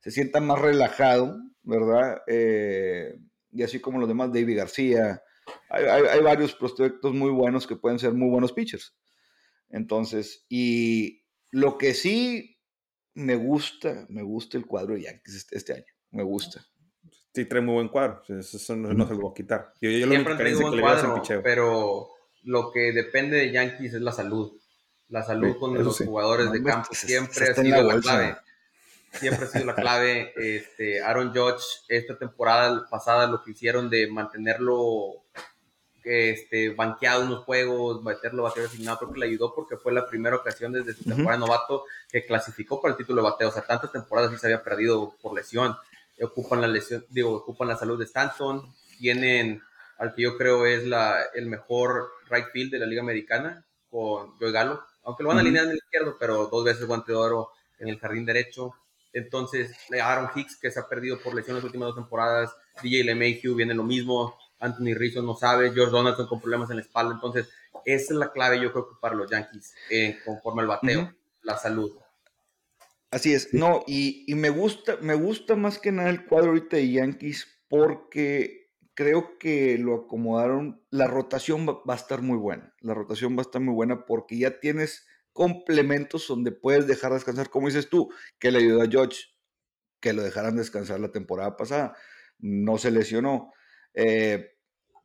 se 0.00 0.10
sienta 0.10 0.40
más 0.40 0.60
relajado, 0.60 1.40
¿verdad? 1.62 2.22
Eh, 2.26 3.18
y 3.50 3.62
así 3.62 3.80
como 3.80 3.98
los 3.98 4.08
demás, 4.08 4.32
David 4.32 4.58
García, 4.58 5.22
hay, 5.68 5.84
hay, 5.84 6.22
varios 6.22 6.54
prospectos 6.54 7.12
muy 7.14 7.30
buenos 7.30 7.66
que 7.66 7.76
pueden 7.76 7.98
ser 7.98 8.12
muy 8.12 8.28
buenos 8.28 8.52
pitchers. 8.52 8.96
Entonces, 9.70 10.44
y 10.48 11.24
lo 11.50 11.78
que 11.78 11.94
sí 11.94 12.53
me 13.14 13.36
gusta, 13.36 14.06
me 14.08 14.22
gusta 14.22 14.58
el 14.58 14.66
cuadro 14.66 14.94
de 14.94 15.02
Yankees 15.02 15.36
este, 15.36 15.56
este 15.56 15.72
año. 15.74 15.84
Me 16.10 16.22
gusta. 16.22 16.64
Sí, 17.34 17.44
trae 17.46 17.60
muy 17.60 17.74
buen 17.74 17.88
cuadro. 17.88 18.22
Eso 18.28 18.76
no, 18.76 18.88
se 19.06 19.14
lo 19.14 19.20
voy 19.20 19.30
a 19.32 19.34
quitar. 19.34 19.72
Yo, 19.80 19.90
yo 19.90 20.06
Siempre 20.06 20.52
lo 20.52 20.60
buen 20.60 20.80
cuadro, 20.80 21.22
pero 21.42 22.08
lo 22.44 22.70
que 22.70 22.92
depende 22.92 23.38
de 23.38 23.52
Yankees 23.52 23.94
es 23.94 24.00
la 24.00 24.12
salud. 24.12 24.52
La 25.08 25.22
salud 25.22 25.56
con 25.58 25.74
los 25.74 25.98
jugadores 25.98 26.50
de 26.50 26.62
campo 26.62 26.88
siempre 26.92 27.50
ha 27.50 27.54
sido 27.54 27.82
la, 27.82 28.00
clave. 28.00 28.36
Siempre 29.12 29.44
ha 29.44 29.48
sido 29.48 29.64
la 29.66 29.74
clave. 29.74 30.32
Este, 30.36 31.02
Aaron 31.02 31.34
Judge, 31.34 31.64
esta 31.88 32.16
temporada 32.16 32.86
pasada, 32.88 33.26
lo 33.26 33.42
que 33.42 33.50
hicieron 33.50 33.90
de 33.90 34.10
mantenerlo 34.10 35.23
este, 36.04 36.70
banqueado 36.70 37.24
unos 37.24 37.44
juegos, 37.44 38.02
meterlo 38.02 38.42
bateo 38.42 38.66
asignado, 38.66 38.98
creo 38.98 39.12
que 39.12 39.20
le 39.20 39.26
ayudó 39.26 39.54
porque 39.54 39.76
fue 39.76 39.92
la 39.92 40.06
primera 40.06 40.36
ocasión 40.36 40.72
desde 40.72 40.94
su 40.94 41.04
temporada 41.04 41.38
novato 41.38 41.84
que 42.10 42.26
clasificó 42.26 42.80
para 42.80 42.92
el 42.92 42.98
título 42.98 43.22
de 43.22 43.30
bateo. 43.30 43.48
O 43.48 43.52
sea, 43.52 43.62
tantas 43.62 43.90
temporadas 43.90 44.30
sí 44.30 44.38
se 44.38 44.46
había 44.46 44.62
perdido 44.62 45.16
por 45.22 45.34
lesión. 45.34 45.76
Ocupan 46.20 46.60
la 46.60 46.68
lesión, 46.68 47.04
digo, 47.08 47.32
ocupan 47.32 47.68
la 47.68 47.76
salud 47.76 47.98
de 47.98 48.04
Stanton, 48.04 48.72
tienen 48.98 49.62
al 49.98 50.14
que 50.14 50.22
yo 50.22 50.36
creo 50.36 50.66
es 50.66 50.84
la, 50.86 51.22
el 51.34 51.46
mejor 51.46 52.10
right 52.30 52.46
field 52.52 52.72
de 52.72 52.78
la 52.78 52.86
Liga 52.86 53.02
Americana, 53.02 53.64
con 53.90 54.36
Joey 54.38 54.52
Galo, 54.52 54.84
aunque 55.04 55.22
lo 55.22 55.28
van 55.28 55.38
a 55.38 55.40
alinear 55.40 55.64
en 55.64 55.72
el 55.72 55.76
izquierdo, 55.76 56.16
pero 56.18 56.46
dos 56.46 56.64
veces 56.64 56.86
guante 56.86 57.12
de 57.12 57.18
oro 57.18 57.50
en 57.78 57.88
el 57.88 57.98
jardín 57.98 58.24
derecho. 58.24 58.74
Entonces, 59.12 59.76
Aaron 60.02 60.30
Hicks, 60.34 60.56
que 60.56 60.70
se 60.70 60.80
ha 60.80 60.88
perdido 60.88 61.18
por 61.20 61.34
lesión 61.34 61.56
las 61.56 61.64
últimas 61.64 61.88
dos 61.88 61.96
temporadas, 61.96 62.56
DJ 62.82 63.04
LeMahieu 63.04 63.54
viene 63.54 63.74
lo 63.74 63.84
mismo, 63.84 64.36
Anthony 64.64 64.94
Rizzo 64.94 65.22
no 65.22 65.34
sabe, 65.34 65.72
George 65.72 65.92
Donaldson 65.92 66.26
con 66.26 66.40
problemas 66.40 66.70
en 66.70 66.76
la 66.76 66.82
espalda. 66.82 67.14
Entonces, 67.14 67.48
esa 67.84 68.14
es 68.14 68.18
la 68.18 68.32
clave, 68.32 68.60
yo 68.60 68.72
creo 68.72 68.88
que 68.88 68.96
para 69.00 69.14
los 69.14 69.30
Yankees, 69.30 69.74
eh, 69.90 70.18
conforme 70.24 70.62
al 70.62 70.68
bateo, 70.68 71.14
la 71.42 71.58
salud. 71.58 71.92
Así 73.10 73.32
es, 73.32 73.52
no, 73.52 73.84
y, 73.86 74.24
y, 74.26 74.34
me 74.34 74.50
gusta, 74.50 74.96
me 75.00 75.14
gusta 75.14 75.54
más 75.54 75.78
que 75.78 75.92
nada 75.92 76.10
el 76.10 76.26
cuadro 76.26 76.48
ahorita 76.48 76.76
de 76.76 76.90
Yankees 76.90 77.46
porque 77.68 78.72
creo 78.94 79.38
que 79.38 79.78
lo 79.78 79.94
acomodaron, 80.06 80.82
la 80.90 81.06
rotación 81.06 81.68
va, 81.68 81.74
va, 81.88 81.94
a 81.94 81.96
estar 81.96 82.22
muy 82.22 82.38
buena, 82.38 82.74
la 82.80 82.94
rotación 82.94 83.36
va 83.36 83.40
a 83.40 83.42
estar 83.42 83.60
muy 83.60 83.72
buena 83.72 84.04
porque 84.04 84.36
ya 84.38 84.58
tienes 84.58 85.06
complementos 85.32 86.26
donde 86.26 86.50
puedes 86.50 86.88
dejar 86.88 87.12
descansar, 87.12 87.50
como 87.50 87.68
dices 87.68 87.88
tú, 87.88 88.12
que 88.40 88.50
le 88.50 88.58
ayudó 88.58 88.82
a 88.82 88.88
George, 88.88 89.26
que 90.00 90.12
lo 90.12 90.22
dejaran 90.22 90.56
descansar 90.56 90.98
la 90.98 91.12
temporada 91.12 91.56
pasada, 91.56 91.96
no 92.38 92.78
se 92.78 92.90
lesionó. 92.90 93.52
Eh, 93.94 94.53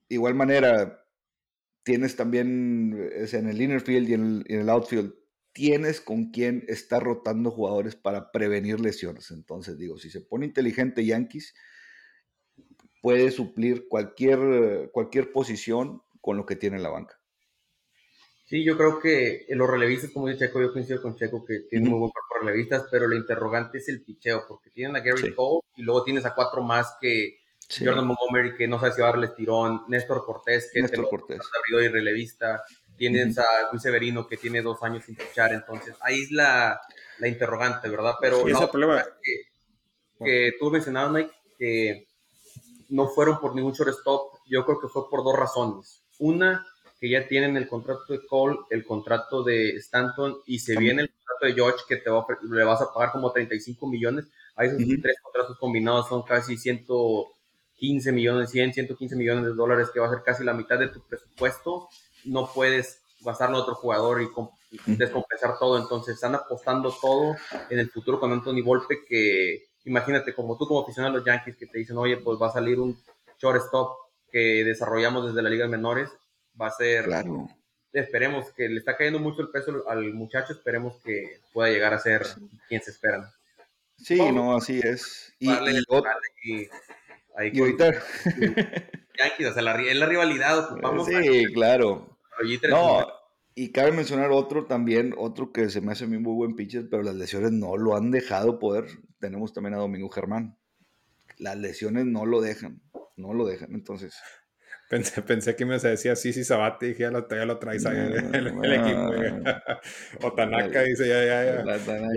igual 0.09 0.35
manera, 0.35 1.05
tienes 1.83 2.15
también 2.15 3.09
es 3.15 3.33
en 3.33 3.47
el 3.47 3.61
inner 3.61 3.81
field 3.81 4.09
y 4.09 4.13
en 4.13 4.23
el, 4.25 4.45
en 4.47 4.59
el 4.61 4.69
outfield, 4.69 5.13
tienes 5.53 6.01
con 6.01 6.31
quien 6.31 6.65
estar 6.67 7.01
rotando 7.01 7.51
jugadores 7.51 7.95
para 7.95 8.31
prevenir 8.31 8.79
lesiones. 8.79 9.31
Entonces, 9.31 9.77
digo, 9.77 9.97
si 9.97 10.09
se 10.09 10.21
pone 10.21 10.45
inteligente 10.45 11.05
Yankees, 11.05 11.53
puede 13.01 13.31
suplir 13.31 13.87
cualquier, 13.87 14.89
cualquier 14.91 15.31
posición 15.31 16.01
con 16.21 16.37
lo 16.37 16.45
que 16.45 16.55
tiene 16.55 16.77
en 16.77 16.83
la 16.83 16.89
banca. 16.89 17.19
Sí, 18.45 18.63
yo 18.63 18.77
creo 18.77 18.99
que 18.99 19.45
los 19.49 19.69
relevistas, 19.69 20.09
como 20.09 20.27
dice 20.27 20.47
Checo, 20.47 20.59
yo 20.59 20.73
coincido 20.73 21.01
con 21.03 21.15
Checo 21.15 21.45
que 21.45 21.59
tiene 21.69 21.87
muy 21.87 21.99
buen 21.99 22.11
cuerpo 22.11 22.33
de 22.33 22.51
relevistas, 22.51 22.87
pero 22.89 23.07
lo 23.07 23.15
interrogante 23.15 23.77
es 23.77 23.89
el 23.89 24.03
picheo, 24.03 24.45
porque 24.47 24.71
tienen 24.71 24.95
a 24.95 25.01
Gary 25.01 25.35
Cole 25.35 25.61
y 25.75 25.83
luego 25.83 26.03
tienes 26.03 26.25
a 26.25 26.33
cuatro 26.33 26.63
más 26.63 26.97
que 26.99 27.38
Jordan 27.77 28.07
Montgomery, 28.07 28.55
que 28.55 28.67
no 28.67 28.79
sabe 28.79 28.93
si 28.93 29.01
va 29.01 29.09
a 29.09 29.11
darle 29.11 29.27
tirón, 29.29 29.83
Néstor 29.87 30.25
Cortés, 30.25 30.71
que 30.73 30.81
Néstor 30.81 31.09
Cortés. 31.09 31.39
es 31.39 31.83
y 31.83 31.87
relevista, 31.87 32.63
tienes 32.97 33.37
a 33.37 33.45
Luis 33.71 33.83
Severino, 33.83 34.27
que 34.27 34.37
tiene 34.37 34.61
dos 34.61 34.81
años 34.81 35.05
sin 35.05 35.15
pichar, 35.15 35.53
entonces 35.53 35.95
ahí 36.01 36.23
es 36.23 36.31
la, 36.31 36.81
la 37.19 37.27
interrogante, 37.27 37.87
¿verdad? 37.87 38.15
Pero 38.19 38.37
sí, 38.37 38.51
no, 38.51 38.57
ese 38.57 38.67
problema. 38.67 39.05
Que, 39.21 40.25
que 40.25 40.53
tú 40.59 40.71
mencionabas, 40.71 41.11
Mike, 41.11 41.31
que 41.57 42.07
no 42.89 43.07
fueron 43.07 43.39
por 43.39 43.55
ningún 43.55 43.73
shortstop, 43.73 44.39
yo 44.47 44.65
creo 44.65 44.79
que 44.79 44.87
fue 44.87 45.09
por 45.09 45.23
dos 45.23 45.37
razones. 45.37 46.03
Una, 46.17 46.65
que 46.99 47.09
ya 47.09 47.27
tienen 47.27 47.55
el 47.55 47.67
contrato 47.67 48.11
de 48.11 48.25
Cole, 48.25 48.57
el 48.69 48.83
contrato 48.83 49.43
de 49.43 49.75
Stanton 49.77 50.39
y 50.45 50.59
se 50.59 50.75
viene 50.75 51.03
el 51.03 51.09
contrato 51.09 51.45
de 51.45 51.53
George 51.53 51.85
que 51.87 51.97
te 51.97 52.09
va, 52.09 52.25
le 52.41 52.63
vas 52.63 52.81
a 52.81 52.93
pagar 52.93 53.11
como 53.11 53.31
35 53.31 53.87
millones. 53.87 54.25
Ahí 54.55 54.67
esos 54.67 54.81
uh 54.81 54.83
-huh. 54.83 55.01
tres 55.01 55.15
contratos 55.21 55.57
combinados 55.57 56.09
son 56.09 56.23
casi 56.23 56.57
115 57.79 58.11
millones, 58.11 58.51
100, 58.51 58.73
115 58.73 59.15
millones 59.15 59.45
de 59.45 59.53
dólares, 59.53 59.89
que 59.93 59.99
va 59.99 60.07
a 60.07 60.09
ser 60.09 60.23
casi 60.23 60.43
la 60.43 60.53
mitad 60.53 60.77
de 60.77 60.89
tu 60.89 61.01
presupuesto. 61.01 61.89
No 62.25 62.51
puedes 62.53 63.01
gastarlo 63.21 63.57
a 63.57 63.61
otro 63.61 63.75
jugador 63.75 64.21
y 64.21 64.29
descompensar 64.85 65.57
todo. 65.57 65.77
Entonces 65.77 66.15
están 66.15 66.35
apostando 66.35 66.93
todo 67.01 67.35
en 67.69 67.79
el 67.79 67.89
futuro 67.89 68.19
con 68.19 68.31
Anthony 68.31 68.61
Volpe 68.63 69.03
que 69.07 69.69
imagínate 69.85 70.33
como 70.33 70.57
tú 70.57 70.67
como 70.67 70.81
aficionado 70.81 71.15
a 71.15 71.17
los 71.17 71.25
Yankees 71.25 71.57
que 71.57 71.67
te 71.67 71.79
dicen, 71.79 71.97
oye, 71.97 72.17
pues 72.17 72.39
va 72.41 72.47
a 72.47 72.53
salir 72.53 72.79
un 72.79 73.01
shortstop 73.41 73.97
que 74.31 74.63
desarrollamos 74.63 75.27
desde 75.27 75.41
la 75.41 75.49
Liga 75.49 75.65
de 75.65 75.71
Menores 75.71 76.09
va 76.59 76.67
a 76.67 76.71
ser. 76.71 77.05
Claro. 77.05 77.47
Esperemos 77.91 78.51
que 78.53 78.69
le 78.69 78.77
está 78.77 78.95
cayendo 78.95 79.19
mucho 79.19 79.41
el 79.41 79.49
peso 79.49 79.83
al 79.89 80.13
muchacho, 80.13 80.53
esperemos 80.53 80.97
que 81.03 81.39
pueda 81.51 81.71
llegar 81.71 81.93
a 81.93 81.99
ser 81.99 82.23
quien 82.67 82.81
se 82.81 82.91
esperan. 82.91 83.25
Sí, 83.97 84.17
Vamos. 84.17 84.35
no, 84.35 84.55
así 84.55 84.79
es. 84.79 85.33
Y, 85.39 85.47
vale, 85.47 85.81
y, 86.43 86.61
y, 86.61 86.69
ahí 87.39 87.51
y 87.53 87.59
ahorita. 87.59 87.91
Yankees, 89.17 89.47
o 89.47 89.53
sea, 89.53 89.61
la, 89.61 89.81
es 89.81 89.95
la 89.95 90.05
rivalidad, 90.05 90.59
ocupamos. 90.59 91.07
Sí, 91.07 91.45
claro. 91.53 92.17
No, 92.69 93.05
y 93.55 93.71
cabe 93.71 93.91
mencionar 93.91 94.31
otro 94.31 94.65
también, 94.65 95.13
otro 95.17 95.51
que 95.51 95.69
se 95.69 95.81
me 95.81 95.91
hace 95.91 96.05
a 96.05 96.07
mí 96.07 96.17
muy 96.17 96.33
buen 96.33 96.55
pitcher, 96.55 96.87
pero 96.89 97.03
las 97.03 97.15
lesiones 97.15 97.51
no 97.51 97.75
lo 97.75 97.95
han 97.97 98.11
dejado 98.11 98.59
poder. 98.59 98.85
Tenemos 99.19 99.51
también 99.53 99.73
a 99.73 99.79
Domingo 99.79 100.09
Germán. 100.09 100.57
Las 101.37 101.57
lesiones 101.57 102.05
no 102.05 102.25
lo 102.25 102.39
dejan, 102.39 102.81
no 103.17 103.33
lo 103.33 103.45
dejan, 103.45 103.73
entonces. 103.73 104.15
Pensé, 104.89 105.21
pensé 105.21 105.55
que 105.55 105.65
me 105.65 105.77
decía 105.77 106.15
sí, 106.15 106.33
sí, 106.33 106.43
Sabate, 106.43 106.87
dije, 106.87 107.03
ya 107.03 107.11
lo, 107.11 107.27
ya 107.29 107.45
lo 107.45 107.59
traes 107.59 107.85
ahí 107.85 107.97
en 107.97 108.33
el, 108.33 108.47
el, 108.47 108.73
equipo. 108.73 110.27
o 110.27 110.33
Tanaka 110.35 110.81
dice, 110.83 111.07
ya, 111.07 111.25
ya, 111.25 111.63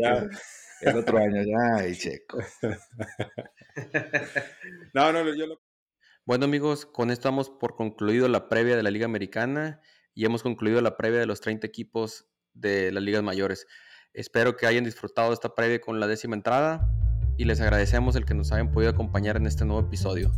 ya. 0.01 0.29
El 0.83 0.97
otro 0.97 1.19
año, 1.19 1.43
ya, 1.43 1.87
y 1.87 1.97
checo. 1.97 2.39
no, 4.95 5.13
no, 5.13 5.35
yo 5.35 5.47
lo... 5.47 5.61
Bueno, 6.25 6.45
amigos, 6.45 6.87
con 6.87 7.11
esto 7.11 7.29
damos 7.29 7.51
por 7.51 7.77
concluido 7.77 8.29
la 8.29 8.49
previa 8.49 8.77
de 8.77 8.83
la 8.83 8.91
Liga 8.91 9.07
Americana 9.07 9.81
y 10.15 10.25
hemos 10.25 10.43
concluido 10.43 10.81
la 10.81 10.97
previa 10.97 11.21
de 11.21 11.27
los 11.27 11.41
30 11.41 11.67
equipos 11.67 12.27
de 12.53 12.93
las 12.93 13.03
ligas 13.03 13.23
mayores. 13.23 13.67
Espero 14.13 14.57
que 14.57 14.67
hayan 14.67 14.85
disfrutado 14.85 15.29
de 15.29 15.35
esta 15.35 15.55
previa 15.55 15.81
con 15.81 16.01
la 16.01 16.07
décima 16.07 16.37
entrada 16.37 16.89
y 17.39 17.45
les 17.45 17.61
agradecemos 17.61 18.15
el 18.15 18.25
que 18.25 18.35
nos 18.35 18.53
hayan 18.53 18.71
podido 18.71 18.91
acompañar 18.91 19.37
en 19.37 19.47
este 19.47 19.65
nuevo 19.65 19.87
episodio. 19.87 20.31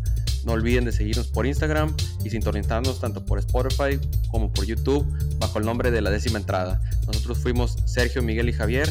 No 0.44 0.52
olviden 0.52 0.84
de 0.84 0.92
seguirnos 0.92 1.28
por 1.28 1.46
Instagram 1.46 1.94
y 2.24 2.30
sintonizarnos 2.30 3.00
tanto 3.00 3.24
por 3.24 3.38
Spotify 3.38 3.98
como 4.30 4.52
por 4.52 4.64
YouTube 4.64 5.06
bajo 5.38 5.58
el 5.58 5.64
nombre 5.64 5.90
de 5.90 6.02
La 6.02 6.10
Décima 6.10 6.38
Entrada. 6.38 6.80
Nosotros 7.06 7.38
fuimos 7.38 7.78
Sergio, 7.86 8.22
Miguel 8.22 8.48
y 8.48 8.52
Javier 8.52 8.88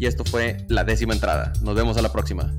y 0.00 0.06
esto 0.06 0.24
fue 0.24 0.64
La 0.68 0.82
Décima 0.82 1.12
Entrada. 1.12 1.52
Nos 1.60 1.76
vemos 1.76 1.96
a 1.98 2.02
la 2.02 2.10
próxima. 2.10 2.52